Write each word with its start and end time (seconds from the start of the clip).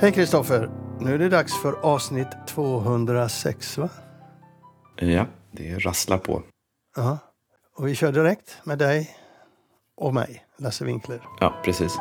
Hej 0.00 0.12
Kristoffer! 0.12 0.70
Nu 1.00 1.14
är 1.14 1.18
det 1.18 1.28
dags 1.28 1.62
för 1.62 1.72
avsnitt 1.72 2.28
206 2.46 3.78
va? 3.78 3.88
Ja, 4.96 5.26
det 5.52 5.78
rasslar 5.78 6.18
på. 6.18 6.42
Ja. 6.96 7.18
Och 7.76 7.88
vi 7.88 7.94
kör 7.94 8.12
direkt 8.12 8.58
med 8.64 8.78
dig 8.78 9.10
och 9.96 10.14
mig, 10.14 10.44
Lasse 10.56 10.84
Winkler. 10.84 11.22
Ja, 11.40 11.54
precis. 11.64 11.98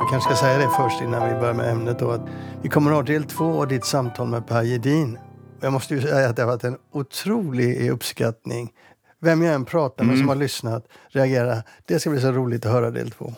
Vi 0.00 0.06
kanske 0.10 0.34
ska 0.34 0.36
säga 0.36 0.58
det 0.58 0.68
först 0.76 1.00
innan 1.02 1.28
vi 1.28 1.40
börjar 1.40 1.54
med 1.54 1.70
ämnet 1.70 1.98
då. 1.98 2.10
Att 2.10 2.28
vi 2.62 2.68
kommer 2.68 2.90
att 2.90 2.96
ha 2.96 3.02
del 3.02 3.24
två 3.24 3.60
av 3.62 3.68
ditt 3.68 3.84
samtal 3.84 4.28
med 4.28 4.46
Per 4.46 4.62
Gedin. 4.62 5.18
Jag 5.60 5.72
måste 5.72 5.94
ju 5.94 6.02
säga 6.02 6.28
att 6.28 6.36
det 6.36 6.42
har 6.42 6.50
varit 6.50 6.64
en 6.64 6.78
otrolig 6.92 7.90
uppskattning. 7.90 8.72
Vem 9.20 9.42
jag 9.42 9.54
än 9.54 9.64
pratar 9.64 10.04
med 10.04 10.12
Mm. 10.12 10.22
som 10.22 10.28
har 10.28 10.36
lyssnat 10.36 10.88
reagerar. 11.08 11.62
Det 11.86 12.00
ska 12.00 12.10
bli 12.10 12.20
så 12.20 12.32
roligt 12.32 12.66
att 12.66 12.72
höra 12.72 12.90
del 12.90 13.10
två. 13.10 13.34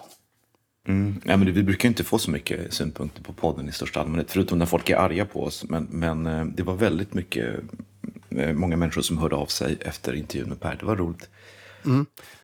Mm. 0.89 1.21
Ja, 1.25 1.37
men 1.37 1.53
vi 1.55 1.63
brukar 1.63 1.89
inte 1.89 2.05
få 2.05 2.19
så 2.19 2.31
mycket 2.31 2.73
synpunkter 2.73 3.23
på 3.23 3.33
podden 3.33 3.69
i 3.69 3.73
största 3.73 4.01
allmänhet, 4.01 4.31
förutom 4.31 4.59
när 4.59 4.67
folk 4.67 4.91
är 4.91 4.97
arga 4.97 5.25
på 5.27 5.45
oss. 5.45 5.65
Men, 5.69 5.89
men 5.91 6.27
eh, 6.27 6.45
det 6.45 6.63
var 6.63 6.75
väldigt 6.75 7.15
mycket, 7.15 7.55
eh, 8.31 8.53
många 8.53 8.77
människor 8.77 9.03
som 9.03 9.19
hörde 9.19 9.37
av 9.37 9.47
sig 9.47 9.79
efter 9.81 10.13
intervjun 10.15 10.49
med 10.49 10.61
Per. 10.61 10.77
Det 10.81 10.87
var 10.87 10.97
roligt. 10.97 11.29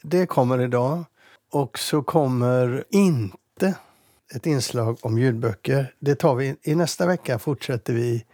Det 0.02 0.26
kommer 0.26 0.60
idag. 0.60 1.04
Och 1.52 1.78
så 1.78 2.02
kommer 2.02 2.84
inte 2.90 3.74
ett 4.34 4.46
inslag 4.46 4.98
om 5.00 5.18
ljudböcker. 5.18 5.92
Det 5.98 6.14
tar 6.14 6.34
vi 6.34 6.56
i 6.62 6.74
nästa 6.74 7.06
vecka. 7.06 7.38
Fortsätter 7.38 7.92
vi 7.92 8.24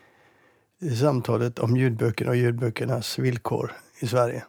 i 0.81 0.97
samtalet 0.97 1.59
om 1.59 1.77
ljudböcker 1.77 2.29
och 2.29 2.37
ljudböckernas 2.37 3.19
villkor 3.19 3.73
i 4.01 4.07
Sverige. 4.07 4.45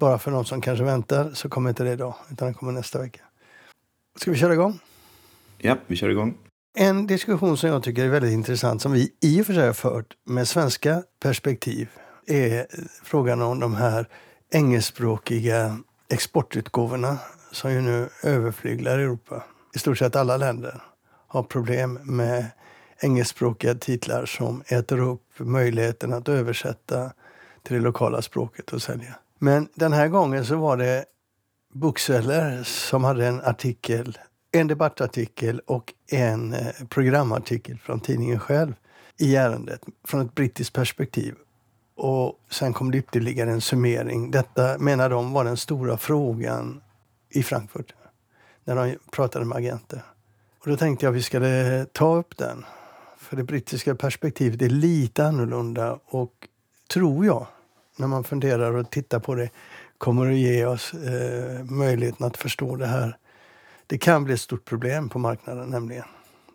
Bara 0.00 0.18
för 0.18 0.30
de 0.30 0.44
som 0.44 0.60
kanske 0.60 0.84
väntar 0.84 1.30
så 1.34 1.48
kommer 1.48 1.70
inte 1.70 1.84
det 1.84 1.92
idag, 1.92 2.14
utan 2.30 2.48
det 2.48 2.54
kommer 2.54 2.72
nästa 2.72 2.98
vecka. 2.98 3.20
Ska 4.20 4.30
vi 4.30 4.36
köra 4.36 4.52
igång? 4.52 4.78
Ja, 5.58 5.76
vi 5.86 5.96
kör 5.96 6.08
igång. 6.08 6.34
En 6.78 7.06
diskussion 7.06 7.56
som 7.56 7.70
jag 7.70 7.82
tycker 7.82 8.04
är 8.04 8.08
väldigt 8.08 8.32
intressant, 8.32 8.82
som 8.82 8.92
vi 8.92 9.12
i 9.20 9.42
och 9.42 9.46
för 9.46 9.54
sig 9.54 9.66
har 9.66 9.72
fört 9.72 10.16
med 10.24 10.48
svenska 10.48 11.02
perspektiv, 11.22 11.88
är 12.26 12.66
frågan 13.02 13.42
om 13.42 13.60
de 13.60 13.74
här 13.74 14.08
engelskspråkiga 14.50 15.78
exportutgåvorna 16.08 17.18
som 17.52 17.72
ju 17.72 17.80
nu 17.80 18.08
överflyglar 18.22 18.98
Europa. 18.98 19.44
I 19.74 19.78
stort 19.78 19.98
sett 19.98 20.16
alla 20.16 20.36
länder 20.36 20.82
har 21.26 21.42
problem 21.42 21.98
med 22.02 22.46
engelskspråkiga 23.00 23.74
titlar 23.74 24.26
som 24.26 24.62
äter 24.66 24.98
upp 25.00 25.22
möjligheten 25.38 26.12
att 26.12 26.28
översätta 26.28 27.12
till 27.62 27.76
det 27.76 27.82
lokala 27.82 28.22
språket 28.22 28.72
och 28.72 28.82
sälja. 28.82 29.14
Men 29.42 29.68
den 29.74 29.92
här 29.92 30.08
gången 30.08 30.44
så 30.44 30.56
var 30.56 30.76
det 30.76 31.04
Bookseller 31.72 32.62
som 32.62 33.04
hade 33.04 33.26
en 33.26 33.40
artikel, 33.40 34.18
en 34.52 34.66
debattartikel 34.66 35.60
och 35.66 35.94
en 36.10 36.52
eh, 36.52 36.66
programartikel 36.88 37.78
från 37.78 38.00
tidningen 38.00 38.38
själv 38.38 38.74
i 39.18 39.36
ärendet 39.36 39.80
från 40.04 40.20
ett 40.20 40.34
brittiskt 40.34 40.74
perspektiv. 40.74 41.34
Och 41.96 42.40
sen 42.50 42.72
kom 42.72 42.90
det 42.90 42.98
ytterligare 42.98 43.50
en 43.50 43.60
summering. 43.60 44.30
Detta 44.30 44.78
menar 44.78 45.10
de 45.10 45.32
var 45.32 45.44
den 45.44 45.56
stora 45.56 45.96
frågan 45.96 46.82
i 47.30 47.42
Frankfurt 47.42 47.94
när 48.64 48.76
de 48.76 48.96
pratade 49.10 49.44
med 49.44 49.58
agenter. 49.58 50.02
Och 50.58 50.68
då 50.68 50.76
tänkte 50.76 51.06
jag 51.06 51.12
att 51.12 51.16
vi 51.16 51.22
skulle 51.22 51.80
eh, 51.80 51.84
ta 51.84 52.16
upp 52.16 52.36
den. 52.36 52.64
För 53.18 53.36
det 53.36 53.44
brittiska 53.44 53.94
perspektivet 53.94 54.62
är 54.62 54.68
lite 54.68 55.26
annorlunda 55.26 55.98
och 56.04 56.48
tror 56.92 57.26
jag, 57.26 57.46
när 58.00 58.06
man 58.06 58.24
funderar 58.24 58.76
och 58.76 58.90
tittar 58.90 59.18
på 59.20 59.34
det, 59.34 59.50
kommer 59.98 60.30
att 60.30 60.36
ge 60.36 60.64
oss 60.64 60.94
eh, 60.94 61.64
möjligheten 61.64 62.26
att 62.26 62.36
förstå 62.36 62.76
det 62.76 62.86
här. 62.86 63.16
Det 63.86 63.98
kan 63.98 64.24
bli 64.24 64.34
ett 64.34 64.40
stort 64.40 64.64
problem 64.64 65.08
på 65.08 65.18
marknaden 65.18 65.68
nämligen. 65.68 66.04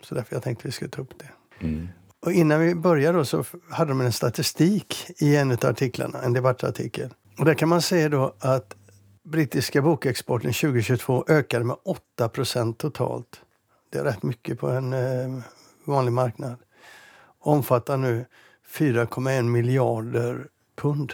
Så 0.01 0.15
därför 0.15 0.35
jag 0.35 0.43
tänkte 0.43 0.61
att 0.61 0.65
vi 0.65 0.71
skulle 0.71 0.91
ta 0.91 1.01
upp 1.01 1.19
det. 1.19 1.65
Mm. 1.65 1.87
Och 2.19 2.31
innan 2.31 2.59
vi 2.59 2.75
börjar 2.75 3.13
då 3.13 3.25
så 3.25 3.43
hade 3.69 3.91
de 3.91 4.01
en 4.01 4.11
statistik 4.11 5.11
i 5.17 5.35
en 5.35 5.51
av 5.51 5.65
artiklarna, 5.65 6.21
en 6.21 6.33
debattartikel. 6.33 7.13
Och 7.39 7.45
där 7.45 7.53
kan 7.53 7.69
man 7.69 7.81
se 7.81 8.07
då 8.07 8.35
att 8.39 8.75
brittiska 9.23 9.81
bokexporten 9.81 10.53
2022 10.53 11.25
ökade 11.27 11.65
med 11.65 11.75
8% 12.19 12.73
totalt. 12.73 13.41
Det 13.89 13.99
är 13.99 14.03
rätt 14.03 14.23
mycket 14.23 14.59
på 14.59 14.69
en 14.69 14.93
eh, 14.93 15.43
vanlig 15.85 16.11
marknad. 16.11 16.55
Omfattar 17.39 17.97
nu 17.97 18.25
4,1 18.69 19.41
miljarder 19.43 20.47
pund. 20.75 21.13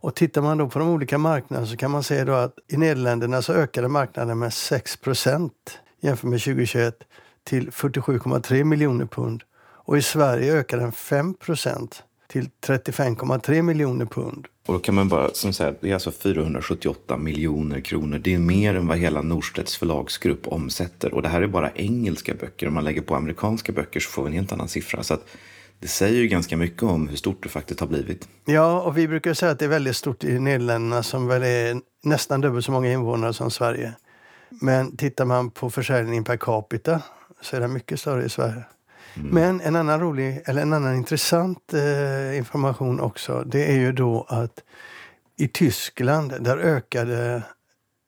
Och 0.00 0.14
tittar 0.14 0.42
man 0.42 0.58
då 0.58 0.68
på 0.68 0.78
de 0.78 0.88
olika 0.88 1.18
marknaderna 1.18 1.66
så 1.66 1.76
kan 1.76 1.90
man 1.90 2.02
se 2.02 2.24
då 2.24 2.32
att 2.32 2.54
i 2.68 2.76
Nederländerna 2.76 3.42
så 3.42 3.52
ökade 3.52 3.88
marknaden 3.88 4.38
med 4.38 4.50
6% 4.50 5.50
jämfört 6.00 6.30
med 6.30 6.40
2021 6.40 6.98
till 7.44 7.70
47,3 7.70 8.64
miljoner 8.64 9.06
pund. 9.06 9.42
Och 9.60 9.98
i 9.98 10.02
Sverige 10.02 10.54
ökade 10.54 10.82
den 10.82 10.92
5% 10.92 11.94
till 12.28 12.50
35,3 12.66 13.62
miljoner 13.62 14.06
pund. 14.06 14.46
Och 14.66 14.74
då 14.74 14.80
kan 14.80 14.94
man 14.94 15.08
bara 15.08 15.30
som 15.32 15.52
säga, 15.52 15.74
det 15.80 15.90
är 15.90 15.94
alltså 15.94 16.10
478 16.10 17.16
miljoner 17.16 17.80
kronor. 17.80 18.18
Det 18.18 18.34
är 18.34 18.38
mer 18.38 18.74
än 18.74 18.86
vad 18.86 18.98
hela 18.98 19.22
Norstedts 19.22 19.76
förlagsgrupp 19.76 20.46
omsätter. 20.46 21.14
Och 21.14 21.22
det 21.22 21.28
här 21.28 21.42
är 21.42 21.46
bara 21.46 21.70
engelska 21.70 22.34
böcker. 22.34 22.68
Om 22.68 22.74
man 22.74 22.84
lägger 22.84 23.02
på 23.02 23.14
amerikanska 23.14 23.72
böcker 23.72 24.00
så 24.00 24.10
får 24.10 24.22
vi 24.22 24.28
en 24.28 24.34
helt 24.34 24.52
annan 24.52 24.68
siffra. 24.68 25.02
Så 25.02 25.14
att 25.14 25.24
det 25.80 25.88
säger 25.88 26.20
ju 26.20 26.28
ganska 26.28 26.56
mycket 26.56 26.82
om 26.82 27.08
hur 27.08 27.16
stort 27.16 27.42
det 27.42 27.48
faktiskt 27.48 27.80
har 27.80 27.86
blivit. 27.86 28.28
Ja, 28.44 28.80
och 28.80 28.98
vi 28.98 29.08
brukar 29.08 29.34
säga 29.34 29.52
att 29.52 29.58
det 29.58 29.64
är 29.64 29.68
väldigt 29.68 29.96
stort 29.96 30.24
i 30.24 30.38
Nederländerna 30.38 31.02
som 31.02 31.26
väl 31.26 31.42
är 31.42 31.80
nästan 32.02 32.40
dubbelt 32.40 32.64
så 32.64 32.72
många 32.72 32.92
invånare 32.92 33.32
som 33.32 33.50
Sverige. 33.50 33.92
Men 34.48 34.96
tittar 34.96 35.24
man 35.24 35.50
på 35.50 35.70
försäljningen 35.70 36.24
per 36.24 36.36
capita 36.36 37.02
så 37.40 37.56
är 37.56 37.60
den 37.60 37.72
mycket 37.72 38.00
större 38.00 38.24
i 38.24 38.28
Sverige. 38.28 38.64
Men 39.14 39.60
en 39.60 39.76
annan 39.76 40.00
rolig, 40.00 40.42
eller 40.44 40.62
en 40.62 40.72
annan 40.72 40.96
intressant 40.96 41.74
eh, 41.74 42.38
information 42.38 43.00
också, 43.00 43.44
det 43.46 43.72
är 43.72 43.76
ju 43.76 43.92
då 43.92 44.26
att 44.28 44.62
i 45.36 45.48
Tyskland, 45.48 46.34
där 46.40 46.58
ökade 46.58 47.42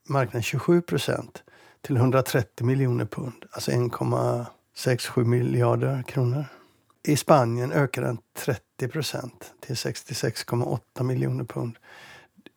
marknaden 0.09 0.43
27 0.43 0.83
procent 0.83 1.43
till 1.81 1.97
130 1.97 2.67
miljoner 2.67 3.05
pund, 3.05 3.45
alltså 3.51 3.71
1,67 3.71 5.25
miljarder 5.25 6.03
kronor. 6.03 6.45
I 7.03 7.17
Spanien 7.17 7.73
ökade 7.73 8.07
den 8.07 8.19
30 8.39 8.89
procent 8.89 9.53
till 9.61 9.75
66,8 9.75 11.03
miljoner 11.03 11.45
pund. 11.45 11.79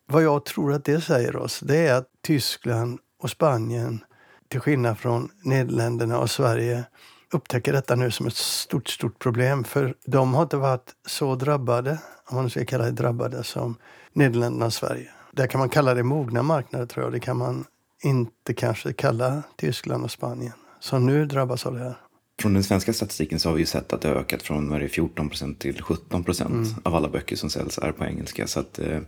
Vad 0.06 0.22
jag 0.22 0.44
tror 0.44 0.72
att 0.72 0.84
det 0.84 1.00
säger 1.00 1.36
oss, 1.36 1.60
det 1.60 1.76
är 1.76 1.94
att 1.94 2.08
Tyskland 2.22 2.98
och 3.22 3.30
Spanien, 3.30 4.04
till 4.48 4.60
skillnad 4.60 4.98
från 4.98 5.30
Nederländerna 5.42 6.18
och 6.18 6.30
Sverige, 6.30 6.84
upptäcker 7.32 7.72
detta 7.72 7.94
nu 7.94 8.10
som 8.10 8.26
ett 8.26 8.36
stort, 8.36 8.88
stort 8.88 9.18
problem. 9.18 9.64
För 9.64 9.94
de 10.04 10.34
har 10.34 10.42
inte 10.42 10.56
varit 10.56 10.92
så 11.06 11.34
drabbade, 11.34 11.98
om 12.26 12.36
man 12.36 12.50
ska 12.50 12.64
kalla 12.64 12.84
det 12.84 12.90
drabbade, 12.90 13.44
som 13.44 13.76
Nederländerna 14.12 14.66
och 14.66 14.72
Sverige. 14.72 15.10
Där 15.32 15.46
kan 15.46 15.58
man 15.58 15.68
kalla 15.68 15.94
det 15.94 16.02
mogna 16.02 16.42
marknader 16.42 16.86
tror 16.86 17.04
jag. 17.04 17.12
Det 17.12 17.20
kan 17.20 17.36
man 17.36 17.64
inte 18.02 18.54
kanske 18.54 18.92
kalla 18.92 19.42
Tyskland 19.56 20.04
och 20.04 20.10
Spanien, 20.10 20.52
som 20.80 21.06
nu 21.06 21.26
drabbas 21.26 21.66
av 21.66 21.74
det 21.74 21.80
här. 21.84 21.96
Från 22.40 22.54
den 22.54 22.64
svenska 22.64 22.92
statistiken 22.92 23.40
så 23.40 23.48
har 23.48 23.54
vi 23.54 23.62
ju 23.62 23.66
sett 23.66 23.92
att 23.92 24.00
det 24.00 24.08
har 24.08 24.16
ökat 24.16 24.42
från 24.42 24.70
det, 24.70 24.88
14 24.88 25.28
procent 25.28 25.58
till 25.58 25.82
17 25.82 26.24
procent 26.24 26.76
av 26.82 26.94
alla 26.94 27.08
böcker 27.08 27.36
som 27.36 27.50
säljs 27.50 27.78
är 27.78 27.92
på 27.92 28.04
engelska. 28.04 28.46
Så 28.46 28.60
att, 28.60 28.78
eh, 28.78 29.00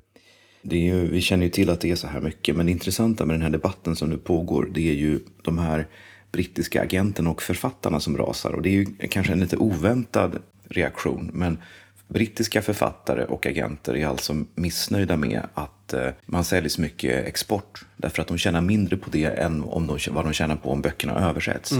det 0.62 0.76
är 0.76 0.94
ju, 0.94 1.10
vi 1.10 1.20
känner 1.20 1.44
ju 1.44 1.50
till 1.50 1.70
att 1.70 1.80
det 1.80 1.90
är 1.90 1.96
så 1.96 2.06
här 2.06 2.20
mycket. 2.20 2.56
Men 2.56 2.66
det 2.66 2.72
intressanta 2.72 3.26
med 3.26 3.34
den 3.34 3.42
här 3.42 3.50
debatten 3.50 3.96
som 3.96 4.08
nu 4.08 4.18
pågår 4.18 4.68
det 4.72 4.90
är 4.90 4.94
ju 4.94 5.20
de 5.42 5.58
här 5.58 5.86
brittiska 6.32 6.82
agenterna 6.82 7.30
och 7.30 7.42
författarna 7.42 8.00
som 8.00 8.16
rasar. 8.16 8.52
Och 8.52 8.62
det 8.62 8.68
är 8.68 8.72
ju 8.72 8.86
kanske 9.10 9.32
en 9.32 9.40
lite 9.40 9.56
oväntad 9.56 10.38
reaktion. 10.68 11.30
Men 11.32 11.58
brittiska 12.08 12.62
författare 12.62 13.24
och 13.24 13.46
agenter 13.46 13.96
är 13.96 14.06
alltså 14.06 14.44
missnöjda 14.54 15.16
med 15.16 15.42
att 15.54 15.92
eh, 15.92 16.08
man 16.26 16.44
säljer 16.44 16.68
så 16.68 16.80
mycket 16.80 17.26
export. 17.26 17.84
Därför 17.96 18.22
att 18.22 18.28
de 18.28 18.38
tjänar 18.38 18.60
mindre 18.60 18.96
på 18.96 19.10
det 19.10 19.24
än 19.24 19.62
om 19.62 19.86
de, 19.86 19.98
vad 20.10 20.24
de 20.24 20.32
tjänar 20.32 20.56
på 20.56 20.70
om 20.70 20.82
böckerna 20.82 21.28
översätts. 21.28 21.72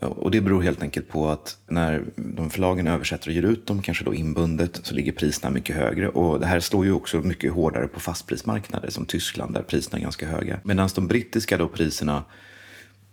Och 0.00 0.30
det 0.30 0.40
beror 0.40 0.62
helt 0.62 0.82
enkelt 0.82 1.08
på 1.08 1.28
att 1.28 1.58
när 1.66 2.04
de 2.16 2.50
förlagen 2.50 2.86
översätter 2.86 3.28
och 3.28 3.34
ger 3.34 3.42
ut 3.42 3.66
dem, 3.66 3.82
kanske 3.82 4.04
då 4.04 4.14
inbundet, 4.14 4.80
så 4.82 4.94
ligger 4.94 5.12
priserna 5.12 5.50
mycket 5.50 5.76
högre. 5.76 6.08
Och 6.08 6.40
det 6.40 6.46
här 6.46 6.60
slår 6.60 6.84
ju 6.84 6.92
också 6.92 7.16
mycket 7.16 7.52
hårdare 7.52 7.88
på 7.88 8.00
fastprismarknader 8.00 8.90
som 8.90 9.06
Tyskland 9.06 9.54
där 9.54 9.62
priserna 9.62 9.98
är 9.98 10.02
ganska 10.02 10.26
höga. 10.26 10.60
Medan 10.64 10.88
de 10.94 11.06
brittiska 11.06 11.56
då 11.56 11.68
priserna 11.68 12.24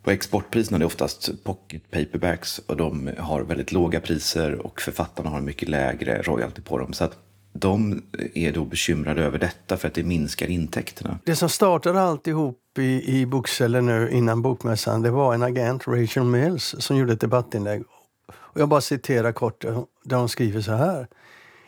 på 0.04 0.12
exportpriserna 0.12 0.78
det 0.78 0.84
är 0.84 0.86
oftast 0.86 1.44
pocket 1.44 1.92
paperbacks 1.92 2.60
och 2.60 2.78
de 2.78 3.10
har 3.18 3.42
väldigt 3.42 3.72
låga 3.72 4.00
priser 4.00 4.66
och 4.66 4.82
författarna 4.82 5.30
har 5.30 5.42
mycket 5.42 5.70
lägre 5.70 6.22
royalty 6.22 6.62
på 6.62 6.78
dem. 6.78 6.94
Så 6.94 7.04
att 7.04 7.18
de 7.58 8.02
är 8.34 8.52
då 8.52 8.66
bekymrade 8.66 9.24
över 9.24 9.40
detta 9.40 9.78
för 9.78 9.88
att 9.88 9.94
det 9.94 10.04
minskar 10.04 10.48
intäkterna. 10.48 11.20
Det 11.24 11.36
som 11.36 11.50
startade 11.50 12.02
alltihop 12.02 12.60
i, 12.78 13.20
i 13.20 13.26
Bookseller 13.26 13.82
nu 13.82 14.10
innan 14.12 14.42
bokmässan, 14.42 15.02
det 15.02 15.12
var 15.12 15.34
en 15.34 15.44
agent, 15.44 15.88
Rachel 15.88 16.24
Mills, 16.24 16.76
som 16.80 16.98
gjorde 16.98 17.14
ett 17.14 17.20
debattinlägg. 17.20 17.84
Och 18.28 18.62
jag 18.62 18.70
bara 18.70 18.82
citerar 18.82 19.32
kort 19.32 19.66
där 20.04 20.18
hon 20.18 20.30
skriver 20.30 20.62
så 20.62 20.72
här. 20.72 21.08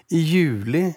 I 0.09 0.17
juli 0.17 0.95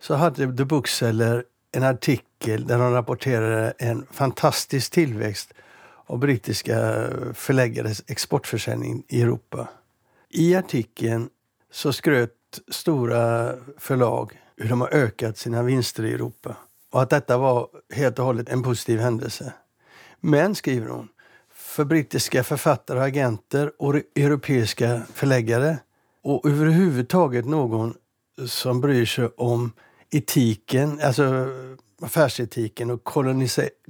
så 0.00 0.14
hade 0.14 0.56
The 0.56 0.64
Bookseller 0.64 1.44
en 1.72 1.82
artikel 1.82 2.66
där 2.66 2.78
de 2.78 2.92
rapporterade 2.92 3.72
en 3.78 4.06
fantastisk 4.10 4.92
tillväxt 4.92 5.52
av 6.06 6.18
brittiska 6.18 7.08
förläggares 7.34 8.02
exportförsäljning 8.06 9.02
i 9.08 9.22
Europa. 9.22 9.68
I 10.30 10.54
artikeln 10.54 11.28
så 11.72 11.92
skröt 11.92 12.32
stora 12.68 13.54
förlag 13.78 14.38
hur 14.56 14.68
de 14.68 14.80
har 14.80 14.88
ökat 14.88 15.38
sina 15.38 15.62
vinster 15.62 16.04
i 16.04 16.12
Europa 16.12 16.56
och 16.90 17.02
att 17.02 17.10
detta 17.10 17.38
var 17.38 17.68
helt 17.94 18.18
och 18.18 18.24
hållet 18.24 18.48
en 18.48 18.62
positiv 18.62 18.98
händelse. 18.98 19.52
Men, 20.20 20.54
skriver 20.54 20.88
hon, 20.88 21.08
för 21.54 21.84
brittiska 21.84 22.44
författare 22.44 22.98
och 22.98 23.04
agenter 23.04 23.72
och 23.78 23.94
europeiska 23.94 25.02
förläggare 25.14 25.78
och 26.22 26.48
överhuvudtaget 26.48 27.44
någon 27.44 27.94
som 28.46 28.80
bryr 28.80 29.06
sig 29.06 29.28
om 29.36 29.72
etiken, 30.10 31.00
alltså 31.02 31.46
affärsetiken 32.02 32.90
och 32.90 33.04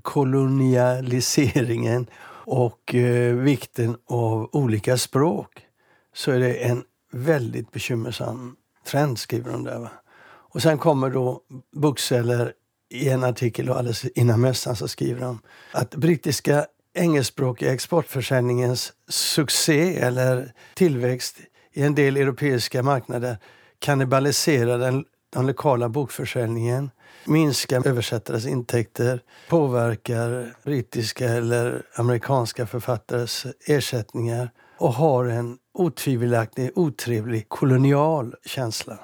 kolonialiseringen 0.02 2.06
och 2.44 2.94
eh, 2.94 3.34
vikten 3.34 3.96
av 4.06 4.48
olika 4.52 4.98
språk 4.98 5.66
så 6.14 6.30
är 6.30 6.38
det 6.38 6.54
en 6.54 6.84
väldigt 7.12 7.72
bekymmersam 7.72 8.56
trend, 8.86 9.18
skriver 9.18 9.52
de 9.52 9.64
där. 9.64 9.78
Va? 9.78 9.90
Och 10.24 10.62
sen 10.62 10.78
kommer 10.78 11.10
då 11.10 11.40
Bookseller 11.72 12.52
i 12.90 13.08
en 13.08 13.24
artikel 13.24 13.70
och 13.70 13.76
alldeles 13.76 14.04
innan 14.04 14.40
mässan 14.40 14.76
så 14.76 14.88
skriver 14.88 15.20
de 15.20 15.40
att 15.72 15.94
brittiska 15.94 16.66
engelskspråkiga 16.94 17.72
exportförsäljningens 17.72 18.92
succé 19.08 19.96
eller 19.96 20.52
tillväxt 20.74 21.36
i 21.72 21.82
en 21.82 21.94
del 21.94 22.16
europeiska 22.16 22.82
marknader 22.82 23.38
kannibaliserar 23.78 24.78
den, 24.78 25.04
den 25.32 25.46
lokala 25.46 25.88
bokförsäljningen, 25.88 26.90
minskar 27.26 27.86
översättares 27.86 28.46
intäkter, 28.46 29.20
påverkar 29.48 30.54
brittiska 30.64 31.28
eller 31.28 31.82
amerikanska 31.94 32.66
författares 32.66 33.46
ersättningar 33.66 34.50
och 34.78 34.92
har 34.92 35.24
en 35.24 35.58
otvivelaktig, 35.72 36.70
otrevlig 36.74 37.48
kolonial 37.48 38.34
känsla. 38.44 38.98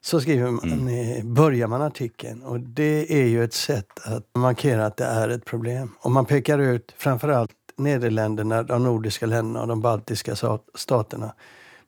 Så 0.00 0.20
skriver 0.20 0.50
man, 0.50 0.72
mm. 0.72 1.34
börjar 1.34 1.66
man 1.66 1.82
artikeln. 1.82 2.42
Och 2.42 2.60
det 2.60 3.22
är 3.22 3.26
ju 3.26 3.44
ett 3.44 3.54
sätt 3.54 4.00
att 4.04 4.26
markera 4.34 4.86
att 4.86 4.96
det 4.96 5.04
är 5.04 5.28
ett 5.28 5.44
problem. 5.44 5.94
Och 5.98 6.10
man 6.10 6.26
pekar 6.26 6.58
ut 6.58 6.94
framförallt 6.96 7.50
Nederländerna, 7.76 8.62
de 8.62 8.84
nordiska 8.84 9.26
länderna 9.26 9.60
och 9.60 9.68
de 9.68 9.80
baltiska 9.80 10.36
staterna. 10.74 11.34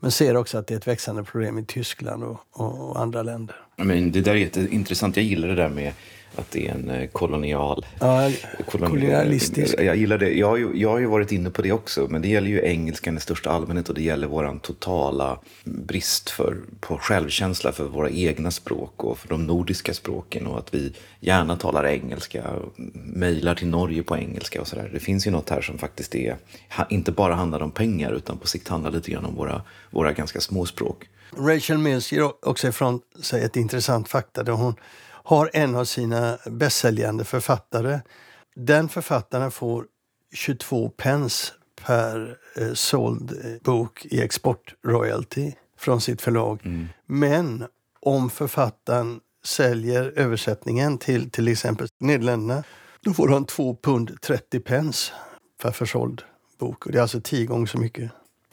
Men 0.01 0.11
ser 0.11 0.37
också 0.37 0.59
att 0.59 0.67
det 0.67 0.75
är 0.75 0.79
ett 0.79 0.87
växande 0.87 1.25
problem 1.25 1.59
i 1.59 1.65
Tyskland 1.65 2.25
och, 2.25 2.41
och 2.51 3.01
andra 3.01 3.23
länder. 3.23 3.57
Men 3.77 4.13
det 4.13 4.21
där 4.21 4.33
är 4.33 4.37
jätteintressant. 4.37 5.17
Jag 5.17 5.25
gillar 5.25 5.49
det 5.49 5.55
där 5.55 5.69
med 5.69 5.93
att 6.37 6.51
det 6.51 6.69
är 6.69 6.75
en 6.75 6.91
eh, 6.91 7.09
kolonial... 7.09 7.87
Ja, 8.01 8.31
kolonialistisk. 8.67 9.75
Jag 9.79 9.97
gillar 9.97 10.19
det. 10.19 10.33
Jag 10.33 10.47
har, 10.47 10.57
ju, 10.57 10.71
jag 10.75 10.91
har 10.91 10.99
ju 10.99 11.07
varit 11.07 11.33
inne 11.33 11.51
på 11.51 11.63
det 11.63 11.73
också, 11.73 12.07
men 12.11 12.23
det 12.23 12.29
gäller 12.29 12.49
ju 12.49 12.61
engelskan 12.65 13.17
i 13.17 13.21
största 13.21 13.51
allmänhet 13.51 13.89
och 13.89 13.95
det 13.95 14.03
gäller 14.03 14.27
vår 14.27 14.59
totala 14.63 15.39
brist 15.65 16.31
för, 16.31 16.57
på 16.81 16.99
självkänsla 16.99 17.73
för 17.73 17.85
våra 17.85 18.11
egna 18.11 18.51
språk 18.51 19.05
och 19.05 19.19
för 19.19 19.29
de 19.29 19.47
nordiska 19.47 19.95
språken 19.95 20.47
och 20.47 20.59
att 20.59 20.75
vi 20.75 20.93
gärna 21.21 21.57
talar 21.57 21.87
engelska, 21.87 22.45
mejlar 22.95 23.55
till 23.55 23.69
Norge 23.69 24.03
på 24.03 24.17
engelska 24.17 24.61
och 24.61 24.67
sådär. 24.67 24.91
Det 24.93 25.01
finns 25.01 25.27
ju 25.27 25.31
något 25.31 25.51
här 25.51 25.61
som 25.61 25.79
faktiskt 25.79 26.15
är, 26.15 26.37
inte 26.91 27.13
bara 27.13 27.35
handlar 27.35 27.61
om 27.61 27.71
pengar 27.71 28.13
utan 28.13 28.39
på 28.39 28.47
sikt 28.47 28.69
handlar 28.69 28.91
lite 28.91 29.11
grann 29.11 29.25
om 29.25 29.35
våra, 29.35 29.63
våra 29.91 30.13
ganska 30.13 30.41
små 30.41 30.67
språk. 30.67 31.09
Rachel 31.39 31.79
Mills 31.79 32.13
ger 32.13 32.47
också 32.49 32.69
ifrån 32.69 33.01
sig 33.23 33.43
ett 33.45 33.57
intressant 33.57 34.09
fakta 34.09 34.43
där 34.43 34.53
hon 34.53 34.75
har 35.07 35.51
en 35.53 35.75
av 35.75 35.85
sina 35.85 36.39
bästsäljande 36.47 37.25
författare. 37.25 38.01
Den 38.55 38.89
författaren 38.89 39.51
får 39.51 39.85
22 40.33 40.89
pence 40.89 41.53
per 41.87 42.37
eh, 42.57 42.73
såld 42.73 43.33
eh, 43.45 43.63
bok 43.63 44.07
i 44.07 44.21
exportroyalty 44.21 45.53
från 45.79 46.01
sitt 46.01 46.23
förlag. 46.23 46.61
Mm. 46.65 46.89
Men 47.07 47.65
om 48.01 48.31
författaren 48.31 49.21
säljer 49.45 50.13
översättningen 50.17 50.99
till 50.99 51.31
till 51.31 51.49
exempel 51.49 51.89
Nederländerna 52.01 52.65
då 53.01 53.15
får 53.15 53.29
han 53.29 53.45
2 53.45 53.77
pund 53.83 54.21
30 54.21 54.61
pence 54.61 55.13
per 55.63 55.71
försåld 55.71 56.23
bok. 56.59 56.87
Och 56.87 56.93
det 56.93 56.99
är 56.99 57.03
alltså 57.03 57.21
tio 57.21 57.47
gånger 57.47 57.67
så 57.67 57.79
mycket. 57.79 58.11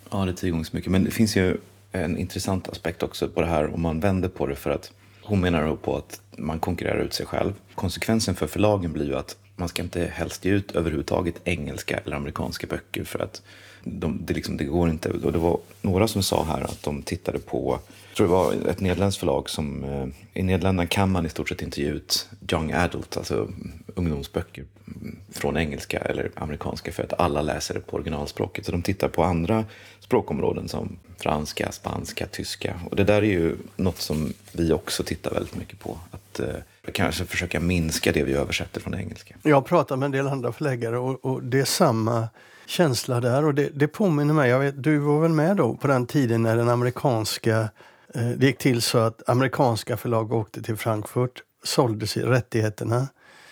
Ja, 0.09 0.25
det 0.25 0.31
är 0.31 0.35
tio 0.35 0.51
gånger 0.51 0.63
så 0.63 0.75
mycket. 0.75 0.91
Men 0.91 1.03
det 1.03 1.11
finns 1.11 1.35
ju 1.35 1.57
en 1.91 2.17
intressant 2.17 2.69
aspekt 2.69 3.03
också 3.03 3.29
på 3.29 3.41
det 3.41 3.47
här 3.47 3.73
om 3.73 3.81
man 3.81 3.99
vänder 3.99 4.29
på 4.29 4.47
det. 4.47 4.55
för 4.55 4.69
att 4.69 4.91
hon 5.23 5.41
menar 5.41 5.75
på 5.75 5.97
att 5.97 6.21
man 6.37 6.59
konkurrerar 6.59 6.99
ut 6.99 7.13
sig 7.13 7.25
själv. 7.25 7.53
Konsekvensen 7.75 8.35
för 8.35 8.47
förlagen 8.47 8.93
blir 8.93 9.05
ju 9.05 9.15
att 9.15 9.37
man 9.55 9.69
ska 9.69 9.81
inte 9.81 10.11
helst 10.13 10.45
ge 10.45 10.51
ut 10.51 10.71
överhuvudtaget 10.71 11.35
engelska 11.43 11.97
eller 11.97 12.15
amerikanska 12.15 12.67
böcker 12.67 13.03
för 13.03 13.19
att 13.19 13.41
de, 13.83 14.19
det, 14.25 14.33
liksom, 14.33 14.57
det 14.57 14.63
går 14.63 14.89
inte. 14.89 15.09
Och 15.09 15.31
det 15.31 15.39
var 15.39 15.59
några 15.81 16.07
som 16.07 16.23
sa 16.23 16.43
här 16.43 16.61
att 16.61 16.83
de 16.83 17.01
tittade 17.01 17.39
på, 17.39 17.79
jag 18.09 18.17
tror 18.17 18.27
det 18.27 18.33
var 18.33 18.69
ett 18.69 18.79
nederländskt 18.79 19.19
förlag 19.19 19.49
som, 19.49 19.83
eh, 19.83 20.07
i 20.33 20.43
Nederländerna 20.43 20.87
kan 20.87 21.11
man 21.11 21.25
i 21.25 21.29
stort 21.29 21.49
sett 21.49 21.61
inte 21.61 21.81
ge 21.81 21.87
ut 21.87 22.29
young 22.51 22.71
adult, 22.71 23.17
alltså 23.17 23.51
ungdomsböcker 23.95 24.65
från 25.31 25.57
engelska 25.57 25.99
eller 25.99 26.31
amerikanska 26.35 26.91
för 26.91 27.03
att 27.03 27.19
alla 27.19 27.41
läser 27.41 27.73
det 27.73 27.79
på 27.79 27.95
originalspråket. 27.95 28.65
Så 28.65 28.71
de 28.71 28.81
tittar 28.81 29.07
på 29.07 29.23
andra 29.23 29.65
språkområden 29.99 30.67
som 30.67 30.97
franska, 31.17 31.71
spanska, 31.71 32.27
tyska. 32.27 32.79
Och 32.89 32.95
det 32.95 33.03
där 33.03 33.21
är 33.21 33.31
ju 33.31 33.55
något 33.75 34.01
som 34.01 34.33
vi 34.51 34.71
också 34.71 35.03
tittar 35.03 35.31
väldigt 35.31 35.55
mycket 35.55 35.79
på. 35.79 35.97
Att 36.11 36.39
eh, 36.39 36.55
kanske 36.93 37.25
försöka 37.25 37.59
minska 37.59 38.11
det 38.11 38.23
vi 38.23 38.33
översätter 38.33 38.81
från 38.81 38.95
engelska. 38.95 39.35
Jag 39.43 39.55
har 39.55 39.61
pratat 39.61 39.99
med 39.99 40.05
en 40.05 40.11
del 40.11 40.27
andra 40.27 40.51
förläggare 40.51 40.97
och, 40.97 41.25
och 41.25 41.43
det 41.43 41.59
är 41.59 41.65
samma 41.65 42.27
känsla 42.65 43.19
där. 43.19 43.45
Och 43.45 43.55
det, 43.55 43.69
det 43.73 43.87
påminner 43.87 44.33
mig, 44.33 44.49
jag 44.49 44.59
vet, 44.59 44.83
du 44.83 44.97
var 44.97 45.21
väl 45.21 45.31
med 45.31 45.57
då 45.57 45.75
på 45.75 45.87
den 45.87 46.05
tiden 46.05 46.43
när 46.43 46.57
den 46.57 46.69
amerikanska, 46.69 47.69
eh, 48.15 48.29
det 48.37 48.45
gick 48.45 48.57
till 48.57 48.81
så 48.81 48.97
att 48.97 49.29
amerikanska 49.29 49.97
förlag 49.97 50.33
åkte 50.33 50.61
till 50.61 50.77
Frankfurt, 50.77 51.43
sålde 51.63 52.07
sig 52.07 52.23
rättigheterna 52.23 53.07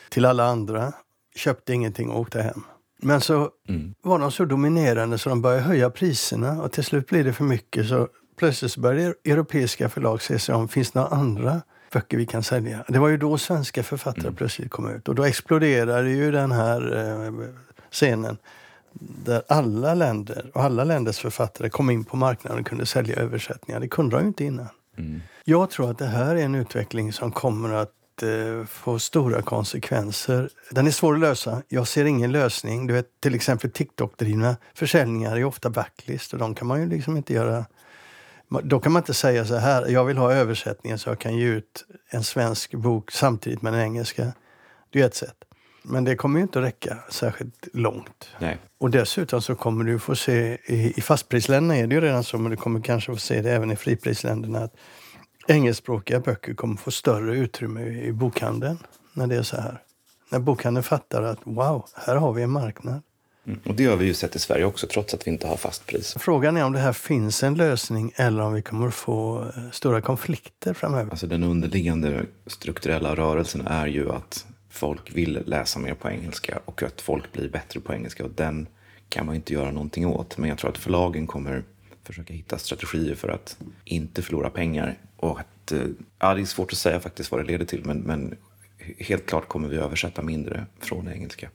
till 0.10 0.26
alla 0.26 0.46
andra, 0.46 0.94
köpte 1.36 1.74
ingenting 1.74 2.10
och 2.10 2.20
åkte 2.20 2.42
hem. 2.42 2.64
Men 3.02 3.22
så 3.22 3.50
mm. 3.70 3.94
var 4.02 4.20
de 4.20 4.32
så 4.32 4.46
dominerande 4.46 5.18
så 5.18 5.30
de 5.30 5.42
började 5.42 5.64
höja 5.64 5.90
priserna 5.90 6.62
och 6.62 6.72
till 6.72 6.84
slut 6.84 7.08
blev 7.08 7.26
det 7.26 7.34
för 7.34 7.44
mycket. 7.44 7.88
Så 7.88 8.08
plötsligt 8.38 8.78
började 8.78 9.14
europeiska 9.26 9.90
förlag 9.90 10.22
se 10.22 10.40
sig 10.40 10.56
om, 10.56 10.68
finns 10.68 10.92
det 10.92 11.00
några 11.00 11.16
andra 11.16 11.62
böcker 11.92 12.18
vi 12.18 12.26
kan 12.26 12.44
sälja? 12.44 12.86
Det 12.88 13.00
var 13.00 13.08
ju 13.08 13.18
då 13.18 13.38
svenska 13.38 13.84
författare 13.84 14.28
mm. 14.28 14.36
plötsligt 14.36 14.72
kom 14.72 14.90
ut 14.90 15.08
och 15.10 15.16
då 15.16 15.24
exploderade 15.24 16.10
ju 16.10 16.32
den 16.32 16.52
här 16.52 16.98
eh, 16.98 17.32
scenen 17.92 18.38
där 19.00 19.42
alla 19.48 19.94
länder 19.94 20.52
och 20.54 20.64
alla 20.64 20.84
länders 20.84 21.20
författare 21.20 21.70
kom 21.70 21.90
in 21.90 22.04
på 22.04 22.18
marknaden 22.18 22.60
och 22.60 22.66
kunde 22.66 22.86
sälja 22.86 23.16
översättningar. 23.16 23.80
Det 23.80 23.88
kunde 23.88 24.16
de 24.16 24.22
ju 24.22 24.28
inte 24.28 24.44
innan. 24.44 24.68
Mm. 24.98 25.22
Jag 25.44 25.70
tror 25.70 25.92
att 25.92 25.98
det 25.98 26.06
här 26.06 26.36
är 26.36 26.46
en 26.46 26.56
utveckling 26.56 27.14
som 27.14 27.32
kommer 27.32 27.74
att 27.74 28.24
eh, 28.24 28.66
få 28.66 29.00
stora 29.00 29.42
konsekvenser. 29.42 30.50
Den 30.72 30.88
är 30.88 30.92
svår 30.92 31.14
att 31.14 31.20
lösa. 31.20 31.62
Jag 31.68 31.88
ser 31.88 32.06
ingen 32.06 32.32
lösning. 32.32 32.88
Du 32.88 32.94
vet, 32.94 33.22
till 33.22 33.36
exempel 33.36 33.72
TikTok-drivna 33.72 34.56
försäljningar 34.74 35.38
är 35.38 35.44
ofta 35.44 35.70
backlist 35.70 36.34
och 36.34 36.40
de 36.40 36.56
kan 36.56 36.68
man 36.68 36.82
ju 36.82 36.90
liksom 36.90 37.18
inte 37.18 37.34
göra 37.34 37.66
då 38.50 38.80
kan 38.80 38.92
man 38.92 39.02
inte 39.02 39.14
säga 39.14 39.46
så 39.46 39.56
här, 39.56 39.88
jag 39.88 40.06
vill 40.06 40.18
ha 40.18 40.34
översättningen 40.34 41.00
så 41.00 41.10
jag 41.10 41.20
kan 41.20 41.38
ge 41.38 41.46
ut 41.46 41.86
en 42.10 42.24
svensk 42.24 42.74
bok 42.74 43.12
samtidigt 43.12 43.62
med 43.62 43.74
den 43.74 43.82
engelska. 43.82 44.34
Det 44.90 45.02
är 45.02 45.06
ett 45.06 45.16
sätt. 45.16 45.36
Men 45.84 46.04
det 46.04 46.16
kommer 46.16 46.40
ju 46.40 46.44
inte 46.44 46.60
att 46.60 46.66
räcka 46.66 46.98
särskilt 47.10 47.68
långt. 47.74 48.30
Nej. 48.40 48.58
Och 48.78 48.90
dessutom 48.90 49.42
så 49.42 49.56
kommer 49.56 49.84
du 49.84 50.00
få 50.00 50.16
se, 50.16 50.58
i, 50.66 50.94
i 50.98 51.02
fastprisländerna 51.02 51.78
är 51.78 51.88
det 51.88 51.96
ju 51.96 52.02
redan 52.02 52.24
så, 52.24 52.38
men 52.38 52.52
du 52.52 52.58
kommer 52.58 52.82
kanske 52.82 53.12
få 53.12 53.18
se 53.18 53.42
det 53.42 53.52
även 53.52 53.72
i 53.72 53.76
friprisländerna, 53.76 54.60
att 54.60 54.74
engelskspråkiga 55.48 56.20
böcker 56.20 56.54
kommer 56.54 56.76
få 56.76 56.92
större 56.92 57.38
utrymme 57.38 57.82
i 57.82 58.12
bokhandeln 58.12 58.78
när 59.14 59.28
det 59.28 59.36
är 59.36 59.44
så 59.44 59.56
här. 59.56 59.82
När 60.32 60.40
bokhandeln 60.40 60.84
fattar 60.84 61.24
att 61.24 61.40
wow, 61.44 61.86
här 61.96 62.16
har 62.16 62.34
vi 62.34 62.44
en 62.44 62.50
marknad. 62.50 63.02
Mm. 63.48 63.60
Och 63.66 63.76
det 63.76 63.86
har 63.86 63.96
vi 63.96 64.06
ju 64.06 64.14
sett 64.14 64.36
i 64.36 64.40
Sverige 64.40 64.66
också, 64.66 64.88
trots 64.88 65.14
att 65.14 65.28
vi 65.28 65.32
inte 65.32 65.48
har 65.48 65.58
fast 65.58 65.86
pris. 65.88 66.16
Frågan 66.20 66.58
är 66.58 66.66
om 66.66 66.74
det 66.74 66.80
här 66.80 66.94
finns 66.94 67.44
en 67.44 67.56
lösning 67.56 68.12
eller 68.16 68.44
om 68.44 68.54
vi 68.54 68.62
kommer 68.62 68.90
få 68.90 69.42
eh, 69.42 69.72
stora 69.72 70.02
konflikter 70.02 70.74
framöver. 70.74 71.12
Alltså 71.12 71.28
den 71.28 71.44
underliggande 71.44 72.26
strukturella 72.48 73.16
rörelsen 73.16 73.68
är 73.68 73.88
ju 73.88 74.12
att 74.12 74.46
folk 74.70 75.16
vill 75.16 75.44
läsa 75.46 75.80
mer 75.80 75.94
på 75.94 76.10
engelska 76.10 76.60
och 76.66 76.84
att 76.84 77.02
folk 77.02 77.32
blir 77.32 77.50
bättre 77.50 77.80
på 77.80 77.94
engelska. 77.94 78.24
Och 78.24 78.32
den 78.36 78.68
kan 79.10 79.26
man 79.26 79.36
inte 79.36 79.54
göra 79.54 79.72
någonting 79.72 80.08
åt. 80.08 80.38
Men 80.38 80.50
jag 80.50 80.58
tror 80.58 80.72
att 80.72 80.78
förlagen 80.78 81.28
kommer 81.28 81.64
försöka 82.04 82.34
hitta 82.34 82.58
strategier 82.58 83.16
för 83.16 83.30
att 83.30 83.58
inte 83.86 84.22
förlora 84.22 84.50
pengar. 84.50 84.98
Och 85.16 85.40
att, 85.40 85.72
eh, 85.72 85.82
ja, 86.20 86.34
det 86.34 86.42
är 86.42 86.46
svårt 86.46 86.72
att 86.72 86.78
säga 86.78 87.00
faktiskt 87.00 87.32
vad 87.32 87.40
det 87.42 87.48
leder 87.48 87.66
till, 87.66 87.86
men, 87.86 88.00
men 88.00 88.36
helt 89.00 89.26
klart 89.26 89.48
kommer 89.48 89.68
vi 89.68 89.78
översätta 89.78 90.22
mindre 90.22 90.66
från 90.80 91.08
engelska. 91.08 91.50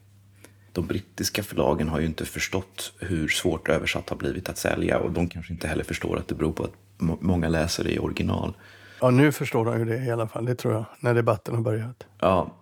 De 0.75 0.87
brittiska 0.87 1.43
förlagen 1.43 1.89
har 1.89 2.01
ju 2.01 2.07
inte 2.07 2.25
förstått 2.25 2.93
hur 2.99 3.29
svårt 3.29 3.69
översatt 3.69 4.09
har 4.09 4.17
blivit 4.17 4.49
att 4.49 4.59
sälja 4.59 4.99
och 4.99 5.11
de 5.11 5.29
kanske 5.29 5.53
inte 5.53 5.69
heller 5.69 5.85
förstår 5.85 6.19
att 6.19 6.29
det 6.29 6.35
beror 6.35 6.53
på 6.53 6.65
att 6.65 6.73
många 7.21 7.49
läser 7.49 7.85
det 7.85 7.91
i 7.91 7.99
original. 7.99 8.55
Ja, 9.01 9.11
nu 9.11 9.33
förstår 9.33 9.65
de 9.65 9.79
ju 9.79 9.85
det 9.85 10.05
i 10.05 10.11
alla 10.11 10.29
fall, 10.29 10.45
det 10.45 10.55
tror 10.55 10.75
jag, 10.75 10.85
när 11.01 11.15
debatten 11.15 11.55
har 11.55 11.63
börjat. 11.63 12.07
Ja, 12.21 12.55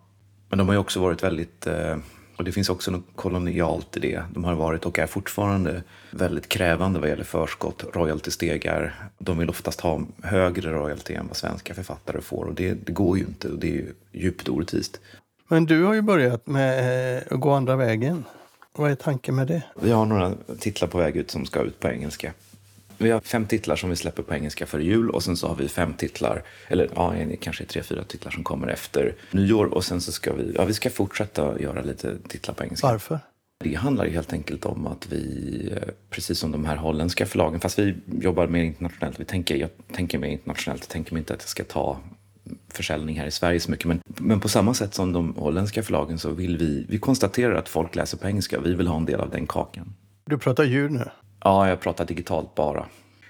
men 0.49 0.59
de 0.59 0.69
har 0.69 0.75
ju 0.75 0.79
också 0.81 1.01
varit 1.01 1.23
väldigt 1.23 1.67
eh, 1.67 1.97
Och 2.37 2.45
det 2.45 2.53
finns 2.53 2.69
också 2.69 2.91
något 2.91 3.07
kolonialt 3.17 3.97
i 3.97 4.01
det. 4.01 4.23
De 4.35 4.45
har 4.45 4.55
varit 4.55 4.87
och 4.87 4.99
är 4.99 5.07
fortfarande 5.07 5.83
väldigt 6.11 6.49
krävande 6.49 7.01
vad 7.01 7.09
gäller 7.09 7.25
förskott, 7.25 7.85
royaltystegar. 7.95 8.95
De 9.19 9.39
vill 9.39 9.51
oftast 9.51 9.81
ha 9.81 10.03
högre 10.23 10.73
royalty 10.73 11.15
än 11.15 11.27
vad 11.27 11.37
svenska 11.37 11.75
författare 11.75 12.21
får 12.21 12.45
och 12.45 12.55
det, 12.55 12.75
det 12.75 12.93
går 12.93 13.19
ju 13.19 13.25
inte 13.25 13.49
och 13.49 13.59
det 13.59 13.67
är 13.67 13.75
ju 13.75 13.95
djupt 14.13 14.49
orättvist. 14.49 15.01
Men 15.53 15.67
du 15.67 15.85
har 15.85 15.95
ju 15.95 16.03
börjat 16.03 16.47
med 16.47 17.17
eh, 17.17 17.23
att 17.31 17.41
gå 17.41 17.51
andra 17.51 17.77
vägen. 17.77 18.25
Vad 18.73 18.91
är 18.91 18.95
tanken 18.95 19.35
med 19.35 19.47
det? 19.47 19.63
Vi 19.81 19.91
har 19.91 20.07
några 20.07 20.35
titlar 20.59 20.89
på 20.89 20.99
väg 20.99 21.17
ut 21.17 21.31
som 21.31 21.47
ska 21.47 21.61
ut 21.61 21.81
på 21.81 21.89
engelska. 21.89 22.33
Vi 22.99 23.11
har 23.11 23.21
fem 23.21 23.47
titlar 23.47 23.77
som 23.77 23.91
vi 23.91 23.97
släpper 23.97 24.23
på 24.23 24.35
engelska 24.35 24.67
före 24.67 24.85
jul 24.85 25.11
och 25.11 25.23
sen 25.23 25.37
så 25.37 25.49
har 25.49 25.55
vi 25.55 25.69
fem 25.69 25.95
titlar, 25.95 26.43
eller 26.69 26.89
ja, 26.95 27.15
kanske 27.41 27.65
tre, 27.65 27.83
fyra 27.83 28.05
titlar 28.05 28.33
som 28.33 28.45
kommer 28.45 28.69
efter 28.69 29.15
nyår 29.31 29.67
och 29.75 29.85
sen 29.85 30.01
så 30.01 30.13
ska 30.13 30.33
vi, 30.33 30.53
ja, 30.57 30.65
vi 30.65 30.75
ska 30.75 30.91
fortsätta 30.91 31.61
göra 31.61 31.83
lite 31.83 32.17
titlar 32.29 32.55
på 32.55 32.65
engelska. 32.65 32.87
Varför? 32.87 33.21
Det 33.65 33.75
handlar 33.75 34.05
ju 34.05 34.11
helt 34.11 34.33
enkelt 34.33 34.67
om 34.67 34.87
att 34.87 35.07
vi, 35.11 35.75
precis 36.11 36.39
som 36.39 36.53
de 36.53 36.65
här 36.65 36.77
holländska 36.77 37.27
förlagen, 37.27 37.61
fast 37.61 37.79
vi 37.79 37.95
jobbar 38.21 38.47
mer 38.47 38.63
internationellt, 38.63 39.21
vi 39.21 39.25
tänker, 39.25 39.57
jag 39.57 39.71
tänker 39.93 40.19
mer 40.19 40.29
internationellt, 40.29 40.83
jag 40.83 40.89
tänker 40.89 41.13
mig 41.13 41.21
inte 41.21 41.35
att 41.35 41.43
jag 41.43 41.49
ska 41.49 41.65
ta 41.65 41.99
försäljning 42.69 43.19
här 43.19 43.27
i 43.27 43.31
Sverige 43.31 43.61
så 43.61 43.71
mycket. 43.71 43.87
Men, 43.87 44.01
men 44.05 44.41
på 44.41 44.49
samma 44.49 44.75
sätt 44.75 44.95
som 44.95 45.13
de 45.13 45.35
holländska 45.37 45.83
förlagen 45.83 46.19
så 46.19 46.31
vill 46.31 46.59
vi, 46.59 46.87
vi 46.89 46.99
konstaterar 46.99 47.55
att 47.55 47.69
folk 47.69 47.95
läser 47.95 48.19
på 48.19 48.29
engelska. 48.29 48.61
Vi 48.61 48.75
vill 48.75 48.87
ha 48.87 48.97
en 48.97 49.05
del 49.05 49.21
av 49.21 49.31
den 49.31 49.47
kakan. 49.47 49.95
Du 50.25 50.39
pratar 50.39 50.65
ljud 50.65 50.91
nu? 50.91 51.05
Ja, 51.45 51.69
jag 51.69 51.81
pratar 51.81 52.05
digitalt 52.05 52.55
bara. 52.55 52.87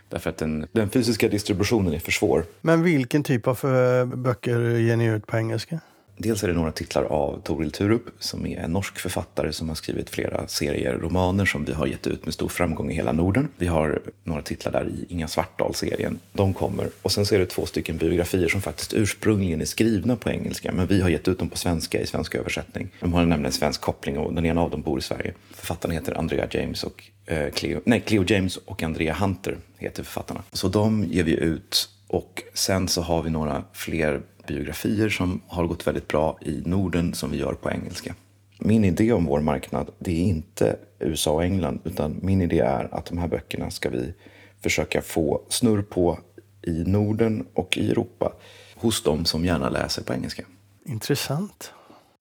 Därför 0.08 0.30
att 0.30 0.36
den, 0.36 0.66
den 0.72 0.90
fysiska 0.90 1.28
distributionen 1.28 1.92
är 1.92 1.98
för 1.98 2.12
svår. 2.12 2.44
Men 2.60 2.82
vilken 2.82 3.22
typ 3.22 3.46
av 3.46 3.58
eh, 3.64 4.04
böcker 4.04 4.60
ger 4.60 4.96
ni 4.96 5.06
ut 5.06 5.26
på 5.26 5.36
engelska? 5.36 5.80
Dels 6.22 6.44
är 6.44 6.48
det 6.48 6.54
några 6.54 6.72
titlar 6.72 7.04
av 7.04 7.40
Toril 7.44 7.70
Turup 7.70 8.02
som 8.18 8.46
är 8.46 8.58
en 8.58 8.72
norsk 8.72 8.98
författare 8.98 9.52
som 9.52 9.68
har 9.68 9.76
skrivit 9.76 10.10
flera 10.10 10.48
serier 10.48 10.98
romaner 10.98 11.44
som 11.44 11.64
vi 11.64 11.72
har 11.72 11.86
gett 11.86 12.06
ut 12.06 12.24
med 12.24 12.34
stor 12.34 12.48
framgång 12.48 12.90
i 12.90 12.94
hela 12.94 13.12
Norden. 13.12 13.48
Vi 13.56 13.66
har 13.66 14.02
några 14.24 14.42
titlar 14.42 14.72
där 14.72 14.88
i 14.88 15.06
Inga 15.08 15.28
Svartdal-serien. 15.28 16.18
De 16.32 16.54
kommer. 16.54 16.88
Och 17.02 17.12
sen 17.12 17.26
så 17.26 17.34
är 17.34 17.38
det 17.38 17.46
två 17.46 17.66
stycken 17.66 17.96
biografier 17.96 18.48
som 18.48 18.60
faktiskt 18.60 18.94
ursprungligen 18.94 19.60
är 19.60 19.64
skrivna 19.64 20.16
på 20.16 20.30
engelska 20.30 20.72
men 20.72 20.86
vi 20.86 21.00
har 21.00 21.08
gett 21.08 21.28
ut 21.28 21.38
dem 21.38 21.48
på 21.48 21.56
svenska 21.56 22.00
i 22.00 22.06
svensk 22.06 22.34
översättning. 22.34 22.88
De 23.00 23.12
har 23.12 23.24
nämligen 23.24 23.52
svensk 23.52 23.80
koppling 23.80 24.18
och 24.18 24.34
den 24.34 24.46
ena 24.46 24.60
av 24.60 24.70
dem 24.70 24.82
bor 24.82 24.98
i 24.98 25.02
Sverige. 25.02 25.34
Författarna 25.54 25.94
heter 25.94 26.18
Andrea 26.18 26.46
James 26.50 26.84
och 26.84 27.04
eh, 27.26 27.50
Cleo, 27.50 27.80
nej, 27.84 28.00
Cleo 28.00 28.24
James 28.26 28.56
och 28.56 28.82
Andrea 28.82 29.14
Hunter 29.14 29.56
heter 29.78 30.02
författarna. 30.02 30.42
Så 30.52 30.68
de 30.68 31.04
ger 31.04 31.24
vi 31.24 31.32
ut 31.32 31.88
och 32.12 32.42
sen 32.54 32.88
så 32.88 33.02
har 33.02 33.22
vi 33.22 33.30
några 33.30 33.64
fler 33.72 34.22
biografier 34.52 35.08
som 35.08 35.40
har 35.46 35.66
gått 35.66 35.86
väldigt 35.86 36.08
bra 36.08 36.38
i 36.40 36.62
Norden 36.64 37.14
som 37.14 37.30
vi 37.30 37.38
gör 37.38 37.54
på 37.54 37.70
engelska. 37.70 38.14
Min 38.58 38.84
idé 38.84 39.12
om 39.12 39.24
vår 39.24 39.40
marknad, 39.40 39.90
det 39.98 40.10
är 40.10 40.24
inte 40.24 40.76
USA 40.98 41.32
och 41.32 41.44
England, 41.44 41.80
utan 41.84 42.20
min 42.22 42.42
idé 42.42 42.58
är 42.58 42.94
att 42.94 43.06
de 43.06 43.18
här 43.18 43.28
böckerna 43.28 43.70
ska 43.70 43.90
vi 43.90 44.14
försöka 44.60 45.02
få 45.02 45.42
snurr 45.48 45.82
på 45.82 46.18
i 46.62 46.84
Norden 46.84 47.46
och 47.54 47.78
i 47.78 47.90
Europa 47.90 48.32
hos 48.76 49.02
de 49.02 49.24
som 49.24 49.44
gärna 49.44 49.68
läser 49.68 50.02
på 50.02 50.12
engelska. 50.12 50.42
Intressant. 50.84 51.72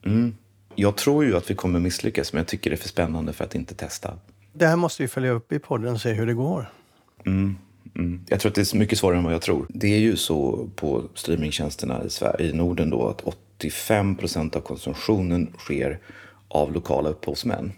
Mm. 0.05 0.35
Jag 0.75 0.97
tror 0.97 1.25
ju 1.25 1.37
att 1.37 1.49
vi 1.49 1.55
kommer 1.55 1.79
misslyckas, 1.79 2.33
men 2.33 2.39
jag 2.39 2.47
tycker 2.47 2.69
det 2.69 2.75
är 2.75 2.77
för 2.77 2.89
spännande 2.89 3.33
för 3.33 3.43
att 3.43 3.55
inte 3.55 3.75
testa. 3.75 4.19
Det 4.53 4.67
här 4.67 4.75
måste 4.75 5.03
vi 5.03 5.07
följa 5.07 5.31
upp 5.31 5.51
i 5.51 5.59
podden 5.59 5.93
och 5.93 6.01
se 6.01 6.13
hur 6.13 6.25
det 6.25 6.33
går. 6.33 6.71
Mm. 7.25 7.57
Mm. 7.95 8.25
Jag 8.27 8.39
tror 8.39 8.49
att 8.49 8.55
det 8.55 8.73
är 8.73 8.77
mycket 8.77 8.97
svårare 8.97 9.17
än 9.17 9.23
vad 9.23 9.33
jag 9.33 9.41
tror. 9.41 9.65
Det 9.69 9.87
är 9.87 9.99
ju 9.99 10.17
så 10.17 10.69
på 10.75 11.03
streamingtjänsterna 11.15 12.03
i, 12.05 12.09
Sverige, 12.09 12.49
i 12.49 12.53
Norden 12.53 12.89
då 12.89 13.07
att 13.07 13.21
85 13.21 14.15
procent 14.15 14.55
av 14.55 14.61
konsumtionen 14.61 15.53
sker 15.57 15.99
av 16.47 16.73
lokala 16.73 17.09
upphovsmän. 17.09 17.71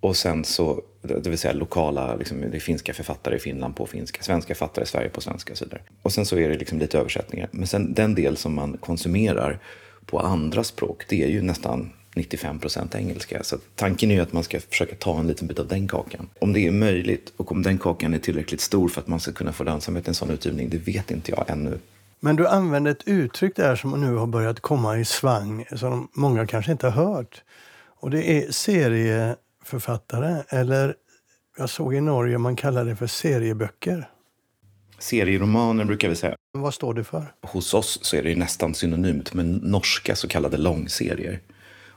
Och 0.00 0.16
sen 0.16 0.44
så, 0.44 0.82
det 1.02 1.26
vill 1.26 1.38
säga 1.38 1.54
lokala, 1.54 2.16
liksom, 2.16 2.40
det 2.40 2.56
är 2.56 2.60
finska 2.60 2.94
författare 2.94 3.36
i 3.36 3.38
Finland 3.38 3.76
på 3.76 3.86
finska, 3.86 4.22
svenska 4.22 4.54
författare 4.54 4.82
i 4.82 4.86
Sverige 4.86 5.08
på 5.08 5.20
svenska 5.20 5.52
och 5.52 5.58
så 5.58 5.64
vidare. 5.64 5.82
Och 6.02 6.12
sen 6.12 6.26
så 6.26 6.38
är 6.38 6.48
det 6.48 6.58
liksom 6.58 6.78
lite 6.78 6.98
översättningar. 6.98 7.48
Men 7.50 7.66
sen 7.66 7.94
den 7.94 8.14
del 8.14 8.36
som 8.36 8.54
man 8.54 8.76
konsumerar 8.76 9.58
på 10.06 10.18
andra 10.18 10.64
språk, 10.64 11.04
det 11.08 11.22
är 11.22 11.28
ju 11.28 11.42
nästan 11.42 11.92
95 12.16 12.58
procent 12.58 12.94
engelska. 12.94 13.42
Så 13.42 13.58
tanken 13.74 14.10
är 14.10 14.14
ju 14.14 14.20
att 14.20 14.32
man 14.32 14.42
ska 14.42 14.60
försöka 14.60 14.94
ta 14.94 15.20
en 15.20 15.26
liten 15.26 15.48
bit 15.48 15.58
av 15.58 15.68
den 15.68 15.88
kakan. 15.88 16.28
Om 16.38 16.52
det 16.52 16.66
är 16.66 16.70
möjligt 16.70 17.32
och 17.36 17.52
om 17.52 17.62
den 17.62 17.78
kakan 17.78 18.14
är 18.14 18.18
tillräckligt 18.18 18.60
stor 18.60 18.88
för 18.88 19.00
att 19.00 19.08
man 19.08 19.20
ska 19.20 19.32
kunna 19.32 19.52
få 19.52 19.64
lönsamhet 19.64 20.06
i 20.06 20.08
en 20.08 20.14
sån 20.14 20.30
utgivning, 20.30 20.68
det 20.70 20.78
vet 20.78 21.10
inte 21.10 21.30
jag 21.30 21.50
ännu. 21.50 21.78
Men 22.20 22.36
du 22.36 22.48
använder 22.48 22.90
ett 22.90 23.08
uttryck 23.08 23.56
där 23.56 23.76
som 23.76 24.00
nu 24.00 24.14
har 24.14 24.26
börjat 24.26 24.60
komma 24.60 24.98
i 24.98 25.04
svang, 25.04 25.64
som 25.76 26.08
många 26.12 26.46
kanske 26.46 26.72
inte 26.72 26.88
har 26.88 27.04
hört. 27.04 27.42
Och 28.00 28.10
det 28.10 28.30
är 28.30 28.52
serieförfattare, 28.52 30.42
eller 30.48 30.94
jag 31.58 31.70
såg 31.70 31.94
i 31.94 32.00
Norge 32.00 32.38
man 32.38 32.56
kallar 32.56 32.84
det 32.84 32.96
för 32.96 33.06
serieböcker. 33.06 34.08
Serieromaner 34.98 35.84
brukar 35.84 36.08
vi 36.08 36.16
säga. 36.16 36.36
Vad 36.52 36.74
står 36.74 36.94
det 36.94 37.04
för? 37.04 37.34
Hos 37.42 37.74
oss 37.74 37.98
så 38.02 38.16
är 38.16 38.22
det 38.22 38.36
nästan 38.36 38.74
synonymt 38.74 39.34
med 39.34 39.46
norska 39.46 40.16
så 40.16 40.28
kallade 40.28 40.56
långserier. 40.56 41.40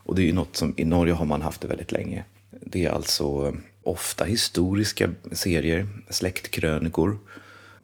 Och 0.10 0.16
det 0.16 0.22
är 0.22 0.26
ju 0.26 0.34
något 0.34 0.56
som 0.56 0.74
i 0.78 0.86
Norge 0.86 1.14
har 1.14 1.26
man 1.26 1.42
haft 1.42 1.62
det 1.62 1.68
väldigt 1.68 1.92
länge. 1.92 2.24
Det 2.62 2.86
är 2.86 2.92
alltså 2.92 3.48
eh, 3.48 3.54
ofta 3.84 4.26
historiska 4.26 5.10
serier, 5.32 5.88
släktkrönikor. 6.10 7.18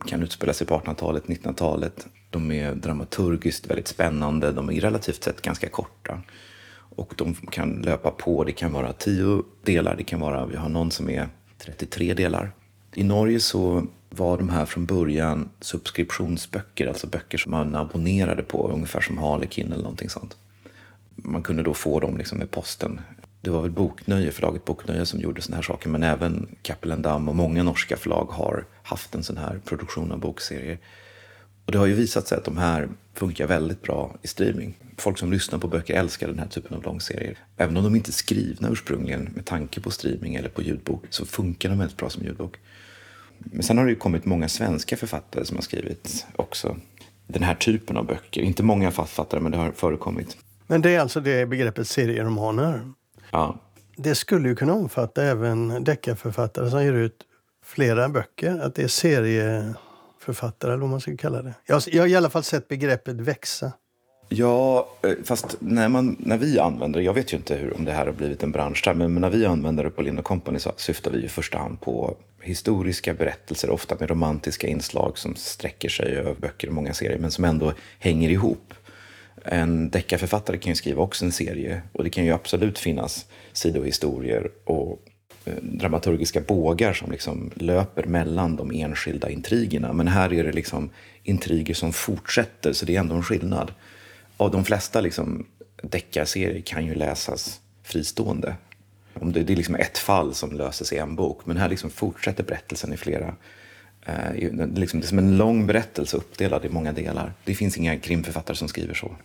Kan 0.06 0.24
utspela 0.24 0.54
sig 0.54 0.68
på 0.68 0.78
1800-talet, 0.78 1.24
1900-talet. 1.26 2.08
De 2.30 2.52
är 2.52 2.76
dramaturgiskt 2.76 3.68
väldigt 3.68 3.88
spännande. 3.88 4.52
De 4.52 4.70
är 4.70 4.82
relativt 4.82 5.24
sett 5.24 5.42
ganska 5.42 5.70
korta. 5.70 6.22
Och 6.76 7.14
de 7.18 7.34
kan 7.34 7.82
löpa 7.82 8.12
på. 8.12 8.44
Det 8.44 8.52
kan 8.52 8.74
vara 8.74 8.94
tio 8.94 9.44
delar. 9.64 9.96
Det 9.96 10.04
kan 10.04 10.20
vara, 10.20 10.46
vi 10.46 10.56
har 10.56 10.70
någon 10.70 10.92
som 10.92 11.10
är 11.10 11.30
33 11.58 12.14
delar. 12.14 12.52
I 12.94 13.04
Norge 13.04 13.40
så 13.40 13.88
var 14.10 14.38
de 14.38 14.50
här 14.50 14.66
från 14.66 14.86
början 14.86 15.50
subskriptionsböcker, 15.62 16.88
alltså 16.88 17.08
böcker 17.08 17.38
som 17.38 17.52
man 17.52 17.76
abonnerade 17.76 18.44
på, 18.44 18.72
ungefär 18.72 19.02
som 19.02 19.18
Harlekin 19.18 19.72
eller 19.72 19.84
någonting 19.84 20.10
sånt 20.10 20.38
man 21.16 21.44
kunde 21.44 21.64
då 21.64 21.74
få 21.74 22.00
dem 22.00 22.18
liksom 22.18 22.38
med 22.38 22.52
posten. 22.52 23.02
Det 23.42 23.50
var 23.50 23.62
väl 23.62 23.72
Boknöje, 23.72 24.32
förlaget 24.32 24.66
Boknöje 24.66 25.06
som 25.06 25.20
gjorde 25.20 25.42
sådana 25.42 25.56
här 25.56 25.64
saker 25.64 25.90
men 25.90 26.04
även 26.04 26.56
Cappelen 26.62 27.06
och 27.06 27.36
många 27.36 27.64
norska 27.64 27.98
förlag 27.98 28.26
har 28.26 28.66
haft 28.84 29.16
en 29.16 29.24
sån 29.24 29.38
här 29.38 29.60
produktion 29.66 30.12
av 30.12 30.20
bokserier. 30.20 30.80
Och 31.66 31.72
det 31.72 31.78
har 31.78 31.86
ju 31.86 31.94
visat 31.94 32.28
sig 32.28 32.38
att 32.38 32.46
de 32.46 32.58
här 32.58 32.90
funkar 33.14 33.48
väldigt 33.48 33.82
bra 33.82 34.16
i 34.22 34.28
streaming. 34.28 34.78
Folk 34.98 35.18
som 35.18 35.32
lyssnar 35.32 35.60
på 35.60 35.68
böcker 35.68 35.94
älskar 35.94 36.28
den 36.28 36.40
här 36.40 36.48
typen 36.48 36.78
av 36.78 36.84
långserier. 36.84 37.38
Även 37.58 37.78
om 37.78 37.84
de 37.84 37.96
inte 37.96 38.10
är 38.10 38.14
skrivna 38.14 38.70
ursprungligen 38.70 39.30
med 39.36 39.46
tanke 39.46 39.82
på 39.82 39.92
streaming 39.92 40.36
eller 40.36 40.50
på 40.50 40.62
ljudbok 40.62 41.04
så 41.10 41.26
funkar 41.26 41.70
de 41.70 41.80
väldigt 41.80 41.98
bra 41.98 42.10
som 42.10 42.24
ljudbok. 42.24 42.58
Men 43.38 43.64
sen 43.64 43.78
har 43.78 43.86
det 43.86 43.92
ju 43.92 43.98
kommit 43.98 44.26
många 44.26 44.50
svenska 44.50 44.98
författare 44.98 45.46
som 45.46 45.58
har 45.58 45.62
skrivit 45.62 46.26
också 46.36 46.78
den 47.28 47.44
här 47.44 47.56
typen 47.56 47.98
av 47.98 48.06
böcker. 48.06 48.42
Inte 48.42 48.64
många 48.64 48.92
författare, 48.92 49.42
men 49.42 49.52
det 49.52 49.58
har 49.58 49.72
förekommit. 49.72 50.38
Men 50.68 50.82
det 50.82 50.96
är 50.96 51.00
alltså 51.00 51.20
det 51.20 51.46
begreppet 51.46 51.88
serieromaner? 51.88 52.92
Ja. 53.32 53.60
Det 53.98 54.16
skulle 54.16 54.50
ju 54.50 54.56
kunna 54.56 54.74
omfatta 54.74 55.24
även 55.24 55.84
deckarförfattare 55.84 56.70
som 56.70 56.84
ger 56.84 56.94
ut 56.94 57.24
flera 57.66 58.10
böcker. 58.10 58.60
Att 58.60 58.76
det 58.76 58.84
är 58.84 58.88
serieförfattare, 58.88 60.72
eller 60.72 60.82
vad 60.82 60.90
man 60.90 61.02
ska 61.02 61.18
kalla 61.18 61.42
det. 61.42 61.54
Jag, 61.66 61.82
jag 61.88 62.04
har 62.04 62.08
i 62.08 62.16
alla 62.16 62.30
fall 62.30 62.44
sett 62.44 62.68
begreppet 62.68 63.16
växa. 63.16 63.72
Ja, 64.30 64.90
eh, 65.02 65.12
fast 65.24 65.58
när, 65.60 65.90
man, 65.90 66.16
när 66.20 66.38
vi 66.38 66.60
använder 66.60 67.00
det, 67.00 67.06
jag 67.06 67.14
vet 67.14 67.34
ju 67.34 67.38
inte 67.38 67.56
hur, 67.56 67.78
om 67.78 67.86
det 67.86 67.92
här 67.92 68.06
har 68.06 68.14
blivit 68.14 68.44
en 68.44 68.52
bransch 68.52 68.82
där, 68.86 68.94
men 68.94 69.16
när 69.16 69.30
vi 69.30 69.46
använder 69.46 69.84
det 69.84 69.90
på 69.90 70.02
Lind 70.02 70.24
Company 70.24 70.60
så 70.60 70.72
syftar 70.78 71.12
vi 71.12 71.24
i 71.24 71.28
första 71.28 71.58
hand 71.58 71.82
på 71.82 72.16
historiska 72.42 73.14
berättelser, 73.14 73.70
ofta 73.70 73.96
med 74.00 74.10
romantiska 74.10 74.68
inslag 74.68 75.18
som 75.18 75.36
sträcker 75.36 75.90
sig 75.90 76.16
över 76.16 76.34
böcker 76.34 76.68
och 76.68 76.74
många 76.74 76.94
serier, 76.94 77.20
men 77.20 77.32
som 77.32 77.46
ändå 77.46 77.74
hänger 78.00 78.30
ihop. 78.30 78.74
En 79.48 79.90
deckarförfattare 79.90 80.58
kan 80.58 80.72
ju 80.72 80.76
skriva 80.76 81.02
också 81.02 81.26
en 81.26 81.32
serie 81.32 81.82
och 81.92 82.04
det 82.04 82.10
kan 82.10 82.26
ju 82.26 82.32
absolut 82.32 82.80
finnas 82.80 83.26
sidohistorier 83.54 84.52
och 84.66 85.02
eh, 85.46 85.54
dramaturgiska 85.62 86.42
bågar 86.42 86.94
som 86.94 87.12
liksom 87.12 87.52
löper 87.56 88.04
mellan 88.04 88.56
de 88.56 88.72
enskilda 88.72 89.30
intrigerna. 89.30 89.94
Men 89.94 90.08
här 90.08 90.34
är 90.34 90.44
det 90.44 90.52
liksom 90.52 90.90
intriger 91.24 91.74
som 91.74 91.94
fortsätter, 91.94 92.74
så 92.74 92.86
det 92.86 92.96
är 92.96 93.00
ändå 93.00 93.16
en 93.16 93.24
skillnad. 93.24 93.72
Av 94.38 94.52
de 94.52 94.66
flesta 94.66 95.02
liksom 95.02 95.46
deckarserier 95.84 96.62
kan 96.62 96.86
ju 96.86 96.96
läsas 96.96 97.60
fristående. 97.84 98.56
Om 99.14 99.34
det, 99.34 99.44
det 99.44 99.54
är 99.54 99.58
liksom 99.58 99.76
ett 99.76 99.98
fall 99.98 100.34
som 100.34 100.56
löses 100.56 100.94
i 100.94 100.98
en 100.98 101.16
bok, 101.16 101.46
men 101.46 101.58
här 101.58 101.70
liksom 101.70 101.90
fortsätter 101.90 102.44
berättelsen 102.44 102.94
i 102.94 102.98
flera 102.98 103.36
Eh, 104.06 104.34
liksom, 104.76 105.00
det 105.00 105.06
är 105.06 105.08
som 105.08 105.20
en 105.20 105.38
lång 105.38 105.68
berättelse 105.68 106.18
uppdelad 106.18 106.66
i 106.66 106.70
många 106.70 106.92
delar. 106.92 107.34
Det 107.44 107.56
finns 107.56 107.78
inga 107.78 108.00
krimförfattare 108.00 108.58
som 108.58 108.68
skriver 108.68 108.94
så. 108.94 109.16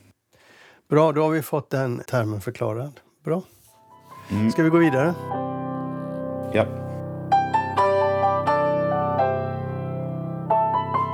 Bra, 0.90 1.12
då 1.12 1.22
har 1.22 1.30
vi 1.30 1.42
fått 1.42 1.70
den 1.70 2.02
termen 2.06 2.40
förklarad. 2.40 3.00
Bra. 3.24 3.42
Mm. 4.30 4.50
Ska 4.50 4.62
vi 4.62 4.68
gå 4.68 4.78
vidare? 4.78 5.14
Ja. 6.52 6.64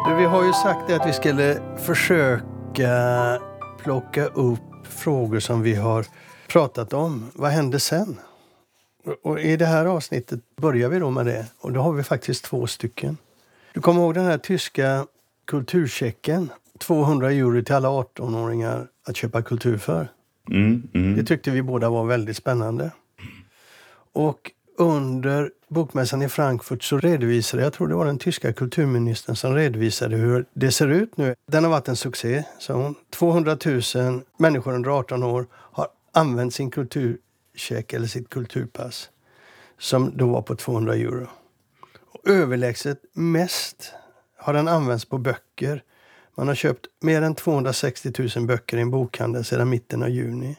Du, 0.08 0.14
vi 0.14 0.24
har 0.24 0.44
ju 0.44 0.52
sagt 0.52 0.90
att 0.90 1.08
vi 1.08 1.12
skulle 1.12 1.58
försöka 1.78 2.92
plocka 3.82 4.26
upp 4.26 4.60
frågor 4.84 5.40
som 5.40 5.62
vi 5.62 5.74
har 5.74 6.06
pratat 6.48 6.92
om. 6.92 7.30
Vad 7.34 7.50
hände 7.50 7.80
sen? 7.80 8.18
Och 9.22 9.40
I 9.40 9.56
det 9.56 9.66
här 9.66 9.86
avsnittet 9.86 10.40
börjar 10.56 10.88
vi 10.88 10.98
då 10.98 11.10
med 11.10 11.26
det. 11.26 11.46
Och 11.60 11.72
då 11.72 11.80
har 11.80 11.92
vi 11.92 12.02
faktiskt 12.02 12.44
två 12.44 12.66
stycken. 12.66 13.16
Du 13.74 13.80
kommer 13.80 14.00
ihåg 14.00 14.14
den 14.14 14.26
här 14.26 14.38
tyska 14.38 15.06
kulturchecken? 15.44 16.50
200 16.78 17.32
euro 17.32 17.62
till 17.62 17.74
alla 17.74 17.88
18-åringar 17.88 18.86
att 19.06 19.16
köpa 19.16 19.42
kultur 19.42 19.78
för. 19.78 20.08
Mm, 20.50 20.82
mm. 20.94 21.16
Det 21.16 21.24
tyckte 21.24 21.50
vi 21.50 21.62
båda 21.62 21.90
var 21.90 22.04
väldigt 22.04 22.36
spännande. 22.36 22.90
Och 24.12 24.50
under 24.78 25.50
bokmässan 25.68 26.22
i 26.22 26.28
Frankfurt 26.28 26.82
så 26.82 26.98
redovisade, 26.98 27.62
jag 27.62 27.72
tror 27.72 27.88
det 27.88 27.94
var 27.94 28.06
den 28.06 28.18
tyska 28.18 28.52
kulturministern 28.52 29.36
som 29.36 29.54
redovisade 29.54 30.16
hur 30.16 30.46
det 30.54 30.72
ser 30.72 30.88
ut 30.88 31.16
nu. 31.16 31.34
Den 31.46 31.64
har 31.64 31.70
varit 31.70 31.88
en 31.88 31.96
succé, 31.96 32.44
sa 32.58 32.74
hon. 32.74 32.94
200 33.10 33.58
000 33.94 34.22
människor 34.38 34.74
under 34.74 34.90
18 34.90 35.22
år 35.22 35.46
har 35.52 35.88
använt 36.12 36.54
sin 36.54 36.70
kulturcheck 36.70 37.92
eller 37.92 38.06
sitt 38.06 38.30
kulturpass 38.30 39.10
som 39.78 40.16
då 40.16 40.26
var 40.26 40.42
på 40.42 40.56
200 40.56 40.94
euro. 40.94 41.28
Och 42.12 42.28
överlägset 42.28 43.00
mest 43.12 43.92
har 44.38 44.52
den 44.52 44.68
använts 44.68 45.04
på 45.04 45.18
böcker. 45.18 45.82
Man 46.36 46.48
har 46.48 46.54
köpt 46.54 46.86
mer 47.00 47.22
än 47.22 47.34
260 47.34 48.12
000 48.36 48.46
böcker 48.46 48.76
i 48.76 48.80
en 48.80 48.90
bokhandel 48.90 49.44
sedan 49.44 49.68
mitten 49.68 50.02
av 50.02 50.08
juni. 50.08 50.56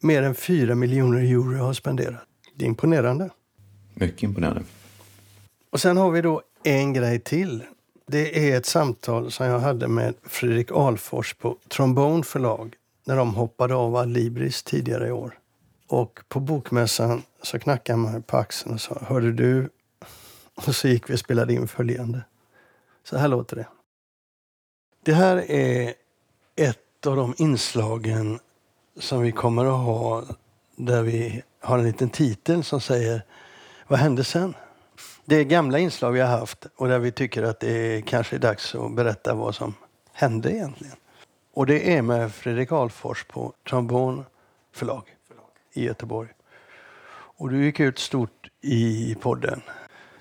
Mer 0.00 0.22
än 0.22 0.34
4 0.34 0.74
miljoner 0.74 1.18
euro 1.18 1.64
har 1.64 1.72
spenderat. 1.72 2.22
Det 2.54 2.64
är 2.64 2.68
imponerande. 2.68 3.30
Mycket 3.94 4.22
imponerande. 4.22 4.62
Och 5.70 5.80
sen 5.80 5.96
har 5.96 6.10
vi 6.10 6.20
då 6.20 6.42
en 6.64 6.92
grej 6.92 7.20
till. 7.20 7.64
Det 8.06 8.50
är 8.50 8.56
ett 8.56 8.66
samtal 8.66 9.30
som 9.30 9.46
jag 9.46 9.58
hade 9.58 9.88
med 9.88 10.14
Fredrik 10.22 10.70
Alfors 10.72 11.34
på 11.34 11.56
Trombone 11.68 12.22
förlag 12.22 12.74
när 13.04 13.16
de 13.16 13.34
hoppade 13.34 13.74
av 13.74 13.96
Adlibris 13.96 14.62
tidigare 14.62 15.08
i 15.08 15.12
år. 15.12 15.38
Och 15.88 16.20
på 16.28 16.40
bokmässan 16.40 17.22
så 17.42 17.58
knackade 17.58 17.98
man 17.98 18.22
på 18.22 18.36
axeln 18.36 18.74
och 18.74 18.80
sa 18.80 18.98
Hörde 19.06 19.32
du? 19.32 19.70
Och 20.54 20.76
så 20.76 20.88
gick 20.88 21.10
vi 21.10 21.14
och 21.14 21.18
spelade 21.18 21.52
in 21.52 21.68
följande. 21.68 22.20
Så 23.04 23.16
här 23.18 23.28
låter 23.28 23.56
det. 23.56 23.66
Det 25.06 25.14
här 25.14 25.50
är 25.50 25.94
ett 26.56 27.06
av 27.06 27.16
de 27.16 27.34
inslagen 27.38 28.38
som 29.00 29.22
vi 29.22 29.32
kommer 29.32 29.64
att 29.64 29.84
ha 29.86 30.24
där 30.76 31.02
vi 31.02 31.42
har 31.60 31.78
en 31.78 31.84
liten 31.84 32.10
titel 32.10 32.64
som 32.64 32.80
säger 32.80 33.22
Vad 33.86 33.98
hände 33.98 34.24
sen? 34.24 34.54
Det 35.24 35.36
är 35.36 35.44
gamla 35.44 35.78
inslag 35.78 36.12
vi 36.12 36.20
har 36.20 36.38
haft 36.38 36.66
och 36.76 36.88
där 36.88 36.98
vi 36.98 37.12
tycker 37.12 37.42
att 37.42 37.60
det 37.60 38.04
kanske 38.06 38.36
är 38.36 38.40
dags 38.40 38.74
att 38.74 38.94
berätta 38.94 39.34
vad 39.34 39.54
som 39.54 39.74
hände 40.12 40.52
egentligen. 40.52 40.96
Och 41.54 41.66
det 41.66 41.96
är 41.96 42.02
med 42.02 42.34
Fredrik 42.34 42.72
Alfors 42.72 43.24
på 43.24 43.52
Trombon 43.68 44.24
förlag 44.72 45.04
i 45.72 45.84
Göteborg. 45.84 46.28
Och 47.10 47.50
du 47.50 47.64
gick 47.64 47.80
ut 47.80 47.98
stort 47.98 48.50
i 48.60 49.14
podden. 49.20 49.62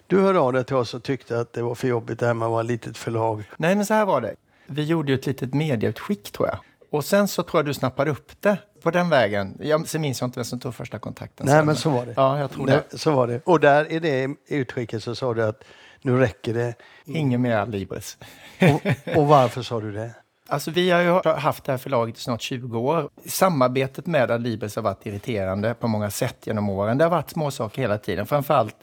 Du 0.07 0.21
hörde 0.21 0.39
av 0.39 0.53
dig 0.53 0.63
till 0.63 0.75
oss 0.75 0.93
och 0.93 1.03
tyckte 1.03 1.39
att 1.39 1.53
det 1.53 1.61
var 1.61 1.75
för 1.75 1.87
jobbigt 1.87 2.19
det 2.19 2.25
här 2.25 2.33
med 2.33 2.45
att 2.45 2.51
vara 2.51 2.61
ett 2.61 2.67
litet 2.67 2.97
förlag. 2.97 3.43
Nej, 3.57 3.75
men 3.75 3.85
så 3.85 3.93
här 3.93 4.05
var 4.05 4.21
det. 4.21 4.35
Vi 4.67 4.83
gjorde 4.83 5.11
ju 5.11 5.17
ett 5.17 5.25
litet 5.25 5.53
medieutskick 5.53 6.31
tror 6.31 6.47
jag. 6.47 6.57
Och 6.91 7.05
sen 7.05 7.27
så 7.27 7.43
tror 7.43 7.59
jag 7.59 7.65
du 7.65 7.73
snappade 7.73 8.11
upp 8.11 8.41
det 8.41 8.57
på 8.83 8.91
den 8.91 9.09
vägen. 9.09 9.57
Jag 9.61 9.87
sen 9.87 10.01
minns 10.01 10.21
jag 10.21 10.27
inte 10.27 10.39
vem 10.39 10.45
som 10.45 10.59
tog 10.59 10.75
första 10.75 10.99
kontakten. 10.99 11.45
Nej, 11.45 11.55
sen, 11.55 11.65
men 11.65 11.75
så 11.75 11.89
var 11.89 12.05
det. 12.05 12.13
Ja, 12.15 12.39
jag 12.39 12.51
tror 12.51 12.67
det. 12.67 12.73
Nej, 12.73 12.99
så 12.99 13.11
var 13.11 13.27
det. 13.27 13.41
Och 13.45 13.59
där 13.59 13.91
i 13.91 13.99
det 13.99 14.29
utskicket 14.47 15.03
så 15.03 15.15
sa 15.15 15.33
du 15.33 15.43
att 15.43 15.63
nu 16.01 16.17
räcker 16.17 16.53
det. 16.53 16.75
Ingen 17.05 17.41
mer 17.41 17.65
Libris. 17.65 18.17
Och, 18.61 19.15
och 19.17 19.27
varför 19.27 19.61
sa 19.61 19.81
du 19.81 19.91
det? 19.91 20.11
Alltså 20.47 20.71
vi 20.71 20.91
har 20.91 21.01
ju 21.01 21.29
haft 21.31 21.63
det 21.63 21.71
här 21.71 21.77
förlaget 21.77 22.17
i 22.17 22.21
snart 22.21 22.41
20 22.41 22.79
år. 22.79 23.09
Samarbetet 23.25 24.05
med 24.05 24.31
Adlibris 24.31 24.75
har 24.75 24.83
varit 24.83 25.05
irriterande 25.05 25.73
på 25.73 25.87
många 25.87 26.09
sätt 26.09 26.47
genom 26.47 26.69
åren. 26.69 26.97
Det 26.97 27.05
har 27.05 27.11
varit 27.11 27.29
småsaker 27.29 27.81
hela 27.81 27.97
tiden. 27.97 28.25
Framförallt 28.25 28.75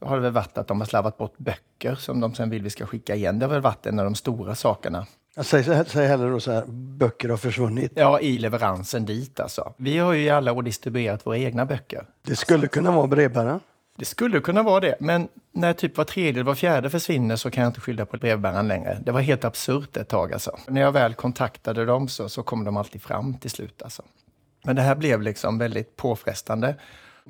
har 0.00 0.16
det 0.16 0.22
väl 0.22 0.32
varit 0.32 0.58
att 0.58 0.68
de 0.68 0.80
har 0.80 0.86
slarvat 0.86 1.18
bort 1.18 1.38
böcker 1.38 1.94
som 1.94 2.20
de 2.20 2.34
sen 2.34 2.50
vill 2.50 2.62
vi 2.62 2.70
ska 2.70 2.86
skicka 2.86 3.14
igen. 3.14 3.38
Det 3.38 3.46
har 3.46 3.52
väl 3.52 3.62
varit 3.62 3.86
en 3.86 3.98
av 3.98 4.04
de 4.04 4.14
stora 4.14 4.54
sakerna. 4.54 5.06
Säger, 5.36 5.84
säger 5.84 6.08
hellre 6.08 6.30
då 6.30 6.40
så 6.40 6.52
här, 6.52 6.64
böcker 6.66 7.28
har 7.28 7.36
försvunnit. 7.36 7.92
Ja, 7.94 8.20
i 8.20 8.38
leveransen 8.38 9.04
dit 9.04 9.40
alltså. 9.40 9.74
Vi 9.76 9.98
har 9.98 10.12
ju 10.12 10.22
i 10.22 10.30
alla 10.30 10.52
år 10.52 10.62
distribuerat 10.62 11.26
våra 11.26 11.38
egna 11.38 11.66
böcker. 11.66 12.06
Det 12.22 12.36
skulle 12.36 12.66
kunna 12.66 12.92
vara 12.92 13.06
brevbäraren. 13.06 13.60
Det 13.96 14.04
skulle 14.04 14.40
kunna 14.40 14.62
vara 14.62 14.80
det, 14.80 14.96
men 15.00 15.28
när 15.52 15.72
typ 15.72 15.96
var 15.96 16.04
tredje 16.04 16.30
eller 16.30 16.42
var 16.42 16.54
fjärde 16.54 16.90
försvinner 16.90 17.36
så 17.36 17.50
kan 17.50 17.62
jag 17.62 17.70
inte 17.70 17.80
skylla 17.80 18.06
på 18.06 18.16
brevbäraren 18.16 18.68
längre. 18.68 18.98
Det 19.04 19.12
var 19.12 19.20
helt 19.20 19.44
absurt 19.44 19.96
ett 19.96 20.08
tag 20.08 20.32
alltså. 20.32 20.58
När 20.68 20.80
jag 20.80 20.92
väl 20.92 21.14
kontaktade 21.14 21.84
dem 21.84 22.08
så, 22.08 22.28
så 22.28 22.42
kom 22.42 22.64
de 22.64 22.76
alltid 22.76 23.02
fram 23.02 23.38
till 23.38 23.50
slut 23.50 23.82
alltså. 23.82 24.02
Men 24.64 24.76
det 24.76 24.82
här 24.82 24.94
blev 24.94 25.22
liksom 25.22 25.58
väldigt 25.58 25.96
påfrestande. 25.96 26.76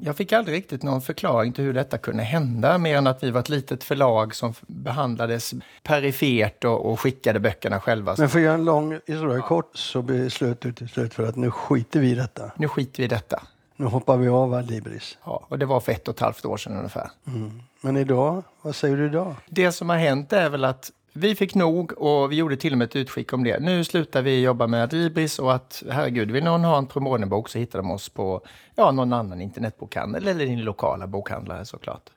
Jag 0.03 0.17
fick 0.17 0.33
aldrig 0.33 0.57
riktigt 0.57 0.83
någon 0.83 1.03
förklaring 1.03 1.53
till 1.53 1.65
hur 1.65 1.73
detta 1.73 1.99
kunde 1.99 2.23
hända, 2.23 2.79
mer 2.79 2.97
än 2.97 3.07
att 3.07 3.23
vi 3.23 3.31
var 3.31 3.41
ett 3.41 3.49
litet 3.49 3.85
förlag 3.85 4.35
som 4.35 4.55
behandlades 4.67 5.55
perifert 5.83 6.65
och, 6.65 6.91
och 6.91 7.01
skickade 7.01 7.41
böckerna 7.41 7.81
själva. 7.81 8.15
Men 8.19 8.29
för 8.29 8.39
att 8.39 8.45
göra 8.45 8.55
en 8.55 8.65
lång 8.65 8.93
historia 9.07 9.43
kort 9.43 9.77
så 9.77 10.03
beslöt 10.03 10.61
du 10.61 10.73
till 10.73 10.89
slut 10.89 11.15
för 11.15 11.29
att 11.29 11.37
nu 11.37 11.51
skiter 11.51 12.01
vi 12.01 12.11
i 12.11 12.15
detta. 12.15 12.51
Nu 12.57 12.69
skiter 12.69 12.99
vi 12.99 13.05
i 13.05 13.09
detta. 13.09 13.43
Nu 13.77 13.87
hoppar 13.87 14.17
vi 14.17 14.29
av 14.29 14.55
Adlibris. 14.55 15.19
Ja, 15.25 15.47
och 15.49 15.59
det 15.59 15.67
var 15.67 15.81
för 15.81 15.93
ett 15.93 16.09
och 16.09 16.15
ett 16.15 16.21
halvt 16.21 16.45
år 16.45 16.57
sedan 16.57 16.77
ungefär. 16.77 17.11
Mm. 17.27 17.63
Men 17.81 17.97
idag, 17.97 18.43
vad 18.63 18.77
säger 18.77 18.97
du 18.97 19.07
idag? 19.07 19.35
Det 19.49 19.73
som 19.73 19.89
har 19.89 19.97
hänt 19.97 20.33
är 20.33 20.49
väl 20.49 20.65
att 20.65 20.91
vi 21.13 21.35
fick 21.35 21.55
nog 21.55 21.93
och 21.99 22.33
vi 22.33 22.37
gjorde 22.37 22.57
till 22.57 22.73
och 22.73 22.79
med 22.79 22.85
ett 22.85 22.97
utskick 22.97 23.33
om 23.33 23.45
det. 23.45 23.61
Nu 23.61 23.85
slutar 23.85 24.23
vi 24.23 24.43
jobba 24.43 24.67
med 24.67 24.83
Adlibris 24.83 25.39
och 25.39 25.55
att 25.55 25.83
herregud, 25.91 26.31
vill 26.31 26.45
någon 26.45 26.65
ha 26.65 26.79
en 26.79 26.87
Promoden-bok 26.87 27.49
så 27.49 27.59
hittar 27.59 27.79
de 27.79 27.91
oss 27.91 28.09
på 28.09 28.43
ja, 28.75 28.91
någon 28.91 29.13
annan 29.13 29.41
internetbokhandel 29.41 30.29
eller 30.29 30.47
din 30.47 30.61
lokala 30.61 31.07
bokhandlare 31.07 31.65
såklart. 31.65 32.11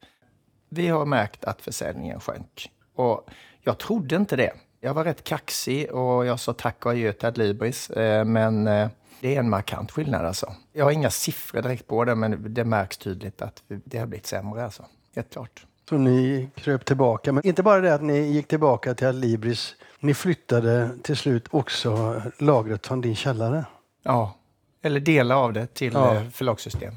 Vi 0.69 0.87
har 0.87 1.05
märkt 1.05 1.43
att 1.43 1.61
försäljningen 1.61 2.19
sjönk 2.19 2.71
och 2.95 3.29
jag 3.61 3.77
trodde 3.77 4.15
inte 4.15 4.35
det. 4.35 4.53
Jag 4.81 4.93
var 4.93 5.03
rätt 5.03 5.23
kaxig 5.23 5.91
och 5.91 6.25
jag 6.25 6.39
sa 6.39 6.53
tack 6.53 6.85
och 6.85 6.91
adjö 6.91 7.13
till 7.13 7.27
Adlibris, 7.27 7.89
eh, 7.89 8.25
men 8.25 8.67
eh, 8.67 8.87
det 9.21 9.35
är 9.35 9.39
en 9.39 9.49
markant 9.49 9.91
skillnad 9.91 10.25
alltså. 10.25 10.53
Jag 10.73 10.85
har 10.85 10.91
inga 10.91 11.09
siffror 11.09 11.61
direkt 11.61 11.87
på 11.87 12.05
det, 12.05 12.15
men 12.15 12.53
det 12.53 12.65
märks 12.65 12.97
tydligt 12.97 13.41
att 13.41 13.63
det 13.67 13.97
har 13.97 14.05
blivit 14.05 14.25
sämre 14.25 14.63
alltså. 14.63 14.85
Helt 15.15 15.31
klart. 15.33 15.65
Så 15.89 15.97
ni 15.97 16.49
kröp 16.55 16.85
tillbaka. 16.85 17.31
Men 17.31 17.47
inte 17.47 17.63
bara 17.63 17.81
det 17.81 17.93
att 17.93 18.01
ni 18.01 18.19
gick 18.19 18.47
tillbaka 18.47 18.93
till 18.93 19.07
Adlibris. 19.07 19.75
Ni 19.99 20.13
flyttade 20.13 20.89
till 21.03 21.17
slut 21.17 21.47
också 21.51 22.21
lagret 22.37 22.87
från 22.87 23.01
din 23.01 23.15
källare. 23.15 23.65
Ja, 24.03 24.35
eller 24.81 24.99
delar 24.99 25.35
av 25.35 25.53
det 25.53 25.73
till 25.73 25.93
Ja. 25.93 26.15
ja. 26.15 26.21
förlagssystem. 26.31 26.93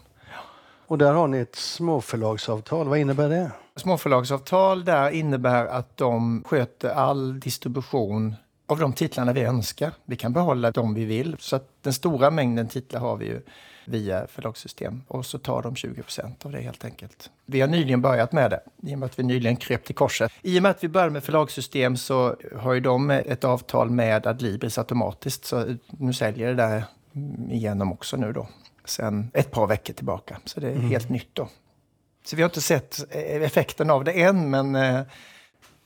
Och 0.86 0.98
där 0.98 1.12
har 1.12 1.28
ni 1.28 1.38
ett 1.38 1.56
småförlagsavtal. 1.56 2.88
Vad 2.88 2.98
innebär 2.98 3.28
det? 3.28 3.50
Småförlagsavtal 3.76 4.84
där 4.84 5.10
innebär 5.10 5.66
att 5.66 5.96
de 5.96 6.44
sköter 6.46 6.88
all 6.90 7.40
distribution 7.40 8.34
av 8.66 8.78
de 8.78 8.92
titlarna 8.92 9.32
vi 9.32 9.42
önskar. 9.42 9.92
Vi 10.04 10.16
kan 10.16 10.32
behålla 10.32 10.70
de 10.70 10.94
vi 10.94 11.04
vill. 11.04 11.36
Så 11.38 11.56
att 11.56 11.68
den 11.82 11.92
stora 11.92 12.30
mängden 12.30 12.68
titlar 12.68 13.00
har 13.00 13.16
vi 13.16 13.26
ju 13.26 13.40
via 13.88 14.26
förlagssystem. 14.26 15.02
Och 15.08 15.26
så 15.26 15.38
tar 15.38 15.62
de 15.62 15.76
20 15.76 16.02
procent 16.02 16.46
av 16.46 16.52
det 16.52 16.60
helt 16.60 16.84
enkelt. 16.84 17.30
Vi 17.46 17.60
har 17.60 17.68
nyligen 17.68 18.02
börjat 18.02 18.32
med 18.32 18.50
det, 18.50 18.60
i 18.90 18.94
och 18.94 18.98
med 18.98 19.06
att 19.06 19.18
vi 19.18 19.22
nyligen 19.22 19.56
kröp 19.56 19.84
till 19.84 19.94
korset. 19.94 20.32
I 20.42 20.58
och 20.58 20.62
med 20.62 20.70
att 20.70 20.84
vi 20.84 20.88
började 20.88 21.12
med 21.12 21.24
förlagssystem 21.24 21.96
så 21.96 22.36
har 22.56 22.72
ju 22.72 22.80
de 22.80 23.10
ett 23.10 23.44
avtal 23.44 23.90
med 23.90 24.26
Adlibris 24.26 24.78
automatiskt. 24.78 25.44
Så 25.44 25.76
nu 25.86 26.12
säljer 26.12 26.48
det 26.48 26.54
där 26.54 26.84
igenom 27.50 27.92
också 27.92 28.16
nu 28.16 28.32
då. 28.32 28.48
Sen 28.84 29.30
ett 29.34 29.50
par 29.50 29.66
veckor 29.66 29.94
tillbaka. 29.94 30.36
Så 30.44 30.60
det 30.60 30.70
är 30.70 30.74
helt 30.76 31.08
nytt 31.08 31.30
då. 31.32 31.48
Så 32.24 32.36
vi 32.36 32.42
har 32.42 32.48
inte 32.48 32.60
sett 32.60 33.14
effekten 33.14 33.90
av 33.90 34.04
det 34.04 34.22
än, 34.22 34.50
men 34.50 34.74
eh, 34.74 35.00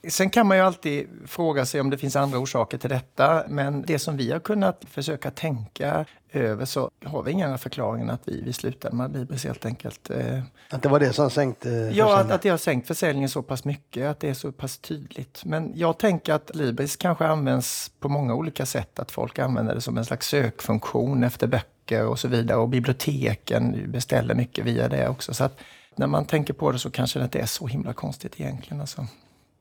Sen 0.09 0.31
kan 0.31 0.47
man 0.47 0.57
ju 0.57 0.63
alltid 0.63 1.09
fråga 1.27 1.67
sig 1.67 1.81
om 1.81 1.91
det 1.91 1.99
finns 1.99 2.17
andra 2.17 2.39
orsaker 2.39 2.79
till 2.79 2.91
detta, 2.91 3.45
men 3.49 3.83
det 3.83 3.99
som 3.99 4.17
vi 4.17 4.33
har 4.33 4.41
kunnat 4.41 4.85
försöka 4.91 5.31
tänka 5.31 6.05
över 6.33 6.65
så 6.65 6.91
har 7.05 7.23
vi 7.23 7.31
inga 7.31 7.59
förklaringar 7.59 8.05
än 8.05 8.11
att 8.11 8.29
vi, 8.29 8.43
vi 8.43 8.53
slutade 8.53 8.97
med 8.97 9.13
Libris 9.17 9.45
helt 9.45 9.67
enkelt. 9.67 10.11
Eh, 10.11 10.41
Att 10.71 10.83
det 10.83 10.89
var 10.89 11.01
det 11.01 11.13
som 11.13 11.31
sänkte 11.31 11.69
Ja, 11.69 11.81
att, 11.81 11.93
försäljningen? 11.93 12.35
att 12.35 12.43
det 12.43 12.49
har 12.49 12.57
sänkt 12.57 12.87
försäljningen 12.87 13.29
så 13.29 13.43
pass 13.43 13.65
mycket, 13.65 14.07
att 14.11 14.21
det 14.21 14.29
är 14.29 14.35
så 14.35 14.53
pass 14.53 14.79
tydligt. 14.79 15.43
Men 15.45 15.73
jag 15.75 15.99
tänker 15.99 16.33
att 16.33 16.51
Libris 16.55 16.97
kanske 16.97 17.27
används 17.27 17.91
på 18.01 18.09
många 18.09 18.35
olika 18.35 18.67
sätt. 18.67 18.99
Att 18.99 19.11
folk 19.11 19.39
använder 19.39 19.75
det 19.75 19.81
som 19.81 19.99
en 19.99 20.05
slags 20.05 20.29
sökfunktion 20.29 21.25
efter 21.25 21.47
böcker 21.47 22.07
och 22.07 22.19
så 22.19 22.29
vidare. 22.29 22.59
Och 22.59 22.69
biblioteken 22.69 23.93
beställer 23.93 24.35
mycket 24.35 24.65
via 24.65 24.89
det 24.89 25.09
också. 25.09 25.35
Så 25.35 25.45
att 25.45 25.59
när 25.97 26.07
man 26.07 26.25
tänker 26.25 26.55
på 26.55 26.73
det 26.73 26.79
så 26.79 26.91
kanske 26.91 27.19
det 27.19 27.25
inte 27.25 27.39
är 27.39 27.47
så 27.47 27.67
himla 27.67 27.93
konstigt 27.93 28.41
egentligen. 28.41 28.81
Alltså. 28.81 29.07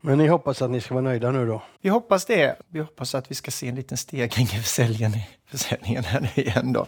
Men 0.02 0.18
ni 0.18 0.28
hoppas 0.28 0.62
att 0.62 0.72
ni 0.72 0.82
ska 0.82 0.94
vara 0.94 1.04
nöjda 1.04 1.32
nu 1.32 1.46
då? 1.46 1.62
Vi 1.82 1.90
hoppas 1.90 2.26
det. 2.26 2.56
Vi 2.70 2.80
hoppas 2.80 3.16
att 3.16 3.32
vi 3.32 3.36
ska 3.36 3.52
se 3.52 3.68
en 3.68 3.76
liten 3.76 3.98
stegring 3.98 4.46
i 4.46 4.48
försäljningen, 4.48 5.12
försäljningen 5.52 6.04
här 6.04 6.22
nu 6.22 6.44
igen 6.44 6.74
då. 6.74 6.88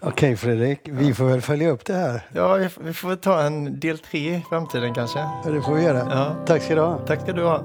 Okej 0.00 0.36
Fredrik, 0.36 0.80
vi 0.84 1.14
får 1.14 1.24
väl 1.24 1.40
följa 1.40 1.70
upp 1.70 1.84
det 1.84 1.94
här. 1.94 2.22
Ja, 2.32 2.54
vi 2.54 2.68
får, 2.68 2.82
vi 2.82 2.92
får 2.94 3.16
ta 3.16 3.42
en 3.42 3.80
del 3.80 3.98
tre 3.98 4.34
i 4.36 4.44
framtiden 4.48 4.94
kanske. 4.94 5.18
Ja, 5.18 5.50
det 5.50 5.62
får 5.62 5.74
vi 5.74 5.82
göra. 5.82 5.98
Ja. 5.98 6.36
Tack 6.46 6.62
ska 6.62 6.74
du 6.74 6.80
ha. 6.80 6.98
Tack 6.98 7.20
ska 7.20 7.32
du 7.32 7.44
ha. 7.44 7.56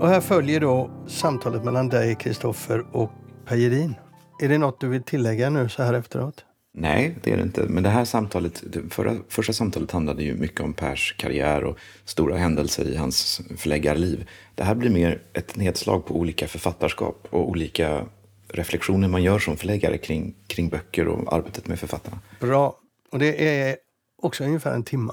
Och 0.00 0.08
här 0.08 0.20
följer 0.20 0.60
då 0.60 0.90
samtalet 1.06 1.64
mellan 1.64 1.88
dig, 1.88 2.14
Kristoffer 2.14 2.84
och 2.92 3.10
Per 3.46 3.56
Gerin. 3.56 3.94
Är 4.42 4.48
det 4.48 4.58
något 4.58 4.80
du 4.80 4.88
vill 4.88 5.02
tillägga 5.02 5.50
nu 5.50 5.68
så 5.68 5.82
här 5.82 5.94
efteråt? 5.94 6.45
Nej, 6.78 7.16
det 7.22 7.32
är 7.32 7.36
det 7.36 7.42
inte. 7.42 7.62
Men 7.62 7.82
det 7.82 7.88
här 7.88 8.04
samtalet, 8.04 8.62
det 8.66 8.90
förra, 8.90 9.16
första 9.28 9.52
samtalet 9.52 9.90
handlade 9.90 10.22
ju 10.22 10.34
mycket 10.34 10.60
om 10.60 10.72
Pers 10.72 11.14
karriär 11.18 11.64
och 11.64 11.78
stora 12.04 12.36
händelser 12.36 12.84
i 12.84 12.96
hans 12.96 13.40
förläggarliv. 13.56 14.28
Det 14.54 14.64
här 14.64 14.74
blir 14.74 14.90
mer 14.90 15.22
ett 15.32 15.56
nedslag 15.56 16.06
på 16.06 16.14
olika 16.14 16.48
författarskap 16.48 17.26
och 17.30 17.48
olika 17.48 18.06
reflektioner 18.48 19.08
man 19.08 19.22
gör 19.22 19.38
som 19.38 19.56
förläggare 19.56 19.98
kring, 19.98 20.34
kring 20.46 20.68
böcker 20.68 21.08
och 21.08 21.32
arbetet 21.32 21.66
med 21.66 21.78
författarna. 21.78 22.18
Bra. 22.40 22.80
Och 23.10 23.18
det 23.18 23.48
är 23.48 23.76
också 24.22 24.44
ungefär 24.44 24.74
en 24.74 24.84
timme. 24.84 25.12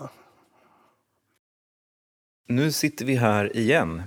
Nu 2.47 2.71
sitter 2.71 3.05
vi 3.05 3.15
här 3.15 3.57
igen, 3.57 4.03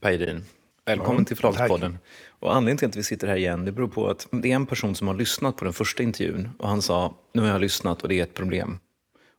Pejrin. 0.00 0.44
Välkommen 0.84 1.18
Ja, 1.18 1.24
till 1.24 1.36
Förlagspodden. 1.36 1.98
Och 2.38 2.54
anledningen 2.54 2.78
till 2.78 2.88
att 2.88 2.96
vi 2.96 3.02
sitter 3.02 3.28
här 3.28 3.36
igen 3.36 3.64
det 3.64 3.72
beror 3.72 3.88
på 3.88 4.10
att 4.10 4.26
det 4.30 4.50
är 4.50 4.56
en 4.56 4.66
person 4.66 4.94
som 4.94 5.08
har 5.08 5.14
lyssnat 5.14 5.56
på 5.56 5.64
den 5.64 5.72
första 5.72 6.02
intervjun 6.02 6.50
och 6.58 6.68
han 6.68 6.82
sa 6.82 7.14
nu 7.32 7.42
har 7.42 7.48
jag 7.48 7.60
lyssnat 7.60 8.02
och 8.02 8.08
det 8.08 8.18
är 8.18 8.22
ett 8.22 8.34
problem. 8.34 8.78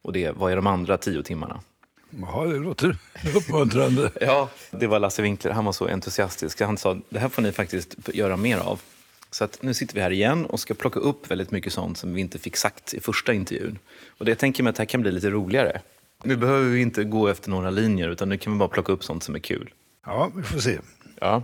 Och 0.04 0.14
det 0.14 0.32
vad 0.32 0.52
är 0.52 0.56
de 0.56 0.68
andra 0.68 0.98
tio 0.98 1.24
timmarna? 1.24 1.62
Jaha, 2.10 2.46
det 2.46 2.60
låter 2.60 2.98
uppmuntrande. 3.36 4.12
Ja, 4.22 4.50
det 4.72 4.88
var 4.88 5.00
Lasse 5.00 5.22
Winkler. 5.22 5.52
Han 5.52 5.66
var 5.66 5.72
så 5.72 5.88
entusiastisk. 5.88 6.62
Han 6.62 6.78
sa 6.78 6.98
det 7.10 7.20
här 7.20 7.30
får 7.30 7.42
ni 7.42 7.52
faktiskt 7.52 7.96
göra 8.14 8.38
mer 8.38 8.58
av. 8.58 8.82
Så 9.32 9.44
att 9.44 9.62
nu 9.62 9.74
sitter 9.74 9.96
vi 9.96 10.02
här 10.02 10.12
igen 10.12 10.46
och 10.46 10.60
ska 10.60 10.74
plocka 10.74 11.00
upp 11.00 11.32
väldigt 11.32 11.52
mycket 11.52 11.74
sånt 11.74 11.98
som 11.98 12.14
vi 12.14 12.22
inte 12.22 12.40
fick 12.40 12.58
sagt 12.58 12.94
i 12.94 13.00
första 13.00 13.34
intervjun. 13.34 13.80
Och 14.18 14.26
det 14.26 14.36
tänker 14.36 14.64
mig 14.64 14.70
att 14.70 14.76
det 14.76 14.82
här 14.82 14.86
kan 14.86 15.02
bli 15.02 15.12
lite 15.12 15.30
roligare. 15.30 15.82
Nu 16.24 16.36
behöver 16.36 16.70
vi 16.70 16.82
inte 16.82 17.04
gå 17.04 17.28
efter 17.28 17.50
några 17.50 17.70
linjer 17.70 18.10
utan 18.10 18.30
nu 18.30 18.38
kan 18.38 18.54
vi 18.54 18.60
bara 18.60 18.70
plocka 18.70 18.92
upp 18.92 19.04
sånt 19.04 19.24
som 19.24 19.36
är 19.36 19.40
kul. 19.40 19.70
Ja, 20.06 20.32
vi 20.36 20.44
får 20.44 20.60
se. 20.60 20.80
Ja. 21.20 21.44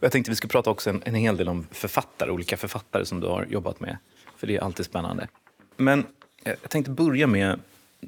Jag 0.00 0.12
tänkte 0.12 0.30
vi 0.30 0.36
skulle 0.36 0.50
prata 0.50 0.70
också 0.70 0.90
en, 0.90 1.02
en 1.04 1.14
hel 1.14 1.36
del 1.36 1.48
om 1.48 1.66
författare, 1.70 2.30
olika 2.30 2.56
författare 2.56 3.04
som 3.04 3.20
du 3.20 3.26
har 3.26 3.44
jobbat 3.44 3.80
med. 3.80 3.98
För 4.36 4.46
det 4.46 4.56
är 4.56 4.60
alltid 4.60 4.86
spännande. 4.86 5.28
Men 5.76 6.06
jag 6.44 6.70
tänkte 6.70 6.90
börja 6.90 7.26
med 7.26 7.60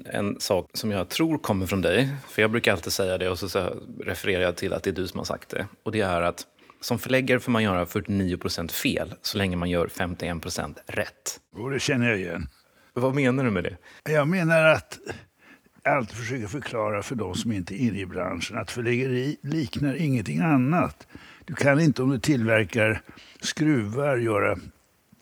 en 0.04 0.40
sak 0.40 0.70
som 0.74 0.90
jag 0.90 1.08
tror 1.08 1.38
kommer 1.38 1.66
från 1.66 1.82
dig. 1.82 2.08
För 2.28 2.42
jag 2.42 2.50
brukar 2.50 2.72
alltid 2.72 2.92
säga 2.92 3.18
det 3.18 3.28
och 3.28 3.38
så, 3.38 3.48
så 3.48 3.82
refererar 4.00 4.42
jag 4.42 4.56
till 4.56 4.72
att 4.72 4.82
det 4.82 4.90
är 4.90 4.94
du 4.94 5.08
som 5.08 5.18
har 5.18 5.24
sagt 5.24 5.48
det. 5.48 5.66
Och 5.82 5.92
det 5.92 6.00
är 6.00 6.22
att 6.22 6.46
som 6.80 6.98
förläggare 6.98 7.40
får 7.40 7.52
man 7.52 7.62
göra 7.62 7.84
49% 7.84 8.70
fel 8.70 9.14
så 9.22 9.38
länge 9.38 9.56
man 9.56 9.70
gör 9.70 9.86
51% 9.86 10.74
rätt. 10.86 11.40
Och 11.56 11.70
det 11.70 11.80
känner 11.80 12.08
jag 12.08 12.18
igen. 12.18 12.48
Vad 12.92 13.14
menar 13.14 13.44
du 13.44 13.50
med 13.50 13.64
det? 13.64 13.76
Jag 14.12 14.28
menar 14.28 14.64
att 14.64 14.98
jag 15.82 15.96
alltid 15.96 16.16
försöker 16.16 16.46
förklara 16.46 17.02
för 17.02 17.14
de 17.14 17.34
som 17.34 17.52
inte 17.52 17.74
är 17.74 17.78
inne 17.78 17.98
i 17.98 18.06
branschen 18.06 18.58
att 18.58 18.70
förläggeri 18.70 19.36
liknar 19.42 19.94
ingenting 19.94 20.40
annat. 20.40 21.06
Du 21.48 21.54
kan 21.54 21.80
inte 21.80 22.02
om 22.02 22.10
du 22.10 22.18
tillverkar 22.18 23.02
skruvar 23.40 24.16
göra 24.16 24.56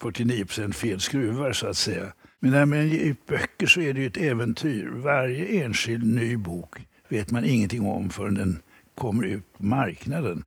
49% 0.01 0.73
fel 0.73 1.01
skruvar 1.01 1.53
så 1.53 1.67
att 1.67 1.77
säga. 1.77 2.13
Men 2.41 2.51
när 2.51 2.67
man 2.67 2.89
ger 2.89 3.01
ut 3.01 3.27
böcker 3.27 3.67
så 3.67 3.81
är 3.81 3.95
det 3.95 4.01
ju 4.01 4.07
ett 4.07 4.17
äventyr. 4.17 4.89
Varje 4.95 5.65
enskild 5.65 6.15
ny 6.15 6.37
bok 6.37 6.79
vet 7.09 7.31
man 7.31 7.45
ingenting 7.45 7.87
om 7.87 8.11
förrän 8.11 8.35
den 8.35 8.63
kommer 8.95 9.25
ut 9.25 9.53
på 9.59 9.65
marknaden. 9.65 10.45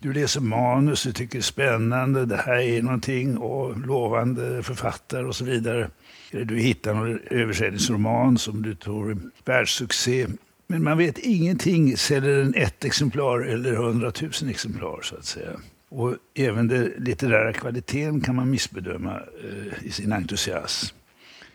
Du 0.00 0.12
läser 0.12 0.40
manus, 0.40 1.02
du 1.02 1.12
tycker 1.12 1.38
det 1.38 1.40
är 1.40 1.42
spännande, 1.42 2.26
det 2.26 2.36
här 2.36 2.58
är 2.58 2.82
någonting 2.82 3.38
och 3.38 3.78
lovande 3.86 4.62
författare 4.62 5.24
och 5.24 5.36
så 5.36 5.44
vidare. 5.44 5.90
Eller 6.30 6.44
du 6.44 6.58
hittar 6.58 6.94
någon 6.94 7.20
översättningsroman 7.30 8.38
som 8.38 8.62
du 8.62 8.74
tror 8.74 9.10
är 9.10 9.18
världssuccé. 9.44 10.26
Men 10.70 10.84
man 10.84 10.98
vet 10.98 11.18
ingenting, 11.18 11.96
säljer 11.96 12.36
den 12.36 12.54
ett 12.54 12.84
exemplar 12.84 13.40
eller 13.40 13.72
hundratusen 13.72 14.48
exemplar 14.48 15.00
så 15.02 15.16
att 15.16 15.24
säga. 15.24 15.60
Och 15.88 16.14
även 16.34 16.68
den 16.68 16.92
litterära 16.98 17.52
kvaliteten 17.52 18.20
kan 18.20 18.36
man 18.36 18.50
missbedöma 18.50 19.20
eh, 19.44 19.86
i 19.86 19.90
sin 19.90 20.12
entusiasm. 20.12 20.96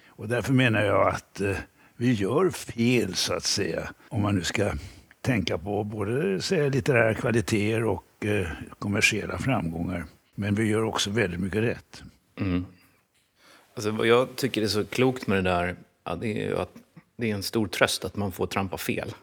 Och 0.07 0.27
därför 0.27 0.53
menar 0.53 0.81
jag 0.81 1.07
att 1.07 1.41
eh, 1.41 1.55
vi 1.95 2.13
gör 2.13 2.49
fel 2.49 3.15
så 3.15 3.33
att 3.33 3.43
säga. 3.43 3.89
Om 4.09 4.21
man 4.21 4.35
nu 4.35 4.43
ska 4.43 4.71
tänka 5.21 5.57
på 5.57 5.83
både 5.83 6.41
säga, 6.41 6.69
litterära 6.69 7.13
kvaliteter 7.13 7.83
och 7.83 8.25
eh, 8.25 8.47
kommersiella 8.79 9.37
framgångar. 9.37 10.05
Men 10.35 10.55
vi 10.55 10.63
gör 10.63 10.83
också 10.83 11.09
väldigt 11.09 11.39
mycket 11.39 11.61
rätt. 11.61 12.03
Mm. 12.39 12.65
Alltså, 13.75 13.91
vad 13.91 14.07
jag 14.07 14.35
tycker 14.35 14.61
är 14.61 14.67
så 14.67 14.85
klokt 14.85 15.27
med 15.27 15.37
det 15.37 15.49
där, 15.49 15.75
ja, 16.03 16.15
det 16.15 16.27
är 16.27 16.49
ju 16.49 16.57
att 16.57 16.75
det 17.17 17.31
är 17.31 17.35
en 17.35 17.43
stor 17.43 17.67
tröst 17.67 18.05
att 18.05 18.15
man 18.15 18.31
får 18.31 18.47
trampa 18.47 18.77
fel. 18.77 19.13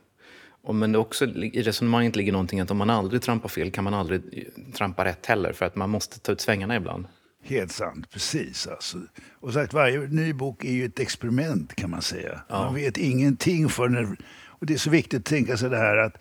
Och, 0.63 0.75
men 0.75 0.93
det 0.93 0.99
också, 0.99 1.25
i 1.27 1.63
resonemanget 1.63 2.17
ligger 2.17 2.33
någonting 2.33 2.61
att 2.61 2.71
om 2.71 2.77
man 2.77 2.91
aldrig 2.91 3.23
trampar 3.23 3.49
fel 3.49 3.71
kan 3.71 3.85
man 3.85 3.95
aldrig 3.95 4.49
trampa 4.75 5.05
rätt 5.05 5.27
heller, 5.27 5.53
för 5.53 5.67
att 5.67 5.77
man 5.77 5.91
måste 5.91 6.21
ta 6.21 6.33
ut 6.33 6.41
svängarna 6.41 6.77
ibland. 6.77 7.07
Helt 7.43 7.73
sant, 7.73 8.11
precis. 8.11 8.67
Alltså. 8.67 8.99
Och 9.33 9.53
sagt, 9.53 9.73
varje 9.73 9.99
ny 9.99 10.33
bok 10.33 10.65
är 10.65 10.73
ju 10.73 10.85
ett 10.85 11.01
experiment 11.01 11.75
kan 11.75 11.91
man 11.91 12.03
säga. 12.03 12.41
Ja. 12.49 12.65
Man 12.65 12.75
vet 12.75 12.97
ingenting 12.97 13.69
förrän... 13.69 14.17
Och 14.45 14.67
det 14.67 14.75
är 14.75 14.79
så 14.79 14.91
viktigt 14.91 15.21
att 15.21 15.25
tänka 15.25 15.57
sig 15.57 15.71
det 15.71 15.77
här 15.77 15.97
att 15.97 16.19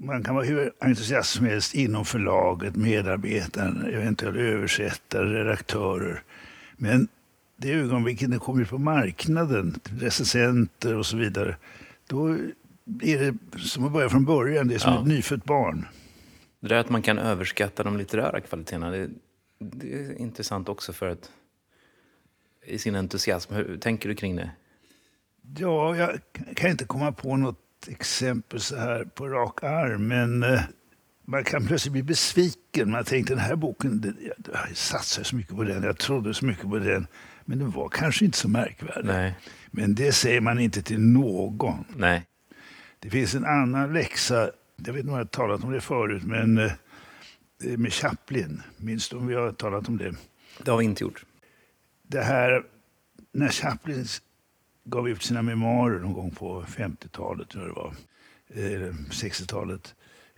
man 0.00 0.24
kan 0.24 0.34
vara 0.34 0.44
hur 0.44 0.72
entusiast 0.80 1.30
som 1.30 1.46
helst 1.46 1.74
inom 1.74 2.04
förlaget, 2.04 2.76
medarbetaren, 2.76 3.86
eventuella 3.94 4.40
översättare, 4.40 5.28
redaktörer. 5.28 6.22
Men 6.76 7.08
det 7.56 7.72
ögonblicket 7.72 8.30
det 8.30 8.38
kommer 8.38 8.64
på 8.64 8.78
marknaden, 8.78 9.80
recensenter 10.00 10.94
och 10.94 11.06
så 11.06 11.16
vidare, 11.16 11.56
då 12.06 12.28
är 13.02 13.18
det 13.18 13.58
som 13.58 13.84
att 13.84 13.92
börja 13.92 14.08
från 14.08 14.24
början. 14.24 14.68
Det 14.68 14.74
är 14.74 14.78
som 14.78 14.92
Ja. 14.92 15.00
ett 15.00 15.06
nyfött 15.06 15.44
barn. 15.44 15.86
Det 16.60 16.68
där 16.68 16.76
att 16.76 16.88
man 16.90 17.02
kan 17.02 17.18
överskatta 17.18 17.82
de 17.82 17.96
litterära 17.96 18.40
kvaliteterna, 18.40 18.90
det, 18.90 19.08
det 19.58 19.94
är 19.94 20.18
intressant 20.20 20.68
också 20.68 20.92
för 20.92 21.08
att 21.08 21.30
i 22.66 22.78
sin 22.78 22.96
entusiasm, 22.96 23.54
hur 23.54 23.78
tänker 23.78 24.08
du 24.08 24.14
kring 24.14 24.36
det? 24.36 24.50
Ja, 25.58 25.96
jag 25.96 26.18
kan 26.56 26.70
inte 26.70 26.84
komma 26.84 27.12
på 27.12 27.36
något 27.36 27.58
exempel 27.88 28.60
så 28.60 28.76
här 28.76 29.04
på 29.04 29.28
rak 29.28 29.62
arm, 29.64 30.08
men 30.08 30.42
eh, 30.42 30.60
man 31.24 31.44
kan 31.44 31.66
plötsligt 31.66 31.92
bli 31.92 32.02
besviken. 32.02 32.90
Man 32.90 33.04
tänkte 33.04 33.32
den 33.32 33.40
här 33.42 33.56
boken, 33.56 34.14
jag 34.52 34.76
satsade 34.76 35.24
så 35.24 35.36
mycket 35.36 35.56
på 35.56 35.62
den, 35.64 35.82
jag 35.82 35.98
trodde 35.98 36.34
så 36.34 36.44
mycket 36.46 36.70
på 36.70 36.78
den, 36.78 37.06
men 37.46 37.58
den 37.58 37.70
var 37.70 37.88
kanske 37.88 38.24
inte 38.24 38.38
så 38.38 38.48
märkvärdig. 38.48 39.06
Nej, 39.06 39.34
Men 39.70 39.94
det 39.94 40.12
säger 40.12 40.40
man 40.40 40.58
inte 40.58 40.82
till 40.82 41.00
någon. 41.00 41.84
nej. 41.96 42.22
Det 42.98 43.10
finns 43.10 43.34
en 43.34 43.44
annan 43.44 43.92
läxa, 43.92 44.50
jag 44.76 44.92
vet 44.92 44.96
inte 45.00 45.08
om 45.10 45.16
jag 45.18 45.24
har 45.24 45.24
talat 45.24 45.64
om 45.64 45.72
det 45.72 45.80
förut, 45.80 46.22
men 46.22 46.58
eh, 46.58 46.72
med 47.78 47.92
Chaplin, 47.92 48.62
minns 48.76 49.08
du 49.08 49.16
om 49.16 49.26
vi 49.26 49.34
har 49.34 49.52
talat 49.52 49.88
om 49.88 49.96
det? 49.98 50.14
Det 50.62 50.70
har 50.70 50.78
vi 50.78 50.84
inte 50.84 51.04
gjort. 51.04 51.24
det 52.02 52.22
här, 52.22 52.62
när 53.32 53.48
Chaplin 53.48 54.06
gav 54.84 55.08
ut 55.08 55.22
sina 55.22 55.42
memoarer 55.42 55.98
någon 56.00 56.12
gång 56.12 56.30
på 56.30 56.62
50-talet, 56.62 57.48
tror 57.48 57.64
jag 57.66 57.74
det 57.74 57.80
var, 57.80 58.86
eh, 58.88 58.94
60-talet. 59.10 59.94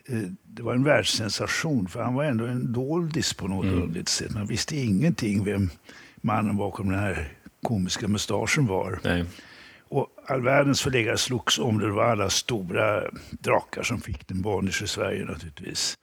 eh, 0.07 0.19
Det 0.45 0.63
var 0.63 0.75
en 0.75 0.85
världssensation, 0.85 1.89
för 1.89 2.03
han 2.03 2.15
var 2.15 2.25
ändå 2.25 2.47
en 2.47 2.73
doldis 2.73 3.35
på 3.35 3.49
något 3.49 3.67
underligt 3.67 4.09
sätt. 4.09 4.35
Man 4.35 4.47
visste 4.47 4.77
ingenting 4.77 5.45
vem 5.45 5.71
mannen 6.21 6.57
bakom 6.57 6.91
den 6.91 6.99
här 6.99 7.29
komiska 7.63 8.09
mustaschen 8.09 8.67
var. 8.67 9.01
Nej. 9.05 9.25
Och 9.89 10.07
all 10.27 10.43
världens 10.43 10.83
förläggare 10.83 11.19
slogs 11.19 11.59
om 11.59 11.79
det. 11.79 11.87
Det 11.87 11.93
var 11.93 12.05
alla 12.05 12.31
stora 12.31 13.03
drakar 13.31 13.83
som 13.83 14.01
fick 14.01 14.29
den. 14.29 14.43
Bonniers 14.43 14.83
i 14.83 14.87
Sverige 14.87 15.25
naturligtvis. 15.25 15.99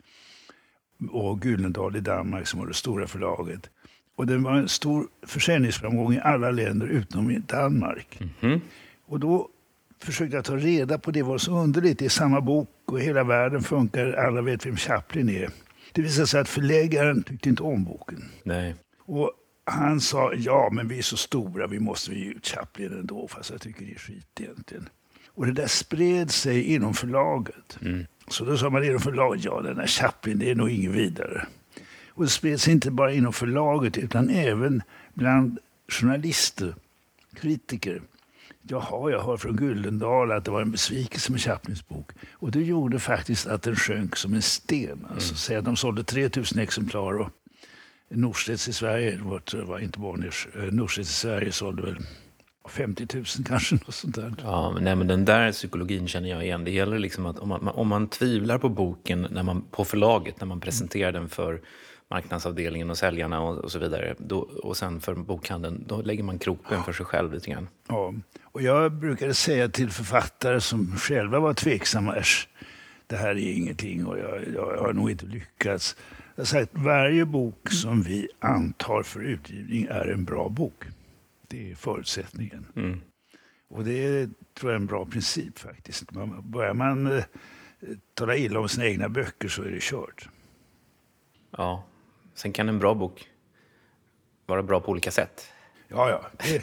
Och 1.12 1.45
Gyldendal 1.45 1.95
i 1.95 1.99
Danmark 1.99 2.47
som 2.47 2.60
var 2.60 2.67
det 2.67 2.73
stora 2.73 3.08
förlaget. 3.08 3.69
Och 4.15 4.28
det 4.28 4.38
var 4.38 4.54
en 4.54 4.69
stor 4.69 5.08
försäljningsframgång 5.28 6.13
i 6.13 6.19
alla 6.19 6.51
länder 6.51 6.88
utom 6.88 7.32
i 7.32 7.39
Danmark. 7.39 8.19
Och 9.08 9.19
då 9.19 9.49
försökte 9.99 10.36
jag 10.36 10.45
ta 10.45 10.58
reda 10.58 10.97
på 10.97 11.12
det. 11.12 11.23
var 11.23 11.38
så 11.38 11.51
underligt. 11.51 11.99
Det 11.99 12.06
är 12.06 12.10
samma 12.10 12.41
bok 12.41 12.69
och 12.86 13.01
hela 13.01 13.23
världen 13.23 13.62
funkar. 13.62 14.13
Alla 14.13 14.41
vet 14.41 14.65
vem 14.65 14.78
Chaplin 14.78 15.30
är. 15.30 15.49
Det 15.91 16.01
visade 16.01 16.28
sig 16.28 16.41
att 16.41 16.49
förläggaren 16.49 17.23
tyckte 17.23 17.49
inte 17.49 17.63
om 17.63 17.84
boken. 17.84 18.23
Nej. 18.43 18.75
Och 19.06 19.32
han 19.65 20.01
sa, 20.01 20.34
ja 20.34 20.69
men 20.71 20.88
vi 20.88 20.97
är 20.97 21.01
så 21.01 21.17
stora, 21.17 21.67
vi 21.67 21.80
måste 21.80 22.13
ge 22.13 22.25
ut 22.25 22.47
Chaplin 22.47 22.93
ändå, 22.93 23.28
fast 23.28 23.49
jag 23.49 23.62
tycker 23.62 23.86
det 23.86 23.91
är 23.91 23.99
skit 23.99 24.39
egentligen. 24.39 24.89
Och 25.28 25.45
det 25.45 25.51
där 25.51 25.67
spred 25.67 26.32
sig 26.32 26.63
inom 26.63 26.93
förlaget. 26.93 27.78
Så 28.28 28.45
då 28.45 28.58
sa 28.58 28.69
man 28.69 28.84
inom 28.84 28.99
förlaget, 28.99 29.45
ja 29.45 29.62
den 29.62 29.78
här 29.78 29.88
Chaplin, 29.88 30.39
det 30.39 30.51
är 30.51 30.56
nog 30.56 30.69
ingen 30.69 30.91
vidare. 30.91 31.47
Och 32.10 32.23
det 32.23 32.30
spred 32.30 32.62
sig 32.62 32.73
inte 32.73 32.91
bara 32.91 33.13
inom 33.13 33.34
förlaget, 33.34 33.97
utan 33.97 34.30
även 34.30 34.82
bland 35.13 35.60
journalister, 35.88 36.75
kritiker. 37.36 38.01
Jaha, 38.62 39.12
jag 39.12 39.23
hör 39.23 39.38
från 39.38 39.58
Gyldendal 39.58 40.32
att 40.32 40.45
det 40.45 40.51
var 40.51 40.62
en 40.62 40.71
besvikelse 40.71 41.32
med 41.32 41.41
Chaplins 41.41 41.88
bok. 41.88 42.12
Och 42.32 42.51
det 42.51 42.63
gjorde 42.63 42.99
faktiskt 42.99 43.47
att 43.47 43.62
den 43.62 43.75
sjönk 43.75 44.15
som 44.15 44.34
en 44.34 44.41
sten. 44.41 45.06
Alltså, 45.13 45.36
säg 45.36 45.56
att 45.56 45.65
de 45.65 45.75
sålde 45.75 46.04
3000 46.04 46.60
exemplar 46.60 47.19
och 47.19 47.30
Norstedts 48.09 48.67
i 48.67 48.73
Sverige, 48.73 49.11
det 49.11 49.23
var, 49.23 49.41
jag 49.51 49.65
var 49.65 49.79
inte 49.79 49.99
Bonniers, 49.99 50.47
eh, 50.55 50.61
Norstedts 50.63 51.09
i 51.09 51.13
Sverige 51.13 51.51
sålde 51.51 51.81
väl 51.81 51.97
50 52.69 53.07
000 53.13 53.25
kanske. 53.47 53.75
Något 53.85 53.95
sånt 53.95 54.15
där. 54.15 54.33
Ja, 54.43 54.71
men, 54.71 54.83
nej, 54.83 54.95
men 54.95 55.07
den 55.07 55.25
där 55.25 55.51
psykologin 55.51 56.07
känner 56.07 56.29
jag 56.29 56.43
igen. 56.43 56.63
Det 56.63 56.71
gäller 56.71 56.99
liksom 56.99 57.25
att 57.25 57.39
om 57.39 57.49
man, 57.49 57.67
om 57.67 57.87
man 57.87 58.07
tvivlar 58.07 58.57
på 58.57 58.69
boken 58.69 59.27
när 59.31 59.43
man, 59.43 59.61
på 59.61 59.85
förlaget 59.85 60.39
när 60.39 60.47
man 60.47 60.59
presenterar 60.59 61.11
den 61.11 61.29
för 61.29 61.61
marknadsavdelningen 62.09 62.89
och 62.89 62.97
säljarna 62.97 63.41
och, 63.41 63.57
och 63.57 63.71
så 63.71 63.79
vidare. 63.79 64.15
Då, 64.17 64.39
och 64.39 64.77
sen 64.77 65.01
för 65.01 65.15
bokhandeln, 65.15 65.83
då 65.87 66.01
lägger 66.01 66.23
man 66.23 66.39
krokben 66.39 66.83
för 66.83 66.93
sig 66.93 67.05
själv 67.05 67.33
lite 67.33 67.51
grann. 67.51 67.67
Ja, 67.87 68.13
och 68.43 68.61
jag 68.61 68.91
brukade 68.91 69.33
säga 69.33 69.69
till 69.69 69.89
författare 69.89 70.61
som 70.61 70.95
själva 70.97 71.39
var 71.39 71.53
tveksamma, 71.53 72.15
det 73.07 73.15
här 73.15 73.29
är 73.29 73.53
ingenting 73.53 74.05
och 74.05 74.19
jag, 74.19 74.43
jag 74.55 74.77
har 74.77 74.93
nog 74.93 75.11
inte 75.11 75.25
lyckats. 75.25 75.95
Jag 76.35 76.41
har 76.41 76.45
sagt, 76.45 76.71
varje 76.73 77.25
bok 77.25 77.69
som 77.71 78.01
vi 78.01 78.27
antar 78.39 79.03
för 79.03 79.19
utgivning 79.19 79.87
är 79.89 80.05
en 80.05 80.25
bra 80.25 80.49
bok. 80.49 80.83
Det 81.47 81.71
är 81.71 81.75
förutsättningen. 81.75 82.67
Mm. 82.75 83.01
Och 83.67 83.83
det 83.83 84.29
tror 84.53 84.71
jag 84.71 84.77
är 84.77 84.81
en 84.81 84.85
bra 84.85 85.05
princip 85.05 85.59
faktiskt. 85.59 86.11
Börjar 86.43 86.73
man 86.73 87.17
eh, 87.17 87.23
tala 88.13 88.35
illa 88.35 88.59
om 88.59 88.69
sina 88.69 88.85
egna 88.85 89.09
böcker 89.09 89.47
så 89.47 89.63
är 89.63 89.71
det 89.71 89.81
kört. 89.81 90.29
Ja, 91.57 91.85
sen 92.33 92.53
kan 92.53 92.69
en 92.69 92.79
bra 92.79 92.93
bok 92.93 93.29
vara 94.45 94.63
bra 94.63 94.79
på 94.79 94.91
olika 94.91 95.11
sätt. 95.11 95.51
Ja, 95.87 96.09
ja. 96.09 96.45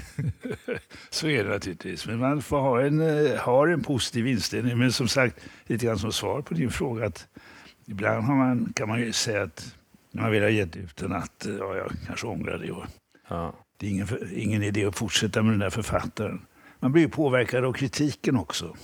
Så 1.11 1.29
är 1.29 1.45
det 1.45 1.51
naturligtvis. 1.51 2.07
Men 2.07 2.19
man 2.19 2.43
får 2.43 2.61
ha 2.61 2.83
en, 2.83 3.01
eh, 3.01 3.39
har 3.39 3.69
en 3.69 3.83
positiv 3.83 4.27
inställning. 4.27 4.79
Men 4.79 4.93
som 4.93 5.09
sagt, 5.09 5.41
lite 5.67 5.87
grann 5.87 5.99
som 5.99 6.13
svar 6.13 6.43
på 6.43 6.55
din 6.55 6.71
fråga. 6.71 7.07
att 7.07 7.29
Ibland 7.87 8.25
har 8.25 8.35
man, 8.35 8.73
kan 8.77 8.89
man 8.89 9.01
ju 9.01 9.13
säga 9.13 9.43
att 9.43 9.75
när 10.11 10.23
man 10.23 10.31
vill 10.31 10.43
ha 10.43 10.49
gett 10.51 10.77
ut 10.77 10.97
den 10.97 11.13
att 11.13 11.47
ja, 11.59 11.77
jag 11.77 11.93
kanske 12.07 12.27
ångrar 12.27 12.59
det. 12.59 12.71
Och 12.73 12.85
Ja. 13.29 13.55
det 13.77 13.87
är 13.87 13.91
ingen, 13.91 14.09
ingen 14.35 14.63
idé 14.63 14.85
att 14.85 14.97
fortsätta 14.99 15.43
med 15.43 15.53
den 15.53 15.59
där 15.61 15.71
författaren. 15.71 16.47
Man 16.81 16.93
blir 16.93 17.03
ju 17.03 17.09
påverkad 17.09 17.65
av 17.65 17.73
kritiken 17.73 18.37
också. 18.37 18.77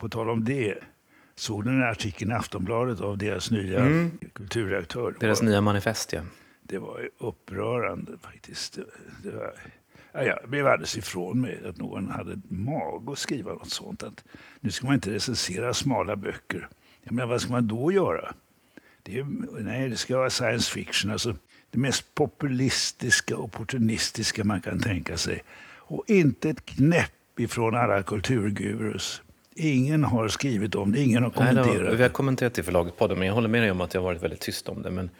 På 0.00 0.08
tal 0.08 0.30
om 0.30 0.44
det, 0.44 0.78
såg 1.34 1.64
den 1.64 1.80
här 1.80 1.90
artikeln 1.90 2.30
i 2.30 2.34
Aftonbladet 2.34 3.00
av 3.00 3.18
deras 3.18 3.50
nya 3.50 3.80
Mm. 3.80 4.10
kulturredaktör. 4.32 5.14
Deras 5.20 5.40
var- 5.42 5.48
nya 5.48 5.60
manifest, 5.60 6.12
ja. 6.12 6.20
det 6.62 6.78
var 6.78 7.00
ju 7.00 7.10
upprörande 7.18 8.12
faktiskt. 8.22 8.74
Det, 8.74 8.84
det 9.30 9.36
var, 9.36 9.52
ja, 10.12 10.22
jag 10.22 10.50
blev 10.50 10.66
alldeles 10.66 10.96
ifrån 10.96 11.40
mig 11.40 11.60
att 11.68 11.76
någon 11.76 12.10
hade 12.10 12.40
mag 12.48 13.10
att 13.10 13.18
skriva 13.18 13.52
något 13.52 13.70
sånt. 13.70 14.02
Att 14.02 14.24
nu 14.60 14.70
ska 14.70 14.86
man 14.86 14.94
inte 14.94 15.10
recensera 15.14 15.74
smala 15.74 16.16
böcker. 16.16 16.68
Jag 17.04 17.12
menar, 17.12 17.28
vad 17.28 17.40
ska 17.40 17.52
man 17.52 17.68
då 17.68 17.92
göra? 17.92 18.34
Det 19.02 19.18
är, 19.18 19.26
nej, 19.62 19.88
det 19.88 19.96
ska 19.96 20.16
vara 20.16 20.30
science 20.30 20.72
fiction. 20.72 21.10
Alltså, 21.10 21.36
det 21.70 21.78
mest 21.78 22.14
populistiska 22.14 23.36
och 23.36 23.44
opportunistiska 23.44 24.44
man 24.44 24.60
kan 24.60 24.80
tänka 24.80 25.16
sig. 25.16 25.42
Och 25.76 26.04
inte 26.06 26.50
ett 26.50 26.66
knäpp 26.66 27.40
ifrån 27.40 27.74
alla 27.74 28.02
kulturgurus. 28.02 29.22
Ingen 29.54 30.04
har 30.04 30.28
skrivit 30.28 30.74
om 30.74 30.92
det, 30.92 31.00
ingen 31.00 31.22
har 31.22 31.32
Nej, 31.36 31.54
det 31.54 31.62
kommenterat. 31.62 31.98
vi 31.98 32.02
har 32.02 32.10
kommenterat 32.10 32.54
det 32.54 32.60
i 32.60 32.64
förlaget-podden, 32.64 33.18
men 33.18 33.26
jag 33.26 33.34
håller 33.34 33.48
med 33.48 33.62
dig 33.62 33.70
om 33.70 33.80
att 33.80 33.90
det 33.90 33.98
har 33.98 34.04
varit 34.04 34.22
väldigt 34.22 34.40
tyst 34.40 34.68
om 34.68 34.82
det. 34.82 34.90
Men 34.90 35.10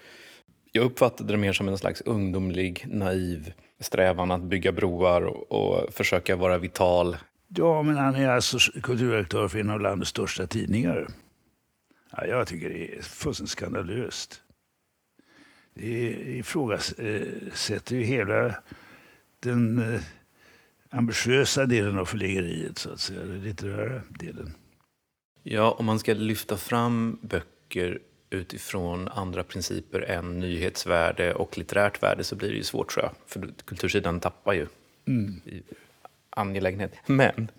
jag 0.73 0.85
uppfattade 0.85 1.33
det 1.33 1.37
mer 1.37 1.53
som 1.53 1.69
en 1.69 1.79
slags 1.79 2.01
ungdomlig, 2.01 2.85
naiv 2.89 3.53
strävan 3.81 4.31
att 4.31 4.43
bygga 4.43 4.73
broar 4.73 5.23
och, 5.23 5.53
och 5.53 5.95
försöka 5.95 6.37
vara 6.37 6.59
vital. 6.59 7.17
Ja, 7.49 7.83
men 7.83 7.97
han 7.97 8.15
är 8.15 8.29
alltså 8.29 8.59
kulturredaktör 8.83 9.49
för 9.49 9.59
en 9.59 9.71
av 9.71 9.81
landets 9.81 10.11
största 10.11 10.47
tidningar. 10.47 11.07
Ja, 12.17 12.27
jag 12.27 12.47
tycker 12.47 12.69
det 12.69 12.97
är 12.97 13.03
fullständigt 13.03 13.51
skandalöst. 13.51 14.43
Det 15.75 16.11
ifrågasätter 16.39 17.97
ju 17.97 18.03
hela 18.03 18.55
den 19.41 19.95
eh, 19.95 20.01
ambitiösa 20.91 21.67
delen 21.67 21.99
av 21.99 22.05
förläggeriet, 22.05 22.79
så 22.79 22.91
att 22.91 23.01
säga, 23.01 23.21
den 23.21 23.43
litterära 23.43 24.03
delen. 24.09 24.55
Ja, 25.43 25.71
om 25.71 25.87
man 25.87 25.99
ska 25.99 26.15
lyfta 26.15 26.57
fram 26.57 27.19
böcker 27.23 27.99
utifrån 28.31 29.09
andra 29.09 29.45
principer 29.45 30.01
än 30.01 30.39
nyhetsvärde 30.39 31.35
och 31.35 31.59
litterärt 31.59 32.03
värde 32.03 32.25
så 32.25 32.37
blir 32.37 32.49
det 32.49 32.57
ju 32.57 32.63
svårt 32.63 32.91
tror 32.91 33.05
jag. 33.05 33.13
För 33.27 33.53
kultursidan 33.65 34.21
tappar 34.21 34.53
ju 34.53 34.67
i 35.45 35.63
angelägenhet. 36.37 36.93
Men 37.07 37.51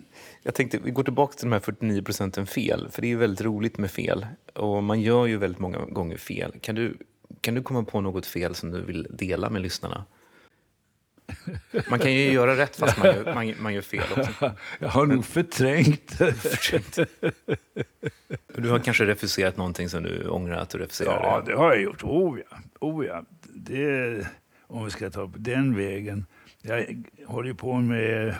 jag 0.42 0.54
tänkte, 0.54 0.78
vi 0.78 0.90
går 0.90 1.02
tillbaka 1.02 1.32
till 1.32 1.46
de 1.46 1.52
här 1.52 1.60
49 1.60 2.02
procenten 2.02 2.46
fel. 2.46 2.88
För 2.90 3.02
det 3.02 3.06
är 3.06 3.08
ju 3.08 3.16
väldigt 3.16 3.40
roligt 3.40 3.78
med 3.78 3.90
fel. 3.90 4.26
Och 4.54 4.82
man 4.82 5.00
gör 5.00 5.26
ju 5.26 5.36
väldigt 5.36 5.60
många 5.60 5.78
gånger 5.78 6.16
fel. 6.16 6.52
Kan 6.60 6.74
du, 6.74 6.96
kan 7.40 7.54
du 7.54 7.62
komma 7.62 7.84
på 7.84 8.00
något 8.00 8.26
fel 8.26 8.54
som 8.54 8.70
du 8.70 8.80
vill 8.80 9.06
dela 9.10 9.50
med 9.50 9.62
lyssnarna? 9.62 10.04
Man 11.90 11.98
kan 11.98 12.12
ju 12.12 12.32
göra 12.32 12.56
rätt 12.56 12.76
fast 12.76 12.98
man 12.98 13.06
gör, 13.06 13.34
man, 13.34 13.54
man 13.58 13.74
gör 13.74 13.82
fel 13.82 14.04
också. 14.16 14.52
Jag 14.78 14.88
har 14.88 15.06
nog 15.06 15.24
förträngt 15.24 16.18
Du 18.56 18.70
har 18.70 18.78
kanske 18.78 19.06
refuserat 19.06 19.56
någonting 19.56 19.88
som 19.88 20.02
du 20.02 20.28
ångrar 20.28 20.56
att 20.56 20.70
du 20.70 20.78
refuserade? 20.78 21.18
Ja, 21.22 21.42
det 21.46 21.54
har 21.54 21.72
jag 21.72 21.82
gjort. 21.82 22.04
Oh 22.04 22.38
ja. 22.50 22.56
Oh 22.80 23.06
ja. 23.06 23.24
Det, 23.42 24.26
om 24.66 24.84
vi 24.84 24.90
ska 24.90 25.10
ta 25.10 25.28
på 25.28 25.38
den 25.38 25.76
vägen. 25.76 26.26
Jag 26.62 27.04
håller 27.26 27.48
ju 27.48 27.54
på 27.54 27.74
med 27.74 28.34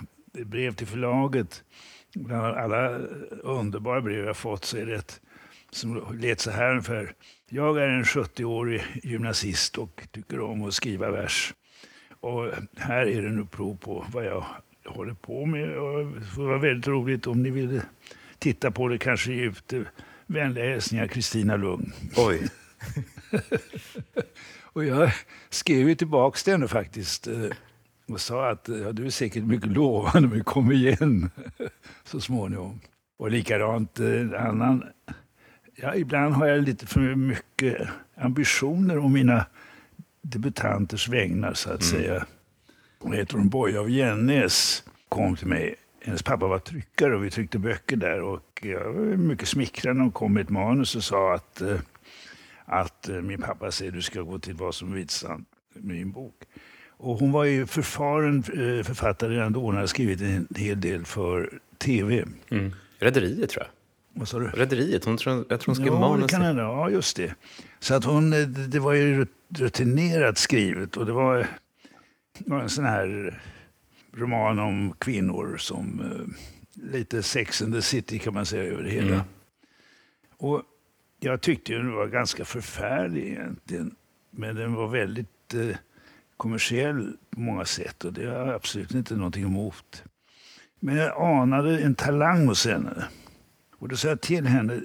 brev 0.45 0.75
till 0.75 0.87
förlaget. 0.87 1.65
Bland 2.15 2.57
alla 2.57 2.99
underbara 3.43 4.01
brev 4.01 4.25
jag 4.25 4.37
fått 4.37 4.65
så 4.65 4.77
är 4.77 4.87
det 4.87 4.95
ett 4.95 5.21
som 5.71 6.19
lät 6.21 6.41
så 6.41 6.51
här 6.51 6.71
ungefär. 6.71 7.13
Jag 7.49 7.79
är 7.79 7.89
en 7.89 8.05
70-årig 8.05 8.83
gymnasist 9.03 9.79
och 9.79 10.03
tycker 10.13 10.41
om 10.41 10.65
att 10.65 10.75
skriva 10.75 11.11
vers. 11.11 11.55
Och 12.21 12.51
här 12.77 13.07
är 13.07 13.23
det 13.23 13.29
nu 13.29 13.45
prov 13.45 13.77
på 13.77 14.07
vad 14.13 14.25
jag 14.25 14.45
håller 14.85 15.15
på 15.15 15.47
med. 15.47 15.69
Det 15.69 16.27
skulle 16.27 16.47
vara 16.47 16.59
väldigt 16.59 16.87
roligt 16.87 17.27
om 17.27 17.43
ni 17.43 17.51
ville 17.51 17.83
titta 18.39 18.71
på 18.71 18.89
det, 18.89 18.99
kanske 18.99 19.33
ge 19.33 19.43
ut 19.43 19.69
det. 19.69 19.85
Vänliga 20.27 20.65
hälsningar 20.65 21.07
Kristina 21.07 21.57
Lugn. 21.57 21.93
Oj. 22.17 22.49
Och 24.63 24.85
jag 24.85 25.13
skrev 25.51 25.89
ju 25.89 25.95
tillbaka 25.95 26.37
till 26.37 26.53
henne 26.53 26.69
faktiskt 26.69 27.27
eh, 27.27 27.51
och 28.09 28.21
sa 28.21 28.51
att 28.51 28.69
ja, 28.69 28.93
du 28.93 29.07
är 29.07 29.11
säkert 29.11 29.45
mycket 29.45 29.71
lovande 29.71 30.29
men 30.29 30.45
kom 30.45 30.73
igen 30.73 31.31
så 32.05 32.21
småningom. 32.21 32.81
Och 33.17 33.31
likadant 33.31 34.01
eh, 34.01 34.47
annan. 34.47 34.85
Ja, 35.77 35.95
ibland 35.95 36.35
har 36.35 36.47
jag 36.47 36.63
lite 36.63 36.87
för 36.87 37.15
mycket 37.15 37.89
ambitioner 38.17 38.99
om 38.99 39.13
mina 39.13 39.47
debutanters 40.23 41.09
vägnar 41.09 41.55
så 41.55 41.73
att 41.73 41.83
säga. 41.83 42.27
Hon 42.99 43.13
heter 43.13 43.37
hon 43.37 43.49
Boja 43.49 43.81
av 43.81 43.91
Gännäs 43.91 44.85
kom 45.09 45.37
till 45.37 45.47
mig. 45.47 45.75
Hennes 46.05 46.23
pappa 46.23 46.47
var 46.47 46.59
tryckare 46.59 47.17
och 47.17 47.25
vi 47.25 47.31
tryckte 47.31 47.59
böcker 47.59 47.97
där. 47.97 48.23
Och 48.23 48.61
jag 48.63 48.93
var 48.93 49.17
mycket 49.17 49.49
smickrad 49.49 49.97
när 49.97 50.03
hon 50.03 50.13
kom 50.13 50.33
med 50.33 50.43
ett 50.43 50.51
manus 50.51 50.97
och 50.97 51.05
sa 51.05 51.35
att 51.35 51.61
eh, 51.61 51.81
att 52.65 53.09
eh, 53.09 53.17
min 53.17 53.41
pappa 53.41 53.71
säger 53.71 53.93
du 53.93 54.03
ska 54.03 54.21
gå 54.21 54.39
till 54.39 54.55
vad 54.55 54.75
som 54.75 54.93
vitsant 54.93 55.49
med 55.75 55.97
min 55.97 56.13
bok. 56.13 56.35
Och 56.97 57.19
hon 57.19 57.33
var 57.33 57.45
ju 57.45 57.67
förfaren 57.67 58.39
eh, 58.39 58.85
författare 58.85 59.35
redan 59.35 59.53
då. 59.53 59.61
Hon 59.61 59.75
hade 59.75 59.89
skrivit 59.89 60.21
en 60.21 60.49
hel 60.57 60.81
del 60.81 61.05
för 61.05 61.59
tv. 61.79 62.25
Mm. 62.51 62.73
Rederiet 62.99 63.51
tror 63.51 63.65
jag. 63.65 63.71
Vad 64.21 64.29
sa 64.29 64.39
du? 64.39 64.47
Rederiet, 64.47 65.05
hon 65.05 65.13
jag 65.13 65.21
tror 65.49 65.67
hon 65.67 65.75
skrev 65.75 65.87
Ja, 65.87 65.93
det 65.95 66.01
manus. 66.01 66.31
kan 66.31 66.43
hända. 66.43 66.63
Ja, 66.63 66.91
just 66.91 67.17
det. 67.17 67.35
Så 67.81 67.95
att 67.95 68.05
hon, 68.05 68.33
eh, 68.33 68.47
det 68.49 68.79
var 68.79 68.93
ju 68.93 69.27
rutinerat 69.49 70.39
skrivet 70.39 70.97
och 70.97 71.07
det 71.07 71.13
var, 71.13 71.39
det 72.39 72.51
var 72.51 72.61
en 72.61 72.69
sån 72.69 72.85
här 72.85 73.41
roman 74.13 74.59
om 74.59 74.95
kvinnor 74.99 75.57
som 75.59 76.01
eh, 76.01 76.35
lite 76.93 77.23
Sex 77.23 77.63
and 77.63 77.75
the 77.75 77.83
City 77.83 78.19
kan 78.19 78.35
man 78.35 78.47
säga 78.47 78.73
över 78.73 78.83
det 78.83 78.91
hela. 78.91 79.15
Mm. 79.15 79.21
Och 80.37 80.63
jag 81.21 81.41
tyckte 81.41 81.73
den 81.73 81.93
var 81.93 82.07
ganska 82.07 82.45
förfärlig 82.45 83.27
egentligen. 83.27 83.95
Men 84.31 84.57
den 84.57 84.75
var 84.75 84.89
väldigt 84.89 85.55
eh, 85.55 85.77
kommersiell 86.37 87.17
på 87.31 87.41
många 87.41 87.65
sätt 87.65 88.05
och 88.05 88.13
det 88.13 88.27
har 88.27 88.47
jag 88.47 88.55
absolut 88.55 88.95
inte 88.95 89.17
någonting 89.17 89.45
emot. 89.45 90.05
Men 90.81 90.97
jag 90.97 91.23
anade 91.23 91.79
en 91.79 91.95
talang 91.95 92.47
hos 92.47 92.67
henne. 92.67 93.05
Och 93.79 93.89
då 93.89 93.97
sa 93.97 94.09
jag 94.09 94.21
till 94.21 94.47
henne, 94.47 94.81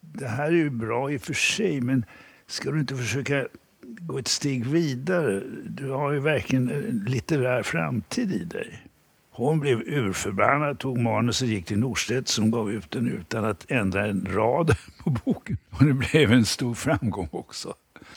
det 0.00 0.28
här 0.28 0.46
är 0.46 0.50
ju 0.50 0.70
bra 0.70 1.12
i 1.12 1.16
och 1.16 1.20
för 1.20 1.34
sig, 1.34 1.80
men 1.80 2.04
ska 2.46 2.70
du 2.70 2.80
inte 2.80 2.96
försöka 2.96 3.46
gå 3.82 4.18
ett 4.18 4.28
steg 4.28 4.66
vidare? 4.66 5.42
Du 5.64 5.90
har 5.90 6.12
ju 6.12 6.20
verkligen 6.20 6.70
en 6.70 7.04
litterär 7.08 7.62
framtid 7.62 8.32
i 8.32 8.44
dig. 8.44 8.84
Hon 9.30 9.60
blev 9.60 9.80
urförbannad, 9.80 10.78
tog 10.78 10.98
manus 10.98 11.42
och 11.42 11.48
gick 11.48 11.66
till 11.66 11.78
Norstedt 11.78 12.28
som 12.28 12.50
gav 12.50 12.72
ut 12.72 12.90
den 12.90 13.08
utan 13.08 13.44
att 13.44 13.70
ändra 13.70 14.06
en 14.06 14.26
rad 14.30 14.76
på 15.04 15.10
boken. 15.10 15.58
Och 15.70 15.84
det 15.84 15.92
blev 15.92 16.32
en 16.32 16.44
stor 16.44 16.74
framgång 16.74 17.28
också. 17.32 17.74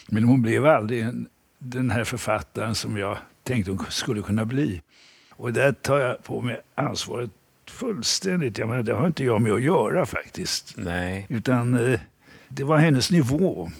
Men 0.07 0.23
hon 0.23 0.41
blev 0.41 0.65
aldrig 0.65 1.01
en, 1.01 1.27
den 1.59 1.91
här 1.91 2.03
författaren 2.03 2.75
som 2.75 2.97
jag 2.97 3.17
tänkte 3.43 3.71
hon 3.71 3.85
skulle 3.89 4.21
kunna 4.21 4.45
bli. 4.45 4.81
Och 5.31 5.53
där 5.53 5.71
tar 5.71 5.99
jag 5.99 6.23
på 6.23 6.41
mig 6.41 6.61
ansvaret 6.75 7.29
fullständigt. 7.69 8.57
Jag 8.57 8.69
menar, 8.69 8.83
det 8.83 8.93
har 8.93 9.07
inte 9.07 9.23
jag 9.23 9.41
med 9.41 9.51
att 9.53 9.61
göra 9.61 10.05
faktiskt. 10.05 10.73
Nej, 10.77 11.25
Utan 11.29 11.73
eh, 11.93 11.99
det 12.47 12.63
var 12.63 12.77
hennes 12.77 13.11
nivå. 13.11 13.71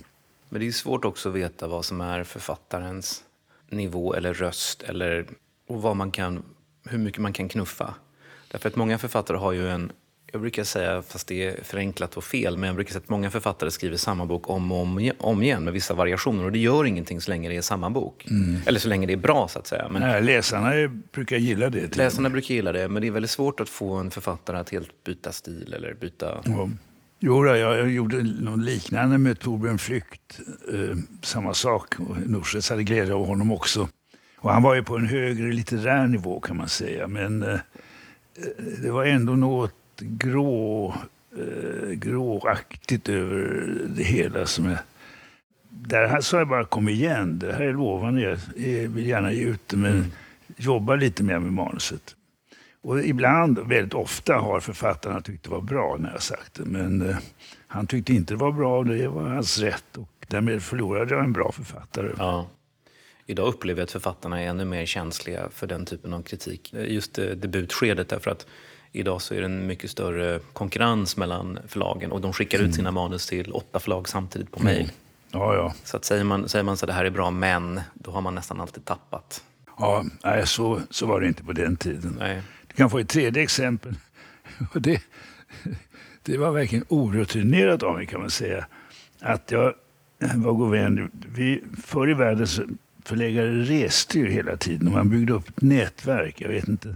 men 0.50 0.62
det 0.62 0.68
är 0.68 0.72
svårt 0.72 1.06
också 1.06 1.30
att 1.30 1.36
veta 1.36 1.68
vad 1.68 1.86
som 1.86 2.02
är 2.02 2.24
författarens 2.24 3.24
nivå 3.70 4.14
eller 4.14 4.34
röst 4.34 4.84
eller, 4.84 5.26
och 5.68 5.82
vad 5.82 5.96
man 5.96 6.12
kan 6.12 6.44
hur 6.90 6.98
mycket 6.98 7.22
man 7.22 7.34
kan 7.34 7.50
knuffa. 7.50 7.94
Därför 8.52 8.70
att 8.70 8.76
många 8.76 8.98
författare 8.98 9.38
har 9.38 9.52
ju 9.52 9.70
en 9.70 9.92
jag 10.32 10.42
brukar 10.42 10.64
säga, 10.64 11.02
fast 11.02 11.28
det 11.28 11.48
är 11.48 11.64
förenklat 11.64 12.18
och 12.18 12.24
fel, 12.24 12.58
men 12.58 12.68
jag 12.68 12.76
brukar 12.76 12.92
säga 12.92 13.02
att 13.04 13.10
många 13.10 13.32
författare 13.32 13.72
skriver 13.72 13.98
samma 13.98 14.26
bok 14.26 14.50
om 14.50 14.72
och 14.72 14.82
om, 14.82 15.12
om 15.18 15.44
igen 15.44 15.64
med 15.64 15.74
vissa 15.74 15.94
variationer. 15.94 16.44
Och 16.44 16.52
det 16.52 16.60
gör 16.60 16.86
ingenting 16.86 17.22
så 17.22 17.32
länge 17.32 17.50
det 17.50 17.58
är 17.58 17.62
samma 17.62 17.90
bok. 17.90 18.26
Mm. 18.30 18.62
Eller 18.66 18.80
så 18.80 18.88
länge 18.88 19.08
det 19.08 19.14
är 19.14 19.18
bra, 19.18 19.48
så 19.48 19.60
att 19.60 19.68
säga. 19.68 19.88
Men, 19.92 20.02
Nej, 20.02 20.22
läsarna 20.22 20.72
brukar 21.12 21.38
gilla 21.38 21.70
det. 21.70 21.98
Läsarna 21.98 22.30
brukar 22.30 22.56
gilla 22.56 22.72
det, 22.72 22.90
men 22.90 23.02
det 23.02 23.08
är 23.08 23.12
väldigt 23.12 23.32
svårt 23.32 23.60
att 23.60 23.70
få 23.70 23.94
en 23.94 24.12
författare 24.12 24.58
att 24.58 24.70
helt 24.70 25.04
byta 25.04 25.32
stil 25.32 25.74
eller 25.74 25.94
byta... 25.94 26.42
Ja. 26.46 26.70
Jo, 27.20 27.44
då, 27.44 27.56
jag 27.56 27.92
gjorde 27.92 28.24
något 28.24 28.60
liknande 28.60 29.18
med 29.18 29.40
Torbjörn 29.40 29.78
Flykt. 29.78 30.40
Eh, 30.74 30.98
samma 31.22 31.54
sak. 31.54 31.96
Norstedts 32.26 32.70
hade 32.70 32.84
glädje 32.84 33.14
av 33.14 33.26
honom 33.28 33.52
också. 33.52 33.90
Och 34.38 34.54
han 34.54 34.64
var 34.64 34.76
ju 34.76 34.84
på 34.84 34.96
en 34.98 35.08
högre 35.08 35.54
litterär 35.54 36.08
nivå 36.08 36.40
kan 36.40 36.58
man 36.58 36.70
säga. 36.70 37.08
Men 37.08 37.44
eh, 37.44 37.60
det 38.84 38.92
var 38.92 39.06
ändå 39.06 39.34
något 39.34 39.77
grå, 40.00 40.96
eh, 41.38 41.90
gråaktigt 41.90 43.10
över 43.10 43.68
det 43.88 44.04
hela. 44.04 44.46
Som 44.46 44.66
jag, 44.66 44.80
där 45.70 46.22
sa 46.22 46.38
jag 46.38 46.48
bara 46.48 46.66
kom 46.66 46.90
igen, 46.90 47.40
det 47.40 47.54
här 47.54 47.62
är 47.62 47.74
lovande, 47.74 48.22
jag 48.22 48.38
vill 48.90 49.08
gärna 49.08 49.32
ge 49.32 49.44
ut 49.44 49.68
det 49.68 49.78
men 49.78 49.92
mm. 49.92 50.12
jobba 50.58 50.96
lite 50.96 51.24
mer 51.24 51.40
med 51.40 51.54
manuset. 51.54 52.16
Och 52.82 53.04
ibland, 53.04 53.60
väldigt 53.60 53.94
ofta, 53.94 54.34
har 54.34 54.60
författarna 54.60 55.22
tyckt 55.22 55.44
det 55.44 55.50
var 55.50 55.62
bra 55.62 55.98
när 56.00 56.12
jag 56.12 56.22
sagt 56.22 56.54
det. 56.54 56.66
Men 56.66 57.10
eh, 57.10 57.18
han 57.68 57.88
tyckte 57.88 58.14
inte 58.14 58.34
det 58.34 58.38
var 58.38 58.52
bra 58.52 58.78
och 58.78 58.86
det 58.86 59.08
var 59.08 59.24
hans 59.24 59.60
rätt. 59.60 59.98
Och 59.98 60.26
därmed 60.28 60.64
förlorade 60.64 61.16
jag 61.16 61.24
en 61.24 61.34
bra 61.34 61.52
författare. 61.52 62.12
Ja. 62.18 62.48
Idag 63.26 63.48
upplever 63.48 63.80
jag 63.80 63.84
att 63.84 63.92
författarna 63.92 64.42
är 64.42 64.48
ännu 64.48 64.66
mer 64.66 64.86
känsliga 64.86 65.50
för 65.50 65.68
den 65.68 65.86
typen 65.86 66.14
av 66.14 66.22
kritik. 66.22 66.74
Just 66.74 67.14
debutskedet 67.14 68.10
därför 68.10 68.32
att 68.32 68.48
Idag 68.92 69.22
så 69.22 69.34
är 69.34 69.40
det 69.40 69.46
en 69.46 69.68
mycket 69.68 69.92
större 69.92 70.40
konkurrens 70.54 71.18
mellan 71.18 71.60
förlagen 71.68 72.12
och 72.12 72.22
de 72.22 72.34
skickar 72.34 72.58
mm. 72.58 72.70
ut 72.70 72.76
sina 72.76 72.92
manus 72.92 73.28
till 73.28 73.52
åtta 73.52 73.80
förlag 73.80 74.10
samtidigt 74.10 74.52
på 74.52 74.64
mejl. 74.64 74.80
Mm. 74.80 74.92
Ja, 75.32 75.56
ja. 75.56 75.74
Så 75.84 75.98
att 75.98 76.06
säger 76.06 76.24
man, 76.24 76.50
säger 76.50 76.64
man 76.64 76.78
så 76.78 76.86
det 76.86 76.94
här 76.94 77.06
är 77.06 77.10
bra 77.10 77.32
men, 77.32 77.82
då 77.94 78.12
har 78.12 78.22
man 78.22 78.36
nästan 78.36 78.62
alltid 78.62 78.86
tappat. 78.86 79.44
Ja, 79.80 80.06
nej, 80.24 80.48
så, 80.48 80.82
så 80.90 81.06
var 81.06 81.22
det 81.22 81.28
inte 81.28 81.44
på 81.44 81.54
den 81.54 81.76
tiden. 81.76 82.16
Nej. 82.20 82.42
Du 82.68 82.74
kan 82.76 82.90
få 82.90 83.00
ett 83.00 83.10
tredje 83.10 83.44
exempel. 83.44 83.96
det, 84.74 85.02
det 86.24 86.38
var 86.38 86.52
verkligen 86.52 86.86
orutinerat 86.90 87.84
av 87.84 87.96
mig 87.96 88.06
kan 88.06 88.22
man 88.22 88.30
säga. 88.30 88.66
Att 89.20 89.52
jag 89.52 89.74
var 90.36 90.54
god 90.54 90.72
vän. 90.72 91.12
Vi, 91.36 91.64
förr 91.84 92.10
i 92.10 92.14
världen 92.14 92.48
så 92.48 92.64
förläggare 93.04 93.52
reste 93.52 94.20
ju 94.20 94.32
hela 94.32 94.58
tiden 94.58 94.88
och 94.88 94.94
man 94.94 95.10
byggde 95.10 95.34
upp 95.34 95.50
ett 95.50 95.62
nätverk. 95.62 96.42
Jag 96.42 96.50
vet 96.50 96.68
inte 96.68 96.96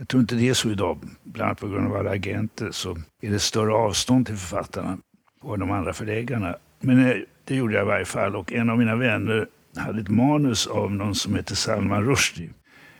jag 0.00 0.08
tror 0.08 0.20
inte 0.20 0.34
det 0.34 0.48
är 0.48 0.54
så 0.54 0.70
idag, 0.70 0.98
bland 1.22 1.46
annat 1.46 1.60
på 1.60 1.68
grund 1.68 1.86
av 1.86 1.96
alla 1.96 2.10
agenter, 2.10 2.70
så 2.70 2.98
är 3.20 3.30
det 3.30 3.38
större 3.38 3.72
avstånd 3.72 4.26
till 4.26 4.36
författarna 4.36 4.98
och 5.40 5.58
de 5.58 5.70
andra 5.70 5.92
förläggarna. 5.92 6.56
Men 6.80 7.06
eh, 7.06 7.16
det 7.44 7.56
gjorde 7.56 7.74
jag 7.74 7.82
i 7.82 7.86
varje 7.86 8.04
fall 8.04 8.36
och 8.36 8.52
en 8.52 8.70
av 8.70 8.78
mina 8.78 8.96
vänner 8.96 9.46
hade 9.76 10.00
ett 10.00 10.08
manus 10.08 10.66
av 10.66 10.92
någon 10.92 11.14
som 11.14 11.34
heter 11.34 11.54
Salman 11.54 12.04
Rushdie 12.04 12.50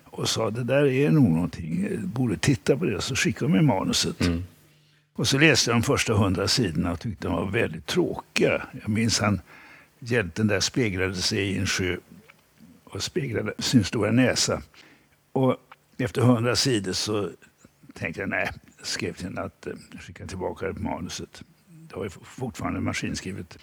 och 0.04 0.28
sa 0.28 0.50
det 0.50 0.64
där 0.64 0.86
är 0.86 1.10
nog 1.10 1.30
någonting, 1.30 1.88
jag 1.90 2.00
borde 2.00 2.36
titta 2.36 2.76
på 2.76 2.84
det. 2.84 3.00
Så 3.00 3.16
skickade 3.16 3.46
de 3.46 3.52
mig 3.52 3.62
manuset. 3.62 4.20
Mm. 4.20 4.44
Och 5.12 5.28
så 5.28 5.38
läste 5.38 5.70
jag 5.70 5.76
de 5.76 5.82
första 5.82 6.14
hundra 6.14 6.48
sidorna 6.48 6.92
och 6.92 7.00
tyckte 7.00 7.28
de 7.28 7.36
var 7.36 7.50
väldigt 7.50 7.86
tråkiga. 7.86 8.62
Jag 8.80 8.88
minns 8.88 9.20
han, 9.20 9.40
hjälten 9.98 10.46
där 10.46 10.60
speglade 10.60 11.14
sig 11.14 11.38
i 11.38 11.58
en 11.58 11.66
sjö 11.66 11.96
och 12.84 13.02
speglade 13.02 13.52
sin 13.58 13.84
stora 13.84 14.10
näsa. 14.10 14.62
Och 15.32 15.56
efter 16.04 16.22
hundra 16.22 16.56
sidor 16.56 16.92
så 16.92 17.30
tänkte 17.94 18.20
jag, 18.20 18.28
nej, 18.28 18.50
skrev 18.82 19.12
till 19.12 19.24
henne 19.24 19.40
att 19.40 19.66
eh, 19.66 19.72
skicka 20.00 20.26
tillbaka 20.26 20.72
manuset. 20.72 21.42
Det 21.68 21.96
var 21.96 22.04
ju 22.04 22.10
fortfarande 22.10 22.80
maskinskrivet. 22.80 23.58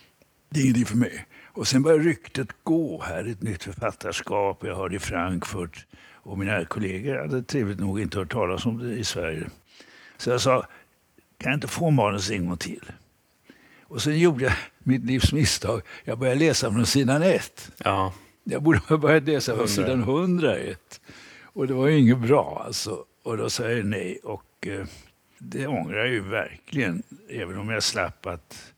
Det 0.49 0.59
är 0.59 0.63
ingenting 0.63 0.85
för 0.85 0.97
mig. 0.97 1.25
Och 1.45 1.67
sen 1.67 1.81
började 1.81 2.03
ryktet 2.03 2.47
gå 2.63 3.01
här, 3.01 3.25
ett 3.25 3.41
nytt 3.41 3.63
författarskap. 3.63 4.63
Jag 4.63 4.75
hörde 4.75 4.95
i 4.95 4.99
Frankfurt 4.99 5.85
och 6.11 6.37
mina 6.37 6.65
kollegor 6.65 7.17
hade 7.17 7.43
trevligt 7.43 7.79
nog 7.79 7.99
inte 7.99 8.19
hört 8.19 8.31
talas 8.31 8.65
om 8.65 8.77
det 8.77 8.93
i 8.93 9.03
Sverige. 9.03 9.49
Så 10.17 10.29
jag 10.29 10.41
sa, 10.41 10.61
kan 11.37 11.51
jag 11.51 11.57
inte 11.57 11.67
få 11.67 11.89
manus 11.89 12.31
en 12.31 12.47
gång 12.47 12.57
till? 12.57 12.91
Och 13.81 14.01
sen 14.01 14.19
gjorde 14.19 14.43
jag 14.43 14.53
mitt 14.79 15.05
livs 15.05 15.33
misstag. 15.33 15.81
Jag 16.03 16.19
började 16.19 16.39
läsa 16.39 16.71
från 16.71 16.85
sidan 16.85 17.23
ett. 17.23 17.71
Ja. 17.77 18.13
Jag 18.43 18.63
borde 18.63 18.77
ha 18.77 18.97
börjat 18.97 19.23
läsa 19.23 19.55
från 19.55 19.67
sidan 19.67 20.01
101. 20.01 21.01
Och 21.57 21.67
det 21.67 21.73
var 21.73 21.87
ju 21.87 21.99
inget 21.99 22.17
bra 22.19 22.63
alltså. 22.65 23.05
Och 23.23 23.37
då 23.37 23.49
sa 23.49 23.69
jag 23.69 23.85
nej. 23.85 24.19
Och 24.23 24.67
eh, 24.67 24.85
det 25.37 25.67
ångrar 25.67 25.97
jag 25.97 26.09
ju 26.09 26.19
verkligen. 26.19 27.03
Även 27.29 27.57
om 27.57 27.69
jag 27.69 27.83
slapp 27.83 28.25
att 28.25 28.73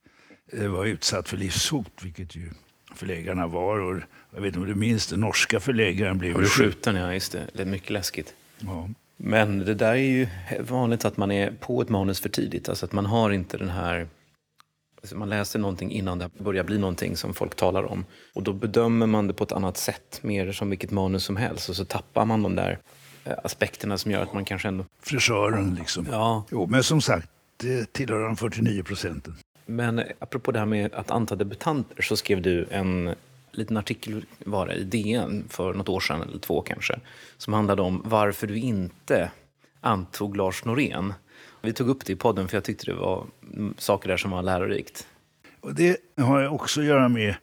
eh, 0.52 0.68
vara 0.68 0.88
utsatt 0.88 1.30
för 1.30 1.38
livshot, 1.38 1.92
vilket 2.04 2.36
ju 2.36 2.50
förläggarna 2.96 3.48
var. 3.48 3.80
Och 3.80 4.02
jag 4.32 4.42
vet 4.42 4.48
inte 4.48 4.60
om 4.60 4.66
du 4.66 4.76
minns 4.76 5.08
det, 5.08 5.18
norska 5.18 5.60
förläggaren 5.60 6.18
blev 6.18 6.42
ju 6.42 6.46
skjuten. 6.46 6.96
Ja, 6.96 7.14
just 7.14 7.32
det. 7.32 7.48
Det 7.54 7.62
är 7.62 7.66
mycket 7.66 7.90
läskigt. 7.90 8.34
Ja. 8.60 8.90
Men 9.18 9.60
det 9.60 9.74
där 9.74 9.92
är 9.92 9.96
ju 9.96 10.28
vanligt 10.60 11.06
att 11.06 11.18
man 11.18 11.32
är 11.32 11.52
på 11.52 11.82
ett 11.82 11.90
manus 11.90 12.20
för 12.20 12.30
tidigt. 12.30 12.70
Alltså 12.70 12.86
att 12.86 12.92
man 12.92 13.06
har 13.06 13.32
inte 13.32 13.58
den 13.58 13.70
här 13.70 14.08
man 15.14 15.30
läser 15.30 15.60
någonting 15.60 15.92
innan 15.92 16.20
det 16.20 16.30
börjar 16.38 16.64
bli 16.64 16.78
någonting 16.78 17.18
som 17.18 17.34
folk 17.34 17.56
talar 17.56 17.84
om. 17.84 18.06
Och 18.34 18.44
då 18.44 18.54
bedömer 18.54 19.08
man 19.08 19.28
det 19.28 19.34
på 19.34 19.44
ett 19.44 19.52
annat 19.52 19.78
sätt, 19.78 20.20
mer 20.24 20.52
som 20.52 20.70
vilket 20.70 20.92
manus 20.92 21.24
som 21.24 21.38
helst. 21.38 21.70
Och 21.70 21.76
så 21.76 21.86
tappar 21.86 22.26
man 22.26 22.44
de 22.44 22.56
där 22.56 22.80
eh, 23.26 23.34
aspekterna 23.44 23.98
som 23.98 24.12
gör 24.12 24.22
att 24.22 24.34
man 24.34 24.46
kanske 24.46 24.68
ändå... 24.68 24.86
Frisören 25.02 25.76
liksom. 25.80 26.08
Ja. 26.12 26.44
Jo, 26.52 26.68
men 26.68 26.84
som 26.84 27.02
sagt, 27.02 27.30
det 27.58 27.94
tillhör 27.94 28.20
de 28.20 28.38
49 28.38 28.84
procenten. 28.84 29.36
Men 29.66 30.04
apropå 30.20 30.52
det 30.52 30.60
här 30.60 30.66
med 30.66 30.94
att 30.94 31.12
anta 31.12 31.36
debutanter 31.36 32.02
så 32.02 32.18
skrev 32.18 32.42
du 32.42 32.68
en 32.72 33.16
liten 33.52 33.78
artikel 33.78 34.26
var 34.46 34.68
det, 34.68 34.74
i 34.74 34.84
DN 34.84 35.46
för 35.50 35.74
något 35.74 35.90
år 35.90 36.00
sedan, 36.00 36.22
eller 36.22 36.40
två 36.40 36.62
kanske, 36.62 37.00
som 37.38 37.54
handlade 37.54 37.82
om 37.82 38.02
varför 38.06 38.48
du 38.48 38.58
inte 38.58 39.32
antog 39.82 40.38
Lars 40.38 40.66
Norén. 40.66 41.14
Vi 41.62 41.74
tog 41.74 41.90
upp 41.90 42.06
det 42.06 42.14
i 42.14 42.16
podden 42.16 42.48
för 42.48 42.58
jag 42.58 42.64
tyckte 42.64 42.86
det 42.86 42.94
var 42.94 43.26
saker 43.78 44.10
där 44.10 44.18
som 44.18 44.32
var 44.32 44.44
lärorikt. 44.44 45.08
Och 45.62 45.76
det 45.76 45.98
har 46.18 46.48
också 46.48 46.82
att 46.82 46.88
göra 46.88 47.10
med 47.10 47.36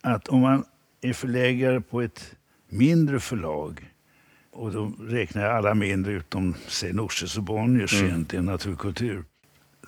att 0.00 0.28
om 0.28 0.40
man 0.40 0.64
är 1.00 1.12
förläggare 1.12 1.80
på 1.80 2.02
ett 2.02 2.34
mindre 2.68 3.20
förlag 3.20 3.90
och 4.52 4.72
då 4.72 4.92
räknar 5.00 5.42
jag 5.42 5.56
alla 5.56 5.74
mindre 5.74 6.12
utom 6.12 6.54
säg 6.66 6.92
Norstedts 6.92 7.36
och 7.36 7.42
Bonniers 7.42 7.94
mm. 7.94 8.06
egentligen, 8.06 8.44
naturkultur 8.44 9.24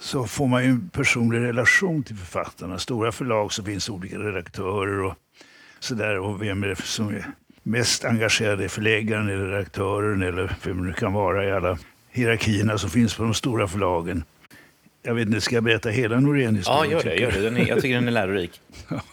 så 0.01 0.27
får 0.27 0.47
man 0.47 0.65
ju 0.65 0.71
en 0.71 0.89
personlig 0.89 1.41
relation 1.41 2.03
till 2.03 2.17
författarna. 2.17 2.79
Stora 2.79 3.13
förlag 3.13 3.53
så 3.53 3.63
finns 3.65 3.89
olika 3.89 4.19
redaktörer 4.19 5.03
och 5.03 5.15
sådär. 5.81 6.19
Och 6.19 6.43
vem 6.43 6.63
är 6.63 6.69
det 6.69 6.77
som 6.77 7.09
är 7.09 7.27
mest 7.63 8.05
engagerad? 8.05 8.61
Är 8.61 8.69
förläggaren 8.69 9.29
eller 9.29 9.47
redaktören 9.47 10.23
eller 10.23 10.57
vem 10.65 10.77
det 10.77 10.83
nu 10.83 10.93
kan 10.93 11.13
vara 11.13 11.45
i 11.45 11.53
alla 11.53 11.79
hierarkierna 12.17 12.79
som 12.79 12.91
finns 12.91 13.15
på 13.15 13.23
de 13.23 13.35
stora 13.35 13.69
förlagen. 13.69 14.25
Jag 15.03 15.15
vet 15.15 15.27
inte, 15.27 15.41
ska 15.41 15.55
jag 15.55 15.65
berätta 15.65 15.89
hela 15.89 16.21
Norén-historien? 16.21 16.91
Ja, 16.91 16.97
gör 16.97 17.03
det. 17.03 17.17
Gör 17.17 17.33
det. 17.33 17.41
Den 17.41 17.57
är, 17.57 17.69
jag 17.69 17.83
tycker 17.83 17.95
den 17.95 18.09
är 18.09 18.13
lärorik. 18.13 18.61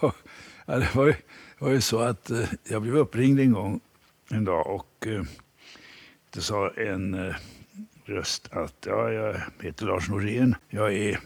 ja, 0.66 0.78
det 0.78 0.94
var 0.94 1.06
ju, 1.06 1.14
var 1.58 1.70
ju 1.70 1.80
så 1.80 1.98
att 1.98 2.30
eh, 2.30 2.48
jag 2.68 2.82
blev 2.82 2.96
uppringd 2.96 3.40
en 3.40 3.52
gång 3.52 3.80
en 4.30 4.44
dag 4.44 4.66
och 4.66 5.06
eh, 5.06 5.22
det 6.30 6.40
sa 6.40 6.70
en 6.70 7.14
eh, 7.14 7.34
röst 8.04 8.48
att 8.52 8.86
ja, 8.86 9.10
jag 9.12 9.36
heter 9.60 9.86
Lars 9.86 10.08
Norén. 10.08 10.54
Jag 10.68 10.94
är 10.94 11.18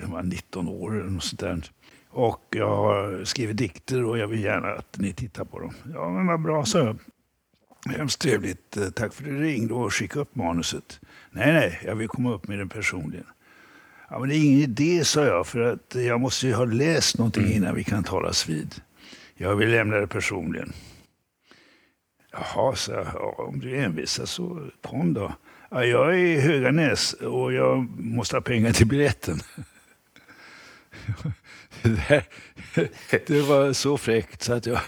jag 0.00 0.08
var 0.08 0.22
19 0.22 0.68
år 0.68 1.00
eller 1.00 1.10
något 1.10 1.24
sånt 1.24 1.40
där. 1.40 1.62
Och 2.08 2.42
jag 2.50 2.76
har 2.76 3.24
skrivit 3.24 3.56
dikter 3.56 4.04
och 4.04 4.18
jag 4.18 4.26
vill 4.26 4.44
gärna 4.44 4.68
att 4.68 4.98
ni 4.98 5.12
tittar 5.12 5.44
på 5.44 5.58
dem. 5.58 5.74
Ja, 5.94 6.10
men 6.10 6.26
vad 6.26 6.42
bra, 6.42 6.64
jag. 6.74 6.98
Hemskt 7.86 8.20
trevligt. 8.20 8.76
Eh, 8.76 8.90
tack 8.90 9.14
för 9.14 9.22
att 9.22 9.28
du 9.28 9.42
ringde 9.42 9.74
och 9.74 9.94
skickade 9.94 10.20
upp 10.20 10.34
manuset. 10.34 11.00
Nej, 11.30 11.52
nej, 11.52 11.80
jag 11.84 11.94
vill 11.94 12.08
komma 12.08 12.34
upp 12.34 12.48
med 12.48 12.58
den 12.58 12.68
personligen. 12.68 13.26
Ja, 14.10 14.18
men 14.18 14.28
det 14.28 14.36
är 14.36 14.44
ingen 14.44 14.60
idé, 14.60 15.04
sa 15.04 15.24
jag, 15.24 15.46
för 15.46 15.60
att 15.60 15.94
jag 15.94 16.20
måste 16.20 16.46
ju 16.46 16.54
ha 16.54 16.64
läst 16.64 17.18
någonting 17.18 17.44
mm. 17.44 17.56
innan 17.56 17.74
vi 17.74 17.84
kan 17.84 18.04
talas 18.04 18.48
vid. 18.48 18.74
Jag 19.34 19.56
vill 19.56 19.70
lämna 19.70 19.96
det 19.96 20.06
personligen. 20.06 20.72
Jaha, 22.32 22.76
så 22.76 22.92
jag, 22.92 23.06
ja, 23.14 23.34
om 23.38 23.60
du 23.60 23.76
envisar 23.76 24.24
så 24.26 24.70
kom 24.82 25.14
då. 25.14 25.32
Ja, 25.70 25.84
jag 25.84 26.14
är 26.14 26.18
i 26.18 26.40
Höganäs 26.40 27.12
och 27.12 27.52
jag 27.52 28.00
måste 28.00 28.36
ha 28.36 28.40
pengar 28.40 28.72
till 28.72 28.86
biljetten. 28.86 29.40
det, 31.82 32.24
det 33.26 33.40
var 33.40 33.72
så 33.72 33.98
fräckt 33.98 34.42
så 34.42 34.52
att 34.52 34.66
jag 34.66 34.80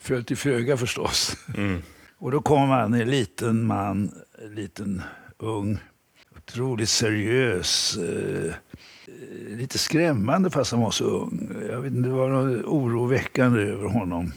föll 0.00 0.24
till 0.24 0.36
föga 0.36 0.76
förstås. 0.76 1.36
Mm. 1.56 1.82
Och 2.24 2.30
då 2.30 2.40
kom 2.40 2.68
han, 2.68 2.94
en 2.94 3.10
liten 3.10 3.66
man, 3.66 4.10
en 4.44 4.54
liten 4.54 5.02
ung, 5.38 5.78
otroligt 6.36 6.88
seriös. 6.88 7.96
Eh, 7.96 8.54
eh, 9.06 9.56
lite 9.56 9.78
skrämmande 9.78 10.50
fast 10.50 10.72
han 10.72 10.80
var 10.80 10.90
så 10.90 11.04
ung. 11.04 11.50
Jag 11.70 11.80
vet 11.80 11.92
inte, 11.92 12.08
det 12.08 12.14
var 12.14 12.28
något 12.28 12.64
oroväckande 12.64 13.60
över 13.60 13.88
honom. 13.88 14.32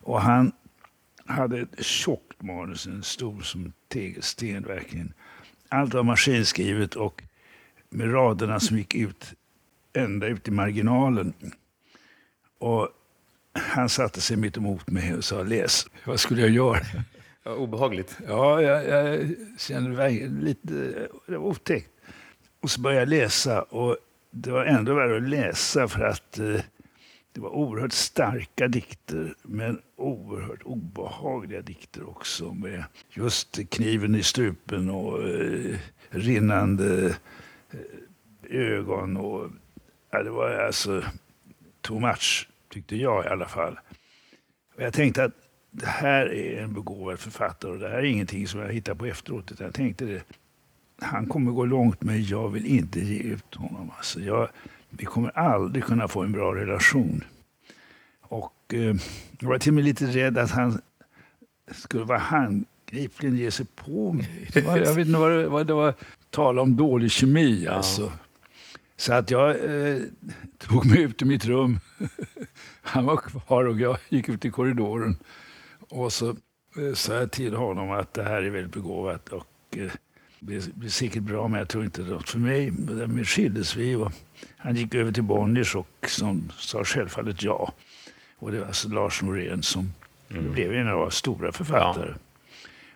Och 0.00 0.20
han 0.20 0.52
hade 1.26 1.58
ett 1.58 1.84
tjockt 1.84 2.42
manus, 2.42 2.86
en 2.86 3.02
stor 3.02 3.40
som 3.40 3.72
tegelsten 3.88 4.62
verkligen. 4.62 5.12
Allt 5.68 5.94
var 5.94 6.02
maskinskrivet 6.02 6.94
och 6.94 7.22
med 7.90 8.14
raderna 8.14 8.60
som 8.60 8.78
gick 8.78 8.94
ut 8.94 9.34
ända 9.92 10.26
ut 10.26 10.48
i 10.48 10.50
marginalen. 10.50 11.32
Och 12.58 12.88
han 13.52 13.88
satte 13.88 14.20
sig 14.20 14.36
mitt 14.36 14.56
emot 14.56 14.90
mig 14.90 15.14
och 15.14 15.24
sa 15.24 15.42
läs. 15.42 15.86
Vad 16.04 16.20
skulle 16.20 16.40
jag 16.40 16.50
göra? 16.50 16.80
Ja, 17.44 17.54
obehagligt. 17.54 18.18
Ja, 18.28 18.62
jag, 18.62 18.88
jag 18.88 19.34
kände 19.58 20.10
lite 20.10 20.74
det 21.26 21.38
var 21.38 21.46
otäckt. 21.46 21.88
Och 22.60 22.70
så 22.70 22.80
började 22.80 23.00
jag 23.00 23.08
läsa 23.08 23.62
och 23.62 23.96
det 24.30 24.50
var 24.50 24.64
ändå 24.64 24.94
värre 24.94 25.16
att 25.16 25.28
läsa 25.28 25.88
för 25.88 26.04
att 26.04 26.38
eh, 26.38 26.60
det 27.32 27.40
var 27.40 27.50
oerhört 27.50 27.92
starka 27.92 28.68
dikter, 28.68 29.34
men 29.42 29.80
oerhört 29.96 30.62
obehagliga 30.62 31.62
dikter 31.62 32.08
också. 32.08 32.54
Med 32.54 32.84
just 33.10 33.70
kniven 33.70 34.14
i 34.14 34.22
strupen 34.22 34.90
och 34.90 35.28
eh, 35.28 35.78
rinnande 36.10 37.16
eh, 37.70 38.60
ögon. 38.60 39.16
Och, 39.16 39.50
ja, 40.10 40.22
det 40.22 40.30
var 40.30 40.50
alltså 40.50 41.02
too 41.80 42.00
much, 42.00 42.48
tyckte 42.72 42.96
jag 42.96 43.24
i 43.24 43.28
alla 43.28 43.46
fall. 43.46 43.78
Och 44.76 44.82
jag 44.82 44.92
tänkte 44.92 45.24
att 45.24 45.32
det 45.70 45.86
här 45.86 46.32
är 46.32 46.62
en 46.62 46.74
begåvad 46.74 47.18
författare 47.18 47.72
och 47.72 47.78
det 47.78 47.88
här 47.88 47.98
är 47.98 48.02
ingenting 48.02 48.48
som 48.48 48.60
jag 48.60 48.72
hittar 48.72 48.94
på 48.94 49.06
efteråt. 49.06 49.52
Utan 49.52 49.64
jag 49.64 49.74
tänkte 49.74 50.04
det, 50.04 50.22
han 51.00 51.26
kommer 51.26 51.52
gå 51.52 51.64
långt 51.64 52.02
men 52.02 52.24
jag 52.24 52.48
vill 52.48 52.66
inte 52.66 53.00
ge 53.00 53.18
ut 53.18 53.54
honom. 53.54 53.90
Alltså 53.96 54.20
jag, 54.20 54.48
vi 54.90 55.04
kommer 55.04 55.38
aldrig 55.38 55.84
kunna 55.84 56.08
få 56.08 56.22
en 56.22 56.32
bra 56.32 56.54
relation. 56.54 57.24
Och 58.20 58.74
eh, 58.74 58.96
jag 59.38 59.48
var 59.48 59.58
till 59.58 59.70
och 59.70 59.74
med 59.74 59.84
lite 59.84 60.06
rädd 60.06 60.38
att 60.38 60.50
han 60.50 60.80
skulle 61.70 62.04
vara 62.04 62.18
handgripligen 62.18 63.36
ge 63.36 63.50
sig 63.50 63.66
på 63.74 64.12
mig. 64.12 64.48
jag 64.54 64.94
vet 64.94 65.06
inte 65.06 65.18
vad 65.18 65.32
det, 65.32 65.48
vad 65.48 65.66
det 65.66 65.74
var. 65.74 65.94
Tala 66.30 66.62
om 66.62 66.76
dålig 66.76 67.10
kemi 67.10 67.64
ja. 67.64 67.72
alltså. 67.72 68.12
Så 68.96 69.12
att 69.12 69.30
jag 69.30 69.50
eh, 69.50 70.02
tog 70.58 70.86
mig 70.86 71.02
ut 71.02 71.22
i 71.22 71.24
mitt 71.24 71.44
rum. 71.44 71.80
han 72.82 73.06
var 73.06 73.16
kvar 73.16 73.64
och 73.64 73.80
jag 73.80 73.98
gick 74.08 74.28
ut 74.28 74.44
i 74.44 74.50
korridoren. 74.50 75.16
Och 75.88 76.12
så 76.12 76.28
eh, 76.76 76.94
sa 76.94 77.14
jag 77.14 77.30
till 77.30 77.54
honom 77.54 77.90
att 77.90 78.14
det 78.14 78.22
här 78.22 78.42
är 78.42 78.50
väldigt 78.50 78.74
begåvat. 78.74 79.28
Och, 79.28 79.76
eh, 79.76 79.92
det 80.40 80.74
blir 80.74 80.90
säkert 80.90 81.22
bra, 81.22 81.48
men 81.48 81.58
jag 81.58 81.68
tror 81.68 81.84
inte 81.84 82.02
det 82.02 82.08
är 82.08 82.12
något 82.12 82.30
för 82.30 82.38
mig. 82.38 82.70
Därmed 82.70 83.28
skildes 83.28 83.76
vi 83.76 83.94
och 83.94 84.12
han 84.56 84.76
gick 84.76 84.94
över 84.94 85.12
till 85.12 85.22
Bonniers 85.22 85.76
och 85.76 86.06
som 86.08 86.52
sa 86.58 86.84
självfallet 86.84 87.42
ja. 87.42 87.72
Och 88.38 88.52
det 88.52 88.60
var 88.60 88.66
alltså 88.66 88.88
Lars 88.88 89.22
Norén 89.22 89.62
som 89.62 89.92
mm. 90.30 90.52
blev 90.52 90.72
en 90.72 90.88
av 90.88 90.98
våra 90.98 91.10
stora 91.10 91.52
författare. 91.52 92.10
Ja. 92.10 92.18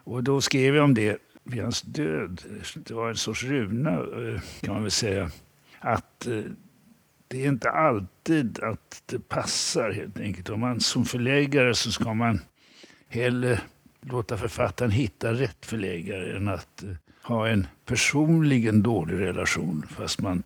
Och 0.04 0.24
då 0.24 0.40
skrev 0.40 0.74
jag 0.74 0.84
om 0.84 0.94
det 0.94 1.18
vid 1.44 1.62
hans 1.62 1.82
död. 1.82 2.42
Det 2.74 2.94
var 2.94 3.08
en 3.08 3.16
sorts 3.16 3.44
runa, 3.44 3.90
eh, 3.90 4.40
kan 4.60 4.74
man 4.74 4.82
väl 4.82 4.90
säga. 4.90 5.30
Att 5.80 6.26
det 7.28 7.44
är 7.44 7.48
inte 7.48 7.70
alltid 7.70 8.60
att 8.62 9.02
det 9.06 9.28
passar 9.28 9.90
helt 9.90 10.20
enkelt. 10.20 10.50
Om 10.50 10.60
man 10.60 10.80
som 10.80 11.04
förläggare 11.04 11.74
så 11.74 11.92
ska 11.92 12.14
man 12.14 12.40
hellre 13.08 13.60
låta 14.00 14.36
författaren 14.36 14.90
hitta 14.90 15.32
rätt 15.32 15.66
förläggare 15.66 16.36
än 16.36 16.48
att 16.48 16.82
eh, 16.82 16.90
ha 17.22 17.48
en 17.48 17.66
personligen 17.84 18.82
dålig 18.82 19.20
relation 19.20 19.86
fast 19.90 20.20
man 20.20 20.42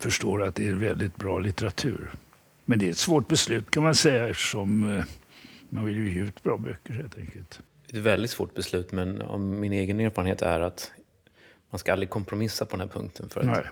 förstår 0.00 0.42
att 0.42 0.54
det 0.54 0.68
är 0.68 0.74
väldigt 0.74 1.16
bra 1.16 1.38
litteratur. 1.38 2.10
Men 2.64 2.78
det 2.78 2.86
är 2.86 2.90
ett 2.90 2.98
svårt 2.98 3.28
beslut 3.28 3.70
kan 3.70 3.82
man 3.82 3.94
säga 3.94 4.28
eftersom 4.28 4.96
eh, 4.96 5.04
man 5.68 5.84
vill 5.84 5.96
ju 5.96 6.14
ge 6.14 6.20
ut 6.20 6.42
bra 6.42 6.56
böcker 6.56 6.94
helt 6.94 7.18
enkelt. 7.18 7.60
Det 7.86 7.96
är 7.96 8.00
ett 8.00 8.06
väldigt 8.06 8.30
svårt 8.30 8.54
beslut 8.54 8.92
men 8.92 9.60
min 9.60 9.72
egen 9.72 10.00
erfarenhet 10.00 10.42
är 10.42 10.60
att 10.60 10.92
man 11.70 11.78
ska 11.78 11.92
aldrig 11.92 12.10
kompromissa 12.10 12.64
på 12.64 12.76
den 12.76 12.88
här 12.88 12.94
punkten. 12.94 13.28
För 13.28 13.40
att, 13.40 13.46
Nej. 13.46 13.64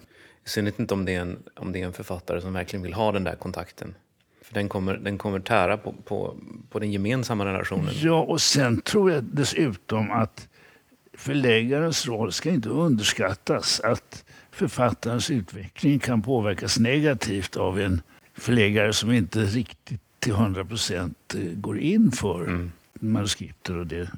Synnerhet 0.50 0.78
inte 0.78 0.94
om 0.94 1.04
det, 1.04 1.14
är 1.14 1.20
en, 1.20 1.38
om 1.56 1.72
det 1.72 1.80
är 1.80 1.86
en 1.86 1.92
författare 1.92 2.40
som 2.40 2.52
verkligen 2.52 2.82
vill 2.82 2.92
ha 2.92 3.12
den 3.12 3.24
där 3.24 3.36
kontakten. 3.36 3.94
För 4.42 4.54
den 4.54 4.68
kommer, 4.68 4.94
den 4.94 5.18
kommer 5.18 5.40
tära 5.40 5.76
på, 5.76 5.92
på, 5.92 6.36
på 6.70 6.78
den 6.78 6.92
gemensamma 6.92 7.44
relationen. 7.44 7.94
Ja, 7.94 8.20
och 8.20 8.40
sen 8.40 8.80
tror 8.80 9.12
jag 9.12 9.24
dessutom 9.24 10.10
att 10.10 10.48
förläggarens 11.14 12.06
roll 12.06 12.32
ska 12.32 12.50
inte 12.50 12.68
underskattas. 12.68 13.80
Att 13.80 14.24
författarens 14.50 15.30
utveckling 15.30 15.98
kan 15.98 16.22
påverkas 16.22 16.78
negativt 16.78 17.56
av 17.56 17.80
en 17.80 18.02
förläggare 18.34 18.92
som 18.92 19.12
inte 19.12 19.38
riktigt 19.40 20.00
till 20.18 20.32
100 20.32 20.64
procent 20.64 21.34
eh, 21.34 21.40
går 21.40 21.78
in 21.78 22.12
för 22.12 22.44
mm. 22.44 22.72
manuskripter 22.92 23.76
och 23.76 23.86
det, 23.86 24.10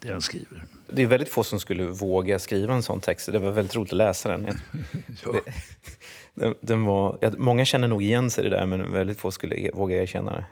det 0.00 0.12
han 0.12 0.22
skriver. 0.22 0.64
Det 0.94 1.02
är 1.02 1.06
väldigt 1.06 1.28
få 1.28 1.44
som 1.44 1.60
skulle 1.60 1.84
våga 1.84 2.38
skriva 2.38 2.74
en 2.74 2.82
sån 2.82 3.00
text. 3.00 3.32
Det 3.32 3.38
var 3.38 3.50
väldigt 3.50 3.76
roligt 3.76 3.92
att 3.92 3.96
läsa 3.96 4.28
den. 4.28 4.46
ja. 5.24 5.32
den, 6.34 6.54
den 6.60 6.84
var, 6.84 7.36
många 7.38 7.64
känner 7.64 7.88
nog 7.88 8.02
igen 8.02 8.30
sig 8.30 8.46
i 8.46 8.48
det 8.48 8.56
där, 8.56 8.66
men 8.66 8.92
väldigt 8.92 9.18
få 9.18 9.30
skulle 9.30 9.70
våga 9.74 10.02
erkänna 10.02 10.32
det. 10.32 10.44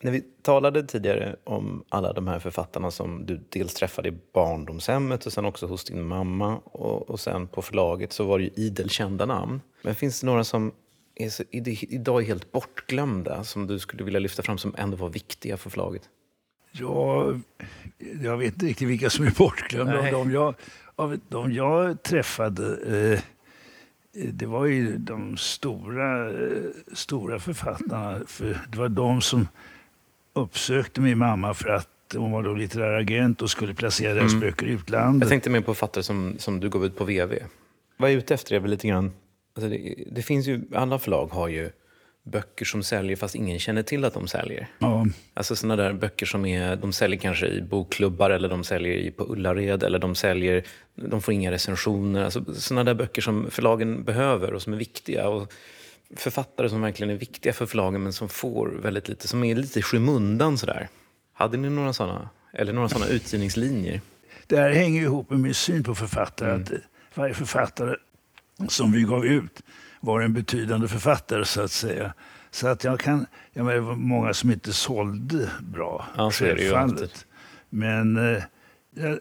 När 0.00 0.12
vi 0.12 0.20
talade 0.42 0.82
tidigare 0.82 1.36
om 1.44 1.84
alla 1.88 2.12
de 2.12 2.28
här 2.28 2.38
författarna 2.38 2.90
som 2.90 3.26
du 3.26 3.40
dels 3.48 3.74
träffade 3.74 4.08
i 4.08 4.12
barndomshemmet 4.32 5.26
och 5.26 5.32
sen 5.32 5.44
också 5.44 5.66
hos 5.66 5.84
din 5.84 6.06
mamma 6.06 6.56
och, 6.56 7.10
och 7.10 7.20
sen 7.20 7.48
på 7.48 7.62
förlaget 7.62 8.12
så 8.12 8.24
var 8.24 8.38
det 8.38 8.44
ju 8.44 8.50
idel 8.56 8.90
kända 8.90 9.26
namn. 9.26 9.60
Men 9.82 9.94
finns 9.94 10.20
det 10.20 10.26
några 10.26 10.44
som 10.44 10.72
är 11.14 11.28
så, 11.28 11.44
idag 11.50 12.22
är 12.22 12.26
helt 12.26 12.52
bortglömda 12.52 13.44
som 13.44 13.66
du 13.66 13.78
skulle 13.78 14.04
vilja 14.04 14.20
lyfta 14.20 14.42
fram 14.42 14.58
som 14.58 14.74
ändå 14.78 14.96
var 14.96 15.08
viktiga 15.08 15.56
för 15.56 15.70
förlaget? 15.70 16.02
Ja, 16.80 17.34
jag 18.22 18.36
vet 18.36 18.52
inte 18.52 18.66
riktigt 18.66 18.88
vilka 18.88 19.10
som 19.10 19.26
är 19.26 19.30
bortglömda. 19.30 19.98
Av 19.98 20.12
de, 20.12 20.32
jag, 20.32 20.54
av 20.96 21.18
de 21.28 21.52
jag 21.52 22.02
träffade 22.02 22.76
eh, 23.12 23.20
det 24.12 24.46
var 24.46 24.66
ju 24.66 24.96
de 24.98 25.36
stora, 25.36 26.30
eh, 26.30 26.62
stora 26.92 27.38
författarna. 27.38 28.20
För 28.26 28.60
det 28.70 28.78
var 28.78 28.88
de 28.88 29.20
som 29.20 29.48
uppsökte 30.32 31.00
min 31.00 31.18
mamma 31.18 31.54
för 31.54 31.68
att 31.68 31.88
hon 32.16 32.30
var 32.30 32.42
då 32.42 32.54
litterär 32.54 32.98
agent 32.98 33.42
och 33.42 33.50
skulle 33.50 33.74
placera 33.74 34.14
deras 34.14 34.32
mm. 34.32 34.40
böcker 34.40 34.66
i 34.66 34.70
utlandet. 34.70 35.20
Jag 35.20 35.28
tänkte 35.30 35.50
mer 35.50 35.60
på 35.60 35.74
författare 35.74 36.04
som, 36.04 36.34
som 36.38 36.60
du 36.60 36.70
gav 36.70 36.84
ut 36.84 36.96
på 36.96 37.04
VV. 37.04 37.34
Vad 37.96 38.10
jag 38.10 38.14
är 38.14 38.18
ute 38.18 38.34
efter 38.34 38.56
är 38.56 38.60
väl 38.60 38.70
lite 38.70 38.88
grann... 38.88 39.12
Alltså 39.56 39.70
det, 39.70 40.04
det, 40.12 40.22
finns 40.22 40.46
ju, 40.46 40.62
alla 40.74 40.98
förlag 40.98 41.26
har 41.26 41.48
ju 41.48 41.70
böcker 42.30 42.64
som 42.64 42.82
säljer 42.82 43.16
fast 43.16 43.34
ingen 43.34 43.58
känner 43.58 43.82
till 43.82 44.04
att 44.04 44.14
de 44.14 44.28
säljer. 44.28 44.68
Ja. 44.78 45.06
Alltså 45.34 45.56
sådana 45.56 45.82
där 45.82 45.92
böcker 45.92 46.26
som 46.26 46.46
är, 46.46 46.76
de 46.76 46.92
säljer 46.92 47.18
kanske 47.18 47.46
i 47.46 47.62
bokklubbar 47.62 48.30
eller 48.30 48.48
de 48.48 48.64
säljer 48.64 49.10
på 49.10 49.32
Ullared 49.32 49.82
eller 49.82 49.98
de 49.98 50.14
säljer, 50.14 50.64
de 50.94 51.22
får 51.22 51.34
inga 51.34 51.50
recensioner. 51.50 52.24
Alltså 52.24 52.54
sådana 52.54 52.84
där 52.84 52.94
böcker 52.94 53.22
som 53.22 53.50
förlagen 53.50 54.04
behöver 54.04 54.54
och 54.54 54.62
som 54.62 54.72
är 54.72 54.76
viktiga. 54.76 55.28
Och 55.28 55.52
författare 56.16 56.68
som 56.68 56.82
verkligen 56.82 57.10
är 57.10 57.16
viktiga 57.16 57.52
för 57.52 57.66
förlagen 57.66 58.02
men 58.02 58.12
som 58.12 58.28
får 58.28 58.68
väldigt 58.82 59.08
lite, 59.08 59.28
som 59.28 59.44
är 59.44 59.54
lite 59.54 59.78
i 59.78 59.82
skymundan 59.82 60.58
sådär. 60.58 60.88
Hade 61.32 61.56
ni 61.56 61.70
några 61.70 61.92
sådana, 61.92 62.28
eller 62.52 62.72
några 62.72 62.88
sådana 62.88 63.08
utgivningslinjer? 63.08 64.00
Det 64.46 64.56
här 64.56 64.70
hänger 64.70 65.02
ihop 65.02 65.30
med 65.30 65.40
min 65.40 65.54
syn 65.54 65.82
på 65.84 65.94
författare. 65.94 66.50
Mm. 66.50 66.62
Att 66.62 66.72
varje 67.14 67.34
författare 67.34 67.96
som 68.68 68.92
vi 68.92 69.02
gav 69.02 69.26
ut 69.26 69.62
var 70.00 70.20
en 70.20 70.32
betydande 70.32 70.88
författare 70.88 71.44
så 71.44 71.60
att 71.60 71.70
säga. 71.70 72.14
Så 72.50 72.68
att 72.68 72.84
jag 72.84 73.00
kan, 73.00 73.26
jag 73.52 73.64
menar, 73.64 73.74
det 73.74 73.80
var 73.80 73.94
många 73.94 74.34
som 74.34 74.50
inte 74.50 74.72
sålde 74.72 75.50
bra, 75.60 76.06
ja, 76.16 76.30
självfallet. 76.30 77.26
Men 77.70 78.34
eh, 78.34 78.42
jag 78.94 79.18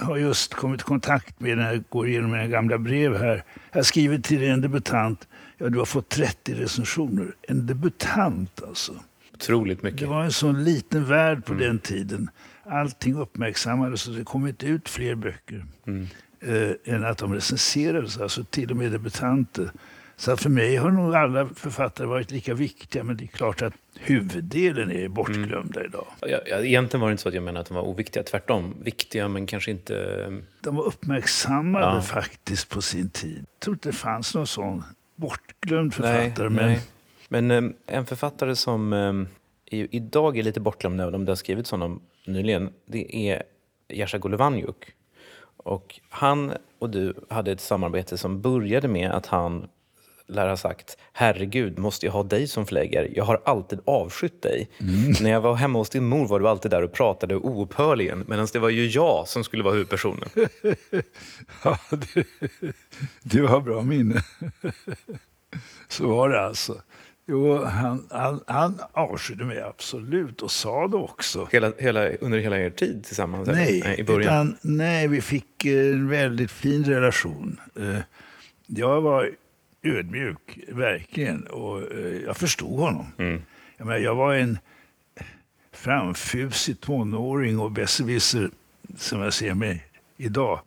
har 0.00 0.16
just 0.16 0.54
kommit 0.54 0.80
i 0.80 0.84
kontakt 0.84 1.40
med, 1.40 1.58
när 1.58 1.72
jag 1.72 1.84
går 1.88 2.08
igenom 2.08 2.30
mina 2.30 2.46
gamla 2.46 2.78
brev 2.78 3.16
här. 3.16 3.44
Jag 3.70 3.78
har 3.78 3.82
skrivit 3.82 4.24
till 4.24 4.42
en 4.42 4.60
debutant, 4.60 5.28
ja 5.58 5.68
du 5.68 5.78
har 5.78 5.84
fått 5.84 6.08
30 6.08 6.54
recensioner. 6.54 7.34
En 7.42 7.66
debutant 7.66 8.62
alltså. 8.62 8.92
Otroligt 9.34 9.82
mycket. 9.82 10.00
Det 10.00 10.06
var 10.06 10.24
en 10.24 10.32
sån 10.32 10.64
liten 10.64 11.04
värld 11.04 11.44
på 11.44 11.52
mm. 11.52 11.64
den 11.64 11.78
tiden. 11.78 12.30
Allting 12.66 13.14
uppmärksammades 13.14 14.08
och 14.08 14.14
det 14.14 14.24
kom 14.24 14.46
inte 14.46 14.66
ut 14.66 14.88
fler 14.88 15.14
böcker. 15.14 15.66
Mm. 15.86 16.06
Eh, 16.40 16.94
än 16.94 17.04
att 17.04 17.18
de 17.18 17.34
recenserades, 17.34 18.18
alltså 18.18 18.44
till 18.44 18.70
och 18.70 18.76
med 18.76 18.92
debutanter. 18.92 19.70
Så 20.16 20.36
för 20.36 20.50
mig 20.50 20.76
har 20.76 20.90
nog 20.90 21.14
alla 21.14 21.48
författare 21.48 22.06
varit 22.06 22.30
lika 22.30 22.54
viktiga, 22.54 23.04
men 23.04 23.16
det 23.16 23.24
är 23.24 23.28
klart 23.28 23.62
att 23.62 23.72
huvuddelen 23.98 24.90
är 24.90 25.08
bortglömda 25.08 25.80
mm. 25.80 25.90
idag. 25.90 26.06
Ja, 26.20 26.58
egentligen 26.58 27.00
var 27.00 27.08
det 27.08 27.12
inte 27.12 27.22
så 27.22 27.28
att 27.28 27.34
jag 27.34 27.42
menade 27.42 27.60
att 27.60 27.66
de 27.66 27.74
var 27.74 27.82
oviktiga, 27.82 28.22
tvärtom. 28.22 28.74
Viktiga, 28.82 29.28
men 29.28 29.46
kanske 29.46 29.70
inte... 29.70 30.26
De 30.60 30.76
var 30.76 30.84
uppmärksammade 30.84 31.86
ja. 31.86 32.02
faktiskt 32.02 32.68
på 32.68 32.82
sin 32.82 33.10
tid. 33.10 33.38
Jag 33.38 33.60
tror 33.60 33.74
inte 33.74 33.88
det 33.88 33.92
fanns 33.92 34.34
någon 34.34 34.46
sån 34.46 34.84
bortglömd 35.16 35.94
författare. 35.94 36.48
Nej, 36.48 36.50
men... 36.50 36.66
Nej. 36.66 36.80
men 37.28 37.50
um, 37.50 37.74
en 37.86 38.06
författare 38.06 38.56
som 38.56 38.92
um, 38.92 39.28
idag 39.70 40.38
är 40.38 40.42
lite 40.42 40.60
bortglömd, 40.60 41.00
även 41.00 41.14
om 41.14 41.24
det 41.24 41.30
har 41.30 41.36
skrivits 41.36 41.70
honom 41.70 42.02
nyligen, 42.26 42.72
det 42.86 43.30
är 43.30 43.42
Jerzy 43.88 44.18
Golovanjuk. 44.18 44.94
Och 45.56 46.00
han 46.08 46.52
och 46.78 46.90
du 46.90 47.14
hade 47.28 47.52
ett 47.52 47.60
samarbete 47.60 48.18
som 48.18 48.40
började 48.40 48.88
med 48.88 49.10
att 49.10 49.26
han 49.26 49.68
lär 50.26 50.48
ha 50.48 50.56
sagt 50.56 50.96
Herregud, 51.12 51.78
måste 51.78 52.06
jag 52.06 52.12
ha 52.12 52.22
dig 52.22 52.46
som 52.48 52.66
förläggare? 52.66 53.08
Jag 53.14 53.24
har 53.24 53.40
alltid 53.44 53.80
avskytt 53.84 54.42
dig. 54.42 54.68
När 55.20 55.30
jag 55.30 55.40
var 55.40 55.54
hemma 55.54 55.78
hos 55.78 55.90
din 55.90 56.04
mor 56.04 56.26
var 56.28 56.40
du 56.40 56.48
alltid 56.48 56.70
där 56.70 56.82
och 56.82 56.92
pratade 56.92 57.36
oupphörligen 57.36 58.24
medan 58.28 58.46
det 58.52 58.58
var 58.58 58.68
ju 58.70 58.86
jag 58.86 59.28
som 59.28 59.44
skulle 59.44 59.62
vara 59.62 59.72
huvudpersonen. 59.74 60.28
Ja, 61.64 61.78
det, 61.90 62.26
det 63.22 63.40
var 63.40 63.60
bra 63.60 63.82
minne. 63.82 64.22
Så 65.88 66.08
var 66.08 66.28
det 66.28 66.40
alltså. 66.40 66.80
Jo, 67.26 67.64
han, 67.64 68.06
han, 68.10 68.40
han 68.46 68.80
avskydde 68.92 69.44
mig 69.44 69.60
absolut 69.62 70.42
och 70.42 70.50
sa 70.50 70.88
det 70.88 70.96
också. 70.96 71.48
Hela, 71.52 71.72
hela, 71.78 72.08
under 72.10 72.38
hela 72.38 72.58
er 72.58 72.70
tid 72.70 73.04
tillsammans? 73.04 73.48
eller? 73.48 73.58
Nej, 73.58 73.94
I 73.98 74.02
början? 74.04 74.22
utan, 74.22 74.56
nej, 74.60 75.08
vi 75.08 75.20
fick 75.20 75.64
en 75.64 76.08
väldigt 76.08 76.50
fin 76.50 76.84
relation. 76.84 77.60
Eh, 77.80 77.98
Jag 78.66 79.00
var 79.00 79.30
ödmjuk, 79.84 80.58
verkligen, 80.68 81.46
och 81.46 81.92
eh, 81.92 82.22
jag 82.24 82.36
förstod 82.36 82.78
honom. 82.78 83.06
Mm. 83.18 83.42
Jag, 83.76 83.86
menar, 83.86 83.98
jag 83.98 84.14
var 84.14 84.34
en 84.34 84.58
framfusig 85.72 86.80
tonåring 86.80 87.58
och 87.58 87.70
besserwisser 87.70 88.50
som 88.96 89.20
jag 89.20 89.34
ser 89.34 89.54
mig 89.54 89.86
idag. 90.16 90.60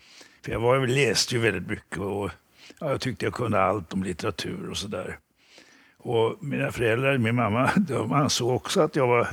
För 0.46 0.52
jag 0.52 0.60
var, 0.60 0.88
läste 0.88 1.36
ju 1.36 1.42
väldigt 1.42 1.68
mycket 1.68 1.98
och 1.98 2.32
ja, 2.80 2.90
jag 2.90 3.02
tyckte 3.02 3.26
jag 3.26 3.34
kunde 3.34 3.62
allt 3.62 3.94
om 3.94 4.04
litteratur 4.04 4.70
och 4.70 4.78
sådär. 4.78 5.18
Och 5.98 6.44
mina 6.44 6.72
föräldrar, 6.72 7.18
min 7.18 7.36
mamma, 7.36 7.72
de 7.78 8.12
ansåg 8.14 8.56
också 8.56 8.82
att 8.82 8.96
jag 8.96 9.08
var, 9.08 9.28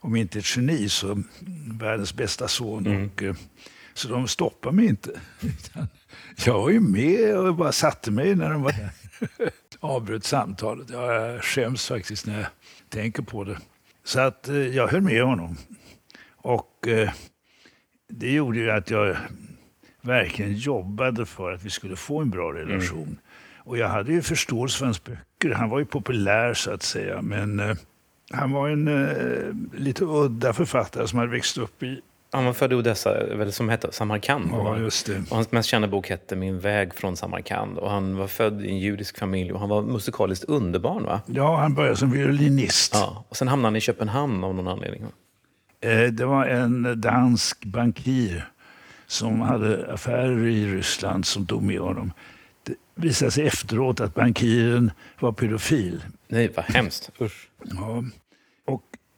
om 0.00 0.16
inte 0.16 0.38
ett 0.38 0.56
geni, 0.56 0.88
så 0.88 1.22
världens 1.80 2.14
bästa 2.14 2.48
son. 2.48 2.86
Och, 2.86 3.22
eh, 3.22 3.34
så 3.94 4.08
de 4.08 4.28
stoppade 4.28 4.76
mig 4.76 4.86
inte. 4.86 5.20
Jag 6.44 6.54
var 6.54 6.70
ju 6.70 6.80
med 6.80 7.36
och 7.36 7.54
bara 7.54 7.72
satte 7.72 8.10
mig 8.10 8.34
när 8.34 8.50
de 8.50 8.62
var 8.62 8.74
avbröt 9.80 10.24
samtalet. 10.24 10.90
Ja, 10.90 11.12
jag 11.14 11.44
skäms 11.44 11.88
faktiskt 11.88 12.26
när 12.26 12.38
jag 12.38 12.46
tänker 12.88 13.22
på 13.22 13.44
det. 13.44 13.58
Så 14.04 14.20
att 14.20 14.48
eh, 14.48 14.56
jag 14.56 14.88
höll 14.88 15.00
med 15.00 15.22
honom. 15.22 15.56
Och 16.36 16.88
eh, 16.88 17.10
det 18.08 18.32
gjorde 18.32 18.58
ju 18.58 18.70
att 18.70 18.90
jag 18.90 19.16
verkligen 20.00 20.54
jobbade 20.54 21.26
för 21.26 21.52
att 21.52 21.62
vi 21.62 21.70
skulle 21.70 21.96
få 21.96 22.20
en 22.20 22.30
bra 22.30 22.52
relation. 22.52 23.18
Och 23.56 23.78
jag 23.78 23.88
hade 23.88 24.12
ju 24.12 24.22
förståelse 24.22 24.78
för 24.78 24.84
hans 24.84 25.04
böcker. 25.04 25.50
Han 25.50 25.70
var 25.70 25.78
ju 25.78 25.84
populär 25.84 26.54
så 26.54 26.70
att 26.70 26.82
säga. 26.82 27.22
Men 27.22 27.60
eh, 27.60 27.76
han 28.30 28.52
var 28.52 28.68
en 28.68 29.70
lite 29.72 30.04
udda 30.04 30.52
författare 30.52 31.08
som 31.08 31.18
hade 31.18 31.30
växt 31.30 31.58
upp 31.58 31.82
i... 31.82 32.00
Han 32.34 32.44
var 32.44 32.52
född 32.52 32.72
i 32.72 32.74
Odessa, 32.74 33.50
som 33.52 33.68
hette 33.68 33.92
Samarkand. 33.92 34.48
Ja, 34.52 34.78
just 34.78 35.06
det. 35.06 35.18
Och 35.30 35.36
hans 35.36 35.52
mest 35.52 35.68
kända 35.68 35.88
bok 35.88 36.08
hette 36.10 36.36
Min 36.36 36.60
väg 36.60 36.94
från 36.94 37.16
Samarkand. 37.16 37.78
Och 37.78 37.90
han 37.90 38.16
var 38.16 38.26
född 38.26 38.64
i 38.64 38.68
en 38.68 38.78
judisk 38.78 39.18
familj 39.18 39.52
och 39.52 39.60
han 39.60 39.68
var 39.68 39.82
musikaliskt 39.82 40.44
underbarn. 40.44 41.04
Va? 41.04 41.20
Ja, 41.26 41.56
han 41.56 41.74
började 41.74 41.96
som 41.96 42.10
violinist. 42.10 42.94
Ja. 42.94 43.24
Och 43.28 43.36
sen 43.36 43.48
hamnade 43.48 43.66
han 43.66 43.76
i 43.76 43.80
Köpenhamn 43.80 44.44
av 44.44 44.54
någon 44.54 44.68
anledning. 44.68 45.02
Eh, 45.80 46.02
Det 46.12 46.24
var 46.24 46.46
en 46.46 47.00
dansk 47.00 47.64
bankir 47.64 48.48
som 49.06 49.40
hade 49.40 49.92
affärer 49.94 50.46
i 50.46 50.66
Ryssland 50.66 51.26
som 51.26 51.46
tog 51.46 51.62
med 51.62 51.80
honom. 51.80 52.12
Det 52.66 52.74
visade 52.94 53.30
sig 53.30 53.46
efteråt 53.46 54.00
att 54.00 54.14
bankiren 54.14 54.90
var 55.20 55.32
pedofil. 55.32 56.04
Nej, 56.28 56.52
vad 56.56 56.64
hemskt. 56.64 57.10
Usch. 57.20 57.48
Ja. 57.64 58.04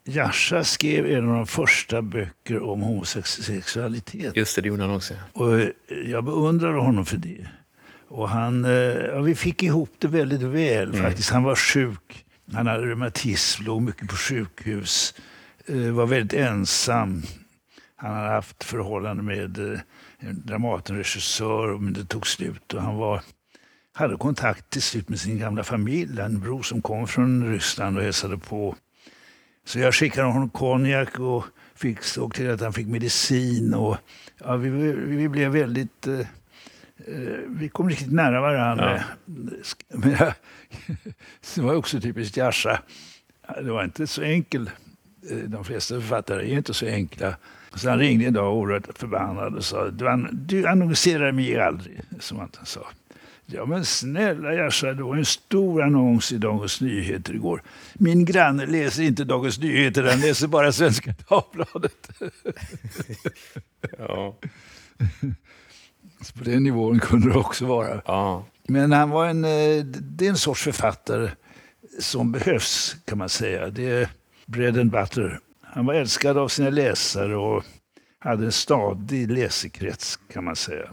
Jascha 0.06 0.64
skrev 0.64 1.06
en 1.06 1.28
av 1.28 1.34
de 1.36 1.46
första 1.46 2.02
böcker 2.02 2.62
om 2.62 2.80
homosexualitet. 2.80 4.36
Just 4.36 4.56
det, 4.56 4.62
det 4.62 4.68
gjorde 4.68 4.82
han 4.82 4.94
också. 4.96 5.14
Och 5.32 5.60
eh, 5.60 5.68
jag 6.06 6.24
beundrade 6.24 6.78
honom 6.78 7.06
för 7.06 7.16
det. 7.16 7.46
Och 8.08 8.28
han, 8.28 8.64
eh, 8.64 8.70
ja, 8.70 9.20
vi 9.20 9.34
fick 9.34 9.62
ihop 9.62 9.90
det 9.98 10.08
väldigt 10.08 10.42
väl 10.42 10.92
faktiskt. 10.96 11.30
Han 11.30 11.42
var 11.42 11.56
sjuk. 11.56 12.24
Han 12.52 12.66
hade 12.66 12.86
reumatism, 12.86 13.62
låg 13.64 13.82
mycket 13.82 14.08
på 14.08 14.16
sjukhus. 14.16 15.14
eh, 15.66 15.76
Var 15.76 16.06
väldigt 16.06 16.40
ensam. 16.40 17.22
Han 17.96 18.14
hade 18.14 18.28
haft 18.30 18.64
förhållande 18.64 19.22
med 19.22 19.58
en 20.18 20.42
Dramatenregissör, 20.46 21.78
men 21.78 21.92
det 21.92 22.04
tog 22.04 22.26
slut. 22.26 22.74
Och 22.74 22.82
han 22.82 22.96
var, 22.96 23.22
hade 23.92 24.16
kontakt 24.16 24.70
till 24.70 24.82
slut 24.82 25.08
med 25.08 25.20
sin 25.20 25.38
gamla 25.38 25.64
familj. 25.64 26.20
En 26.20 26.40
bror 26.40 26.62
som 26.62 26.82
kom 26.82 27.06
från 27.08 27.52
Ryssland 27.52 27.96
och 27.98 28.02
hälsade 28.04 28.38
på. 28.38 28.76
Så 29.64 29.78
jag 29.78 29.94
skickade 29.94 30.26
honom 30.26 30.50
konjak 30.50 31.18
och 31.18 31.44
fick, 31.74 32.02
såg 32.02 32.34
till 32.34 32.50
att 32.50 32.60
han 32.60 32.72
fick 32.72 32.86
medicin. 32.86 33.74
Och, 33.74 33.96
ja, 34.38 34.56
vi, 34.56 34.68
vi 34.92 35.28
blev 35.28 35.50
väldigt... 35.52 36.06
Eh, 36.06 36.18
eh, 36.18 37.38
vi 37.48 37.68
kom 37.68 37.88
riktigt 37.88 38.12
nära 38.12 38.40
varandra. 38.40 39.04
Men 39.88 40.10
jag, 40.10 40.32
det 41.54 41.60
var 41.62 41.74
också 41.74 42.00
typiskt 42.00 42.36
Jascha. 42.36 42.80
Det 43.62 43.70
var 43.70 43.84
inte 43.84 44.06
så 44.06 44.22
enkelt. 44.22 44.70
Eh, 45.30 45.36
De 45.36 45.64
flesta 45.64 45.94
författare 45.94 46.52
är 46.52 46.56
inte 46.56 46.74
så 46.74 46.86
enkla. 46.86 47.36
Så 47.74 47.90
han 47.90 47.98
ringde 47.98 48.24
en 48.24 48.32
dag 48.32 48.54
oerhört 48.56 48.98
förbannad 48.98 49.54
och 49.54 49.64
sa 49.64 49.90
du, 49.90 50.08
an, 50.08 50.28
du 50.32 50.66
annonserar 50.66 51.32
mig 51.32 51.60
aldrig, 51.60 52.00
som 52.20 52.38
han 52.38 52.50
sa. 52.64 52.86
Ja 53.46 53.66
men 53.66 53.84
snälla 53.84 54.54
Jascha, 54.54 54.92
det 54.92 55.02
var 55.02 55.16
en 55.16 55.24
stor 55.24 55.82
annons 55.82 56.32
i 56.32 56.38
Dagens 56.38 56.80
Nyheter 56.80 57.34
igår. 57.34 57.62
Min 57.94 58.24
granne 58.24 58.66
läser 58.66 59.02
inte 59.02 59.24
Dagens 59.24 59.58
Nyheter, 59.58 60.02
han 60.02 60.20
läser 60.20 60.46
bara 60.46 60.72
Svenska 60.72 61.14
Dagbladet. 61.28 62.08
Ja. 63.98 64.36
På 66.38 66.44
den 66.44 66.62
nivån 66.62 67.00
kunde 67.00 67.32
det 67.32 67.38
också 67.38 67.66
vara. 67.66 68.02
ja. 68.06 68.46
Men 68.68 68.92
han 68.92 69.10
var 69.10 69.26
en, 69.26 69.44
eh, 69.44 69.84
det 69.84 70.26
är 70.26 70.30
en 70.30 70.36
sorts 70.36 70.62
författare 70.62 71.30
som 72.00 72.32
behövs 72.32 72.96
kan 73.04 73.18
man 73.18 73.28
säga. 73.28 73.70
Det 73.70 73.90
är 73.90 74.08
bread 74.46 74.78
and 74.78 74.90
butter. 74.90 75.38
Han 75.62 75.86
var 75.86 75.94
älskad 75.94 76.38
av 76.38 76.48
sina 76.48 76.70
läsare 76.70 77.36
och 77.36 77.64
hade 78.18 78.44
en 78.44 78.52
stadig 78.52 79.30
läsekrets 79.30 80.18
kan 80.32 80.44
man 80.44 80.56
säga. 80.56 80.90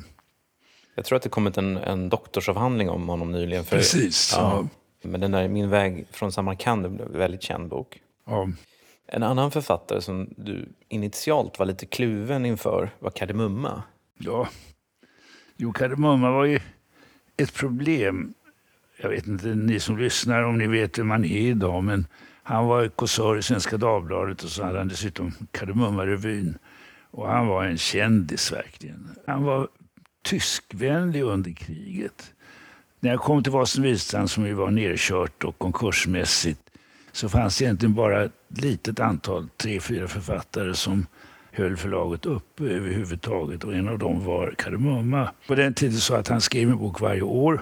Jag 1.02 1.06
tror 1.06 1.16
att 1.16 1.24
det 1.24 1.30
kommit 1.30 1.58
en, 1.58 1.78
en 1.78 2.10
doktorsavhandling 2.10 2.89
om 2.89 3.10
honom 3.10 3.32
nyligen. 3.32 3.66
För, 3.66 3.78
Precis, 3.78 4.34
Ja. 4.38 4.68
Men 5.04 5.22
den 5.22 5.32
där 5.32 5.47
Min 5.47 5.70
väg 5.70 6.06
från 6.12 6.32
Samarkand 6.32 6.91
blev 6.91 7.08
en 7.08 7.18
väldigt 7.18 7.41
känd 7.41 7.70
bok. 7.70 8.02
Ja. 8.28 8.49
En 9.08 9.24
annan 9.24 9.52
författare 9.52 10.02
som 10.02 10.34
du 10.38 10.70
initialt 10.89 11.60
var 11.60 11.66
lite 11.66 11.86
kluven 11.86 12.45
inför 12.45 12.89
var 12.99 13.12
Kardemumma. 13.12 13.84
Ja, 14.18 14.47
jo, 15.58 15.74
Kardemumma 15.74 16.32
var 16.32 16.45
ju 16.45 16.60
ett 17.38 17.54
problem. 17.54 18.34
Jag 19.02 19.10
vet 19.10 19.28
inte, 19.28 19.47
ni 19.47 19.80
som 19.80 19.97
lyssnar, 19.97 20.43
om 20.43 20.58
ni 20.58 20.68
vet 20.68 20.97
vem 20.97 21.10
han 21.10 21.26
är 21.26 21.41
idag, 21.41 21.84
men 21.84 22.08
han 22.43 22.66
var 22.66 22.88
kåsör 22.88 23.38
i 23.38 23.43
Svenska 23.43 23.78
Dagbladet 23.78 24.43
och 24.43 24.49
så 24.49 24.64
hade 24.64 24.78
han 24.78 24.88
dessutom 24.88 25.32
Kardemumma-revyn. 25.52 26.58
Och 27.12 27.28
han 27.28 27.47
var 27.47 27.64
en 27.64 27.78
kändis 27.78 28.52
verkligen. 28.52 29.10
Han 29.28 29.43
var 29.43 29.68
tyskvänlig 30.24 31.22
under 31.22 31.52
kriget. 31.52 32.34
När 33.00 33.10
jag 33.10 33.20
kom 33.20 33.44
till 33.44 33.52
Vasen 33.52 34.28
som 34.28 34.46
ju 34.48 34.54
var 34.54 34.72
nerkört 34.72 35.44
och 35.44 35.58
konkursmässigt 35.58 36.62
så 37.12 37.30
fanns 37.30 37.58
det 37.58 37.64
egentligen 37.66 37.96
bara 37.96 38.24
ett 38.24 38.32
litet 38.48 39.00
antal, 39.00 39.50
tre, 39.58 39.80
fyra 39.80 40.08
författare 40.08 40.74
som 40.74 41.06
höll 41.52 41.78
förlaget 41.78 42.26
uppe 42.26 42.64
överhuvudtaget 42.64 43.64
och 43.64 43.74
en 43.74 43.88
av 43.90 44.00
dem 44.00 44.26
var 44.26 44.54
Kardemumma. 44.58 45.32
På 45.48 45.56
den 45.56 45.74
tiden 45.74 45.98
så 46.00 46.16
att 46.16 46.28
han 46.28 46.42
skrev 46.42 46.70
en 46.70 46.78
bok 46.78 47.02
varje 47.02 47.22
år. 47.22 47.62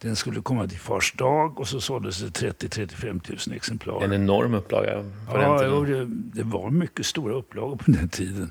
Den 0.00 0.16
skulle 0.16 0.40
komma 0.40 0.68
till 0.68 0.78
Fars 0.78 1.12
dag 1.12 1.60
och 1.60 1.68
så 1.68 1.80
såldes 1.80 2.18
det 2.20 2.52
30-35 2.52 3.48
000 3.48 3.56
exemplar. 3.56 4.02
En 4.04 4.12
enorm 4.12 4.54
upplaga 4.54 4.92
på 5.30 5.36
den 5.36 5.50
Ja, 5.50 5.58
tiden. 5.58 5.72
och 5.74 5.86
det, 5.86 6.04
det 6.08 6.42
var 6.42 6.70
mycket 6.70 7.06
stora 7.06 7.34
upplagor 7.34 7.76
på 7.76 7.90
den 7.90 8.08
tiden. 8.08 8.50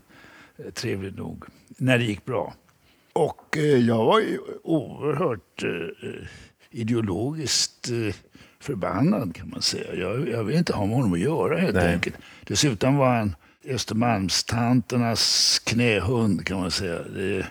Eh, 0.58 0.72
Trevligt 0.72 1.18
nog. 1.18 1.44
När 1.78 1.98
det 1.98 2.04
gick 2.04 2.26
bra. 2.26 2.54
Och 3.14 3.57
eh, 3.57 3.64
jag 3.64 4.05
var 4.05 4.20
ju 4.20 4.39
oerhört 4.64 5.64
eh, 5.64 6.09
eh, 6.09 6.28
ideologiskt 6.72 7.89
förbannad 8.59 9.36
kan 9.36 9.49
man 9.49 9.61
säga. 9.61 9.95
Jag, 9.95 10.30
jag 10.30 10.43
vill 10.43 10.57
inte 10.57 10.74
ha 10.74 10.86
med 10.86 10.95
honom 10.95 11.14
att 11.14 11.20
göra 11.20 11.57
helt 11.57 11.76
Nej. 11.76 11.93
enkelt. 11.93 12.16
Dessutom 12.43 12.97
var 12.97 13.16
han 13.16 13.36
Östermalmstanternas 13.66 15.59
knähund 15.66 16.45
kan 16.45 16.59
man 16.59 16.72
säga. 16.72 16.99
Det, 17.16 17.47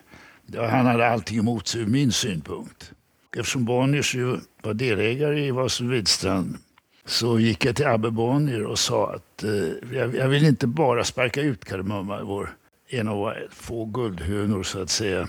ja, 0.47 0.67
han 0.67 0.87
hade 0.87 1.09
allting 1.09 1.39
emot 1.39 1.69
sig 1.69 1.81
ur 1.81 1.87
min 1.87 2.13
synpunkt. 2.13 2.93
Eftersom 3.37 3.65
Bonniers 3.65 4.15
ju 4.15 4.37
var 4.63 4.75
delägare 4.75 5.47
i 5.47 5.51
Vasen 5.51 5.91
Widstrand 5.91 6.59
så 7.05 7.39
gick 7.39 7.65
jag 7.65 7.77
till 7.77 7.87
Abbe 7.87 8.11
Bonnier 8.11 8.63
och 8.65 8.79
sa 8.79 9.15
att 9.15 9.45
eh, 9.45 9.97
jag, 9.99 10.15
jag 10.15 10.29
vill 10.29 10.45
inte 10.45 10.67
bara 10.67 11.05
sparka 11.05 11.41
ut 11.41 11.65
Kardemumma, 11.65 12.23
vår, 12.23 12.51
en 12.89 13.09
av 13.09 13.17
våra 13.17 13.35
få 13.51 13.85
guldhönor 13.85 14.63
så 14.63 14.83
att 14.83 14.91
säga. 14.91 15.29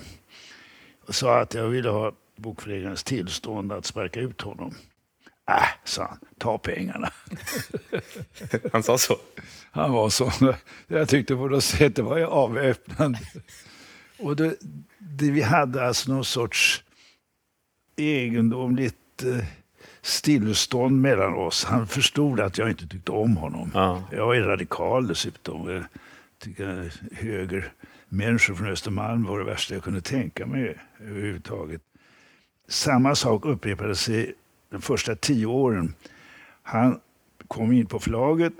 Sa 1.10 1.40
att 1.40 1.54
jag 1.54 1.68
ville 1.68 1.90
ha 1.90 2.12
bokförläggarens 2.36 3.04
tillstånd 3.04 3.72
att 3.72 3.86
sparka 3.86 4.20
ut 4.20 4.42
honom. 4.42 4.76
Äh, 5.50 5.64
sa 5.84 6.04
han, 6.04 6.20
ta 6.38 6.58
pengarna. 6.58 7.10
Han 8.72 8.84
sa 8.84 8.98
så. 8.98 9.18
Han 9.72 9.92
var 9.92 10.10
så. 10.10 10.32
Jag 10.88 11.10
tyckte 11.10 11.36
på 11.36 11.48
något 11.48 11.64
sätt 11.64 11.96
det 11.96 12.02
var 12.02 12.18
ju 12.18 12.26
avväpnande. 12.26 13.20
Och 14.20 14.36
det, 14.36 14.56
det, 14.98 15.32
vi 15.32 15.42
hade 15.42 15.88
alltså 15.88 16.14
någon 16.14 16.26
sorts 16.26 16.84
egendomligt 17.96 19.24
eh, 19.24 19.46
stillestånd 20.02 21.02
mellan 21.02 21.34
oss. 21.34 21.66
Han 21.66 21.88
förstod 21.88 22.40
att 22.40 22.58
jag 22.58 22.70
inte 22.70 22.88
tyckte 22.88 23.12
om 23.12 23.38
honom. 23.38 23.72
Ja. 23.74 24.04
Jag 24.12 24.38
är 24.38 24.42
radikal 24.42 25.08
dessutom. 25.08 25.70
Jag 25.70 25.84
tycker 26.40 27.72
Människor 28.14 28.56
från 28.56 28.68
Östermalm 28.68 29.24
var 29.24 29.40
det 29.40 29.46
värsta 29.46 29.74
jag 29.74 29.84
kunde 29.84 30.02
tänka 30.02 30.46
mig 30.46 30.78
överhuvudtaget. 31.00 31.82
Samma 32.68 33.16
sak 33.16 33.46
upprepade 33.46 33.96
sig 33.96 34.34
de 34.70 34.82
första 34.82 35.16
tio 35.16 35.46
åren. 35.46 35.94
Han 36.64 37.00
kom 37.48 37.72
in 37.72 37.86
på 37.86 38.00
förlaget 38.00 38.54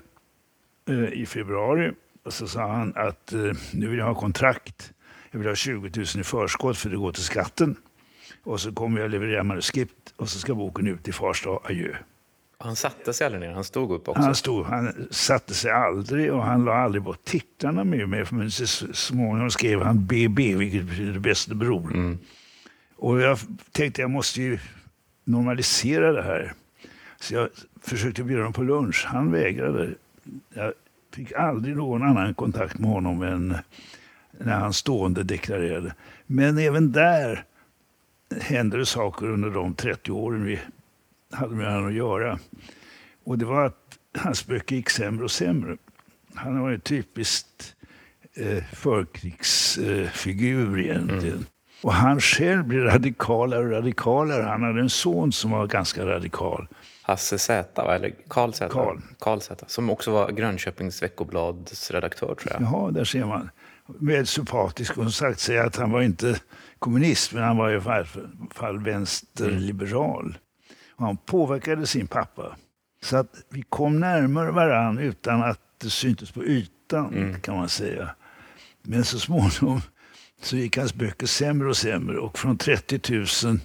eh, 0.90 1.14
i 1.14 1.26
februari 1.26 1.92
och 2.24 2.34
så 2.34 2.48
sa 2.48 2.68
han 2.68 2.94
att 2.96 3.34
eh, 3.34 3.52
nu 3.74 3.88
vill 3.88 4.00
jag 4.00 4.06
ha 4.06 4.16
kontrakt. 4.16 4.94
Jag 5.32 5.40
vill 5.40 5.48
ha 5.48 5.56
20 5.56 5.92
000 5.96 6.06
i 6.20 6.24
förskott 6.24 6.78
för 6.78 6.90
det 6.90 6.98
går 6.98 7.12
till 7.12 7.24
skatten. 7.24 7.76
Och 8.44 8.62
så 8.62 8.72
kommer 8.72 9.02
jag 9.02 9.12
leverera 9.12 9.44
manuskript 9.44 10.14
och 10.16 10.30
så 10.30 10.40
ska 10.40 10.56
boken 10.56 10.88
ut 10.88 11.08
i 11.08 11.12
Farsta. 11.12 11.50
Adjö. 11.50 11.96
Han 12.64 12.76
satte 12.76 13.14
sig 13.14 13.26
aldrig 13.26 13.42
ner, 13.42 13.52
han 13.52 13.64
stod 13.64 13.92
upp 13.92 14.08
också. 14.08 14.22
Han, 14.22 14.36
stod, 14.36 14.66
han 14.66 15.08
satte 15.12 15.54
sig 15.54 15.72
aldrig 15.72 16.34
och 16.34 16.44
han 16.44 16.66
la 16.66 16.74
aldrig 16.74 17.04
bort 17.04 17.24
titlarna 17.24 17.84
med 17.84 18.10
mig. 18.10 18.26
Men 18.32 18.52
så 18.52 18.88
småningom 18.94 19.52
skrev 19.52 19.82
han 19.82 20.06
BB, 20.06 20.56
vilket 20.56 20.84
betyder 20.84 21.20
bäste 21.20 21.56
bror. 21.56 21.94
Mm. 21.94 22.20
Och 22.96 23.22
jag 23.22 23.40
tänkte 23.72 24.02
jag 24.02 24.10
måste 24.10 24.42
ju 24.42 24.60
normalisera 25.24 26.12
det 26.12 26.24
här. 26.24 26.54
Så 27.20 27.34
jag 27.34 27.50
försökte 27.82 28.24
bjuda 28.24 28.42
honom 28.42 28.54
på 28.54 28.64
lunch. 28.64 29.06
Han 29.08 29.32
vägrade. 29.32 29.90
Jag 30.54 30.74
fick 31.14 31.32
aldrig 31.32 31.76
någon 31.76 32.04
annan 32.04 32.34
kontakt 32.34 32.80
med 32.80 32.90
honom 32.90 33.22
än 33.22 33.58
när 34.32 34.60
han 34.60 34.74
stående 34.74 35.24
deklarerade. 35.24 35.96
Men 36.26 36.58
även 36.58 36.92
där 36.92 37.44
hände 38.42 38.78
det 38.78 38.86
saker 38.86 39.26
under 39.26 39.50
de 39.50 39.76
30 39.76 40.12
åren 40.12 40.46
vi 40.46 40.60
hade 41.34 41.56
med 41.56 41.72
honom 41.72 41.88
att 41.88 41.94
göra. 41.94 42.40
Och 43.26 43.38
det 43.38 43.46
var 43.46 43.66
att 43.66 44.00
hans 44.18 44.48
böcker 44.48 44.76
gick 44.76 44.90
sämre 44.90 45.24
och 45.24 45.32
sämre. 45.32 45.78
Han 46.36 46.62
var 46.62 46.72
en 46.72 46.80
typiskt 46.80 47.76
eh, 48.34 48.64
förkrigsfigur 48.74 50.80
egentligen. 50.80 51.34
Mm. 51.34 51.46
Och 51.84 51.94
han 51.94 52.22
själv 52.22 52.68
blev 52.68 52.84
radikalare 52.84 53.64
och 53.64 53.72
radikalare. 53.72 54.44
Han 54.44 54.64
hade 54.64 54.82
en 54.82 54.90
son 54.90 55.32
som 55.32 55.52
var 55.52 55.68
ganska 55.68 56.06
radikal. 56.06 56.68
Hasse 57.02 57.40
Z, 57.40 57.96
eller 57.96 58.14
Karl 58.28 58.54
Z? 58.54 58.70
Karl. 58.70 58.98
Karl 59.20 59.40
Z, 59.40 59.66
som 59.68 59.90
också 59.90 60.12
var 60.12 60.32
Grönköpings 60.32 61.04
Veckoblads 61.04 61.92
redaktör, 61.92 62.36
tror 62.36 62.54
jag. 62.54 62.62
Jaha, 62.62 62.92
där 62.92 63.04
ser 63.04 63.26
man. 63.26 63.50
Väldigt 63.86 64.30
sympatisk 64.30 64.98
och 64.98 65.14
sagt 65.14 65.40
sig 65.40 65.60
att 65.60 65.76
han 65.76 65.92
var 65.92 66.02
inte 66.02 66.40
kommunist, 66.80 67.34
men 67.34 67.44
han 67.44 67.58
var 67.58 67.72
i 67.72 67.76
alla 67.76 68.06
fall 68.54 68.84
vänsterliberal. 68.84 70.28
Och 70.28 70.34
han 71.04 71.18
påverkade 71.18 71.88
sin 71.88 72.08
pappa. 72.08 72.56
Så 73.02 73.18
att 73.18 73.46
vi 73.50 73.62
kom 73.62 74.00
närmare 74.00 74.52
varann 74.52 74.98
utan 74.98 75.44
att 75.44 75.60
det 75.78 75.90
syntes 75.90 76.32
på 76.32 76.44
ytan, 76.44 77.14
mm. 77.14 77.40
kan 77.40 77.56
man 77.56 77.70
säga. 77.70 78.10
Men 78.82 79.04
så 79.04 79.20
småningom 79.20 79.82
så 80.42 80.58
gick 80.58 80.78
hans 80.78 80.94
böcker 80.94 81.28
sämre 81.28 81.70
och 81.70 81.78
sämre 81.78 82.18
och 82.18 82.40
från 82.40 82.58
30 82.58 83.00
000 83.46 83.60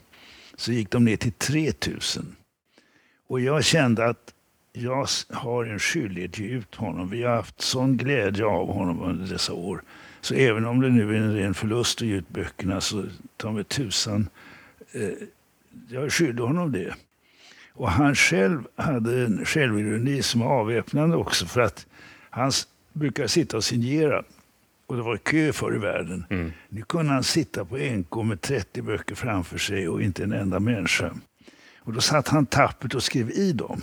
så 0.57 0.72
gick 0.72 0.91
de 0.91 1.05
ner 1.05 1.16
till 1.16 1.32
3 1.32 1.72
000. 1.86 1.99
Och 3.28 3.41
jag 3.41 3.64
kände 3.64 4.07
att 4.07 4.34
jag 4.72 5.07
har 5.30 5.64
en 5.64 5.78
skyldighet 5.78 6.30
att 6.30 6.39
ge 6.39 6.49
ut 6.49 6.74
honom. 6.74 7.11
Vi 7.11 7.22
har 7.22 7.36
haft 7.36 7.61
sån 7.61 7.97
glädje 7.97 8.45
av 8.45 8.72
honom 8.72 9.03
under 9.03 9.32
dessa 9.32 9.53
år. 9.53 9.82
Så 10.20 10.34
även 10.34 10.64
om 10.64 10.80
det 10.80 10.89
nu 10.89 11.16
är 11.16 11.20
en 11.20 11.34
ren 11.34 11.55
förlust 11.55 12.03
att 12.03 12.09
ge 12.09 12.14
ut 12.14 12.28
böckerna 12.28 12.80
så 12.80 13.05
ta 13.36 13.53
mig 13.53 13.64
tusan, 13.64 14.28
eh, 14.93 15.11
jag 15.89 16.05
är 16.05 16.11
skyldig 16.11 16.43
honom 16.43 16.72
det. 16.72 16.95
Och 17.78 17.90
han 17.90 18.14
själv 18.14 18.62
hade 18.76 19.24
en 19.24 19.44
självironi 19.44 20.22
som 20.22 20.40
var 20.40 20.46
avväpnande 20.46 21.16
också 21.16 21.46
för 21.46 21.60
att 21.60 21.86
han 22.30 22.52
brukade 22.92 23.28
sitta 23.28 23.56
och 23.56 23.64
signera. 23.64 24.22
Och 24.86 24.96
det 24.96 25.02
var 25.02 25.16
kö 25.16 25.52
förr 25.52 25.74
i 25.74 25.78
världen. 25.78 26.24
Mm. 26.30 26.52
Nu 26.68 26.82
kunde 26.82 27.12
han 27.12 27.24
sitta 27.24 27.64
på 27.64 27.76
NK 27.76 28.16
med 28.24 28.40
30 28.40 28.82
böcker 28.82 29.14
framför 29.14 29.58
sig 29.58 29.88
och 29.88 30.02
inte 30.02 30.22
en 30.22 30.32
enda 30.32 30.60
människa. 30.60 31.14
Och 31.78 31.92
då 31.92 32.00
satt 32.00 32.28
han 32.28 32.46
tappert 32.46 32.94
och 32.94 33.02
skrev 33.02 33.30
i 33.30 33.52
dem. 33.52 33.80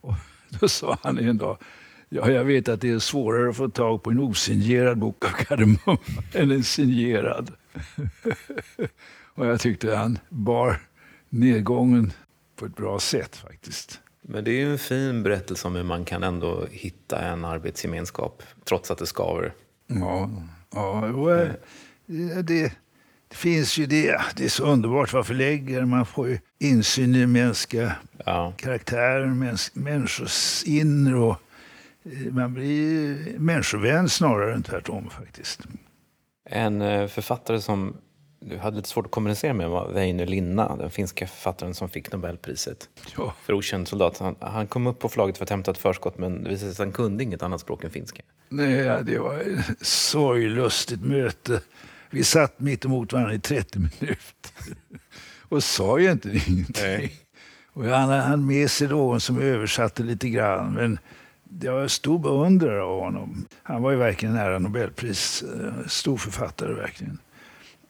Och 0.00 0.14
då 0.60 0.68
sa 0.68 0.98
han 1.02 1.18
en 1.18 1.38
dag, 1.38 1.58
ja 2.08 2.30
jag 2.30 2.44
vet 2.44 2.68
att 2.68 2.80
det 2.80 2.90
är 2.90 2.98
svårare 2.98 3.50
att 3.50 3.56
få 3.56 3.68
tag 3.68 4.02
på 4.02 4.10
en 4.10 4.18
osignerad 4.18 4.98
bok 4.98 5.24
av 5.24 5.28
Kardemumma 5.28 5.98
än 6.32 6.50
en 6.50 6.64
signerad. 6.64 7.50
och 9.34 9.46
jag 9.46 9.60
tyckte 9.60 9.96
han 9.96 10.18
bar 10.28 10.76
nedgången 11.28 12.12
på 12.64 12.68
ett 12.68 12.76
bra 12.76 13.00
sätt 13.00 13.36
faktiskt. 13.36 14.00
Men 14.22 14.44
det 14.44 14.50
är 14.50 14.58
ju 14.58 14.72
en 14.72 14.78
fin 14.78 15.22
berättelse 15.22 15.68
om 15.68 15.74
hur 15.74 15.82
man 15.82 16.04
kan 16.04 16.22
ändå 16.22 16.66
hitta 16.70 17.20
en 17.20 17.44
arbetsgemenskap 17.44 18.42
trots 18.64 18.90
att 18.90 18.98
det 18.98 19.06
skaver. 19.06 19.54
Ja, 19.86 20.30
ja 20.74 21.12
och, 21.12 21.48
det, 22.06 22.72
det 23.30 23.36
finns 23.36 23.78
ju 23.78 23.86
det. 23.86 24.20
Det 24.36 24.44
är 24.44 24.48
så 24.48 24.64
underbart 24.64 25.08
att 25.08 25.12
vara 25.12 25.24
förläggare. 25.24 25.86
Man 25.86 26.06
får 26.06 26.28
ju 26.28 26.38
insyn 26.58 27.14
i 27.14 27.26
mänskliga 27.26 27.96
ja. 28.26 28.52
karaktärer, 28.56 29.26
mäns, 29.26 29.70
människors 29.74 30.64
inre. 30.66 31.16
Och, 31.16 31.36
eh, 32.04 32.32
man 32.32 32.54
blir 32.54 33.38
människovän 33.38 34.08
snarare 34.08 34.54
än 34.54 34.62
tvärtom 34.62 35.10
faktiskt. 35.10 35.60
En 36.50 36.82
eh, 36.82 37.08
författare 37.08 37.60
som 37.60 37.96
du 38.48 38.58
hade 38.58 38.76
lite 38.76 38.88
svårt 38.88 39.04
att 39.06 39.10
kommunicera 39.10 39.54
med 39.54 39.68
var 39.70 39.88
Väinö 39.92 40.24
Linna, 40.24 40.76
den 40.76 40.90
finska 40.90 41.26
författaren 41.26 41.74
som 41.74 41.88
fick 41.88 42.12
Nobelpriset 42.12 42.88
ja. 43.16 43.34
för 43.42 43.52
okänd 43.52 43.88
soldat. 43.88 44.18
Han, 44.18 44.36
han, 44.40 44.66
kom 44.66 44.86
upp 44.86 44.98
på 44.98 45.08
förlaget 45.08 45.38
för 45.38 45.44
att 45.44 45.50
hämta 45.50 45.70
ett 45.70 45.78
förskott 45.78 46.18
men 46.18 46.42
det 46.42 46.50
visade 46.50 46.74
sig 46.74 46.82
att 46.82 46.86
han 46.86 46.92
kunde 46.92 47.24
inget 47.24 47.42
annat 47.42 47.60
språk 47.60 47.84
än 47.84 47.90
finska. 47.90 48.22
Nej, 48.48 49.04
det 49.04 49.18
var 49.18 49.38
ett 49.38 49.86
sorglustigt 49.86 51.02
möte. 51.02 51.60
Vi 52.10 52.24
satt 52.24 52.60
mitt 52.60 52.84
emot 52.84 53.12
varandra 53.12 53.34
i 53.34 53.40
30 53.40 53.78
minuter 53.78 54.76
och 55.48 55.64
sa 55.64 56.00
egentligen 56.00 56.40
ingenting. 56.48 56.84
Nej. 56.84 57.12
Och 57.72 57.84
han 57.84 58.08
hade 58.08 58.36
med 58.36 58.70
sig 58.70 58.88
någon 58.88 59.20
som 59.20 59.40
översatte 59.40 60.02
lite 60.02 60.28
grann. 60.28 60.74
Men 60.74 60.98
jag 61.60 61.72
var 61.72 61.88
stor 61.88 62.18
beundrare 62.18 62.82
av 62.82 63.00
honom. 63.00 63.46
Han 63.62 63.82
var 63.82 63.90
ju 63.90 63.96
verkligen 63.96 64.34
nära 64.34 64.58
Nobelpris. 64.58 65.42
Eh, 65.42 65.86
stor 65.86 66.16
författare 66.16 66.74
verkligen. 66.74 67.18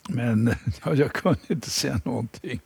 Men 0.09 0.55
ja, 0.85 0.95
jag 0.95 1.13
kunde 1.13 1.41
inte 1.49 1.71
säga 1.71 2.01
någonting. 2.05 2.61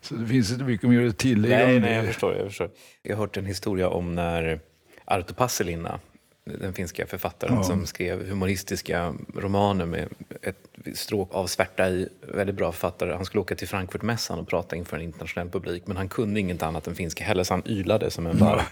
Så 0.00 0.14
det 0.14 0.26
finns 0.26 0.52
inte 0.52 0.64
mycket 0.64 0.88
mer 0.90 1.06
att 1.06 1.18
tillägga. 1.18 1.66
Nej, 1.66 1.80
nej 1.80 1.94
jag, 1.94 2.06
förstår, 2.06 2.36
jag 2.36 2.46
förstår. 2.46 2.70
Jag 3.02 3.16
har 3.16 3.20
hört 3.20 3.36
en 3.36 3.46
historia 3.46 3.88
om 3.88 4.14
när 4.14 4.60
Arto 5.04 5.34
Passelinna 5.34 6.00
den 6.44 6.72
finska 6.72 7.06
författaren 7.06 7.54
ja. 7.54 7.62
som 7.62 7.86
skrev 7.86 8.28
humoristiska 8.28 9.14
romaner 9.34 9.86
med 9.86 10.08
ett 10.42 10.68
stråk 10.94 11.34
av 11.34 11.46
svärta 11.46 11.88
i. 11.88 12.08
Väldigt 12.20 12.56
bra 12.56 12.72
författare. 12.72 13.12
Han 13.12 13.24
skulle 13.24 13.40
åka 13.40 13.54
till 13.54 13.68
Frankfurtmässan 13.68 14.38
och 14.38 14.48
prata 14.48 14.76
inför 14.76 14.96
en 14.96 15.02
internationell 15.02 15.50
publik 15.50 15.86
men 15.86 15.96
han 15.96 16.08
kunde 16.08 16.40
inget 16.40 16.62
annat 16.62 16.86
än 16.86 16.94
finska 16.94 17.24
heller 17.24 17.44
så 17.44 17.54
han 17.54 17.62
ylade 17.66 18.10
som 18.10 18.26
en 18.26 18.38
varg. 18.38 18.62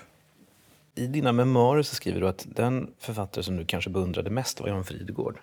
I 0.95 1.07
dina 1.07 1.33
memoarer 1.33 1.83
så 1.83 1.95
skriver 1.95 2.21
du 2.21 2.29
att 2.29 2.47
den 2.51 2.91
författare 2.99 3.45
som 3.45 3.57
du 3.57 3.65
kanske 3.65 3.91
beundrade 3.91 4.31
mest 4.31 4.61
var 4.61 4.69
Jan 4.69 4.85
Fridegård. 4.85 5.39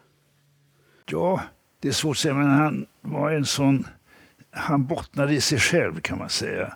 Ja, 1.06 1.42
det 1.80 1.88
är 1.88 1.92
svårt 1.92 2.16
att 2.16 2.18
säga, 2.18 2.34
men 2.34 2.50
han 2.50 2.86
var 3.02 3.32
en 3.32 3.46
sån... 3.46 3.88
Han 4.52 4.86
bottnade 4.86 5.34
i 5.34 5.42
sig 5.42 5.60
själv 5.60 6.00
kan 6.00 6.18
man 6.18 6.30
säga. 6.30 6.74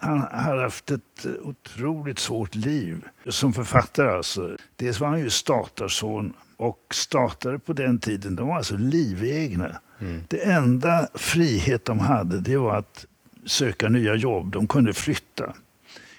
Han 0.00 0.18
hade 0.32 0.62
haft 0.62 0.90
ett 0.90 1.26
otroligt 1.42 2.18
svårt 2.18 2.54
liv 2.54 3.04
som 3.26 3.52
författare. 3.52 4.10
Alltså. 4.10 4.56
Dels 4.76 5.00
var 5.00 5.08
han 5.08 5.20
ju 5.20 5.30
statarson 5.30 6.32
och 6.56 6.78
statare 6.90 7.58
på 7.58 7.72
den 7.72 7.98
tiden, 7.98 8.36
de 8.36 8.48
var 8.48 8.56
alltså 8.56 8.76
livegna. 8.76 9.80
Mm. 10.00 10.22
Det 10.28 10.44
enda 10.44 11.08
frihet 11.14 11.84
de 11.84 11.98
hade 11.98 12.40
det 12.40 12.56
var 12.56 12.76
att 12.76 13.06
söka 13.46 13.88
nya 13.88 14.14
jobb. 14.14 14.52
De 14.52 14.66
kunde 14.66 14.92
flytta. 14.92 15.54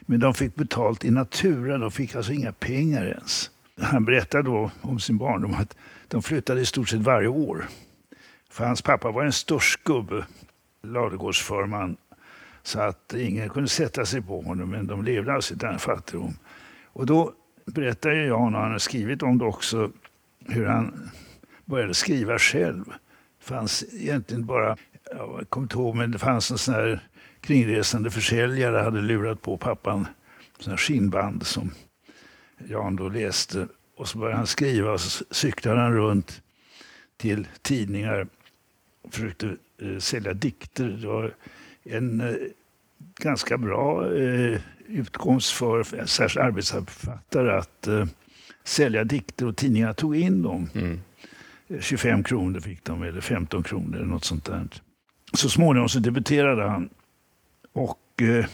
Men 0.02 0.20
de 0.20 0.34
fick 0.34 0.56
betalt 0.56 1.06
i 1.06 1.12
natura, 1.12 1.78
de 1.78 1.92
fick 1.92 2.16
alltså 2.16 2.32
inga 2.32 2.52
pengar 2.52 3.06
ens. 3.06 3.50
Han 3.82 4.06
berättade 4.06 4.44
då 4.44 4.72
om 4.82 5.00
sin 5.00 5.18
barndom 5.18 5.54
att 5.54 5.76
de 6.08 6.22
flyttade 6.22 6.62
i 6.62 6.66
stort 6.66 6.90
sett 6.90 7.00
varje 7.00 7.28
år. 7.28 7.68
För 8.52 8.66
hans 8.66 8.82
pappa 8.82 9.12
var 9.12 9.24
en 9.24 9.34
störst 9.34 9.84
gubbe, 9.84 10.26
ladugårdsförman. 10.84 11.98
Så 12.64 12.80
att 12.80 13.14
ingen 13.14 13.50
kunde 13.50 13.70
sätta 13.70 14.06
sig 14.06 14.22
på 14.22 14.42
honom, 14.42 14.70
men 14.70 14.88
de 14.88 15.04
levde 15.04 15.34
alltså 15.34 15.54
i 15.54 15.58
den 15.58 15.80
fattigdom. 15.80 16.34
Och 16.86 17.06
då 17.06 17.34
berättar 17.66 18.12
Jan, 18.12 18.56
och 18.56 18.62
han 18.62 18.72
har 18.72 18.80
skrivit 18.80 19.24
om 19.24 19.38
det 19.38 19.46
också, 19.46 19.92
hur 20.46 20.66
han 20.66 21.10
började 21.66 21.94
skriva 21.94 22.40
själv. 22.40 22.86
Det 23.40 23.46
fanns 23.46 23.84
egentligen 23.94 24.46
bara, 24.46 24.78
jag 25.04 25.46
kommer 25.50 25.66
inte 25.66 25.76
ihåg, 25.76 25.96
men 25.96 26.12
det 26.12 26.20
fanns 26.20 26.52
en 26.52 26.58
sån 26.58 26.74
här 26.74 27.08
kringresande 27.42 28.12
försäljare 28.12 28.78
hade 28.78 29.02
lurat 29.02 29.42
på 29.42 29.58
pappan 29.58 30.08
sån 30.60 30.72
här 30.72 30.78
skinnband 30.78 31.46
som 31.46 31.72
Jan 32.68 32.96
då 32.96 33.10
läste. 33.10 33.68
Och 33.98 34.08
så 34.08 34.18
började 34.18 34.38
han 34.38 34.48
skriva 34.48 34.92
och 34.92 35.02
så 35.02 35.26
cyklade 35.32 35.80
han 35.80 35.94
runt 35.94 36.42
till 37.18 37.48
tidningar 37.62 38.28
försökte 39.10 39.58
eh, 39.82 39.98
sälja 39.98 40.34
dikter. 40.34 40.88
Det 40.88 41.08
var 41.08 41.34
en 41.84 42.22
eh, 42.22 42.36
ganska 43.20 43.58
bra 43.58 44.16
eh, 44.16 44.60
utkomst 44.88 45.52
för 45.52 46.06
särskilt 46.06 46.46
arbetsförfattare 46.46 47.58
att 47.58 47.88
eh, 47.88 48.06
sälja 48.64 49.04
dikter 49.04 49.46
och 49.46 49.58
tidningarna 49.58 49.94
tog 49.94 50.16
in 50.16 50.42
dem. 50.42 50.70
Mm. 50.74 51.00
25 51.80 52.24
kronor 52.24 52.60
fick 52.60 52.84
de, 52.84 53.04
eller 53.04 53.22
15 53.22 53.64
kronor 53.64 53.96
eller 53.96 54.06
något 54.06 54.26
sånt 54.26 54.46
där. 54.46 54.68
Så 55.34 55.50
småningom 55.50 55.90
så 55.90 56.00
debuterade 56.00 56.64
han. 56.64 56.90
Och 57.74 58.22
eh, 58.22 58.46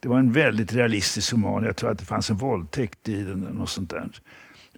det 0.00 0.08
var 0.08 0.18
en 0.18 0.32
väldigt 0.32 0.72
realistisk 0.72 1.32
roman. 1.32 1.64
Jag 1.64 1.76
tror 1.76 1.90
att 1.90 1.98
det 1.98 2.04
fanns 2.04 2.30
en 2.30 2.36
våldtäkt 2.36 3.08
i 3.08 3.22
den. 3.22 3.40
Något 3.40 3.70
sånt 3.70 3.90
där. 3.90 4.10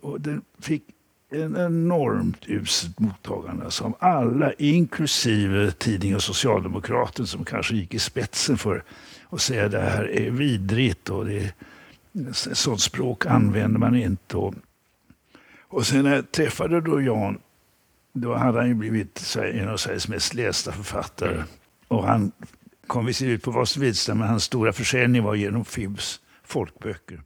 Och 0.00 0.20
den 0.20 0.42
fick 0.60 0.82
en 1.30 1.56
enormt 1.56 2.48
uselt 2.48 2.98
mottagande 2.98 3.70
som 3.70 3.86
av 3.86 3.96
alla, 4.00 4.52
inklusive 4.52 5.70
tidningen 5.70 6.20
Socialdemokraten 6.20 7.26
som 7.26 7.44
kanske 7.44 7.74
gick 7.74 7.94
i 7.94 7.98
spetsen 7.98 8.58
för 8.58 8.84
att 9.30 9.40
säga 9.40 9.64
att 9.64 9.72
det 9.72 9.80
här 9.80 10.10
är 10.10 10.30
vidrigt 10.30 11.08
och 11.08 11.26
det 11.26 11.38
är, 11.38 11.52
sånt 12.54 12.80
språk 12.80 13.26
använder 13.26 13.78
man 13.78 13.96
inte. 13.96 14.36
Och, 14.36 14.54
och 15.68 15.86
sen 15.86 16.04
när 16.04 16.14
jag 16.14 16.32
träffade 16.32 16.80
då 16.80 17.00
Jan, 17.00 17.38
då 18.12 18.34
hade 18.34 18.58
han 18.58 18.68
ju 18.68 18.74
blivit 18.74 19.36
en 19.36 19.68
av 19.68 19.76
Sveriges 19.76 20.08
mest 20.08 20.34
lästa 20.34 20.72
författare. 20.72 21.42
Och 21.88 22.06
han 22.06 22.32
kom 22.86 23.06
visserligen 23.06 23.36
ut 23.36 23.42
på 23.42 23.50
Vasaloppsvisan, 23.50 24.18
men 24.18 24.28
hans 24.28 24.44
stora 24.44 24.72
försäljning 24.72 25.22
var 25.22 25.34
genom 25.34 25.64
FIBs 25.64 26.20
folkböcker 26.44 27.22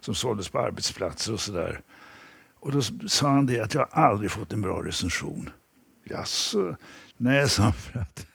som 0.00 0.14
såldes 0.14 0.48
på 0.48 0.58
arbetsplatser 0.58 1.32
och 1.32 1.40
sådär. 1.40 1.80
Och 2.62 2.72
då 2.72 2.82
sa 3.08 3.28
han 3.28 3.46
det 3.46 3.60
att 3.60 3.74
jag 3.74 3.88
aldrig 3.90 4.30
fått 4.30 4.52
en 4.52 4.62
bra 4.62 4.82
recension. 4.82 5.50
Jaså? 6.04 6.76
Nej, 7.16 7.48
sa 7.48 7.62
han, 7.62 7.72
för 7.72 7.98
att 7.98 8.26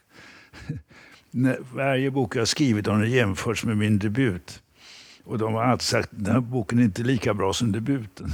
varje 1.74 2.12
bok 2.12 2.36
jag 2.36 2.48
skrivit 2.48 2.88
har 2.88 3.04
jämförts 3.04 3.64
med 3.64 3.78
min 3.78 4.00
debut. 4.00 4.64
Och 5.24 5.38
de 5.38 5.54
har 5.54 5.64
alltid 5.64 5.82
sagt 5.82 6.14
att 6.14 6.24
den 6.24 6.34
här 6.34 6.42
boken 6.42 6.80
är 6.80 6.84
inte 6.84 7.04
lika 7.04 7.34
bra 7.34 7.54
som 7.54 7.72
debuten. 7.72 8.30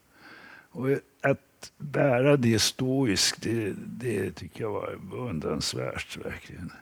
Och 0.70 0.90
att 1.22 1.72
bära 1.78 2.36
det 2.36 2.58
stoiskt, 2.58 3.42
det, 3.42 3.74
det 3.76 4.30
tycker 4.30 4.60
jag 4.60 4.72
var 4.72 4.96
beundransvärt 5.10 6.16
verkligen. 6.24 6.72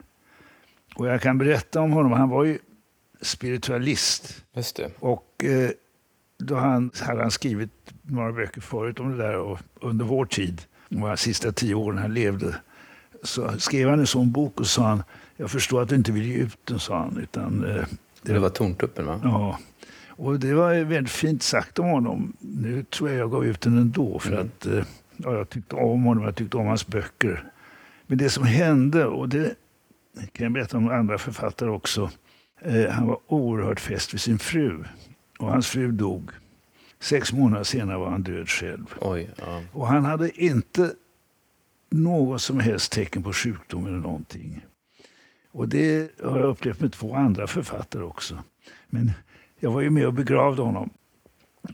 Och 0.95 1.07
jag 1.07 1.23
kan 1.23 1.39
berätta 1.39 1.81
om 1.81 1.93
honom, 1.93 2.13
han 2.13 2.29
var 2.29 2.45
ju 2.45 2.59
spiritualist. 3.21 4.45
Och 4.99 5.45
eh, 5.45 5.71
då 6.39 6.57
han, 6.57 6.91
hade 7.01 7.23
han 7.23 7.31
skrivit 7.31 7.71
några 8.11 8.33
böcker 8.33 8.61
förut 8.61 9.01
om 9.01 9.11
det 9.11 9.17
där 9.17 9.37
och 9.37 9.59
under 9.81 10.05
vår 10.05 10.25
tid, 10.25 10.63
de 10.89 11.17
sista 11.17 11.53
tio 11.53 11.75
åren 11.75 11.99
han 11.99 12.15
levde, 12.15 12.55
så 13.23 13.59
skrev 13.59 13.89
han 13.89 14.01
en 14.01 14.07
sån 14.07 14.33
bok 14.33 14.61
och 14.61 14.67
sa 14.67 14.87
han, 14.87 15.03
jag 15.37 15.51
förstår 15.51 15.83
att 15.83 15.89
du 15.89 15.95
inte 15.95 16.13
vill 16.13 16.27
ge 16.27 16.35
ut 16.35 16.59
den, 16.65 16.79
sa 16.79 16.99
han. 16.99 17.17
Utan, 17.17 17.65
eh, 17.65 17.85
det, 18.23 18.33
det 18.33 18.39
var 18.39 18.49
Torntuppen 18.49 19.07
va? 19.07 19.21
Ja. 19.25 19.59
Och 20.09 20.41
det 20.41 20.55
var 20.55 20.85
väldigt 20.85 21.13
fint 21.13 21.43
sagt 21.43 21.79
om 21.79 21.87
honom. 21.87 22.37
Nu 22.41 22.83
tror 22.83 23.11
jag 23.11 23.19
jag 23.19 23.31
gav 23.31 23.47
ut 23.47 23.61
den 23.61 23.79
ändå 23.79 24.19
för 24.19 24.33
mm. 24.33 24.47
att 24.47 24.67
eh, 24.67 24.85
ja, 25.17 25.33
jag 25.33 25.49
tyckte 25.49 25.77
om 25.77 26.03
honom, 26.03 26.25
jag 26.25 26.37
tyckte 26.37 26.57
om 26.57 26.67
hans 26.67 26.87
böcker. 26.87 27.45
Men 28.07 28.19
det 28.19 28.31
som 28.31 28.45
hände, 28.45 29.07
och 29.07 29.29
det 29.29 29.55
kan 30.33 30.45
jag 30.45 30.53
berätta 30.53 30.77
om 30.77 30.89
andra 30.89 31.19
författare 31.19 31.71
också. 31.71 32.11
Eh, 32.63 32.91
han 32.91 33.07
var 33.07 33.19
oerhört 33.27 33.81
fäst 33.81 34.15
vid 34.15 34.21
sin 34.21 34.39
fru. 34.39 34.85
Och 35.39 35.49
hans 35.53 35.67
fru 35.67 35.93
dog. 35.93 36.31
Sex 37.01 37.33
månader 37.33 37.65
senare 37.65 37.99
var 37.99 38.11
han 38.11 38.23
död 38.23 38.49
själv. 38.49 38.95
Oj, 39.01 39.31
ja. 39.37 39.63
Och 39.73 39.87
han 39.87 40.05
hade 40.05 40.43
inte 40.45 40.95
något 41.91 42.43
som 42.43 42.61
helst 42.61 42.93
tecken 42.93 43.23
på 43.23 43.33
sjukdom 43.33 43.87
eller 43.87 43.99
någonting. 43.99 44.65
Och 45.53 45.69
det 45.69 46.11
har 46.23 46.39
jag 46.39 46.49
upplevt 46.49 46.81
med 46.81 46.93
två 46.93 47.15
andra 47.15 47.47
författare 47.47 48.03
också. 48.03 48.39
Men 48.89 49.13
jag 49.61 49.71
var 49.71 49.81
ju 49.81 49.91
med 49.91 50.07
och 50.07 50.13
begravde 50.13 50.63
honom. 50.63 50.91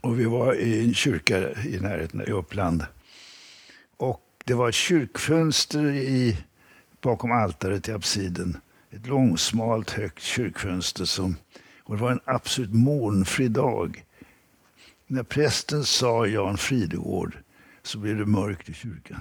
Och 0.02 0.20
vi 0.20 0.24
var 0.24 0.54
i 0.54 0.84
en 0.84 0.94
kyrka 0.94 1.52
i 1.52 1.78
närheten 1.80 2.20
i 2.20 2.30
Uppland. 2.30 2.86
Och 3.96 4.22
det 4.44 4.54
var 4.54 4.68
ett 4.68 4.74
kyrkfönster 4.74 5.84
i, 5.90 6.36
bakom 7.00 7.32
altaret 7.32 7.88
i 7.88 7.92
absiden. 7.92 8.56
Ett 8.90 9.06
långsmalt 9.06 9.90
högt 9.90 10.22
kyrkfönster 10.22 11.04
som 11.04 11.36
och 11.86 11.96
det 11.96 12.02
var 12.02 12.10
en 12.10 12.20
absolut 12.24 12.74
molnfri 12.74 13.48
dag. 13.48 14.04
När 15.06 15.22
prästen 15.22 15.84
sa 15.84 16.26
Jan 16.26 16.58
Fridegård 16.58 17.38
så 17.82 17.98
blev 17.98 18.16
det 18.16 18.26
mörkt 18.26 18.68
i 18.68 18.74
kyrkan. 18.74 19.20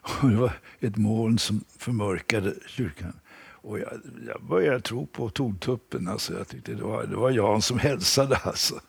Och 0.00 0.30
det 0.30 0.36
var 0.36 0.52
ett 0.80 0.96
moln 0.96 1.38
som 1.38 1.64
förmörkade 1.78 2.54
kyrkan. 2.66 3.12
Och 3.66 3.78
jag, 3.78 4.00
jag 4.26 4.42
började 4.42 4.80
tro 4.80 5.06
på 5.06 5.30
Torntuppen. 5.30 6.08
Alltså 6.08 6.38
jag 6.38 6.48
tyckte 6.48 6.74
det 6.74 6.82
var, 6.82 7.06
det 7.06 7.16
var 7.16 7.30
Jan 7.30 7.62
som 7.62 7.78
hälsade. 7.78 8.36
Alltså. 8.36 8.80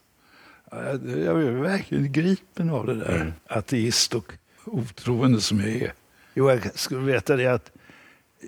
Jag, 0.71 1.09
jag 1.19 1.37
blev 1.37 1.53
verkligen 1.53 2.11
gripen 2.11 2.69
av 2.69 2.85
det 2.85 2.95
där. 2.95 3.15
Mm. 3.15 3.33
Ateist 3.47 4.15
och 4.15 4.33
otroende 4.65 5.41
som 5.41 5.59
jag 5.59 5.69
är. 5.69 5.93
Jo, 6.33 6.49
jag 6.49 6.79
skulle 6.79 7.01
veta 7.01 7.35
det 7.35 7.47
att 7.47 7.71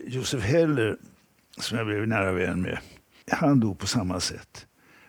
Josef 0.06 0.44
Heller, 0.44 0.98
som 1.58 1.78
jag 1.78 1.88
blev 1.88 2.08
nära 2.08 2.32
vän 2.32 2.62
med, 2.62 2.80
han 3.32 3.60
dog 3.60 3.80
på 3.80 3.88
samma 3.88 4.20
sätt. 4.20 4.68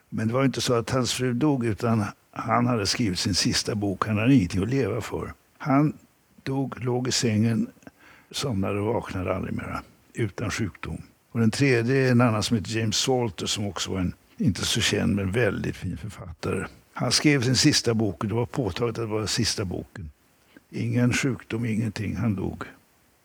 Men 0.08 0.28
det 0.28 0.34
var 0.34 0.44
inte 0.44 0.60
så 0.60 0.74
att 0.74 0.90
hans 0.90 1.12
fru 1.12 1.32
dog, 1.32 1.66
utan 1.66 2.04
han 2.40 2.66
hade 2.66 2.86
skrivit 2.86 3.18
sin 3.18 3.34
sista 3.34 3.74
bok. 3.74 4.06
Han 4.06 4.18
hade 4.18 4.34
ingenting 4.34 4.62
att 4.62 4.68
leva 4.68 5.00
för. 5.00 5.32
Han 5.58 5.92
dog, 6.42 6.84
låg 6.84 7.08
i 7.08 7.12
sängen, 7.12 7.66
somnade 8.30 8.80
och 8.80 8.94
vaknade 8.94 9.34
aldrig 9.34 9.54
mera. 9.54 9.82
Utan 10.14 10.50
sjukdom. 10.50 11.02
Och 11.32 11.40
den 11.40 11.50
tredje 11.50 12.06
är 12.06 12.12
en 12.12 12.20
annan 12.20 12.42
som 12.42 12.56
heter 12.56 12.78
James 12.78 12.96
Salter 12.96 13.46
som 13.46 13.66
också 13.66 13.90
var 13.90 14.00
en, 14.00 14.14
inte 14.36 14.64
så 14.64 14.80
känd, 14.80 15.16
men 15.16 15.30
väldigt 15.30 15.76
fin 15.76 15.96
författare. 15.96 16.66
Han 16.92 17.12
skrev 17.12 17.42
sin 17.42 17.56
sista 17.56 17.94
bok 17.94 18.22
och 18.22 18.28
det 18.28 18.34
var 18.34 18.46
påtagligt 18.46 18.98
att 18.98 19.04
det 19.04 19.14
var 19.14 19.26
sista 19.26 19.64
boken. 19.64 20.10
Ingen 20.70 21.12
sjukdom, 21.12 21.64
ingenting. 21.64 22.16
Han 22.16 22.34
dog. 22.34 22.64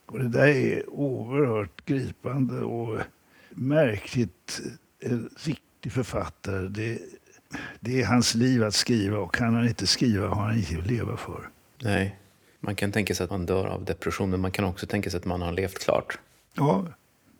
Och 0.06 0.18
det 0.18 0.28
där 0.28 0.46
är 0.46 0.90
oerhört 0.90 1.84
gripande 1.84 2.60
och 2.60 2.98
märkligt 3.50 4.60
en 5.00 5.30
riktig 5.36 5.92
författare, 5.92 6.68
det, 6.68 6.98
det 7.80 8.00
är 8.00 8.06
hans 8.06 8.34
liv 8.34 8.64
att 8.64 8.74
skriva 8.74 9.18
och 9.18 9.34
kan 9.34 9.54
han 9.54 9.68
inte 9.68 9.86
skriva 9.86 10.28
har 10.28 10.42
han 10.42 10.54
inget 10.56 10.78
att 10.78 10.86
leva 10.86 11.16
för. 11.16 11.48
Nej, 11.82 12.16
man 12.60 12.76
kan 12.76 12.92
tänka 12.92 13.14
sig 13.14 13.24
att 13.24 13.30
man 13.30 13.46
dör 13.46 13.66
av 13.66 13.84
depression 13.84 14.30
men 14.30 14.40
man 14.40 14.50
kan 14.50 14.64
också 14.64 14.86
tänka 14.86 15.10
sig 15.10 15.18
att 15.18 15.24
man 15.24 15.42
har 15.42 15.52
levt 15.52 15.78
klart. 15.78 16.18
Ja, 16.54 16.86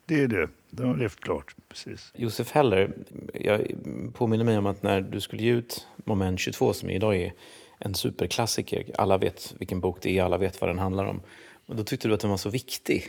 det 0.07 0.21
är 0.21 0.29
det. 0.29 0.49
De 0.71 0.87
har 0.87 0.97
levt 0.97 1.21
klart. 1.21 1.55
Precis. 1.69 2.13
Josef 2.15 2.53
Heller, 2.53 2.93
jag 3.35 3.67
påminner 4.15 4.45
mig 4.45 4.59
om 4.59 4.67
att 4.67 4.83
när 4.83 5.01
du 5.01 5.21
skulle 5.21 5.43
ge 5.43 5.53
ut 5.53 5.87
Moment 6.05 6.41
22 6.41 6.73
som 6.73 6.91
idag 6.91 7.17
är 7.17 7.33
en 7.79 7.95
superklassiker, 7.95 8.91
alla 8.99 9.19
vet 9.19 9.55
vilken 9.59 9.81
bok 9.81 9.99
det 10.03 10.19
är, 10.19 10.23
alla 10.23 10.39
vet 10.39 10.61
vad 10.61 10.71
den 10.71 10.79
handlar 10.79 11.05
om. 11.05 11.21
Och 11.67 11.77
då 11.77 11.85
tyckte 11.85 12.09
du 12.09 12.15
att 12.15 12.21
den 12.21 12.31
var 12.31 12.37
så 12.37 12.51
viktig. 12.51 13.05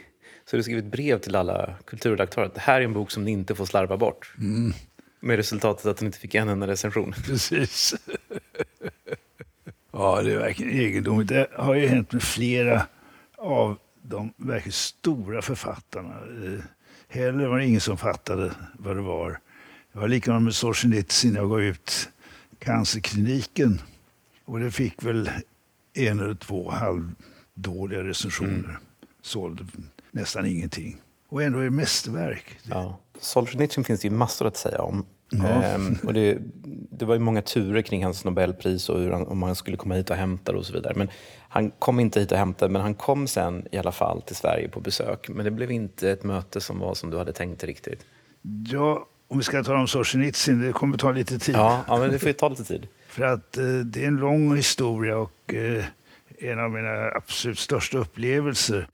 Så 0.45 0.57
du 0.57 0.63
skrivit 0.63 0.85
brev 0.85 1.19
till 1.19 1.35
alla 1.35 1.73
kulturredaktörer 1.85 2.45
att 2.45 2.55
det 2.55 2.61
här 2.61 2.81
är 2.81 2.85
en 2.85 2.93
bok 2.93 3.11
som 3.11 3.23
ni 3.23 3.31
inte 3.31 3.55
får 3.55 3.65
slarva 3.65 3.97
bort. 3.97 4.33
Mm. 4.37 4.73
Med 5.19 5.35
resultatet 5.35 5.85
att 5.85 5.97
den 5.97 6.05
inte 6.05 6.19
fick 6.19 6.35
en 6.35 6.49
enda 6.49 6.67
recension. 6.67 7.13
Precis. 7.25 7.95
ja, 9.91 10.21
det 10.21 10.33
är 10.33 10.37
verkligen 10.37 10.79
egendomligt. 10.79 11.27
Det 11.27 11.47
har 11.55 11.75
ju 11.75 11.87
hänt 11.87 12.11
med 12.11 12.23
flera 12.23 12.87
av 13.37 13.77
de 14.01 14.33
verkligt 14.37 14.75
stora 14.75 15.41
författarna. 15.41 16.15
Eh, 16.15 16.63
heller 17.07 17.47
var 17.47 17.57
det 17.57 17.65
ingen 17.65 17.81
som 17.81 17.97
fattade 17.97 18.51
vad 18.73 18.95
det 18.95 19.01
var. 19.01 19.39
Det 19.93 19.99
var 19.99 20.07
likadant 20.07 20.43
med 20.43 20.55
Solzjenitsyn. 20.55 21.35
Jag 21.35 21.49
gav 21.49 21.61
ut 21.61 22.09
Cancerkliniken 22.59 23.81
och 24.45 24.59
det 24.59 24.71
fick 24.71 25.03
väl 25.03 25.29
en 25.93 26.19
eller 26.19 26.35
två 26.35 26.71
halvdåliga 26.71 28.03
recensioner. 28.03 28.51
Mm. 28.51 28.75
Sålde 29.21 29.65
nästan 30.11 30.45
ingenting. 30.45 31.01
Och 31.29 31.43
ändå 31.43 31.59
är 31.59 31.63
det 31.63 31.69
mästerverk. 31.69 32.59
Ja. 32.63 32.99
Solzhenitsyn 33.19 33.83
finns 33.83 34.01
det 34.01 34.07
ju 34.07 34.13
massor 34.13 34.47
att 34.47 34.57
säga 34.57 34.81
om. 34.81 35.05
Ja. 35.29 35.47
Ehm, 35.47 35.97
och 36.03 36.13
det, 36.13 36.37
det 36.91 37.05
var 37.05 37.13
ju 37.13 37.19
många 37.19 37.41
turer 37.41 37.81
kring 37.81 38.03
hans 38.03 38.25
Nobelpris 38.25 38.89
och 38.89 38.99
hur 38.99 39.11
han, 39.11 39.27
om 39.27 39.43
han 39.43 39.55
skulle 39.55 39.77
komma 39.77 39.95
hit 39.95 40.09
och 40.09 40.15
hämta 40.15 40.51
det 40.51 40.57
och 40.57 40.65
så 40.65 40.73
vidare. 40.73 40.93
Men 40.95 41.09
han 41.49 41.71
kom 41.71 41.99
inte 41.99 42.19
hit 42.19 42.31
och 42.31 42.37
hämtade, 42.37 42.71
men 42.71 42.81
han 42.81 42.93
kom 42.93 43.27
sen 43.27 43.67
i 43.71 43.77
alla 43.77 43.91
fall 43.91 44.21
till 44.21 44.35
Sverige 44.35 44.69
på 44.69 44.79
besök. 44.79 45.29
Men 45.29 45.45
det 45.45 45.51
blev 45.51 45.71
inte 45.71 46.11
ett 46.11 46.23
möte 46.23 46.61
som 46.61 46.79
var 46.79 46.93
som 46.93 47.09
du 47.09 47.17
hade 47.17 47.33
tänkt 47.33 47.63
riktigt. 47.63 48.05
Ja, 48.67 49.07
om 49.27 49.37
vi 49.37 49.43
ska 49.43 49.63
tala 49.63 49.79
om 49.79 49.87
Solzhenitsyn, 49.87 50.61
det 50.61 50.73
kommer 50.73 50.97
ta 50.97 51.11
lite 51.11 51.39
tid. 51.39 51.55
Ja, 51.55 51.83
ja 51.87 51.97
men 51.97 52.11
det 52.11 52.19
får 52.19 52.33
ta 52.33 52.49
lite 52.49 52.63
tid. 52.63 52.87
För 53.07 53.23
att 53.23 53.57
eh, 53.57 53.63
det 53.63 54.03
är 54.03 54.07
en 54.07 54.17
lång 54.17 54.55
historia 54.55 55.17
och 55.17 55.53
eh, 55.53 55.85
en 56.39 56.59
av 56.59 56.71
mina 56.71 57.11
absolut 57.15 57.59
största 57.59 57.97
upplevelser 57.97 58.87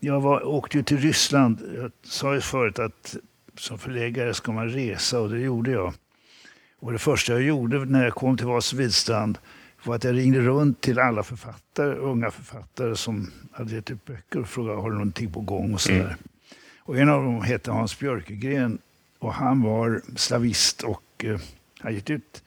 jag 0.00 0.20
var, 0.20 0.46
åkte 0.46 0.76
ju 0.76 0.82
till 0.82 0.98
Ryssland. 0.98 1.62
Jag 1.76 1.90
sa 2.02 2.34
ju 2.34 2.40
förut 2.40 2.78
att 2.78 3.16
som 3.56 3.78
förläggare 3.78 4.34
ska 4.34 4.52
man 4.52 4.68
resa 4.68 5.20
och 5.20 5.30
det 5.30 5.40
gjorde 5.40 5.70
jag. 5.70 5.94
Och 6.78 6.92
det 6.92 6.98
första 6.98 7.32
jag 7.32 7.42
gjorde 7.42 7.84
när 7.84 8.04
jag 8.04 8.14
kom 8.14 8.36
till 8.36 8.46
Vasa 8.46 8.76
Vidstrand 8.76 9.38
var 9.84 9.94
att 9.94 10.04
jag 10.04 10.16
ringde 10.16 10.40
runt 10.40 10.80
till 10.80 10.98
alla 10.98 11.22
författare, 11.22 11.94
unga 11.94 12.30
författare 12.30 12.96
som 12.96 13.32
hade 13.52 13.74
gett 13.74 13.90
ut 13.90 14.04
böcker 14.04 14.40
och 14.40 14.48
frågade 14.48 14.80
har 14.80 14.90
du 14.90 14.96
någonting 14.96 15.32
på 15.32 15.40
gång 15.40 15.74
och 15.74 15.80
sådär. 15.80 16.00
Mm. 16.00 16.18
Och 16.78 16.96
en 16.98 17.08
av 17.08 17.22
dem 17.22 17.42
hette 17.42 17.70
Hans 17.70 17.98
Björkegren 17.98 18.78
Och 19.18 19.34
han 19.34 19.62
var 19.62 20.02
slavist 20.16 20.82
och 20.82 21.24
eh, 21.24 21.40
han 21.78 21.94
gett 21.94 22.10
ut 22.10 22.42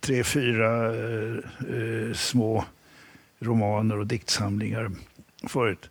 tre, 0.00 0.24
fyra 0.24 0.94
eh, 0.94 1.36
eh, 1.76 2.12
små 2.14 2.64
romaner 3.38 3.98
och 3.98 4.06
diktsamlingar 4.06 4.90
förut. 5.48 5.90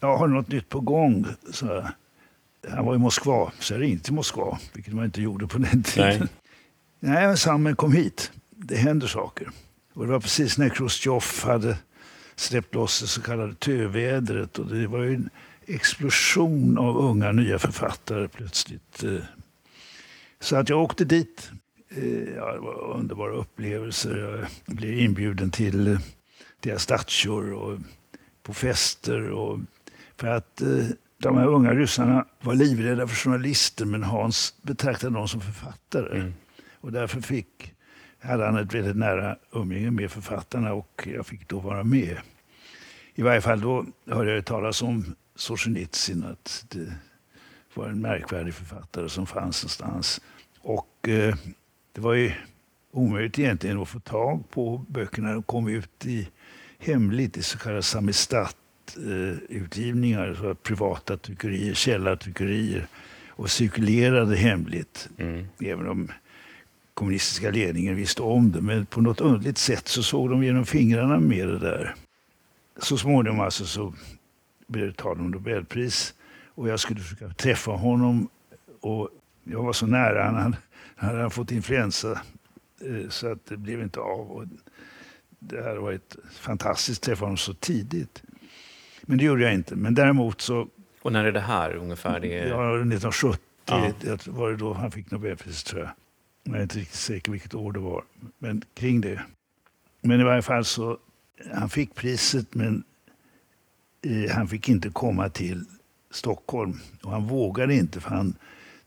Ja, 0.00 0.16
har 0.16 0.28
du 0.28 0.34
något 0.34 0.48
nytt 0.48 0.68
på 0.68 0.80
gång? 0.80 1.26
Så 1.50 1.86
han 2.68 2.84
var 2.84 2.94
i 2.94 2.98
Moskva, 2.98 3.52
så 3.58 3.74
jag 3.74 3.80
ringde 3.80 4.02
till 4.02 4.14
Moskva, 4.14 4.58
vilket 4.72 4.94
man 4.94 5.04
inte 5.04 5.22
gjorde 5.22 5.46
på 5.46 5.58
den 5.58 5.82
tiden. 5.82 6.18
Nej, 6.18 6.28
Nej 7.00 7.26
men 7.26 7.36
Sam, 7.36 7.76
kom 7.76 7.92
hit. 7.92 8.32
Det 8.50 8.76
händer 8.76 9.06
saker. 9.06 9.50
Och 9.94 10.06
det 10.06 10.12
var 10.12 10.20
precis 10.20 10.58
när 10.58 10.68
Chrusjtjov 10.68 11.24
hade 11.44 11.76
släppt 12.36 12.74
loss 12.74 13.00
det 13.00 13.06
så 13.06 13.22
kallade 13.22 13.54
tövädret. 13.54 14.58
Och 14.58 14.66
det 14.66 14.86
var 14.86 15.02
ju 15.02 15.14
en 15.14 15.30
explosion 15.66 16.78
av 16.78 16.96
unga 16.96 17.32
nya 17.32 17.58
författare 17.58 18.28
plötsligt. 18.28 19.04
Eh. 19.04 19.24
Så 20.40 20.56
att 20.56 20.68
jag 20.68 20.82
åkte 20.82 21.04
dit. 21.04 21.50
Eh, 21.88 22.34
ja, 22.36 22.52
det 22.52 22.60
var 22.60 22.96
underbara 22.96 23.32
upplevelser. 23.32 24.16
Jag 24.16 24.76
blev 24.76 24.98
inbjuden 24.98 25.50
till 25.50 25.86
eh, 25.86 25.98
deras 26.60 26.86
dachor 26.86 27.52
och 27.52 27.78
på 28.42 28.54
fester. 28.54 29.30
Och 29.30 29.58
för 30.16 30.28
att 30.28 30.62
de 31.22 31.36
här 31.36 31.46
unga 31.46 31.74
ryssarna 31.74 32.26
var 32.40 32.54
livrädda 32.54 33.06
för 33.06 33.16
journalister 33.16 33.84
men 33.84 34.02
Hans 34.02 34.54
betraktade 34.62 35.14
dem 35.14 35.28
som 35.28 35.40
författare. 35.40 36.20
Mm. 36.20 36.34
Och 36.80 36.92
därför 36.92 37.20
fick, 37.20 37.74
hade 38.20 38.44
han 38.44 38.56
ett 38.56 38.74
väldigt 38.74 38.96
nära 38.96 39.36
umgänge 39.52 39.90
med 39.90 40.10
författarna 40.10 40.72
och 40.72 41.08
jag 41.14 41.26
fick 41.26 41.48
då 41.48 41.58
vara 41.58 41.84
med. 41.84 42.18
I 43.14 43.22
varje 43.22 43.40
fall 43.40 43.60
då 43.60 43.86
hörde 44.06 44.34
jag 44.34 44.44
talas 44.44 44.82
om 44.82 45.14
Solzhenitsyn, 45.34 46.24
att 46.24 46.64
det 46.68 46.92
var 47.74 47.88
en 47.88 48.00
märkvärdig 48.00 48.54
författare 48.54 49.08
som 49.08 49.26
fanns 49.26 49.62
någonstans. 49.62 50.20
Och 50.60 51.08
eh, 51.08 51.34
det 51.92 52.00
var 52.00 52.14
ju 52.14 52.32
omöjligt 52.92 53.38
egentligen 53.38 53.82
att 53.82 53.88
få 53.88 54.00
tag 54.00 54.50
på 54.50 54.84
böckerna. 54.88 55.32
De 55.32 55.42
kom 55.42 55.68
ut 55.68 56.06
i 56.06 56.28
hemligt 56.78 57.36
i 57.36 57.42
så 57.42 57.58
kallade 57.58 57.82
samistat-utgivningar, 58.94 60.46
eh, 60.46 60.54
privata 60.54 61.16
tryckerier, 61.16 61.74
källartryckerier 61.74 62.86
och 63.28 63.50
cirkulerade 63.50 64.36
hemligt. 64.36 65.08
Mm. 65.18 65.46
Även 65.60 65.88
om 65.88 66.08
kommunistiska 66.94 67.50
ledningen 67.50 67.96
visste 67.96 68.22
om 68.22 68.52
det. 68.52 68.60
Men 68.60 68.86
på 68.86 69.00
något 69.00 69.20
underligt 69.20 69.58
sätt 69.58 69.88
så 69.88 70.02
såg 70.02 70.30
de 70.30 70.44
genom 70.44 70.66
fingrarna 70.66 71.20
med 71.20 71.48
det 71.48 71.58
där. 71.58 71.94
Så 72.78 72.98
småningom 72.98 73.40
alltså 73.40 73.64
så 73.64 73.94
blev 74.66 74.86
det 74.86 74.92
tal 74.92 75.20
om 75.20 75.30
Nobelpris 75.30 76.14
och 76.54 76.68
jag 76.68 76.80
skulle 76.80 77.00
försöka 77.00 77.28
träffa 77.28 77.70
honom. 77.70 78.28
Och 78.80 79.08
jag 79.44 79.62
var 79.62 79.72
så 79.72 79.86
nära, 79.86 80.24
han 80.24 80.34
hade, 80.34 80.56
han 80.96 81.16
hade 81.16 81.30
fått 81.30 81.52
influensa 81.52 82.20
eh, 82.80 83.08
så 83.08 83.32
att 83.32 83.46
det 83.46 83.56
blev 83.56 83.82
inte 83.82 84.00
av. 84.00 84.30
Och 84.30 84.44
det 85.38 85.62
hade 85.62 85.80
varit 85.80 86.16
fantastiskt 86.32 87.00
att 87.00 87.06
träffa 87.06 87.24
honom 87.24 87.36
så 87.36 87.54
tidigt. 87.54 88.22
Men 89.10 89.18
det 89.18 89.24
gjorde 89.24 89.42
jag 89.42 89.54
inte. 89.54 89.76
Men 89.76 89.94
däremot 89.94 90.40
så... 90.40 90.68
Och 91.02 91.12
när 91.12 91.24
är 91.24 91.32
det 91.32 91.40
här 91.40 91.74
ungefär? 91.74 92.20
Det 92.20 92.38
är... 92.38 92.48
Ja, 92.48 92.76
1970 92.76 93.44
ja. 93.66 94.16
var 94.26 94.50
det 94.50 94.56
då 94.56 94.72
han 94.72 94.90
fick 94.90 95.10
Nobelpriset 95.10 95.66
tror 95.66 95.82
jag. 95.82 95.90
Jag 96.42 96.56
är 96.56 96.62
inte 96.62 96.78
riktigt 96.78 96.98
säker 96.98 97.32
vilket 97.32 97.54
år 97.54 97.72
det 97.72 97.78
var, 97.78 98.04
men 98.38 98.62
kring 98.74 99.00
det. 99.00 99.22
Men 100.00 100.20
i 100.20 100.24
varje 100.24 100.42
fall 100.42 100.64
så, 100.64 100.98
han 101.54 101.70
fick 101.70 101.94
priset 101.94 102.54
men 102.54 102.84
eh, 104.02 104.30
han 104.30 104.48
fick 104.48 104.68
inte 104.68 104.88
komma 104.88 105.28
till 105.28 105.64
Stockholm. 106.10 106.80
Och 107.02 107.10
han 107.10 107.26
vågade 107.26 107.74
inte 107.74 108.00
för 108.00 108.10
han 108.10 108.34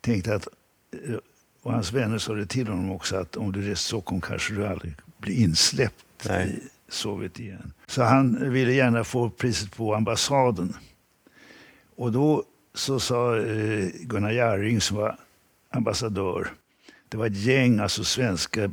tänkte 0.01 0.35
att, 0.35 0.47
eh, 0.91 1.15
och 1.61 1.73
hans 1.73 1.93
vänner 1.93 2.17
sa 2.17 2.33
det 2.33 2.45
till 2.45 2.67
honom 2.67 2.91
också, 2.91 3.15
att 3.15 3.35
om 3.35 3.51
du 3.51 3.59
reser 3.59 3.69
till 3.69 3.77
Stockholm 3.77 4.21
kanske 4.21 4.53
du 4.53 4.67
aldrig 4.67 4.93
blir 5.17 5.35
insläppt 5.35 6.05
Nej. 6.27 6.49
i 6.49 6.69
Sovjet 6.89 7.39
igen. 7.39 7.73
Så 7.87 8.03
han 8.03 8.51
ville 8.51 8.73
gärna 8.73 9.03
få 9.03 9.29
priset 9.29 9.75
på 9.75 9.95
ambassaden. 9.95 10.73
Och 11.95 12.11
då 12.11 12.43
så 12.73 12.99
sa 12.99 13.37
eh, 13.37 13.89
Gunnar 13.93 14.31
Jarring 14.31 14.81
som 14.81 14.97
var 14.97 15.17
ambassadör 15.69 16.47
det 17.13 17.17
var 17.17 17.25
ett 17.25 17.37
gäng 17.37 17.79
alltså 17.79 18.03
svenska 18.03 18.71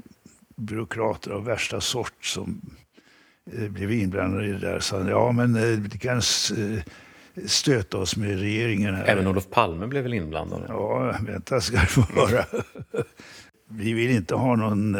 byråkrater 0.57 1.31
av 1.31 1.45
värsta 1.45 1.81
sort 1.81 2.25
som 2.25 2.61
eh, 3.53 3.69
blev 3.69 3.93
inblandade 3.93 4.47
i 4.47 4.53
det 4.53 4.59
där. 4.59 4.81
Så 4.81 5.07
ja, 5.09 5.33
men 5.33 5.53
det 5.89 5.99
kan 5.99 6.17
eh, 6.17 6.83
stöta 7.47 7.99
oss 7.99 8.17
med 8.17 8.39
regeringen 8.41 8.95
här. 8.95 9.05
Även 9.05 9.27
Olof 9.27 9.51
Palme 9.51 9.87
blev 9.87 10.03
väl 10.03 10.15
inblandad? 10.15 10.65
Ja, 10.69 11.17
vänta 11.21 11.61
ska 11.61 11.81
du 11.81 11.87
få 11.87 12.01
höra. 12.01 12.45
Vi 13.69 13.93
vill 13.93 14.11
inte 14.11 14.35
ha 14.35 14.57
någon, 14.57 14.97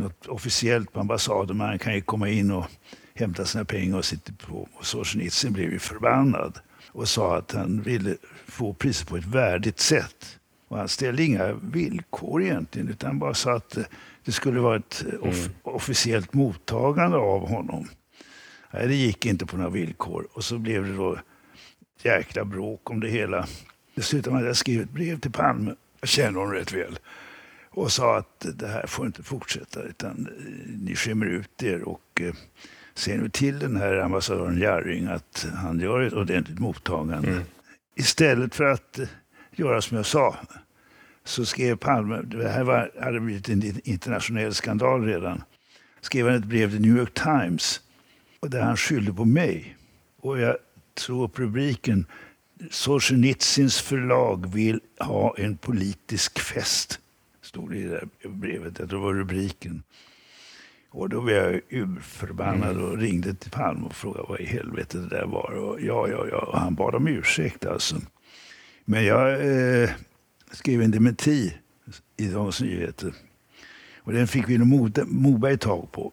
något 0.00 0.26
officiellt 0.26 0.92
på 0.92 1.00
ambassaden. 1.00 1.56
Man 1.56 1.78
kan 1.78 1.94
ju 1.94 2.00
komma 2.00 2.28
in 2.28 2.50
och 2.50 2.66
hämta 3.14 3.44
sina 3.44 3.64
pengar 3.64 3.98
och 3.98 4.04
sitta 4.04 4.32
på. 4.46 4.68
Och 4.74 4.86
Solzjenitsyn 4.86 5.52
blev 5.52 5.72
ju 5.72 5.78
förbannad 5.78 6.58
och 6.92 7.08
sa 7.08 7.36
att 7.36 7.52
han 7.52 7.82
ville 7.82 8.16
få 8.46 8.74
priset 8.74 9.08
på 9.08 9.16
ett 9.16 9.26
värdigt 9.26 9.80
sätt. 9.80 10.38
Och 10.68 10.78
han 10.78 10.88
ställde 10.88 11.22
inga 11.22 11.52
villkor 11.52 12.42
egentligen, 12.42 12.88
utan 12.88 13.18
bara 13.18 13.34
sa 13.34 13.54
att 13.54 13.76
eh, 13.76 13.84
det 14.24 14.32
skulle 14.32 14.60
vara 14.60 14.76
ett 14.76 15.04
eh, 15.12 15.28
off 15.28 15.46
mm. 15.46 15.52
officiellt 15.62 16.34
mottagande 16.34 17.16
av 17.16 17.48
honom. 17.48 17.88
Nej, 18.70 18.88
det 18.88 18.94
gick 18.94 19.26
inte 19.26 19.46
på 19.46 19.56
några 19.56 19.70
villkor. 19.70 20.28
Och 20.32 20.44
så 20.44 20.58
blev 20.58 20.86
det 20.86 20.96
då 20.96 21.18
jäkla 22.02 22.44
bråk 22.44 22.90
om 22.90 23.00
det 23.00 23.08
hela. 23.08 23.46
Med 24.12 24.26
att 24.26 24.44
jag 24.44 24.56
skrev 24.56 24.80
ett 24.80 24.90
brev 24.90 25.20
till 25.20 25.32
Palme, 25.32 25.74
jag 26.00 26.08
känner 26.08 26.38
honom 26.38 26.54
rätt 26.54 26.72
väl, 26.72 26.98
och 27.70 27.92
sa 27.92 28.16
att 28.16 28.46
det 28.54 28.68
här 28.68 28.86
får 28.86 29.06
inte 29.06 29.22
fortsätta, 29.22 29.82
utan 29.82 30.10
eh, 30.10 30.80
ni 30.80 30.96
skämmer 30.96 31.26
ut 31.26 31.62
er. 31.62 31.82
Och 31.82 32.22
ser 32.94 33.18
nu 33.18 33.28
till 33.28 33.58
den 33.58 33.76
här 33.76 33.96
ambassadören 33.96 34.58
Jarring 34.58 35.06
att 35.06 35.46
han 35.54 35.80
gör 35.80 36.00
ett 36.00 36.12
ordentligt 36.12 36.58
mottagande. 36.58 37.30
Mm. 37.30 37.42
Istället 37.96 38.54
för 38.54 38.64
att 38.64 39.00
göra 39.52 39.82
som 39.82 39.96
jag 39.96 40.06
sa. 40.06 40.36
Så 41.24 41.44
skrev 41.44 41.76
Palme, 41.76 42.22
det 42.22 42.48
här 42.48 42.64
var, 42.64 42.90
hade 43.00 43.20
blivit 43.20 43.48
en 43.48 43.80
internationell 43.84 44.54
skandal 44.54 45.04
redan, 45.04 45.42
skrev 46.00 46.26
han 46.26 46.34
ett 46.34 46.44
brev 46.44 46.70
till 46.70 46.80
New 46.80 46.96
York 46.96 47.14
Times 47.14 47.80
och 48.40 48.50
där 48.50 48.62
han 48.62 48.76
skyllde 48.76 49.12
på 49.12 49.24
mig. 49.24 49.76
Och 50.20 50.38
jag 50.40 50.56
tog 50.94 51.24
upp 51.24 51.38
rubriken 51.38 52.06
Solzhenitsyns 52.70 53.80
förlag 53.80 54.52
vill 54.52 54.80
ha 54.98 55.34
en 55.38 55.56
politisk 55.56 56.38
fest. 56.38 56.99
Stod 57.50 57.74
i 57.74 57.82
det 57.82 57.88
där 57.88 58.28
brevet. 58.28 58.78
Jag 58.78 58.88
tror 58.88 58.98
det 58.98 59.04
var 59.04 59.14
rubriken. 59.14 59.82
Och 60.90 61.08
då 61.08 61.20
blev 61.20 61.36
jag 61.36 61.60
urförbannad 61.68 62.76
och 62.82 62.98
ringde 62.98 63.34
till 63.34 63.50
Palme 63.50 63.86
och 63.86 63.94
frågade 63.94 64.26
vad 64.28 64.40
i 64.40 64.44
helvete 64.44 64.98
det 64.98 65.08
där 65.08 65.26
var. 65.26 65.50
Och 65.52 65.80
ja, 65.80 66.08
ja, 66.08 66.26
ja. 66.30 66.38
Och 66.38 66.58
han 66.58 66.74
bad 66.74 66.94
om 66.94 67.08
ursäkt 67.08 67.66
alltså. 67.66 67.96
Men 68.84 69.04
jag 69.04 69.32
eh, 69.32 69.90
skrev 70.50 70.82
en 70.82 70.90
dementi 70.90 71.54
i 72.16 72.26
Dagens 72.26 72.60
Nyheter. 72.60 73.14
Och 73.98 74.12
den 74.12 74.28
fick 74.28 74.48
Vilhelm 74.48 74.92
Moberg 75.06 75.58
tag 75.58 75.92
på. 75.92 76.12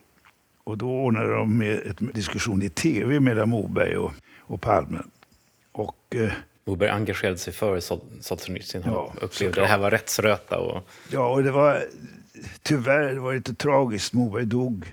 Och 0.63 0.77
då 0.77 0.89
ordnade 0.89 1.33
de 1.33 1.57
med 1.57 1.93
en 1.99 2.11
diskussion 2.13 2.61
i 2.61 2.69
tv 2.69 3.19
mellan 3.19 3.49
Moberg 3.49 3.97
och, 3.97 4.13
och 4.39 4.61
Palme. 4.61 4.99
Och, 5.71 6.15
eh, 6.15 6.31
Moberg 6.67 6.89
engagerade 6.89 7.37
sig 7.37 7.53
för 7.53 7.79
Solzhenitsyn. 8.21 8.83
Han 8.83 8.93
ja, 8.93 9.13
upplevde 9.21 9.61
det 9.61 9.67
här 9.67 9.77
var 9.77 9.91
rättsröta. 9.91 10.57
Och... 10.57 10.89
Ja, 11.11 11.27
och 11.27 11.43
det 11.43 11.51
var 11.51 11.85
tyvärr 12.63 13.13
det 13.13 13.19
var 13.19 13.33
lite 13.33 13.53
tragiskt. 13.53 14.13
Moberg 14.13 14.45
dog 14.45 14.85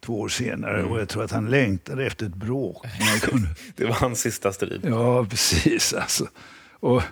två 0.00 0.20
år 0.20 0.28
senare 0.28 0.78
mm. 0.78 0.92
och 0.92 1.00
jag 1.00 1.08
tror 1.08 1.24
att 1.24 1.32
han 1.32 1.50
längtade 1.50 2.06
efter 2.06 2.26
ett 2.26 2.34
bråk. 2.34 2.86
det 3.76 3.84
var 3.84 3.94
hans 3.94 4.20
sista 4.20 4.52
strid. 4.52 4.80
Ja, 4.84 5.26
precis. 5.30 5.92
Alltså. 5.92 6.28
Och 6.72 7.02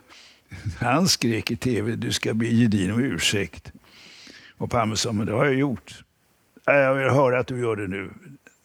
han 0.79 1.09
skrek 1.09 1.51
i 1.51 1.57
tv, 1.57 1.97
du 1.97 2.13
ska 2.13 2.35
be 2.35 2.47
Gedin 2.47 2.93
om 2.93 3.01
ursäkt. 3.01 3.73
Och 4.57 4.71
Palme 4.71 4.97
sa, 4.97 5.13
men 5.13 5.27
det 5.27 5.33
har 5.33 5.45
jag 5.45 5.55
gjort. 5.55 6.05
Jag 6.65 6.95
vill 6.95 7.09
höra 7.09 7.39
att 7.39 7.47
du 7.47 7.61
gör 7.61 7.77
det 7.77 7.87
nu. 7.87 8.11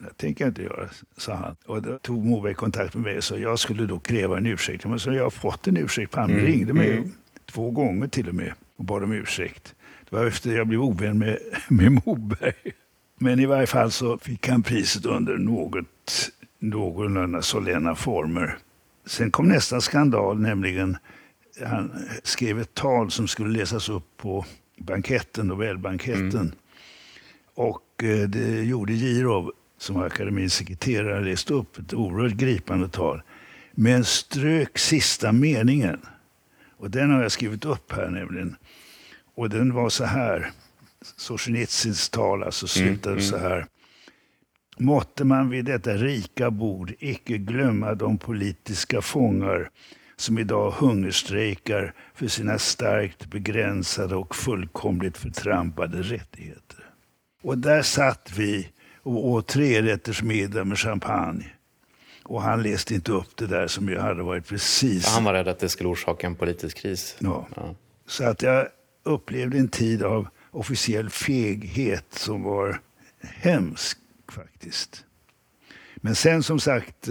Det 0.04 0.18
tänker 0.18 0.46
jag 0.46 0.52
inte 0.52 0.64
göra, 0.64 0.90
sa 1.18 1.34
han. 1.34 1.56
Och 1.66 1.82
då 1.82 1.98
tog 1.98 2.26
Moberg 2.26 2.54
kontakt 2.54 2.94
med 2.96 3.04
mig 3.04 3.18
och 3.18 3.24
sa 3.24 3.38
jag 3.38 3.60
skulle 3.60 3.86
då 3.86 4.00
kräva 4.00 4.38
en 4.38 4.46
ursäkt. 4.46 4.86
Men 4.86 5.00
så 5.00 5.14
jag 5.14 5.24
har 5.24 5.30
fått 5.30 5.68
en 5.68 5.78
ursäkt. 5.78 6.12
Palme 6.12 6.34
mm. 6.34 6.46
ringde 6.46 6.74
mig 6.74 6.98
mm. 6.98 7.12
två 7.52 7.72
gånger 7.72 8.08
till 8.08 8.30
och 8.30 8.36
med 8.36 8.54
och 8.76 8.86
bad 8.86 9.04
om 9.04 9.12
ursäkt. 9.12 9.76
Det 10.10 10.16
var 10.16 10.26
efter 10.26 10.56
jag 10.56 10.68
blev 10.68 10.82
ovän 10.82 11.18
med, 11.18 11.38
med 11.68 12.02
Moberg. 12.06 12.74
Men 13.20 13.40
i 13.40 13.46
varje 13.46 13.68
fall 13.68 13.92
så 13.92 14.18
fick 14.18 14.48
han 14.48 14.64
priset 14.64 15.06
under 15.06 15.38
något, 15.38 16.32
någorlunda 16.60 17.42
solenna 17.42 17.96
former. 17.96 18.58
Sen 19.06 19.32
kom 19.32 19.48
nästa 19.48 19.82
skandal, 19.82 20.40
nämligen 20.40 20.98
han 21.66 21.92
skrev 22.24 22.60
ett 22.60 22.74
tal 22.74 23.12
som 23.12 23.28
skulle 23.28 23.58
läsas 23.60 23.90
upp 23.90 24.18
på 24.18 24.46
banketten, 24.78 25.48
Nobelbanketten. 25.48 26.32
Mm. 26.32 26.52
Och 27.56 28.04
eh, 28.04 28.30
det 28.30 28.64
gjorde 28.64 28.94
Girov, 28.94 29.52
som 29.84 29.98
akademins 29.98 30.54
sekreterare, 30.54 31.24
läste 31.24 31.54
upp 31.54 31.78
ett 31.78 31.94
oerhört 31.94 32.34
gripande 32.34 32.90
tal. 32.90 33.22
Men 33.72 34.06
strök 34.06 34.78
sista 34.78 35.32
meningen. 35.32 36.00
Och 36.78 36.92
den 36.92 37.12
har 37.12 37.22
jag 37.22 37.32
skrivit 37.32 37.66
upp 37.66 37.92
här 37.92 38.10
nämligen. 38.10 38.56
Och 39.36 39.50
den 39.50 39.74
var 39.74 39.90
så 39.90 40.04
här. 40.04 40.52
Solzjenitsyns 41.18 42.10
tal 42.10 42.44
alltså 42.44 42.68
slutade 42.68 43.16
mm, 43.16 43.26
så 43.26 43.38
här. 43.38 43.66
Måtte 44.78 45.24
man 45.24 45.50
vid 45.50 45.66
detta 45.66 45.94
rika 45.94 46.52
bord 46.52 46.94
icke 47.00 47.38
glömma 47.38 47.96
de 47.96 48.18
politiska 48.18 49.02
fångar 49.02 49.70
som 50.16 50.38
idag 50.38 50.72
hungerstrejkar 50.72 51.94
för 52.16 52.28
sina 52.28 52.60
starkt 52.60 53.26
begränsade 53.26 54.16
och 54.16 54.36
fullkomligt 54.36 55.18
förtrampade 55.18 56.02
rättigheter. 56.02 56.86
Och 57.44 57.58
där 57.58 57.82
satt 57.82 58.32
vi 58.38 58.70
och 59.04 59.28
åt 59.28 59.48
trerättersmiddag 59.48 60.64
med 60.64 60.80
champagne. 60.80 61.46
Och 62.24 62.42
han 62.42 62.64
läste 62.64 62.96
inte 62.96 63.12
upp 63.12 63.36
det 63.36 63.48
där 63.48 63.68
som 63.68 63.90
ju 63.90 64.00
hade 64.00 64.24
varit 64.24 64.48
precis... 64.48 65.08
Han 65.08 65.24
var 65.24 65.34
rädd 65.34 65.48
att 65.48 65.60
det 65.60 65.70
skulle 65.70 65.90
orsaka 65.90 66.28
en 66.28 66.36
politisk 66.36 66.78
kris. 66.78 67.16
Ja. 67.20 67.48
ja. 67.56 67.76
Så 68.08 68.24
att 68.24 68.42
jag 68.42 68.68
upplevde 69.04 69.58
en 69.58 69.68
tid 69.68 70.04
av 70.04 70.28
officiell 70.52 71.10
feghet 71.10 72.06
som 72.10 72.44
var 72.44 72.80
hemsk 73.22 73.98
faktiskt. 74.32 75.06
Men 75.96 76.16
sen 76.16 76.44
som 76.44 76.60
sagt 76.60 77.10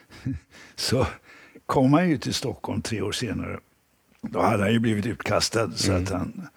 så 0.74 1.06
kom 1.66 1.92
han 1.92 2.08
ju 2.08 2.18
till 2.18 2.34
Stockholm 2.34 2.82
tre 2.82 3.02
år 3.02 3.12
senare. 3.12 3.58
Då 4.20 4.40
hade 4.40 4.62
han 4.62 4.72
ju 4.72 4.78
blivit 4.78 5.06
utkastad 5.06 5.70
så 5.72 5.90
mm. 5.92 6.02
att 6.02 6.10
han 6.10 6.48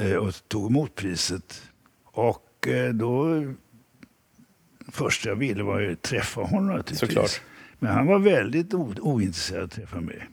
eh, 0.00 0.14
och 0.14 0.48
tog 0.48 0.70
emot 0.70 0.94
priset. 0.94 1.62
Och 2.04 2.68
eh, 2.68 2.92
då 2.94 3.42
första 4.90 5.28
jag 5.28 5.36
ville 5.36 5.62
var 5.62 5.82
att 5.82 6.02
träffa 6.02 6.40
honom 6.40 6.66
naturligtvis. 6.66 6.98
Såklart. 6.98 7.40
Men 7.78 7.92
han 7.92 8.06
var 8.06 8.18
väldigt 8.18 8.74
ointresserad 8.74 9.60
av 9.60 9.64
att 9.64 9.72
träffa 9.72 10.00
mig. 10.00 10.28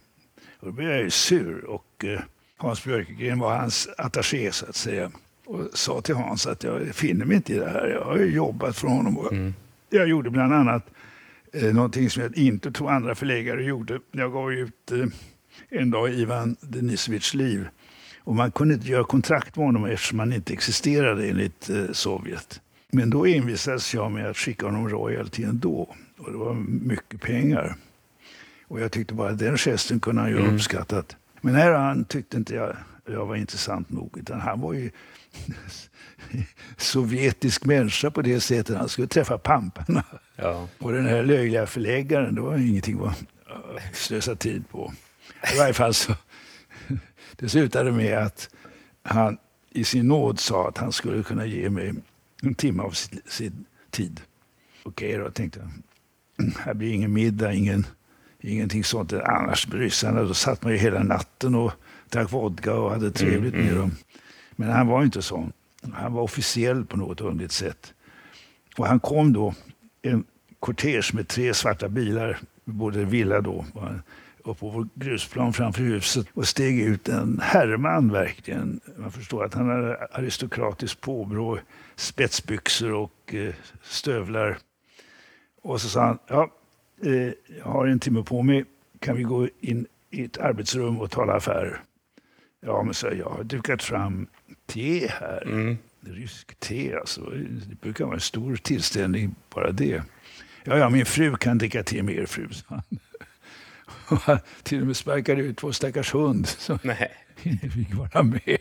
Och 0.59 0.67
då 0.67 0.71
blev 0.71 0.89
jag 0.89 0.99
ju 1.01 1.09
sur. 1.09 1.65
Och 1.65 2.05
eh, 2.05 2.19
Hans 2.57 2.83
Björkegren 2.83 3.39
var 3.39 3.55
hans 3.55 3.89
attaché 3.97 4.51
så 4.51 4.65
att 4.65 4.75
säga. 4.75 5.11
Och 5.45 5.69
sa 5.73 6.01
till 6.01 6.15
Hans 6.15 6.47
att 6.47 6.63
jag 6.63 6.95
finner 6.95 7.25
mig 7.25 7.35
inte 7.35 7.53
i 7.53 7.59
det 7.59 7.69
här. 7.69 7.87
Jag 7.87 8.05
har 8.05 8.17
ju 8.17 8.35
jobbat 8.35 8.77
för 8.77 8.87
honom. 8.87 9.27
Mm. 9.31 9.53
Jag 9.89 10.07
gjorde 10.07 10.29
bland 10.29 10.53
annat 10.53 10.89
eh, 11.53 11.73
någonting 11.73 12.09
som 12.09 12.23
jag 12.23 12.37
inte 12.37 12.71
tror 12.71 12.91
andra 12.91 13.15
förläggare 13.15 13.63
gjorde. 13.63 13.99
Jag 14.11 14.33
gav 14.33 14.53
ut 14.53 14.91
eh, 14.91 15.05
en 15.69 15.91
dag 15.91 16.13
Ivan 16.13 16.55
Denisovics 16.61 17.33
liv. 17.33 17.67
Och 18.19 18.35
man 18.35 18.51
kunde 18.51 18.73
inte 18.73 18.87
göra 18.87 19.03
kontrakt 19.03 19.55
med 19.55 19.65
honom 19.65 19.85
eftersom 19.85 20.19
han 20.19 20.33
inte 20.33 20.53
existerade 20.53 21.29
enligt 21.29 21.69
eh, 21.69 21.91
Sovjet. 21.91 22.61
Men 22.91 23.09
då 23.09 23.25
envisades 23.25 23.93
jag 23.93 24.11
med 24.11 24.29
att 24.29 24.37
skicka 24.37 24.65
honom 24.65 24.89
royalty 24.89 25.43
ändå. 25.43 25.95
Och 26.17 26.31
det 26.31 26.37
var 26.37 26.53
mycket 26.53 27.21
pengar. 27.21 27.75
Och 28.67 28.81
jag 28.81 28.91
tyckte 28.91 29.13
bara 29.13 29.29
att 29.29 29.39
den 29.39 29.57
gesten 29.57 29.99
kunde 29.99 30.21
han 30.21 30.31
ju 30.31 30.39
mm. 30.39 30.55
uppskattat. 30.55 31.15
Men 31.41 31.55
här 31.55 31.71
han 31.71 32.05
tyckte 32.05 32.37
inte 32.37 32.55
jag, 32.55 32.75
jag 33.05 33.25
var 33.25 33.35
intressant 33.35 33.89
nog. 33.89 34.17
Utan 34.17 34.41
han 34.41 34.61
var 34.61 34.73
ju 34.73 34.91
sovjetisk 36.77 37.65
människa 37.65 38.11
på 38.11 38.21
det 38.21 38.39
sättet. 38.39 38.77
Han 38.77 38.89
skulle 38.89 39.07
träffa 39.07 39.37
pamparna. 39.37 40.03
Ja. 40.35 40.67
Och 40.79 40.91
den 40.91 41.05
här 41.05 41.23
löjliga 41.23 41.65
förläggaren, 41.65 42.35
det 42.35 42.41
var 42.41 42.57
ingenting 42.57 42.99
att 43.05 43.23
slösa 43.93 44.35
tid 44.35 44.69
på. 44.69 44.93
I 45.55 45.57
varje 45.57 45.73
fall 45.73 45.93
så 45.93 46.13
det 47.35 47.49
slutade 47.49 47.91
med 47.91 48.17
att 48.17 48.49
han 49.03 49.37
i 49.69 49.83
sin 49.83 50.07
nåd 50.07 50.39
sa 50.39 50.67
att 50.67 50.77
han 50.77 50.91
skulle 50.91 51.23
kunna 51.23 51.45
ge 51.45 51.69
mig 51.69 51.93
en 52.41 52.55
timme 52.55 52.83
av 52.83 52.91
sin, 52.91 53.21
sin 53.25 53.65
tid. 53.89 54.21
Okej 54.83 55.09
okay, 55.09 55.23
då, 55.23 55.31
tänkte 55.31 55.59
jag. 55.59 55.69
Här 56.57 56.73
blir 56.73 56.93
ingen 56.93 57.13
middag, 57.13 57.53
ingen, 57.53 57.85
ingenting 58.39 58.83
sånt. 58.83 59.13
Annars 59.13 59.67
med 59.67 59.79
ryssarna, 59.79 60.23
då 60.23 60.33
satt 60.33 60.63
man 60.63 60.71
ju 60.71 60.77
hela 60.77 61.03
natten 61.03 61.55
och 61.55 61.71
drack 62.09 62.31
vodka 62.31 62.73
och 62.73 62.91
hade 62.91 63.11
trevligt 63.11 63.53
mm, 63.53 63.65
med 63.65 63.73
mm. 63.73 63.81
dem. 63.81 63.91
Men 64.55 64.69
han 64.69 64.87
var 64.87 65.03
inte 65.03 65.21
sån. 65.21 65.51
Han 65.93 66.13
var 66.13 66.21
officiell 66.21 66.85
på 66.85 66.97
något 66.97 67.21
underligt 67.21 67.51
sätt. 67.51 67.93
Och 68.77 68.87
han 68.87 68.99
kom 68.99 69.33
då, 69.33 69.53
en 70.01 70.23
kortege 70.59 71.11
med 71.13 71.27
tre 71.27 71.53
svarta 71.53 71.89
bilar, 71.89 72.39
både 72.65 73.05
villa 73.05 73.41
då, 73.41 73.65
upp 74.47 74.59
på 74.59 74.69
vår 74.69 74.87
grusplan 74.95 75.53
framför 75.53 75.81
huset 75.83 76.27
och 76.33 76.47
steg 76.47 76.79
ut 76.79 77.09
en 77.09 77.39
herrman 77.43 78.11
verkligen. 78.11 78.79
Man 78.97 79.11
förstår 79.11 79.45
att 79.45 79.53
han 79.53 79.69
hade 79.69 80.07
aristokratiskt 80.11 81.01
påbrå, 81.01 81.59
spetsbyxor 81.95 82.93
och 82.93 83.33
eh, 83.33 83.53
stövlar. 83.83 84.57
Och 85.61 85.81
så 85.81 85.89
sa 85.89 86.01
han, 86.05 86.19
ja, 86.27 86.51
eh, 87.03 87.31
jag 87.59 87.65
har 87.65 87.87
en 87.87 87.99
timme 87.99 88.23
på 88.23 88.43
mig. 88.43 88.65
Kan 88.99 89.15
vi 89.17 89.23
gå 89.23 89.47
in 89.59 89.85
i 90.09 90.23
ett 90.23 90.37
arbetsrum 90.37 90.97
och 91.01 91.11
tala 91.11 91.33
affärer? 91.33 91.81
Ja, 92.61 92.83
men 92.83 92.93
så 92.93 93.07
jag 93.07 93.29
har 93.29 93.43
dukat 93.43 93.83
fram 93.83 94.27
te 94.65 95.07
här. 95.07 95.43
Mm. 95.45 95.77
Rysk 96.01 96.59
te 96.59 96.95
alltså. 96.95 97.21
Det 97.69 97.81
brukar 97.81 98.05
vara 98.05 98.15
en 98.15 98.21
stor 98.21 98.55
tillställning, 98.55 99.35
bara 99.55 99.71
det. 99.71 100.03
Ja, 100.63 100.77
ja, 100.77 100.89
min 100.89 101.05
fru 101.05 101.35
kan 101.35 101.57
dricka 101.57 101.83
te 101.83 102.03
med 102.03 102.15
er 102.15 102.25
fru, 102.25 102.49
sa 102.51 102.65
han. 102.67 102.99
Och 104.07 104.39
till 104.63 104.81
och 104.81 104.87
med 104.87 104.97
sparkade 104.97 105.41
ut 105.41 105.63
vår 105.63 105.71
stackars 105.71 106.13
hund 106.13 106.47
som 106.47 106.79
inte 107.43 107.69
fick 107.69 107.93
vara 107.95 108.23
med. 108.23 108.57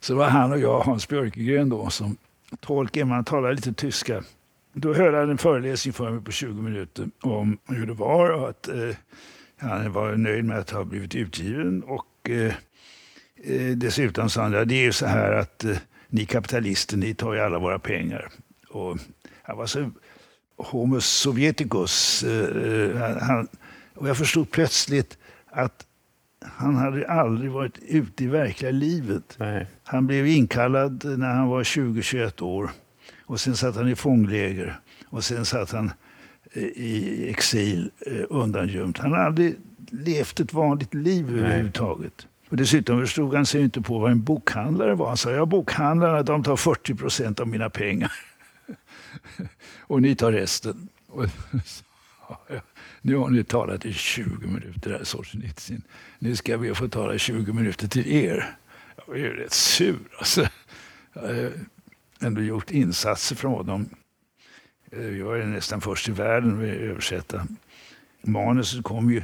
Så 0.00 0.14
var 0.14 0.28
han 0.28 0.52
och 0.52 0.58
jag, 0.58 0.80
Hans 0.80 1.08
Björkegren 1.08 1.68
då, 1.68 1.90
som 1.90 2.16
tolken. 2.60 3.08
Man 3.08 3.24
talar 3.24 3.52
lite 3.52 3.72
tyska. 3.72 4.22
Då 4.72 4.94
höll 4.94 5.14
han 5.14 5.30
en 5.30 5.38
föreläsning 5.38 5.92
för 5.92 6.10
mig 6.10 6.24
på 6.24 6.30
20 6.30 6.62
minuter 6.62 7.08
om 7.20 7.58
hur 7.68 7.86
det 7.86 7.94
var 7.94 8.30
och 8.30 8.48
att 8.48 8.68
eh, 8.68 8.96
han 9.56 9.92
var 9.92 10.16
nöjd 10.16 10.44
med 10.44 10.58
att 10.58 10.70
ha 10.70 10.84
blivit 10.84 11.14
utgiven. 11.14 11.82
Och 11.82 12.30
eh, 12.30 12.54
eh 13.44 13.76
dessutom 13.76 14.30
sa 14.30 14.42
han, 14.42 14.52
ja, 14.52 14.64
det 14.64 14.74
är 14.74 14.82
ju 14.82 14.92
så 14.92 15.06
här 15.06 15.32
att 15.32 15.64
eh, 15.64 15.76
ni 16.08 16.26
kapitalister, 16.26 16.96
ni 16.96 17.14
tar 17.14 17.34
ju 17.34 17.40
alla 17.40 17.58
våra 17.58 17.78
pengar. 17.78 18.28
Och 18.68 18.98
han 19.42 19.56
var 19.56 19.66
så 19.66 19.90
homo 20.56 21.00
sovjeticus. 21.00 22.22
Eh, 22.22 22.56
eh, 22.56 23.16
han, 23.20 23.48
och 23.98 24.08
jag 24.08 24.16
förstod 24.16 24.50
plötsligt 24.50 25.18
att 25.50 25.86
han 26.40 26.76
hade 26.76 27.08
aldrig 27.08 27.50
varit 27.50 27.78
ute 27.78 28.24
i 28.24 28.26
verkliga 28.26 28.70
livet. 28.70 29.36
Nej. 29.38 29.66
Han 29.84 30.06
blev 30.06 30.26
inkallad 30.26 31.18
när 31.18 31.34
han 31.34 31.48
var 31.48 31.62
20-21 31.62 32.42
år. 32.42 32.70
Och 33.24 33.40
sen 33.40 33.56
satt 33.56 33.76
han 33.76 33.88
i 33.88 33.94
fångläger. 33.94 34.80
Och 35.06 35.24
sen 35.24 35.44
satt 35.44 35.72
han 35.72 35.90
eh, 36.52 36.62
i 36.62 37.26
exil 37.30 37.90
eh, 38.06 38.24
undangömd. 38.28 38.98
Han 38.98 39.12
hade 39.12 39.26
aldrig 39.26 39.56
levt 39.90 40.40
ett 40.40 40.52
vanligt 40.52 40.94
liv 40.94 41.38
överhuvudtaget. 41.38 42.26
Och 42.48 42.56
dessutom 42.56 43.00
förstod 43.00 43.34
han 43.34 43.46
sig 43.46 43.62
inte 43.62 43.80
på 43.80 43.98
vad 43.98 44.10
en 44.10 44.22
bokhandlare 44.22 44.94
var. 44.94 45.08
Han 45.08 45.16
sa, 45.16 45.30
ja 45.30 45.46
bokhandlarna 45.46 46.22
de 46.22 46.42
tar 46.42 46.56
40 46.56 46.94
procent 46.94 47.40
av 47.40 47.48
mina 47.48 47.70
pengar. 47.70 48.12
och 49.80 50.02
ni 50.02 50.16
tar 50.16 50.32
resten. 50.32 50.88
Nu 53.02 53.16
har 53.16 53.30
ni 53.30 53.44
talat 53.44 53.86
i 53.86 53.92
20 53.92 54.46
minuter, 54.46 54.90
här 54.90 55.04
Solzjenitsyn. 55.04 55.82
Nu 56.18 56.36
ska 56.36 56.56
vi 56.56 56.74
få 56.74 56.88
tala 56.88 57.14
i 57.14 57.18
20 57.18 57.52
minuter 57.52 57.88
till 57.88 58.06
er. 58.06 58.56
Jag 59.06 59.16
är 59.16 59.20
ju 59.20 59.36
rätt 59.36 59.52
sur 59.52 59.98
alltså. 60.18 60.48
Jag 61.12 61.22
har 61.22 61.52
ändå 62.20 62.42
gjort 62.42 62.70
insatser 62.70 63.36
från 63.36 63.52
honom. 63.52 63.88
Jag 64.90 65.40
är 65.40 65.46
nästan 65.46 65.80
först 65.80 66.08
i 66.08 66.12
världen 66.12 66.58
med 66.58 66.70
att 66.70 66.80
översätta. 66.80 67.46
Manuset 68.22 68.84
kom 68.84 69.10
ju... 69.10 69.22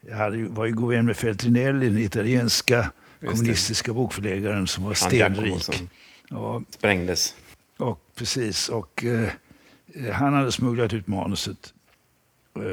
Jag 0.00 0.30
var 0.36 0.66
ju 0.66 0.72
god 0.72 0.90
vän 0.90 1.06
med 1.06 1.16
Feltrinelli, 1.16 1.88
den 1.88 1.98
italienska 1.98 2.92
kommunistiska 3.20 3.92
bokförläggaren 3.92 4.66
som 4.66 4.84
var 4.84 4.94
stenrik. 4.94 5.82
Ja, 6.28 6.62
sprängdes. 6.70 7.34
Och, 7.76 8.00
precis. 8.14 8.68
Och, 8.68 9.04
eh, 9.04 9.28
han 10.12 10.34
hade 10.34 10.52
smugglat 10.52 10.92
ut 10.92 11.06
manuset 11.06 11.74
Eh, 11.74 11.79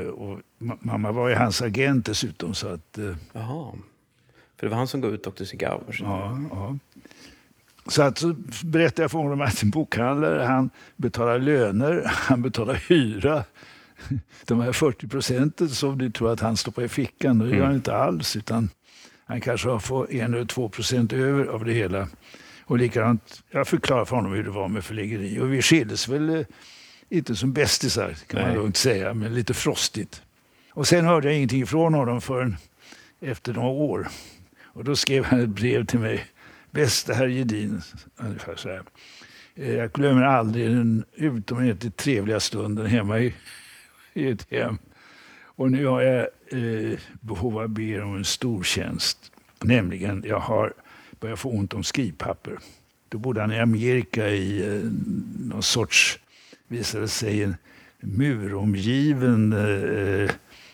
och 0.08 0.40
mamma 0.80 1.12
var 1.12 1.30
ju 1.30 1.36
hans 1.36 1.62
agent 1.62 2.06
dessutom. 2.06 2.54
Så 2.54 2.68
att, 2.68 2.98
eh, 2.98 3.16
Jaha. 3.34 3.72
För 4.58 4.68
det 4.68 4.70
var 4.70 4.78
han 4.78 4.88
som 4.88 5.02
gav 5.02 5.14
ut 5.14 5.24
Dr. 5.24 5.44
Cigar? 5.44 5.82
Ja, 6.00 6.40
ja. 6.52 6.78
Så 7.88 8.02
att 8.02 8.18
så 8.18 8.36
berättade 8.64 9.02
jag 9.02 9.12
för 9.12 9.20
honom 9.20 9.42
att 9.42 9.64
en 9.64 9.70
bokhandlare, 9.70 10.44
han 10.44 10.70
betalar 10.96 11.40
löner, 11.40 12.04
han 12.08 12.42
betalar 12.42 12.74
hyra. 12.90 13.44
De 14.46 14.62
här 14.62 14.72
40 14.72 15.08
procenten 15.08 15.70
som 15.70 15.98
du 15.98 16.12
tror 16.12 16.32
att 16.34 16.40
han 16.40 16.58
stoppar 16.58 16.84
i 16.84 16.90
fickan, 16.90 17.40
det 17.40 17.46
gör 17.46 17.54
han 17.54 17.64
mm. 17.64 17.76
inte 17.76 17.96
alls. 17.96 18.36
Utan 18.36 18.70
han 19.26 19.42
kanske 19.42 19.80
får 19.80 20.12
en 20.12 20.34
eller 20.34 20.46
två 20.46 20.70
procent 20.70 21.14
över 21.14 21.46
av 21.46 21.66
det 21.66 21.74
hela. 21.74 22.08
Och 22.66 22.78
likadant, 22.78 23.44
jag 23.52 23.68
förklarade 23.68 24.06
för 24.06 24.16
honom 24.16 24.34
hur 24.34 24.44
det 24.44 24.50
var 24.50 24.68
med 24.68 24.84
förläggeri. 24.84 25.40
Och 25.40 25.54
vi 25.54 25.62
skildes 25.62 26.08
väl 26.08 26.30
eh, 26.30 26.46
inte 27.10 27.36
som 27.36 27.54
bästisar 27.54 28.14
kan 28.28 28.40
Nej. 28.40 28.48
man 28.48 28.56
lugnt 28.56 28.78
säga, 28.78 29.14
men 29.14 29.36
lite 29.36 29.54
frostigt. 29.54 30.22
Och 30.72 30.88
sen 30.88 31.06
hörde 31.06 31.28
jag 31.28 31.36
ingenting 31.36 31.68
från 31.68 31.94
honom 31.94 32.22
förrän 32.22 32.58
efter 33.20 33.54
några 33.54 33.70
år. 33.70 34.08
Och 34.64 34.84
då 34.84 34.96
skrev 34.96 35.26
han 35.26 35.40
ett 35.40 35.50
brev 35.50 35.86
till 35.86 36.00
mig. 36.00 36.26
Bästa 36.72 37.14
herr 37.14 37.28
Gedin, 37.28 37.82
ungefär 38.18 38.56
så 38.56 38.70
här. 38.70 38.82
Eh, 39.56 39.76
jag 39.76 39.92
glömmer 39.92 40.24
aldrig 40.24 40.70
den 40.70 41.06
utomordentligt 41.14 41.98
trevliga 41.98 42.40
stunden 42.40 42.86
hemma 42.86 43.20
i, 43.20 43.34
i 44.14 44.28
ett 44.28 44.48
hem. 44.52 44.78
Och 45.44 45.72
nu 45.72 45.86
har 45.86 46.02
jag 46.02 46.28
eh, 46.52 47.00
behov 47.22 47.58
av 47.58 47.64
att 47.64 47.70
be 47.70 47.84
er 47.84 48.04
om 48.04 48.16
en 48.16 48.26
stor 48.26 48.64
tjänst. 48.64 49.32
Nämligen, 49.62 50.24
jag 50.28 50.40
har 50.40 50.74
börjat 51.20 51.40
få 51.40 51.50
ont 51.50 51.74
om 51.74 51.84
skrivpapper. 51.84 52.58
Då 53.10 53.18
bodde 53.18 53.42
han 53.42 53.52
i 53.52 53.60
Amerika 53.60 54.30
i 54.30 54.76
eh, 54.76 54.82
någon 55.40 55.64
sorts, 55.64 56.20
visade 56.68 57.08
sig, 57.08 57.44
en 57.44 57.56
muromgiven 58.00 59.54
eh, 59.54 60.32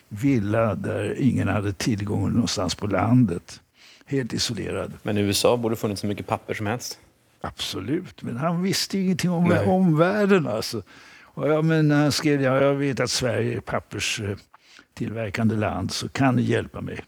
villa 0.10 0.76
där 0.76 1.22
ingen 1.22 1.48
hade 1.48 1.74
tillgång 1.74 2.32
någonstans 2.34 2.76
på 2.76 2.88
landet. 2.88 3.62
Helt 4.06 4.34
isolerad. 4.34 4.94
Men 5.04 5.18
i 5.18 5.22
USA 5.22 5.58
borde 5.58 5.76
det 5.76 5.80
funnits 5.80 6.02
så 6.02 6.08
mycket 6.08 6.28
papper 6.28 6.54
som 6.54 6.66
helst. 6.66 7.00
Absolut, 7.42 8.22
men 8.22 8.38
han 8.38 8.62
visste 8.62 9.00
ingenting 9.00 9.32
om 9.32 9.44
Nej. 9.44 9.68
omvärlden. 9.68 10.48
Alltså. 10.48 10.84
Och 11.24 11.50
ja, 11.50 11.62
men 11.62 11.92
han 11.92 12.12
skrev, 12.12 12.42
ja, 12.42 12.62
jag 12.62 12.74
vet 12.74 13.00
att 13.00 13.12
Sverige 13.12 13.58
är 13.58 13.60
papperstillverkande 13.60 15.56
land, 15.56 15.92
så 15.92 16.10
kan 16.10 16.36
ni 16.36 16.42
hjälpa 16.42 16.82
mig? 16.82 17.00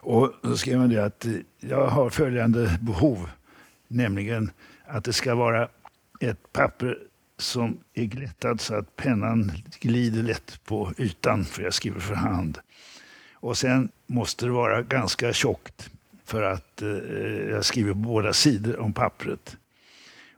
Och 0.00 0.32
då 0.42 0.56
skrev 0.56 0.78
han 0.78 0.88
det 0.88 1.04
att 1.04 1.26
jag 1.60 1.86
har 1.86 2.10
följande 2.10 2.78
behov, 2.80 3.30
nämligen 3.88 4.50
att 4.86 5.04
det 5.04 5.12
ska 5.12 5.34
vara 5.34 5.68
ett 6.20 6.52
papper 6.52 6.98
som 7.42 7.78
är 7.94 8.04
glättad 8.04 8.60
så 8.60 8.74
att 8.74 8.96
pennan 8.96 9.52
glider 9.80 10.22
lätt 10.22 10.64
på 10.64 10.92
ytan, 10.98 11.44
för 11.44 11.62
jag 11.62 11.74
skriver 11.74 12.00
för 12.00 12.14
hand. 12.14 12.58
Och 13.34 13.58
sen 13.58 13.88
måste 14.06 14.46
det 14.46 14.52
vara 14.52 14.82
ganska 14.82 15.32
tjockt 15.32 15.90
för 16.24 16.42
att 16.42 16.82
eh, 16.82 16.88
jag 17.50 17.64
skriver 17.64 17.92
på 17.92 17.98
båda 17.98 18.32
sidor 18.32 18.80
om 18.80 18.92
pappret. 18.92 19.56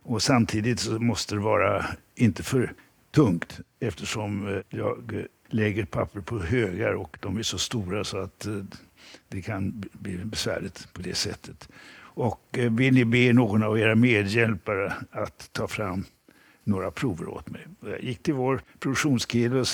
Och 0.01 0.23
samtidigt 0.23 0.79
så 0.79 0.99
måste 0.99 1.35
det 1.35 1.41
vara 1.41 1.85
inte 2.15 2.43
för 2.43 2.73
tungt 3.11 3.59
eftersom 3.79 4.47
eh, 4.47 4.61
jag 4.69 5.25
lägger 5.47 5.85
papper 5.85 6.21
på 6.21 6.39
högar 6.39 6.93
och 6.93 7.17
de 7.21 7.37
är 7.37 7.43
så 7.43 7.57
stora 7.57 8.03
så 8.03 8.17
att 8.17 8.45
eh, 8.45 8.63
det 9.27 9.41
kan 9.41 9.83
bli 9.91 10.17
besvärligt 10.17 10.93
på 10.93 11.01
det 11.01 11.15
sättet. 11.15 11.69
Och 11.97 12.57
eh, 12.57 12.71
vill 12.71 12.93
ni 12.93 13.05
be 13.05 13.33
någon 13.33 13.63
av 13.63 13.79
era 13.79 13.95
medhjälpare 13.95 14.93
att 15.11 15.49
ta 15.51 15.67
fram 15.67 16.05
några 16.65 16.91
prover 16.91 17.27
åt 17.27 17.49
mig. 17.49 17.61
Jag 17.85 18.03
gick 18.03 18.23
till 18.23 18.33
vår 18.33 18.61
produktionskille 18.79 19.59
och 19.59 19.67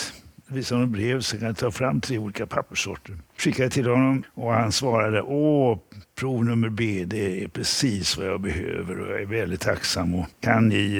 visade 0.47 0.79
honom 0.79 0.91
brev 0.91 1.21
så 1.21 1.37
kan 1.37 1.47
jag 1.47 1.57
ta 1.57 1.71
fram 1.71 2.01
tre 2.01 2.17
olika 2.17 2.45
papperssorter. 2.45 3.17
Skickade 3.37 3.69
till 3.69 3.87
honom 3.87 4.23
och 4.33 4.53
han 4.53 4.71
svarade 4.71 5.21
Åh, 5.21 5.79
prov 6.15 6.45
nummer 6.45 6.69
B, 6.69 7.03
det 7.07 7.43
är 7.43 7.47
precis 7.47 8.17
vad 8.17 8.27
jag 8.27 8.41
behöver 8.41 8.99
och 8.99 9.11
jag 9.11 9.21
är 9.21 9.25
väldigt 9.25 9.61
tacksam. 9.61 10.15
Och 10.15 10.25
kan 10.39 10.67
ni 10.67 10.97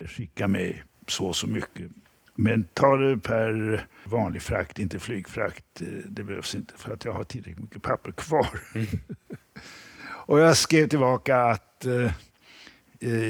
eh, 0.00 0.06
skicka 0.06 0.48
mig 0.48 0.82
så 1.06 1.26
och 1.26 1.36
så 1.36 1.46
mycket? 1.46 1.90
Men 2.34 2.64
ta 2.74 2.96
det 2.96 3.18
per 3.18 3.86
vanlig 4.04 4.42
frakt, 4.42 4.78
inte 4.78 4.98
flygfrakt. 4.98 5.80
Eh, 5.80 5.86
det 6.06 6.22
behövs 6.22 6.54
inte 6.54 6.74
för 6.76 6.92
att 6.92 7.04
jag 7.04 7.12
har 7.12 7.24
tillräckligt 7.24 7.58
mycket 7.58 7.82
papper 7.82 8.12
kvar. 8.12 8.60
Mm. 8.74 8.86
och 10.26 10.40
jag 10.40 10.56
skrev 10.56 10.88
tillbaka 10.88 11.36
att 11.36 11.68
Eh, 11.84 12.12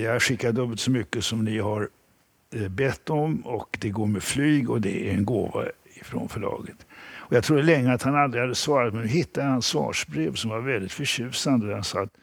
jag 0.03 0.23
skickar 0.23 0.53
dubbelt 0.53 0.81
så 0.81 0.91
mycket 0.91 1.25
som 1.25 1.45
ni 1.45 1.59
har 1.59 1.89
eh, 2.55 2.69
bett 2.69 3.11
om 3.11 3.41
och 3.47 3.79
det 3.81 3.91
går 3.91 4.07
med 4.07 4.23
flyg 4.23 4.71
och 4.71 4.81
det 4.81 5.09
är 5.09 5.15
en 5.15 5.25
gåva 5.25 5.65
från 6.03 6.29
förlaget. 6.29 6.87
Och 7.17 7.33
jag 7.33 7.45
trodde 7.45 7.63
länge 7.63 7.93
att 7.93 8.03
han 8.03 8.17
aldrig 8.17 8.43
hade 8.43 8.55
svarat, 8.55 8.95
men 8.95 9.03
nu 9.03 9.09
hittade 9.09 9.47
jag 9.47 9.53
hans 9.53 9.67
svarsbrev 9.67 10.35
som 10.35 10.51
var 10.51 10.61
väldigt 10.61 10.93
förtjusande. 10.93 11.75
Han 11.75 11.85
sa 11.85 12.03
att, 12.03 12.17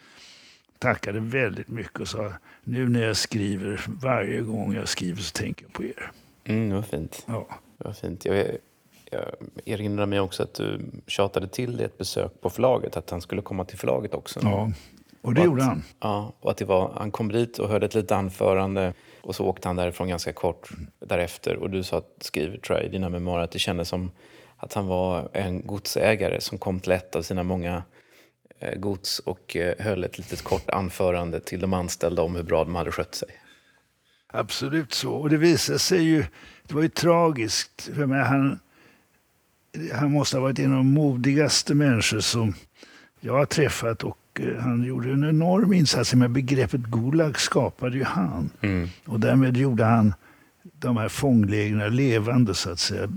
tackade 0.79 1.19
väldigt 1.19 1.67
mycket 1.67 1.99
och 1.99 2.07
sa 2.07 2.31
nu 2.63 2.89
när 2.89 3.03
jag 3.03 3.17
skriver, 3.17 3.81
varje 3.87 4.41
gång 4.41 4.73
jag 4.75 4.87
skriver 4.87 5.21
så 5.21 5.31
tänker 5.31 5.65
jag 5.65 5.73
på 5.73 5.83
er. 5.83 6.11
Mm, 6.43 6.69
det 6.69 6.75
var 6.75 6.81
fint. 6.81 7.25
Ja. 7.27 7.47
Det 7.77 7.83
var 7.83 7.93
fint. 7.93 8.25
Jag, 8.25 8.45
jag 9.11 9.23
erinrar 9.65 10.05
mig 10.05 10.19
också 10.19 10.43
att 10.43 10.53
du 10.53 10.81
tjatade 11.07 11.47
till 11.47 11.77
dig 11.77 11.85
ett 11.85 11.97
besök 11.97 12.41
på 12.41 12.49
förlaget, 12.49 12.97
att 12.97 13.09
han 13.09 13.21
skulle 13.21 13.41
komma 13.41 13.65
till 13.65 13.77
förlaget 13.77 14.13
också. 14.13 14.39
Ja. 14.43 14.71
Och 15.25 15.33
det 15.33 15.41
och 15.41 15.45
gjorde 15.45 15.61
att, 15.61 15.67
han. 15.67 15.83
Ja, 15.99 16.33
och 16.39 16.51
att 16.51 16.57
det 16.57 16.65
var, 16.65 16.93
han 16.97 17.11
kom 17.11 17.31
dit 17.31 17.59
och 17.59 17.69
höll 17.69 17.83
ett 17.83 17.95
litet 17.95 18.11
anförande 18.11 18.93
och 19.21 19.35
så 19.35 19.45
åkte 19.45 19.67
han 19.69 19.75
därifrån 19.75 20.07
ganska 20.07 20.33
kort 20.33 20.69
därefter. 20.99 21.55
Och 21.55 21.69
du 21.69 21.83
sa, 21.83 21.97
att, 21.97 22.15
skriver 22.19 22.57
tror 22.57 22.77
jag, 22.77 22.87
i 22.87 22.89
dina 22.89 23.09
memoarer 23.09 23.43
att 23.43 23.51
det 23.51 23.59
kändes 23.59 23.89
som 23.89 24.11
att 24.57 24.73
han 24.73 24.87
var 24.87 25.29
en 25.33 25.67
godsägare 25.67 26.41
som 26.41 26.57
kom 26.57 26.79
till 26.79 26.91
ett 26.91 27.15
av 27.15 27.21
sina 27.21 27.43
många 27.43 27.83
eh, 28.59 28.79
gods 28.79 29.19
och 29.19 29.55
eh, 29.55 29.73
höll 29.79 30.03
ett 30.03 30.17
litet 30.17 30.41
kort 30.41 30.69
anförande 30.69 31.39
till 31.39 31.59
de 31.59 31.73
anställda 31.73 32.21
om 32.21 32.35
hur 32.35 32.43
bra 32.43 32.63
de 32.63 32.75
hade 32.75 32.91
skött 32.91 33.15
sig. 33.15 33.29
Absolut 34.27 34.93
så. 34.93 35.13
Och 35.13 35.29
det 35.29 35.37
visade 35.37 35.79
sig 35.79 36.01
ju, 36.01 36.25
det 36.63 36.73
var 36.73 36.81
ju 36.81 36.89
tragiskt. 36.89 37.89
För 37.95 38.05
mig, 38.05 38.23
han, 38.23 38.59
han 39.93 40.11
måste 40.11 40.37
ha 40.37 40.41
varit 40.41 40.59
en 40.59 40.71
av 40.71 40.77
de 40.77 40.93
modigaste 40.93 41.73
människor 41.73 42.19
som 42.19 42.53
jag 43.19 43.33
har 43.33 43.45
träffat 43.45 44.03
och 44.03 44.17
Eh, 44.39 44.57
han 44.59 44.83
gjorde 44.83 45.11
en 45.11 45.23
enorm 45.23 45.73
insats. 45.73 46.13
Men 46.13 46.33
begreppet 46.33 46.81
Gulag 46.81 47.39
skapade 47.39 47.97
ju 47.97 48.03
han. 48.03 48.49
Mm. 48.61 48.89
Och 49.05 49.19
därmed 49.19 49.57
gjorde 49.57 49.83
han 49.85 50.13
de 50.63 50.97
här 50.97 51.09
fånglägren 51.09 51.95
levande 51.95 52.53
så 52.53 52.71
att 52.71 52.79
säga. 52.79 53.07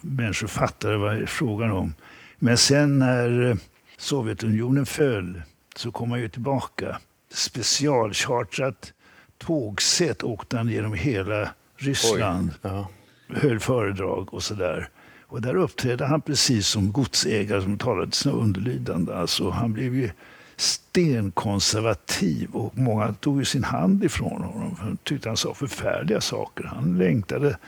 Människor 0.00 0.46
fattade 0.46 0.96
vad 0.96 1.14
det 1.14 1.22
är 1.22 1.26
frågan 1.26 1.70
om. 1.70 1.94
Men 2.38 2.56
sen 2.56 2.98
när 2.98 3.50
eh, 3.50 3.56
Sovjetunionen 3.96 4.86
föll 4.86 5.42
så 5.76 5.92
kom 5.92 6.10
han 6.10 6.20
ju 6.20 6.28
tillbaka. 6.28 6.98
Specialchartrat 7.32 8.92
tågsätt 9.38 10.22
åkte 10.22 10.56
han 10.56 10.68
genom 10.68 10.94
hela 10.94 11.48
Ryssland. 11.76 12.50
Ja. 12.62 12.88
Höll 13.28 13.60
föredrag 13.60 14.34
och 14.34 14.42
sådär. 14.42 14.88
Och 15.28 15.40
där 15.40 15.54
uppträdde 15.54 16.06
han 16.06 16.20
precis 16.20 16.66
som 16.66 16.92
godsägare 16.92 17.62
som 17.62 17.78
talade 17.78 18.10
till 18.10 18.20
sina 18.20 18.34
underlydande. 18.34 19.14
Alltså, 19.14 19.50
han 19.50 19.72
blev 19.72 19.94
ju 19.94 20.10
stenkonservativ 20.56 22.50
och 22.52 22.78
många 22.78 23.12
tog 23.12 23.38
ju 23.38 23.44
sin 23.44 23.64
hand 23.64 24.04
ifrån 24.04 24.42
honom. 24.42 24.76
Han 24.80 24.96
tyckte 24.96 25.28
han 25.28 25.36
sa 25.36 25.54
förfärliga 25.54 26.20
saker. 26.20 26.64
Han 26.64 26.98
längtade 26.98 27.58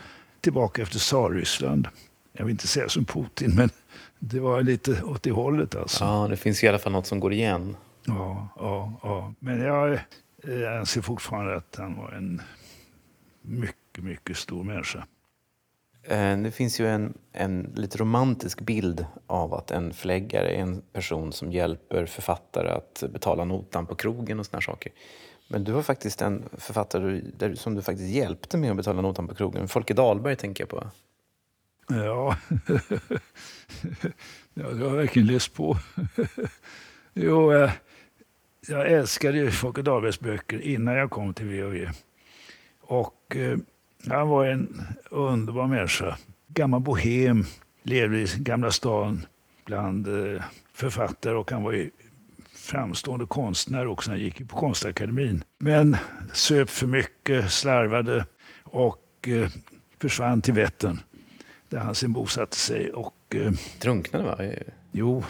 tillbaka 0.41 0.81
efter 0.81 0.99
Tsarryssland. 0.99 1.87
Jag 2.33 2.45
vill 2.45 2.51
inte 2.51 2.67
säga 2.67 2.89
som 2.89 3.05
Putin, 3.05 3.55
men 3.55 3.69
det 4.19 4.39
var 4.39 4.61
lite 4.61 5.03
åt 5.03 5.23
det 5.23 5.31
hållet. 5.31 5.75
Alltså. 5.75 6.03
Ja, 6.03 6.27
det 6.29 6.37
finns 6.37 6.63
i 6.63 6.67
alla 6.67 6.79
fall 6.79 6.91
något 6.91 7.07
som 7.07 7.19
går 7.19 7.33
igen. 7.33 7.75
Ja, 8.05 8.47
ja, 8.55 8.93
ja. 9.03 9.33
men 9.39 9.59
jag, 9.61 9.99
jag 10.43 10.77
anser 10.77 11.01
fortfarande 11.01 11.55
att 11.55 11.75
han 11.77 11.95
var 11.97 12.11
en 12.11 12.41
mycket, 13.41 14.03
mycket 14.03 14.37
stor 14.37 14.63
människa. 14.63 15.03
Eh, 16.03 16.37
det 16.37 16.51
finns 16.51 16.79
ju 16.79 16.87
en, 16.87 17.17
en 17.31 17.73
lite 17.75 17.97
romantisk 17.97 18.61
bild 18.61 19.05
av 19.27 19.53
att 19.53 19.71
en 19.71 19.93
förläggare 19.93 20.49
är 20.49 20.61
en 20.61 20.81
person 20.81 21.33
som 21.33 21.51
hjälper 21.51 22.05
författare 22.05 22.69
att 22.69 23.03
betala 23.09 23.45
notan 23.45 23.85
på 23.85 23.95
krogen 23.95 24.39
och 24.39 24.45
såna 24.45 24.61
saker. 24.61 24.91
Men 25.47 25.63
du 25.63 25.71
var 25.71 25.81
faktiskt 25.81 26.21
en 26.21 26.49
författare 26.57 27.55
som 27.55 27.75
du 27.75 27.81
faktiskt 27.81 28.09
hjälpte 28.09 28.57
med 28.57 28.71
att 28.71 28.77
betala 28.77 29.01
notan 29.01 29.27
på 29.27 29.35
krogen. 29.35 29.67
Folke 29.67 29.93
Dahlberg 29.93 30.35
tänker 30.35 30.61
jag 30.61 30.69
på. 30.69 30.89
Ja, 31.87 32.37
ja 34.53 34.69
du 34.69 34.83
har 34.83 34.95
verkligen 34.95 35.27
läst 35.27 35.53
på. 35.53 35.77
jo, 37.13 37.53
jag, 37.53 37.71
jag 38.67 38.91
älskade 38.91 39.51
Folke 39.51 39.81
Dahlbergs 39.81 40.19
böcker 40.19 40.61
innan 40.61 40.95
jag 40.95 41.09
kom 41.09 41.33
till 41.33 41.61
VOV. 41.61 41.89
Och 42.81 43.35
eh, 43.35 43.57
han 44.07 44.27
var 44.27 44.45
en 44.45 44.81
underbar 45.09 45.67
människa. 45.67 46.17
Gammal 46.47 46.81
bohem, 46.81 47.45
levde 47.83 48.17
i 48.17 48.27
Gamla 48.37 48.71
stan 48.71 49.25
bland 49.65 50.07
eh, 50.07 50.41
författare 50.73 51.35
och 51.35 51.51
han 51.51 51.63
var 51.63 51.71
ju 51.71 51.89
framstående 52.55 53.25
konstnär 53.25 53.87
också. 53.87 54.11
Han 54.11 54.19
gick 54.19 54.49
på 54.49 54.55
Konstakademin. 54.57 55.43
Men 55.57 55.97
söp 56.33 56.69
för 56.69 56.87
mycket, 56.87 57.51
slarvade 57.51 58.25
och 58.63 59.27
eh, 59.27 59.49
försvann 60.01 60.41
till 60.41 60.53
Vättern 60.53 60.99
där 61.69 61.79
han 61.79 61.95
sen 61.95 62.13
bosatte 62.13 62.57
sig. 62.57 62.91
Och, 62.91 63.35
eh, 63.35 63.51
Drunknade 63.81 64.25
va? 64.25 64.37
Jo, 64.91 65.23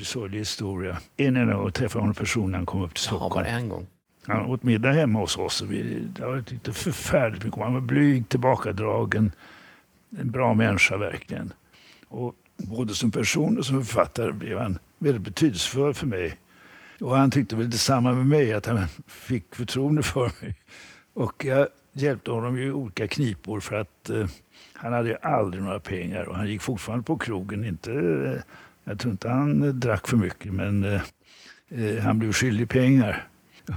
sorglig 0.00 0.38
historia. 0.38 0.98
En 1.16 1.36
enda 1.36 1.54
gång 1.54 1.72
träffade 1.72 2.02
honom 2.02 2.14
personligen 2.14 2.50
när 2.50 2.58
han 2.58 2.66
kom 2.66 2.82
upp 2.82 2.94
till 2.94 3.04
Stockholm. 3.04 3.32
Ja, 3.46 3.52
bara 3.52 3.58
en 3.58 3.68
gång? 3.68 3.86
Han 4.26 4.46
åt 4.46 4.62
middag 4.62 4.92
hemma 4.92 5.18
hos 5.18 5.38
oss. 5.38 5.62
Och 5.62 5.72
vi, 5.72 6.00
det 6.00 6.26
var 6.26 6.36
inte 6.52 6.72
förfärligt 6.72 7.44
mycket. 7.44 7.60
Han 7.60 7.74
var 7.74 7.80
blyg, 7.80 8.28
tillbakadragen. 8.28 9.32
En 10.18 10.30
bra 10.30 10.54
människa 10.54 10.96
verkligen. 10.96 11.52
Och 12.08 12.34
både 12.56 12.94
som 12.94 13.10
person 13.10 13.58
och 13.58 13.66
som 13.66 13.84
författare 13.84 14.32
blev 14.32 14.58
han 14.58 14.78
väldigt 14.98 15.22
betydelsefull 15.22 15.94
för 15.94 16.06
mig. 16.06 16.36
Och 17.00 17.16
han 17.16 17.30
tyckte 17.30 17.56
väl 17.56 17.70
detsamma 17.70 18.12
med 18.12 18.26
mig, 18.26 18.52
att 18.52 18.66
han 18.66 18.86
fick 19.06 19.54
förtroende 19.54 20.02
för 20.02 20.32
mig. 20.42 20.54
Och 21.14 21.44
jag 21.44 21.68
hjälpte 21.92 22.30
honom 22.30 22.58
i 22.58 22.70
olika 22.70 23.08
knipor 23.08 23.60
för 23.60 23.76
att 23.76 24.10
eh, 24.10 24.26
han 24.72 24.92
hade 24.92 25.16
aldrig 25.16 25.62
några 25.62 25.80
pengar 25.80 26.24
och 26.24 26.36
han 26.36 26.48
gick 26.48 26.62
fortfarande 26.62 27.04
på 27.04 27.18
krogen. 27.18 27.64
Inte, 27.64 27.92
eh, 27.92 28.40
jag 28.84 28.98
tror 28.98 29.12
inte 29.12 29.28
han 29.28 29.62
eh, 29.62 29.68
drack 29.68 30.08
för 30.08 30.16
mycket 30.16 30.52
men 30.52 30.84
eh, 30.84 31.02
eh 31.68 31.98
han 32.02 32.18
blev 32.18 32.32
skyldig 32.32 32.68
pengar. 32.68 33.28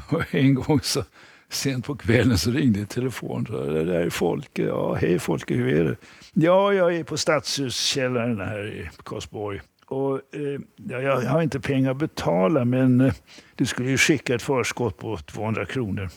En 0.31 0.53
gång 0.53 0.79
så 0.81 1.03
sent 1.49 1.85
på 1.85 1.95
kvällen 1.95 2.37
så 2.37 2.51
ringde 2.51 2.79
en 2.79 2.85
telefon. 2.85 3.45
Så, 3.45 3.63
det 3.63 3.83
där 3.83 3.99
är 3.99 4.09
Folke. 4.09 4.61
Ja, 4.61 4.93
hej 4.93 5.19
Folke, 5.19 5.53
hur 5.53 5.79
är 5.79 5.83
det? 5.83 5.95
Ja, 6.33 6.73
jag 6.73 6.95
är 6.95 7.03
på 7.03 7.17
Stadshuskällaren 7.17 8.39
här 8.39 8.67
i 8.67 8.89
Karlsborg. 9.03 9.61
Och, 9.85 10.15
eh, 10.15 10.59
ja, 10.89 11.01
jag 11.01 11.21
har 11.21 11.41
inte 11.41 11.59
pengar 11.59 11.91
att 11.91 11.97
betala, 11.97 12.65
men 12.65 13.01
eh, 13.01 13.13
du 13.55 13.65
skulle 13.65 13.89
ju 13.89 13.97
skicka 13.97 14.35
ett 14.35 14.41
förskott 14.41 14.97
på 14.97 15.17
200 15.17 15.65
kronor. 15.65 16.09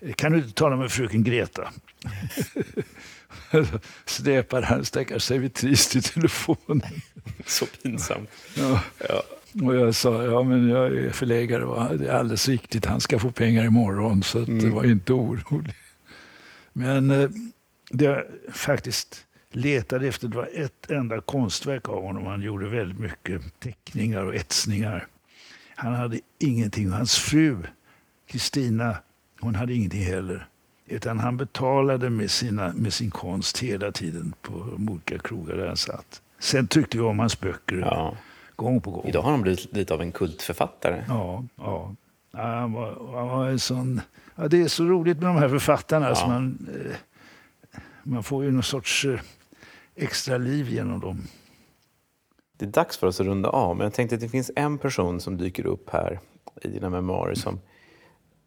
Eh, 0.00 0.12
kan 0.12 0.32
du 0.32 0.38
inte 0.38 0.52
tala 0.52 0.76
med 0.76 0.92
fröken 0.92 1.24
Greta? 1.24 1.68
Släpar 4.04 4.62
han 4.62 4.84
stackars 4.84 5.22
servitris 5.22 5.88
till 5.88 6.02
telefonen. 6.02 6.82
Så 7.46 7.66
pinsamt. 7.66 8.30
Ja. 8.54 8.80
Ja. 9.08 9.22
Och 9.62 9.74
jag 9.76 9.94
sa, 9.94 10.24
ja 10.24 10.42
men 10.42 10.68
jag 10.68 10.96
är 10.96 11.10
förläggare 11.10 11.64
och 11.64 11.98
det 11.98 12.08
är 12.08 12.12
alldeles 12.12 12.48
riktigt, 12.48 12.86
han 12.86 13.00
ska 13.00 13.18
få 13.18 13.30
pengar 13.30 13.64
imorgon 13.64 14.22
så 14.22 14.42
att 14.42 14.46
det 14.46 14.70
var 14.70 14.84
inte 14.84 15.12
orolig. 15.12 15.74
Men 16.72 17.10
eh, 17.10 17.30
det 17.90 18.04
jag 18.04 18.24
faktiskt 18.52 19.26
letade 19.50 20.08
efter 20.08 20.28
det 20.28 20.36
var 20.36 20.48
ett 20.54 20.90
enda 20.90 21.20
konstverk 21.20 21.88
av 21.88 22.02
honom. 22.02 22.26
Han 22.26 22.42
gjorde 22.42 22.68
väldigt 22.68 22.98
mycket 22.98 23.60
teckningar 23.60 24.24
och 24.24 24.34
etsningar. 24.34 25.06
Han 25.74 25.94
hade 25.94 26.20
ingenting. 26.38 26.90
Hans 26.90 27.18
fru, 27.18 27.56
Kristina, 28.26 28.96
hon 29.40 29.54
hade 29.54 29.74
ingenting 29.74 30.04
heller. 30.04 30.48
Utan 30.86 31.18
han 31.18 31.36
betalade 31.36 32.10
med, 32.10 32.30
sina, 32.30 32.72
med 32.72 32.92
sin 32.92 33.10
konst 33.10 33.58
hela 33.58 33.92
tiden 33.92 34.34
på 34.42 34.52
de 34.52 34.88
olika 34.88 35.18
krogar 35.18 35.56
där 35.56 35.66
han 35.66 35.76
satt. 35.76 36.22
Sen 36.38 36.66
tyckte 36.66 36.96
jag 36.96 37.06
om 37.06 37.18
hans 37.18 37.40
böcker 37.40 37.76
Ja. 37.76 38.16
Gång 38.56 38.80
på 38.80 38.90
gång. 38.90 39.04
Idag 39.04 39.22
har 39.22 39.30
han 39.30 39.42
blivit 39.42 39.74
lite 39.74 39.94
av 39.94 40.02
en 40.02 40.12
kultförfattare. 40.12 41.04
Ja, 41.08 41.44
ja. 41.56 41.94
ja 42.30 42.42
han, 42.42 42.72
var, 42.72 43.16
han 43.18 43.28
var 43.28 43.48
en 43.48 43.58
sån... 43.58 44.00
Ja, 44.36 44.48
det 44.48 44.62
är 44.62 44.68
så 44.68 44.84
roligt 44.84 45.18
med 45.18 45.26
de 45.26 45.36
här 45.36 45.48
författarna. 45.48 46.08
Alltså 46.08 46.26
man, 46.26 46.68
eh, 46.74 46.96
man 48.02 48.22
får 48.22 48.44
ju 48.44 48.50
någon 48.50 48.62
sorts 48.62 49.04
eh, 49.04 49.20
extra 49.94 50.38
liv 50.38 50.68
genom 50.68 51.00
dem. 51.00 51.22
Det 52.56 52.64
är 52.64 52.70
dags 52.70 52.96
för 52.96 53.06
oss 53.06 53.20
att 53.20 53.26
runda 53.26 53.48
av, 53.48 53.76
men 53.76 53.84
jag 53.84 53.94
tänkte 53.94 54.14
att 54.14 54.20
det 54.20 54.28
finns 54.28 54.50
en 54.56 54.78
person 54.78 55.20
som 55.20 55.36
dyker 55.36 55.66
upp 55.66 55.90
här 55.90 56.20
i 56.62 56.68
dina 56.68 56.90
memoarer 56.90 57.34
som 57.34 57.60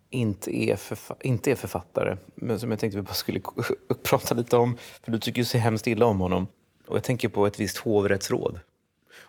inte 0.09 0.55
är, 0.55 0.79
inte 1.21 1.51
är 1.51 1.55
författare, 1.55 2.17
men 2.35 2.59
som 2.59 2.71
jag 2.71 2.79
tänkte 2.79 2.97
vi 2.97 3.01
bara 3.01 3.13
skulle 3.13 3.41
prata 4.03 4.35
lite 4.35 4.57
om, 4.57 4.77
för 5.03 5.11
du 5.11 5.19
tycker 5.19 5.41
ju 5.41 5.45
så 5.45 5.57
hemskt 5.57 5.87
illa 5.87 6.05
om 6.05 6.19
honom. 6.19 6.47
Och 6.87 6.95
jag 6.95 7.03
tänker 7.03 7.29
på 7.29 7.47
ett 7.47 7.59
visst 7.59 7.77
hovrättsråd. 7.77 8.59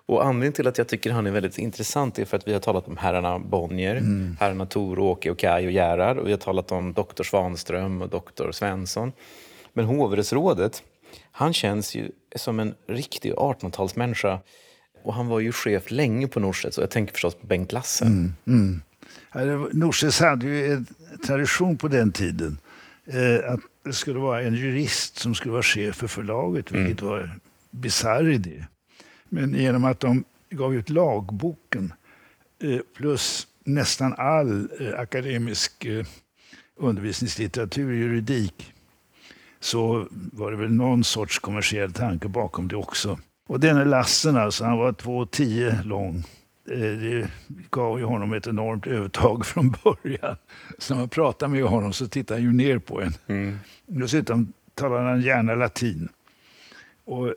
Och 0.09 0.25
anledningen 0.25 0.53
till 0.53 0.67
att 0.67 0.79
jag 0.79 0.89
tycker 0.89 1.11
han 1.11 1.27
är 1.27 1.31
väldigt 1.31 1.59
intressant 1.59 2.19
är 2.19 2.25
för 2.25 2.37
att 2.37 2.49
vi 2.49 2.53
har 2.53 2.61
talat 2.61 2.89
om 2.89 2.97
herrarna 2.97 3.39
Bonnier, 3.39 3.95
herrarna 4.41 4.67
Tor, 4.67 4.99
Åke 4.99 5.31
och 5.31 5.39
Kaj 5.39 5.67
och 5.67 5.73
Gerhard 5.73 6.19
och 6.19 6.27
vi 6.27 6.31
har 6.31 6.39
talat 6.39 6.73
om 6.73 6.93
doktor 6.93 7.25
Svanström 7.25 8.03
och 8.03 8.09
doktor 8.09 8.53
Svensson. 8.53 9.13
Men 9.73 9.85
hovrättsrådet, 9.85 10.83
han 11.33 11.53
känns 11.53 11.95
ju 11.95 12.11
som 12.37 12.61
en 12.61 12.75
riktig 12.89 13.33
1800-talsmänniska. 13.35 14.39
Och 15.05 15.15
han 15.15 15.27
var 15.27 15.41
ju 15.41 15.53
chef 15.53 15.91
länge 15.91 16.29
på 16.29 16.41
Norstedts 16.41 16.79
och 16.79 16.83
jag 16.83 16.91
tänker 16.91 17.13
förstås 17.13 17.35
på 17.35 17.47
Bengt 17.47 17.73
Lassen. 17.73 18.35
Ja, 19.35 19.45
det 19.45 19.57
var- 19.57 19.71
Norstedts 19.73 20.21
hade 20.21 20.47
ju 20.47 20.73
en 20.73 20.87
tradition 21.27 21.77
på 21.79 21.89
den 21.89 22.13
tiden 22.13 22.59
eh, 23.07 23.53
att 23.53 23.61
det 23.85 23.93
skulle 23.93 24.19
vara 24.19 24.43
en 24.43 24.55
jurist 24.55 25.17
som 25.19 25.35
skulle 25.35 25.53
vara 25.53 25.63
chef 25.63 25.97
för 25.97 26.07
förlaget, 26.07 26.73
vilket 26.73 27.03
var 27.03 27.19
en 27.21 27.41
bisarr 27.71 28.29
idé. 28.31 28.65
Men 29.29 29.55
genom 29.55 29.85
att 29.85 30.01
de 30.01 30.25
gav 30.51 30.75
ut 30.75 30.91
lagboken 30.91 31.93
eh, 32.63 32.81
plus 32.97 33.47
nästan 33.65 34.15
all 34.19 34.69
eh, 34.81 35.01
akademisk 35.01 35.85
eh, 35.85 36.07
undervisningslitteratur 36.77 37.93
i 37.93 37.99
juridik 37.99 38.73
så 39.61 40.07
var 40.11 40.51
det 40.51 40.57
väl 40.57 40.73
någon 40.73 41.05
sorts 41.05 41.39
kommersiell 41.39 41.93
tanke 41.93 42.29
bakom 42.29 42.69
det 42.69 42.77
också. 42.77 43.19
Och 43.49 43.61
denne 43.61 43.85
Lassen 43.85 44.37
alltså, 44.37 44.65
han 44.65 44.79
var 44.79 44.93
2,10 44.93 45.85
lång. 45.85 46.25
Det 46.65 47.31
gav 47.71 47.99
ju 47.99 48.05
honom 48.05 48.33
ett 48.33 48.47
enormt 48.47 48.87
övertag 48.87 49.47
från 49.47 49.75
början. 49.85 50.37
Så 50.79 50.95
när 50.95 51.01
man 51.01 51.09
pratar 51.09 51.49
med 51.49 51.65
honom 51.65 51.93
så 51.93 52.09
tittar 52.09 52.35
han 52.35 52.45
ju 52.45 52.53
ner 52.53 52.79
på 52.79 53.03
en. 53.03 53.13
Mm. 53.27 53.59
Dessutom 53.87 54.53
talade 54.75 55.09
han 55.09 55.21
gärna 55.21 55.55
latin. 55.55 56.09
Och 57.05 57.35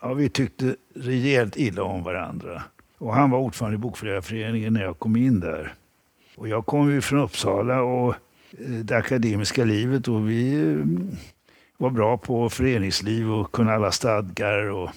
ja, 0.00 0.14
vi 0.14 0.28
tyckte 0.28 0.76
rejält 0.94 1.56
illa 1.56 1.82
om 1.82 2.02
varandra. 2.02 2.62
Och 2.98 3.14
han 3.14 3.30
var 3.30 3.38
ordförande 3.38 3.74
i 3.74 3.78
Bokförläggarföreningen 3.78 4.72
när 4.72 4.82
jag 4.82 4.98
kom 4.98 5.16
in 5.16 5.40
där. 5.40 5.74
Och 6.36 6.48
jag 6.48 6.66
kom 6.66 6.90
ju 6.90 7.00
från 7.00 7.18
Uppsala 7.18 7.82
och 7.82 8.14
eh, 8.58 8.68
det 8.68 8.96
akademiska 8.96 9.64
livet 9.64 10.08
och 10.08 10.30
vi 10.30 10.70
eh, 10.72 11.18
var 11.76 11.90
bra 11.90 12.18
på 12.18 12.50
föreningsliv 12.50 13.32
och 13.32 13.52
kunde 13.52 13.72
alla 13.72 13.92
stadgar 13.92 14.70
och 14.70 14.90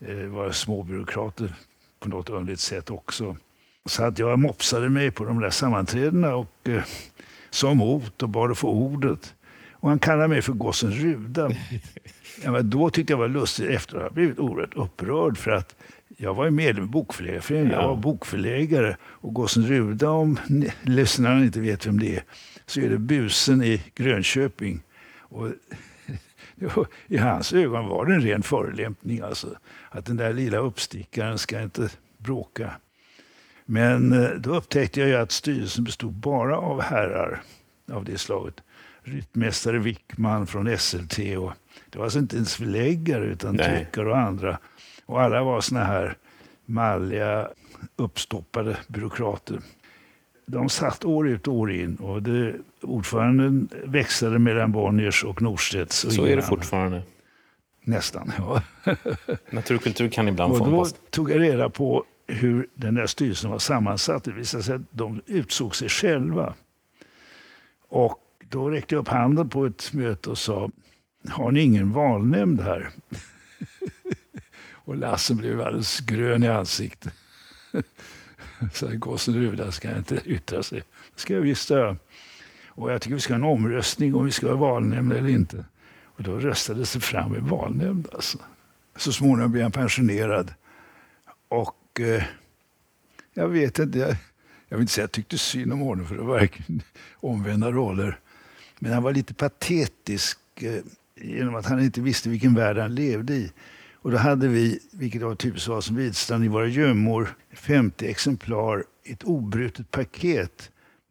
eh, 0.00 0.26
var 0.26 0.50
småbyråkrater 0.50 1.54
på 2.00 2.08
något 2.08 2.30
underligt 2.30 2.60
sätt 2.60 2.90
också. 2.90 3.36
Så 3.84 4.04
att 4.04 4.18
jag 4.18 4.38
mopsade 4.38 4.88
mig 4.88 5.10
på 5.10 5.24
de 5.24 5.40
där 5.40 5.50
sammanträdena 5.50 6.36
och 6.36 6.68
eh, 6.68 6.82
sa 7.50 7.70
emot 7.70 8.22
och 8.22 8.28
bad 8.28 8.50
att 8.50 8.58
få 8.58 8.68
ordet. 8.68 9.34
Och 9.72 9.88
han 9.88 9.98
kallade 9.98 10.28
mig 10.28 10.42
för 10.42 10.52
gossen 10.52 10.90
Ruda. 10.90 11.50
Ja, 12.44 12.62
då 12.62 12.90
tyckte 12.90 13.12
jag 13.12 13.18
var 13.18 13.28
lustigt 13.28 13.70
efter 13.70 13.96
att 13.96 14.02
ha 14.02 14.10
blivit 14.10 14.38
oerhört 14.38 14.74
upprörd 14.74 15.38
för 15.38 15.50
att 15.50 15.76
jag 16.16 16.34
var 16.34 16.50
medlem 16.50 16.84
i 16.84 16.88
Bokförläggarföreningen. 16.88 17.72
Jag 17.72 17.82
Ja. 17.82 17.88
var 17.88 17.96
bokförläggare. 17.96 18.96
Och 19.02 19.34
gossen 19.34 19.66
Ruda, 19.66 20.10
om 20.10 20.38
lyssnarna 20.82 21.44
inte 21.44 21.60
vet 21.60 21.86
vem 21.86 21.98
det 22.00 22.16
är, 22.16 22.22
så 22.66 22.80
är 22.80 22.88
det 22.90 22.98
busen 22.98 23.62
i 23.62 23.82
Grönköping. 23.94 24.80
Och 25.18 25.48
I 27.06 27.16
hans 27.16 27.52
ögon 27.52 27.86
var 27.88 28.06
det 28.06 28.14
en 28.14 28.20
ren 28.20 28.42
förolämpning. 28.42 29.20
Alltså. 29.20 29.48
Att 29.90 30.06
den 30.06 30.16
där 30.16 30.32
lilla 30.32 30.58
uppstickaren 30.58 31.38
ska 31.38 31.62
inte 31.62 31.88
bråka. 32.18 32.70
Men 33.64 34.12
eh, 34.12 34.30
då 34.30 34.56
upptäckte 34.56 35.00
jag 35.00 35.20
att 35.22 35.32
styrelsen 35.32 35.84
bestod 35.84 36.12
bara 36.12 36.58
av 36.58 36.80
herrar 36.82 37.42
av 37.92 38.04
det 38.04 38.18
slaget. 38.18 38.54
Ryttmästare 39.02 39.78
Wickman 39.78 40.46
från 40.46 40.78
SLT. 40.78 41.18
Och 41.38 41.52
det 41.90 41.98
var 41.98 42.04
alltså 42.04 42.18
inte 42.18 42.36
ens 42.36 42.54
förläggare 42.56 43.24
utan 43.24 43.56
Nej. 43.56 43.66
tryckare 43.66 44.10
och 44.10 44.18
andra. 44.18 44.58
Och 45.06 45.22
alla 45.22 45.44
var 45.44 45.60
såna 45.60 45.84
här 45.84 46.16
malliga, 46.64 47.48
uppstoppade 47.96 48.76
byråkrater. 48.88 49.60
De 50.46 50.68
satt 50.68 51.04
år 51.04 51.28
ut 51.28 51.48
och 51.48 51.54
år 51.54 51.72
in 51.72 51.96
och 51.96 52.22
det, 52.22 52.54
ordföranden 52.82 53.68
växlade 53.84 54.38
mellan 54.38 54.72
Bonniers 54.72 55.24
och 55.24 55.42
Norstedts. 55.42 56.04
Och 56.04 56.12
Så 56.12 56.26
är 56.26 56.36
det 56.36 56.42
fortfarande. 56.42 57.02
Nästan, 57.84 58.32
ja. 58.38 58.62
Naturkultur 59.50 60.08
kan 60.08 60.28
ibland 60.28 60.52
Och 60.52 60.70
då 60.70 60.86
tog 61.10 61.30
jag 61.30 61.40
reda 61.40 61.70
på 61.70 62.04
hur 62.26 62.66
den 62.74 62.94
där 62.94 63.06
styrelsen 63.06 63.50
var 63.50 63.58
sammansatt. 63.58 64.24
Det 64.24 64.32
visade 64.32 64.62
sig 64.62 64.74
att 64.74 64.82
de 64.90 65.20
utsåg 65.26 65.76
sig 65.76 65.88
själva. 65.88 66.54
Och 67.88 68.18
då 68.48 68.70
räckte 68.70 68.94
jag 68.94 69.00
upp 69.00 69.08
handen 69.08 69.48
på 69.48 69.66
ett 69.66 69.92
möte 69.92 70.30
och 70.30 70.38
sa, 70.38 70.70
har 71.28 71.50
ni 71.50 71.60
ingen 71.60 71.92
valnämnd 71.92 72.60
här? 72.60 72.90
och 74.70 74.96
Lasse 74.96 75.34
blev 75.34 75.60
alldeles 75.60 76.00
grön 76.00 76.42
i 76.42 76.48
ansiktet. 76.48 77.14
Så 78.72 78.88
gossen 78.96 79.34
Ruda 79.34 79.72
ska 79.72 79.96
inte 79.96 80.20
yttra 80.24 80.62
sig. 80.62 80.82
Det 81.14 81.20
ska 81.20 81.34
jag 81.34 81.40
visst 81.40 81.70
göra. 81.70 81.96
Och 82.66 82.92
jag 82.92 83.02
tycker 83.02 83.14
vi 83.14 83.20
ska 83.20 83.32
ha 83.32 83.38
en 83.38 83.44
omröstning 83.44 84.14
om 84.14 84.24
vi 84.24 84.30
ska 84.30 84.48
ha 84.48 84.56
valnämnd 84.56 85.12
eller 85.12 85.28
inte. 85.28 85.64
Och 86.04 86.22
då 86.22 86.38
röstades 86.38 86.92
det 86.92 87.00
fram 87.00 87.34
en 87.34 87.48
valnämnd. 87.48 88.08
Alltså. 88.12 88.38
Så 88.96 89.12
småningom 89.12 89.52
blev 89.52 89.62
han 89.62 89.72
pensionerad. 89.72 90.54
Och 91.48 92.00
eh, 92.00 92.22
jag 93.34 93.48
vet 93.48 93.78
inte, 93.78 93.98
jag, 93.98 94.16
jag 94.68 94.76
vill 94.76 94.82
inte 94.82 94.92
säga 94.92 95.04
att 95.04 95.08
jag 95.08 95.12
tyckte 95.12 95.38
synd 95.38 95.72
om 95.72 95.80
honom 95.80 96.06
för 96.06 96.14
det 96.14 96.22
var 96.22 96.38
verkligen 96.38 96.82
omvända 97.14 97.70
roller. 97.70 98.18
Men 98.78 98.92
han 98.92 99.02
var 99.02 99.12
lite 99.12 99.34
patetisk 99.34 100.38
eh, 100.54 100.82
genom 101.16 101.54
att 101.54 101.66
han 101.66 101.80
inte 101.80 102.00
visste 102.00 102.28
vilken 102.28 102.54
värld 102.54 102.78
han 102.78 102.94
levde 102.94 103.34
i. 103.34 103.52
Och 103.94 104.10
då 104.10 104.16
hade 104.16 104.48
vi, 104.48 104.78
vilket 104.92 105.22
var 105.22 105.34
typiskt 105.34 105.68
var 105.68 105.80
som 105.80 105.96
Widstrand, 105.96 106.44
i 106.44 106.48
våra 106.48 106.66
gömmor 106.66 107.28
50 107.52 108.06
exemplar, 108.06 108.84
ett 109.04 109.24
obrutet 109.24 109.90
paket 109.90 110.70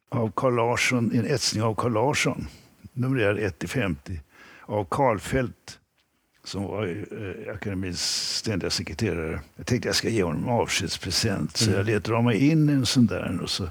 av 0.10 0.32
Carl 0.36 0.56
Larsson, 0.56 1.12
en 1.14 1.26
etsning 1.26 1.64
av 1.64 1.76
Carl 1.76 1.94
Larsson, 1.94 2.48
numrerad 2.94 3.40
1 3.40 3.60
till 3.60 3.70
50, 3.70 4.22
av 4.62 4.86
Karlfeldt 4.90 5.80
som 6.44 6.64
var 6.64 6.88
eh, 6.88 7.54
akademins 7.54 8.36
ständiga 8.38 8.70
sekreterare. 8.70 9.40
Jag 9.56 9.66
tänkte 9.66 9.90
jag 9.90 9.96
ska 9.96 10.10
ge 10.10 10.24
honom 10.24 10.44
en 10.44 10.50
avskedspresent. 10.50 11.58
Så 11.58 11.72
jag 11.72 11.86
lät 11.86 12.10
rama 12.10 12.34
in 12.34 12.70
en 12.70 12.86
sån 12.86 13.06
där 13.06 13.40
och 13.42 13.50
så 13.50 13.64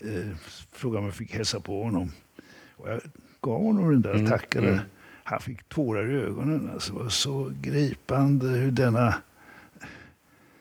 eh, 0.00 0.28
frågade 0.72 0.98
om 0.98 1.04
jag 1.04 1.14
fick 1.14 1.34
hälsa 1.34 1.60
på 1.60 1.82
honom. 1.82 2.12
Och 2.76 2.88
jag 2.88 3.00
gav 3.40 3.62
honom 3.62 3.90
den 3.90 4.02
där 4.02 4.22
och 4.22 4.28
tackade. 4.28 4.80
Han 5.24 5.40
fick 5.40 5.68
tårar 5.68 6.10
i 6.10 6.14
ögonen. 6.14 6.70
Alltså, 6.74 6.92
det 6.92 7.02
var 7.02 7.08
så 7.08 7.52
gripande 7.60 8.48
hur 8.48 8.70
denna 8.70 9.14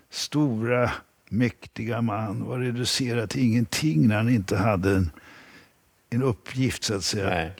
stora, 0.10 0.92
mäktiga 1.30 2.02
man 2.02 2.46
var 2.46 2.60
reducerad 2.60 3.30
till 3.30 3.42
ingenting 3.42 4.08
när 4.08 4.16
han 4.16 4.30
inte 4.30 4.58
hade 4.58 4.92
en, 4.96 5.12
en 6.10 6.24
uppgift 6.24 6.84
så 6.84 6.96
att 6.96 7.04
säga 7.04 7.30
Nej. 7.30 7.56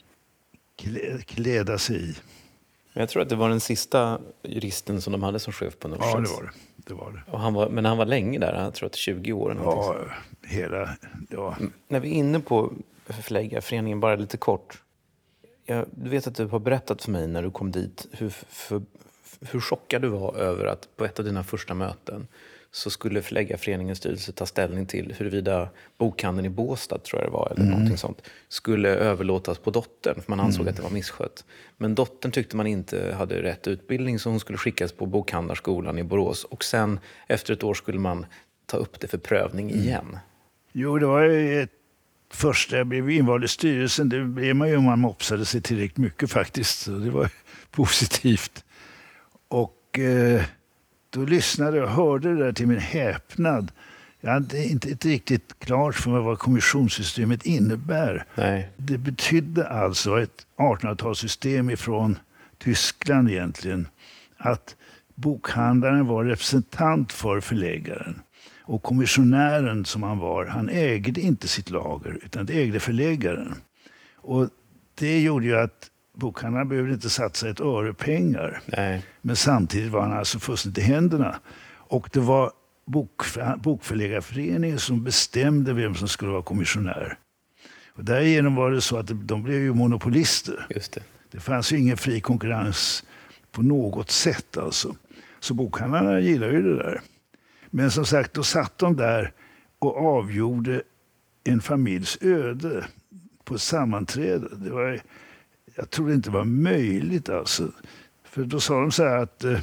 klä, 0.76 1.22
kläda 1.26 1.78
sig 1.78 2.10
i. 2.10 2.16
Jag 2.94 3.10
tror 3.10 3.22
att 3.22 3.30
det 3.30 3.36
var 3.36 3.50
den 3.50 3.60
sista 3.60 4.20
juristen 4.44 5.02
som 5.02 5.14
de 5.14 5.24
hade 5.24 5.40
som 5.40 5.54
chef 5.54 5.80
på 5.80 5.88
Norstedts. 5.88 6.14
Ja, 6.14 6.20
det 6.20 6.30
var 6.30 6.44
det. 6.44 6.52
det, 6.76 6.94
var 6.94 7.12
det. 7.12 7.32
Och 7.32 7.40
han 7.40 7.54
var, 7.54 7.70
men 7.70 7.86
han 7.86 7.98
var 7.98 8.06
länge 8.06 8.40
där, 8.40 8.64
jag 8.64 8.74
tror 8.74 8.88
att 8.88 8.96
20 8.96 9.34
år. 9.34 9.58
Ja, 9.64 9.96
hela... 10.42 10.90
Ja. 11.30 11.56
När 11.88 12.00
vi 12.00 12.10
är 12.10 12.14
inne 12.14 12.40
på 12.40 12.74
Förläggarföreningen, 13.06 14.00
bara 14.00 14.16
lite 14.16 14.38
kort. 14.38 14.82
Jag 15.66 15.86
vet 15.96 16.28
att 16.28 16.36
du 16.36 16.46
har 16.46 16.60
berättat 16.60 17.02
för 17.04 17.12
mig 17.12 17.28
när 17.28 17.44
du 17.44 17.52
kom 17.52 17.72
dit 17.72 18.08
hur, 18.12 18.30
för, 18.30 18.82
hur 19.52 19.60
chockad 19.60 20.02
du 20.02 20.08
var 20.08 20.36
över 20.36 20.66
att 20.66 20.88
på 20.96 21.06
ett 21.06 21.20
av 21.20 21.26
dina 21.26 21.44
första 21.44 21.74
möten 21.74 22.28
så 22.74 22.90
skulle 22.90 23.22
Förläggarföreningens 23.22 23.98
styrelse 23.98 24.32
ta 24.32 24.46
ställning 24.46 24.86
till 24.86 25.14
huruvida 25.18 25.70
bokhandeln 25.98 26.46
i 26.46 26.50
Båstad, 26.50 26.98
tror 26.98 27.22
jag 27.22 27.30
det 27.30 27.34
var, 27.34 27.54
eller 27.56 27.76
Mm. 27.76 27.98
sånt, 27.98 28.22
skulle 28.48 28.90
överlåtas 28.90 29.58
på 29.58 29.72
dottern, 29.72 30.22
för 30.22 30.30
man 30.32 30.40
ansåg 30.40 30.70
att 30.70 30.76
det 30.76 30.82
var 30.82 30.90
misskött. 30.90 31.46
Men 31.78 31.96
dottern 31.96 32.32
tyckte 32.32 32.56
man 32.56 32.68
inte 32.68 33.14
hade 33.18 33.42
rätt 33.44 33.68
utbildning, 33.68 34.20
så 34.20 34.30
hon 34.30 34.40
skulle 34.40 34.58
skickas 34.58 34.92
på 34.92 35.06
bokhandlarskolan 35.06 35.98
i 36.00 36.04
Borås. 36.04 36.44
Och 36.44 36.64
sen, 36.64 37.00
efter 37.28 37.54
ett 37.54 37.64
år, 37.64 37.74
skulle 37.74 38.00
man 38.00 38.26
ta 38.66 38.78
upp 38.78 39.00
det 39.00 39.08
för 39.08 39.18
prövning 39.18 39.70
Mm. 39.72 39.82
igen. 39.84 40.18
Jo, 40.72 40.98
det 41.00 41.06
var 41.06 41.24
ett 41.24 41.72
första 42.34 42.78
jag 42.78 42.88
blev 42.88 43.10
invald 43.10 43.44
i 43.44 43.48
styrelsen. 43.48 44.10
Det 44.10 44.24
blev 44.24 44.56
man 44.56 44.70
ju 44.70 44.78
om 44.78 44.84
man 44.84 45.00
mopsade 45.00 45.46
sig 45.46 45.62
tillräckligt 45.62 45.98
mycket 45.98 46.32
faktiskt. 46.32 46.80
Så 46.80 46.92
det 46.92 47.10
var 47.10 47.30
positivt. 47.72 48.64
Och 49.48 50.00
eh, 50.00 50.44
då 51.10 51.26
lyssnade 51.26 51.78
jag 51.78 51.86
och 51.86 51.92
hörde 51.92 52.34
det 52.36 52.44
där 52.44 52.54
till 52.54 52.68
min 52.68 52.80
häpnad. 52.80 53.72
Jag 54.22 54.32
hade 54.32 54.66
inte 54.66 54.90
inte 54.90 55.08
riktigt 55.08 55.60
klart 55.60 55.96
för 55.96 56.10
mig 56.10 56.22
vad 56.22 56.40
kommissionssystemet 56.40 57.46
innebär. 57.46 58.26
Nej. 58.36 58.70
Det 58.78 58.98
betydde 58.98 59.68
alltså 59.68 60.22
ett 60.22 60.46
1800-talssystem 60.58 61.72
ifrån 61.72 62.20
Tyskland 62.58 63.30
egentligen. 63.30 63.88
Att 64.38 64.76
bokhandlaren 65.16 66.08
var 66.08 66.26
representant 66.26 67.12
för 67.12 67.40
förläggaren. 67.40 68.22
Och 68.62 68.84
kommissionären 68.84 69.86
som 69.86 70.04
han 70.04 70.18
var, 70.18 70.46
han 70.46 70.70
ägde 70.70 71.22
inte 71.22 71.48
sitt 71.48 71.70
lager 71.70 72.20
utan 72.26 72.46
det 72.46 72.54
ägde 72.54 72.80
förläggaren. 72.80 73.56
Och 74.16 74.50
det 74.96 75.22
gjorde 75.22 75.46
ju 75.46 75.58
att 75.58 75.90
bokhandlaren 76.14 76.70
behövde 76.70 76.94
inte 76.94 77.10
satsa 77.10 77.50
ett 77.50 77.60
öre 77.60 77.94
pengar. 77.94 78.62
Nej. 78.66 79.06
Men 79.22 79.36
samtidigt 79.36 79.92
var 79.92 80.02
han 80.02 80.18
alltså 80.18 80.40
fullständigt 80.40 80.84
i 80.84 80.88
händerna. 80.88 81.40
Och 81.76 82.10
det 82.14 82.20
var 82.20 82.52
bok, 82.86 83.22
Bokförläggarföreningen 83.64 84.80
som 84.80 85.04
bestämde 85.04 85.74
vem 85.74 85.96
som 85.96 86.08
skulle 86.08 86.32
vara 86.32 86.42
kommissionär. 86.44 87.18
Och 87.94 88.06
därigenom 88.06 88.56
var 88.56 88.72
det 88.72 88.82
så 88.82 88.98
att 88.98 89.28
de 89.28 89.44
blev 89.44 89.60
ju 89.60 89.74
monopolister. 89.74 90.68
Just 90.70 90.94
det. 90.94 91.02
Det 91.32 91.40
fanns 91.40 91.74
ju 91.74 91.78
ingen 91.78 91.98
fri 91.98 92.22
konkurrens 92.22 93.04
på 93.52 93.62
något 93.62 94.12
sätt 94.12 94.58
alltså. 94.58 94.96
Så 95.40 95.54
bokhandlarna 95.54 96.20
gillar 96.20 96.48
ju 96.48 96.62
det 96.62 96.76
där. 96.76 97.02
Men 97.72 97.92
som 97.92 98.06
sagt, 98.06 98.34
då 98.34 98.44
satt 98.44 98.78
de 98.78 98.96
där 98.96 99.34
och 99.80 99.98
avgjorde 99.98 100.82
en 101.44 101.62
familjs 101.62 102.18
öde 102.22 102.86
på 103.44 103.56
ett 103.56 103.62
sammanträde. 103.62 104.56
Det 104.56 104.70
var, 104.70 105.02
jag 105.76 105.90
tror 105.90 106.08
det 106.08 106.14
inte 106.14 106.30
var 106.30 106.46
möjligt 106.46 107.30
alltså. 107.30 107.72
För 108.24 108.44
då 108.44 108.60
sa 108.60 108.80
de 108.82 108.92
så 108.92 109.04
här 109.04 109.18
att 109.18 109.44
eh, 109.44 109.60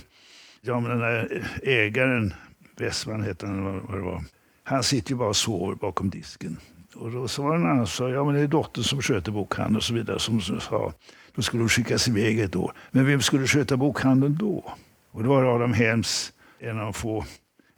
ja, 0.60 0.80
men 0.80 0.90
den 0.90 1.00
där 1.00 1.48
ägaren, 1.62 2.34
Westman 2.76 3.22
hette 3.22 3.46
han, 3.46 3.66
eller 3.66 3.80
vad 3.80 3.98
det 3.98 4.04
var. 4.04 4.24
Han 4.64 4.82
sitter 4.82 5.10
ju 5.10 5.16
bara 5.16 5.28
och 5.28 5.36
sover 5.36 5.74
bakom 5.74 6.10
disken. 6.10 6.56
Och 6.94 7.10
då 7.10 7.28
så 7.28 7.42
var 7.42 7.50
det 7.50 7.64
en 7.64 7.70
annan 7.70 7.86
som 7.86 8.06
sa, 8.06 8.10
ja 8.10 8.24
men 8.24 8.34
det 8.34 8.40
är 8.40 8.46
dottern 8.46 8.84
som 8.84 9.02
sköter 9.02 9.32
bokhandeln 9.32 9.76
och 9.76 9.82
så 9.82 9.94
vidare. 9.94 10.18
Som 10.18 10.40
sa, 10.40 10.92
då 11.34 11.42
skulle 11.42 11.62
hon 11.62 11.68
skickas 11.68 12.08
iväg 12.08 12.40
ett 12.40 12.56
år. 12.56 12.72
Men 12.90 13.06
vem 13.06 13.20
skulle 13.20 13.46
sköta 13.46 13.76
bokhandeln 13.76 14.36
då? 14.36 14.72
Och 15.10 15.22
det 15.22 15.28
var 15.28 15.44
Adam 15.44 15.72
Helms, 15.72 16.32
en 16.58 16.78
av 16.78 16.84
de 16.84 16.92
få 16.92 17.24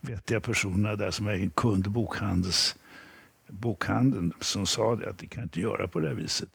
vettiga 0.01 0.40
personerna 0.40 0.97
där 0.97 1.10
som 1.10 1.27
är 1.27 1.32
en 1.32 1.51
kund 1.51 1.90
bokhandels, 1.90 2.77
bokhandeln, 3.48 4.32
som 4.40 4.66
sa 4.66 4.97
det 4.97 5.10
att 5.10 5.18
det 5.18 5.27
kan 5.27 5.43
inte 5.43 5.60
göra 5.60 5.89
på 5.89 6.01
det 6.01 6.09
här 6.09 6.14
viset. 6.14 6.48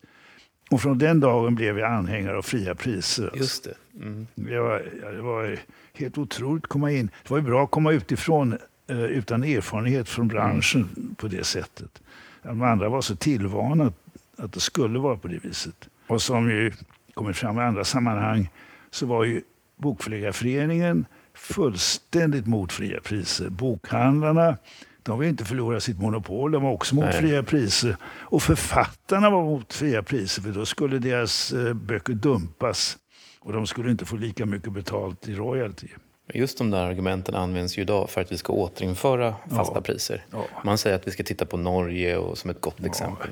Och 0.72 0.82
från 0.82 0.98
den 0.98 1.20
dagen 1.20 1.56
blev 1.56 1.80
jag 1.80 1.92
anhängare 1.92 2.38
av 2.38 2.42
fria 2.42 2.76
priser. 2.76 3.24
alltså. 3.24 3.38
Just 3.38 3.64
det. 3.64 3.74
Mm. 4.02 4.28
Det 4.36 4.60
var, 4.60 5.12
det 5.12 5.22
var 5.22 5.60
helt 5.94 6.18
otroligt 6.18 6.64
att 6.64 6.70
komma 6.70 6.92
in. 6.92 7.10
Det 7.24 7.30
var 7.30 7.38
ju 7.38 7.44
bra 7.44 7.64
att 7.64 7.72
komma 7.72 7.92
utifrån 7.92 8.58
eh, 8.88 9.04
utan 9.04 9.44
erfarenhet 9.44 10.10
från 10.10 10.28
branschen 10.28 11.16
på 11.18 11.28
det 11.28 11.44
sättet. 11.44 12.02
De 12.44 12.62
andra 12.62 12.90
var 12.90 13.02
så 13.02 13.16
tillvana 13.16 13.86
att, 13.86 13.94
att 14.38 14.54
det 14.54 14.60
skulle 14.60 15.00
vara 15.00 15.18
på 15.18 15.28
det 15.28 15.38
viset. 15.44 15.90
Och 16.08 16.22
som 16.22 16.50
ju 16.50 16.72
kommit 17.14 17.38
fram 17.38 17.58
i 17.58 17.62
andra 17.62 17.84
sammanhang 17.84 18.50
så 18.92 19.06
var 19.06 19.24
ju 19.24 19.42
Bokförläggarföreningen 19.78 21.06
fullständigt 21.36 22.48
mot 22.48 22.74
fria 22.74 23.00
priser. 23.02 23.50
Bokhandlarna 23.50 24.58
de 25.04 25.20
vill 25.20 25.30
inte 25.30 25.46
förlora 25.46 25.80
sitt 25.80 26.00
monopol, 26.00 26.52
de 26.52 26.64
var 26.64 26.72
också 26.72 26.96
mot 26.96 27.06
Nej. 27.06 27.14
fria 27.14 27.44
priser. 27.44 27.98
Och 28.06 28.44
författarna 28.44 29.30
var 29.30 29.44
mot 29.44 29.74
fria 29.74 30.04
priser 30.04 30.42
för 30.42 30.50
då 30.50 30.66
skulle 30.66 31.00
deras 31.00 31.54
eh, 31.54 31.74
böcker 31.74 32.14
dumpas. 32.14 32.98
Och 33.40 33.54
de 33.54 33.68
skulle 33.68 33.92
inte 33.92 34.06
få 34.06 34.16
lika 34.16 34.46
mycket 34.46 34.74
betalt 34.74 35.28
i 35.28 35.36
royalty. 35.36 35.88
Just 36.34 36.58
de 36.58 36.72
där 36.72 36.84
argumenten 36.86 37.36
används 37.36 37.78
ju 37.78 37.82
idag 37.82 38.10
för 38.10 38.22
att 38.22 38.32
vi 38.32 38.38
ska 38.38 38.54
återinföra 38.54 39.36
fasta 39.50 39.74
Ja. 39.76 39.82
priser. 39.82 40.26
Ja. 40.32 40.46
Man 40.64 40.78
säger 40.78 40.96
att 40.96 41.08
vi 41.08 41.12
ska 41.12 41.24
titta 41.24 41.46
på 41.46 41.58
Norge 41.58 42.18
och, 42.18 42.38
som 42.38 42.50
ett 42.50 42.62
gott 42.62 42.86
exempel. 42.86 43.30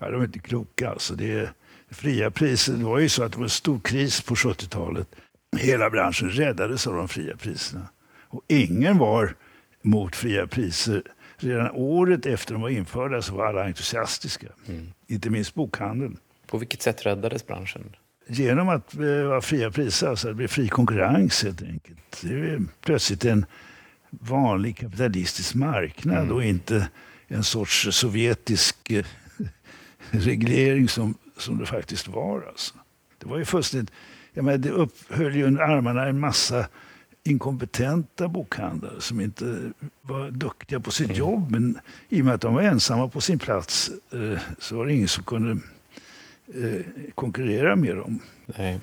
Ja, 0.00 0.10
de 0.10 0.20
är 0.20 0.24
inte 0.24 0.38
kloka 0.38 0.90
alltså. 0.90 1.14
Det 1.14 1.32
är 1.32 1.52
fria 1.90 2.30
priser. 2.30 2.72
Det 2.72 2.84
var 2.84 2.98
ju 2.98 3.08
så 3.08 3.22
att 3.22 3.32
det 3.32 3.38
var 3.38 3.44
en 3.44 3.50
stor 3.50 3.80
kris 3.80 4.20
på 4.20 4.34
70-talet. 4.34 5.08
Hela 5.56 5.90
branschen 5.90 6.30
räddades 6.30 6.86
av 6.86 6.94
de 6.94 7.08
fria 7.08 7.36
priserna. 7.36 7.88
Och 8.28 8.42
ingen 8.48 8.98
var 8.98 9.34
mot 9.82 10.16
fria 10.16 10.46
priser. 10.46 11.02
Redan 11.36 11.70
året 11.70 12.26
efter 12.26 12.52
de 12.52 12.62
var 12.62 12.68
införda 12.68 13.22
så 13.22 13.34
var 13.34 13.46
alla 13.46 13.64
entusiastiska. 13.64 14.46
Inte 15.06 15.30
minst 15.30 15.54
bokhandeln. 15.54 16.16
På 16.46 16.58
vilket 16.58 16.82
sätt 16.82 17.06
räddades 17.06 17.46
branschen? 17.46 17.96
Genom 18.26 18.68
att 18.68 18.90
det 18.90 19.24
var 19.24 19.40
fria 19.40 19.70
priser, 19.70 20.08
alltså 20.08 20.28
det 20.28 20.34
blev 20.34 20.48
fri 20.48 20.68
konkurrens 20.68 21.42
helt 21.42 21.62
enkelt. 21.62 22.22
Det 22.22 22.34
är 22.34 22.62
plötsligt 22.80 23.24
en 23.24 23.46
vanlig 24.10 24.76
kapitalistisk 24.76 25.54
marknad 25.54 26.30
och 26.30 26.44
inte 26.44 26.88
en 27.28 27.44
sorts 27.44 27.88
sovjetisk 27.90 28.90
eh, 28.90 29.04
reglering 30.10 30.88
som, 30.88 31.14
som 31.38 31.58
det 31.58 31.66
faktiskt 31.66 32.08
var. 32.08 32.44
Alltså. 32.48 32.74
Det 33.18 33.26
var 33.26 33.38
ju 33.38 33.44
fullständigt... 33.44 33.92
Jag 34.34 34.44
menar, 34.44 34.58
det 34.58 34.70
upphöll 34.70 35.36
ju 35.36 35.44
under 35.44 35.62
armarna 35.62 36.06
en 36.06 36.20
massa 36.20 36.66
inkompetenta 37.24 38.28
bokhandlare 38.28 39.00
som 39.00 39.20
inte 39.20 39.72
var 40.02 40.30
duktiga 40.30 40.80
på 40.80 40.90
sitt 40.90 41.16
jobb. 41.16 41.50
Men 41.50 41.78
i 42.08 42.20
och 42.20 42.24
med 42.24 42.34
att 42.34 42.40
de 42.40 42.54
var 42.54 42.62
ensamma 42.62 43.08
på 43.08 43.20
sin 43.20 43.38
plats 43.38 43.90
eh, 44.12 44.38
så 44.58 44.76
var 44.76 44.86
det 44.86 44.92
ingen 44.92 45.08
som 45.08 45.24
kunde 45.24 45.50
eh, 46.54 46.80
konkurrera 47.14 47.76
med 47.76 47.96
dem. 47.96 48.18
Nej. 48.46 48.80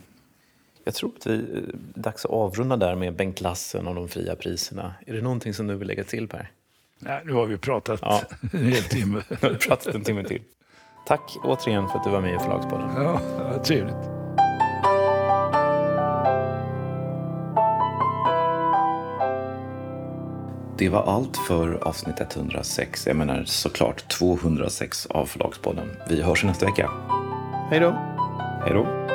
Jag 0.84 0.94
tror 0.94 1.12
att 1.16 1.24
det 1.24 1.34
är 1.34 1.64
dags 1.94 2.26
att 2.26 2.32
avrunda 2.32 2.78
där 2.78 2.96
med 2.96 3.16
Bengt 3.16 3.42
Lassen 3.42 3.88
och 3.88 3.96
de 3.96 4.08
fria 4.10 4.36
priserna. 4.36 4.94
Är 5.08 5.14
det 5.14 5.22
någonting 5.22 5.54
som 5.54 5.68
du 5.68 5.76
vill 5.76 5.88
lägga 5.88 6.04
till 6.04 6.28
Per? 6.28 6.52
Nej, 7.00 7.22
nu 7.26 7.34
har 7.34 7.46
vi 7.46 7.58
pratat 7.58 8.00
Ja. 8.02 8.22
en 8.54 8.66
hel 8.66 8.84
timme. 8.84 9.24
Nu 9.30 9.38
har 9.42 9.50
vi 9.50 9.58
pratat 9.58 9.96
en 9.96 10.04
timme 10.04 10.24
till. 10.24 10.42
Tack 11.08 11.38
återigen 11.44 11.90
för 11.90 11.98
att 11.98 12.04
du 12.04 12.10
var 12.10 12.22
med 12.22 12.36
i 12.36 12.40
Förlagspodden. 12.40 12.90
Ja, 12.96 13.64
trevligt. 13.64 14.21
Det 20.82 20.90
var 20.90 21.04
allt 21.04 21.38
för 21.38 21.88
avsnitt 21.88 22.36
106. 22.36 23.08
Jag 23.08 23.16
menar 23.16 23.44
såklart 23.46 24.10
206 24.10 25.06
av 25.06 25.26
Förlagspodden. 25.26 25.88
Vi 26.10 26.22
hörs 26.22 26.44
nästa 26.44 26.66
vecka. 26.66 26.90
Hej 27.70 27.80
då! 27.80 27.92
Hej 28.64 28.74
då! 28.74 29.11